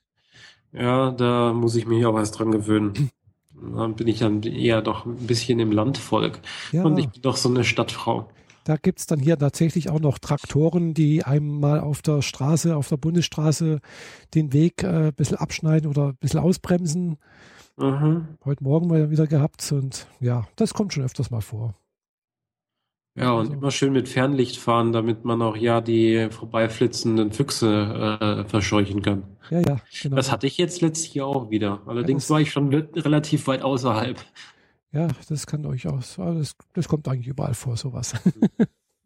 ja, 0.71 1.11
da 1.11 1.53
muss 1.53 1.75
ich 1.75 1.85
mich 1.85 2.05
auch 2.05 2.13
was 2.13 2.31
dran 2.31 2.51
gewöhnen. 2.51 3.09
Dann 3.53 3.95
bin 3.95 4.07
ich 4.07 4.19
dann 4.19 4.43
eher 4.43 4.81
doch 4.81 5.05
ein 5.05 5.27
bisschen 5.27 5.59
im 5.59 5.71
Landvolk. 5.71 6.39
Ja. 6.71 6.83
Und 6.83 6.97
ich 6.97 7.09
bin 7.09 7.21
doch 7.21 7.37
so 7.37 7.49
eine 7.49 7.63
Stadtfrau. 7.63 8.29
Da 8.63 8.75
gibt 8.75 8.99
es 8.99 9.05
dann 9.05 9.19
hier 9.19 9.37
tatsächlich 9.37 9.89
auch 9.89 9.99
noch 9.99 10.19
Traktoren, 10.19 10.93
die 10.93 11.23
einem 11.23 11.59
mal 11.59 11.79
auf 11.79 12.01
der 12.01 12.21
Straße, 12.21 12.75
auf 12.75 12.89
der 12.89 12.97
Bundesstraße 12.97 13.79
den 14.33 14.51
Weg 14.51 14.83
äh, 14.83 15.07
ein 15.07 15.13
bisschen 15.13 15.37
abschneiden 15.37 15.89
oder 15.89 16.09
ein 16.09 16.17
bisschen 16.17 16.41
ausbremsen. 16.41 17.17
Mhm. 17.77 18.37
Heute 18.43 18.63
Morgen 18.63 18.87
mal 18.87 19.11
wieder 19.11 19.27
gehabt 19.27 19.71
und 19.71 20.07
ja, 20.19 20.47
das 20.55 20.73
kommt 20.73 20.93
schon 20.93 21.03
öfters 21.03 21.29
mal 21.29 21.41
vor. 21.41 21.75
Ja, 23.15 23.31
und 23.33 23.39
also. 23.39 23.53
immer 23.53 23.71
schön 23.71 23.93
mit 23.93 24.09
Fernlicht 24.09 24.57
fahren, 24.57 24.91
damit 24.91 25.25
man 25.25 25.41
auch 25.41 25.55
ja 25.55 25.81
die 25.81 26.27
vorbeiflitzenden 26.29 27.31
Füchse 27.31 28.19
äh, 28.19 28.49
verscheuchen 28.49 29.01
kann. 29.01 29.23
Ja, 29.49 29.61
ja, 29.61 29.81
genau. 30.01 30.15
Das 30.15 30.31
hatte 30.31 30.47
ich 30.47 30.57
jetzt 30.57 30.81
letztes 30.81 31.13
Jahr 31.13 31.27
auch 31.27 31.49
wieder. 31.51 31.81
Allerdings 31.85 32.27
ja, 32.29 32.33
war 32.33 32.41
ich 32.41 32.51
schon 32.51 32.73
relativ 32.73 33.47
weit 33.47 33.61
außerhalb. 33.61 34.23
Ja, 34.91 35.07
das 35.29 35.45
kann 35.45 35.65
euch 35.65 35.87
aus. 35.87 36.15
Das, 36.17 36.55
das 36.73 36.87
kommt 36.87 37.07
eigentlich 37.07 37.27
überall 37.27 37.53
vor, 37.53 37.77
sowas. 37.77 38.13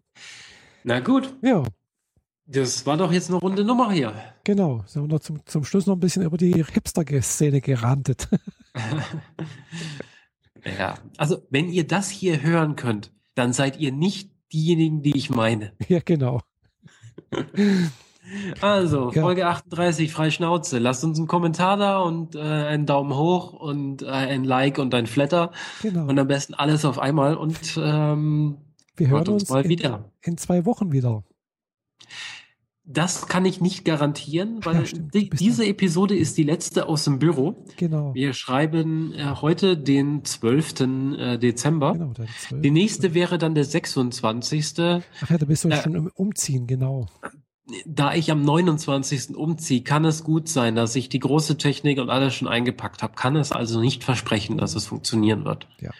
Na 0.83 0.99
gut. 0.99 1.35
Ja. 1.41 1.63
Das 2.45 2.85
war 2.85 2.97
doch 2.97 3.11
jetzt 3.11 3.29
eine 3.29 3.39
runde 3.39 3.63
Nummer 3.63 3.91
hier. 3.91 4.13
Genau. 4.43 4.83
Sind 4.87 5.03
wir 5.03 5.07
noch 5.07 5.19
zum, 5.19 5.45
zum 5.45 5.63
Schluss 5.63 5.85
noch 5.85 5.95
ein 5.95 5.99
bisschen 5.99 6.23
über 6.23 6.37
die 6.37 6.53
Hipster-Szene 6.53 7.61
gerantet. 7.61 8.29
ja, 10.77 10.95
also 11.17 11.37
wenn 11.49 11.69
ihr 11.69 11.87
das 11.87 12.09
hier 12.09 12.41
hören 12.41 12.75
könnt, 12.75 13.11
dann 13.35 13.53
seid 13.53 13.77
ihr 13.79 13.91
nicht 13.91 14.31
diejenigen, 14.53 15.01
die 15.01 15.15
ich 15.15 15.29
meine. 15.29 15.73
Ja, 15.87 15.99
genau. 16.03 16.41
Also, 18.61 19.11
ja. 19.11 19.21
Folge 19.23 19.47
38, 19.47 20.13
frei 20.13 20.29
Schnauze. 20.29 20.77
Lasst 20.79 21.03
uns 21.03 21.17
einen 21.17 21.27
Kommentar 21.27 21.75
da 21.75 21.99
und 21.99 22.35
äh, 22.35 22.39
einen 22.39 22.85
Daumen 22.85 23.15
hoch 23.15 23.51
und 23.51 24.03
äh, 24.03 24.07
ein 24.07 24.45
Like 24.45 24.77
und 24.77 24.93
ein 24.95 25.07
Flatter. 25.07 25.51
Genau. 25.81 26.05
Und 26.05 26.17
am 26.17 26.27
besten 26.27 26.53
alles 26.53 26.85
auf 26.85 26.97
einmal 26.97 27.35
und 27.35 27.77
ähm, 27.77 28.57
wir 28.95 29.07
hören 29.09 29.27
uns, 29.27 29.43
uns 29.43 29.49
mal 29.49 29.63
in, 29.63 29.69
wieder. 29.69 30.11
In 30.21 30.37
zwei 30.37 30.65
Wochen 30.65 30.93
wieder. 30.93 31.23
Das 32.93 33.27
kann 33.27 33.45
ich 33.45 33.61
nicht 33.61 33.85
garantieren, 33.85 34.59
weil 34.63 34.83
ja, 34.83 34.99
die, 35.13 35.29
diese 35.29 35.65
Episode 35.65 36.15
ist 36.15 36.37
die 36.37 36.43
letzte 36.43 36.87
aus 36.87 37.05
dem 37.05 37.19
Büro. 37.19 37.65
Genau. 37.77 38.13
Wir 38.13 38.33
schreiben 38.33 39.13
äh, 39.13 39.35
heute 39.41 39.77
den 39.77 40.25
12. 40.25 40.81
Äh, 41.17 41.37
Dezember. 41.37 41.93
Genau, 41.93 42.13
der 42.13 42.27
12. 42.47 42.61
Die 42.61 42.71
nächste 42.71 43.13
wäre 43.13 43.37
dann 43.37 43.55
der 43.55 43.65
26. 43.65 44.73
Ach 44.79 45.29
ja, 45.29 45.37
da 45.37 45.45
bist 45.45 45.63
du 45.63 45.69
äh, 45.69 45.81
schon 45.81 45.95
im 45.95 46.11
Umziehen, 46.13 46.67
genau. 46.67 47.07
Da 47.85 48.13
ich 48.13 48.31
am 48.31 48.41
29. 48.41 49.35
umziehe, 49.35 49.83
kann 49.83 50.03
es 50.03 50.23
gut 50.23 50.49
sein, 50.49 50.75
dass 50.75 50.95
ich 50.95 51.07
die 51.07 51.19
große 51.19 51.57
Technik 51.57 51.99
und 51.99 52.09
alles 52.09 52.33
schon 52.33 52.47
eingepackt 52.47 53.03
habe. 53.03 53.13
Kann 53.15 53.35
es 53.35 53.51
also 53.51 53.79
nicht 53.79 54.03
versprechen, 54.03 54.57
dass 54.57 54.75
es 54.75 54.87
funktionieren 54.87 55.45
wird. 55.45 55.67
Ja. 55.79 55.91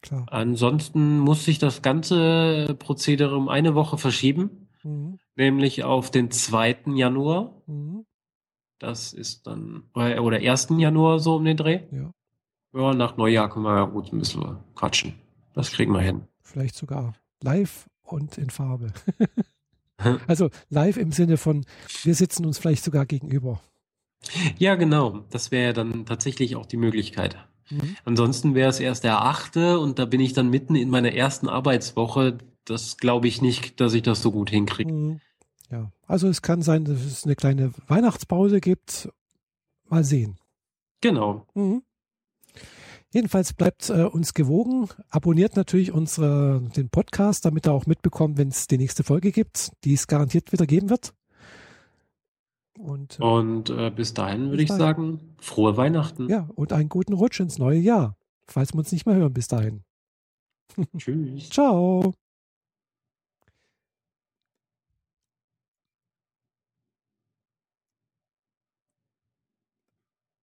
Klar. 0.00 0.26
Ansonsten 0.30 1.18
muss 1.18 1.44
sich 1.44 1.58
das 1.58 1.82
ganze 1.82 2.76
Prozedere 2.78 3.36
um 3.36 3.48
eine 3.48 3.74
Woche 3.74 3.98
verschieben. 3.98 4.65
Mhm. 4.86 5.18
Nämlich 5.34 5.84
auf 5.84 6.10
den 6.10 6.30
2. 6.30 6.94
Januar. 6.94 7.62
Mhm. 7.66 8.06
Das 8.78 9.12
ist 9.12 9.46
dann, 9.46 9.84
oder 9.94 10.36
1. 10.36 10.68
Januar 10.78 11.18
so 11.18 11.36
um 11.36 11.44
den 11.44 11.56
Dreh. 11.56 11.80
Ja. 11.90 12.12
Ja, 12.74 12.92
nach 12.92 13.16
Neujahr 13.16 13.48
können 13.48 13.64
wir 13.64 13.74
ja 13.74 13.84
gut 13.86 14.12
ein 14.12 14.18
bisschen 14.18 14.58
quatschen. 14.74 15.14
Das 15.54 15.72
kriegen 15.72 15.92
wir 15.92 16.00
hin. 16.00 16.28
Vielleicht 16.42 16.74
sogar 16.74 17.14
live 17.42 17.88
und 18.02 18.36
in 18.36 18.50
Farbe. 18.50 18.92
also 20.26 20.50
live 20.68 20.98
im 20.98 21.10
Sinne 21.10 21.38
von, 21.38 21.64
wir 22.02 22.14
sitzen 22.14 22.44
uns 22.44 22.58
vielleicht 22.58 22.84
sogar 22.84 23.06
gegenüber. 23.06 23.62
Ja, 24.58 24.74
genau. 24.74 25.24
Das 25.30 25.50
wäre 25.50 25.68
ja 25.68 25.72
dann 25.72 26.04
tatsächlich 26.04 26.54
auch 26.56 26.66
die 26.66 26.76
Möglichkeit. 26.76 27.36
Mhm. 27.70 27.96
Ansonsten 28.04 28.54
wäre 28.54 28.68
es 28.68 28.78
erst 28.78 29.04
der 29.04 29.22
achte 29.22 29.78
und 29.78 29.98
da 29.98 30.04
bin 30.04 30.20
ich 30.20 30.34
dann 30.34 30.50
mitten 30.50 30.74
in 30.74 30.90
meiner 30.90 31.12
ersten 31.12 31.48
Arbeitswoche 31.48 32.36
das 32.66 32.98
glaube 32.98 33.28
ich 33.28 33.40
nicht, 33.40 33.80
dass 33.80 33.94
ich 33.94 34.02
das 34.02 34.20
so 34.20 34.30
gut 34.30 34.50
hinkriege. 34.50 34.92
Mhm. 34.92 35.20
Ja, 35.70 35.90
also 36.06 36.28
es 36.28 36.42
kann 36.42 36.62
sein, 36.62 36.84
dass 36.84 37.04
es 37.04 37.24
eine 37.24 37.34
kleine 37.34 37.72
Weihnachtspause 37.88 38.60
gibt. 38.60 39.08
Mal 39.88 40.04
sehen. 40.04 40.36
Genau. 41.00 41.46
Mhm. 41.54 41.82
Jedenfalls 43.12 43.54
bleibt 43.54 43.88
äh, 43.88 44.02
uns 44.02 44.34
gewogen. 44.34 44.88
Abonniert 45.08 45.56
natürlich 45.56 45.92
unsere, 45.92 46.60
den 46.76 46.90
Podcast, 46.90 47.44
damit 47.44 47.66
ihr 47.66 47.72
auch 47.72 47.86
mitbekommt, 47.86 48.36
wenn 48.36 48.48
es 48.48 48.66
die 48.66 48.78
nächste 48.78 49.04
Folge 49.04 49.32
gibt, 49.32 49.72
die 49.84 49.94
es 49.94 50.06
garantiert 50.06 50.52
wieder 50.52 50.66
geben 50.66 50.90
wird. 50.90 51.14
Und, 52.78 53.18
äh, 53.18 53.22
und 53.22 53.70
äh, 53.70 53.90
bis 53.90 54.12
dahin 54.12 54.50
würde 54.50 54.62
ich 54.62 54.68
dahin. 54.68 54.80
sagen, 54.80 55.20
frohe 55.38 55.76
Weihnachten. 55.76 56.28
Ja, 56.28 56.48
und 56.54 56.72
einen 56.72 56.88
guten 56.88 57.14
Rutsch 57.14 57.40
ins 57.40 57.58
neue 57.58 57.78
Jahr, 57.78 58.16
falls 58.48 58.74
wir 58.74 58.78
uns 58.78 58.92
nicht 58.92 59.06
mehr 59.06 59.14
hören 59.14 59.32
bis 59.32 59.48
dahin. 59.48 59.82
Tschüss. 60.98 61.48
Ciao. 61.50 62.12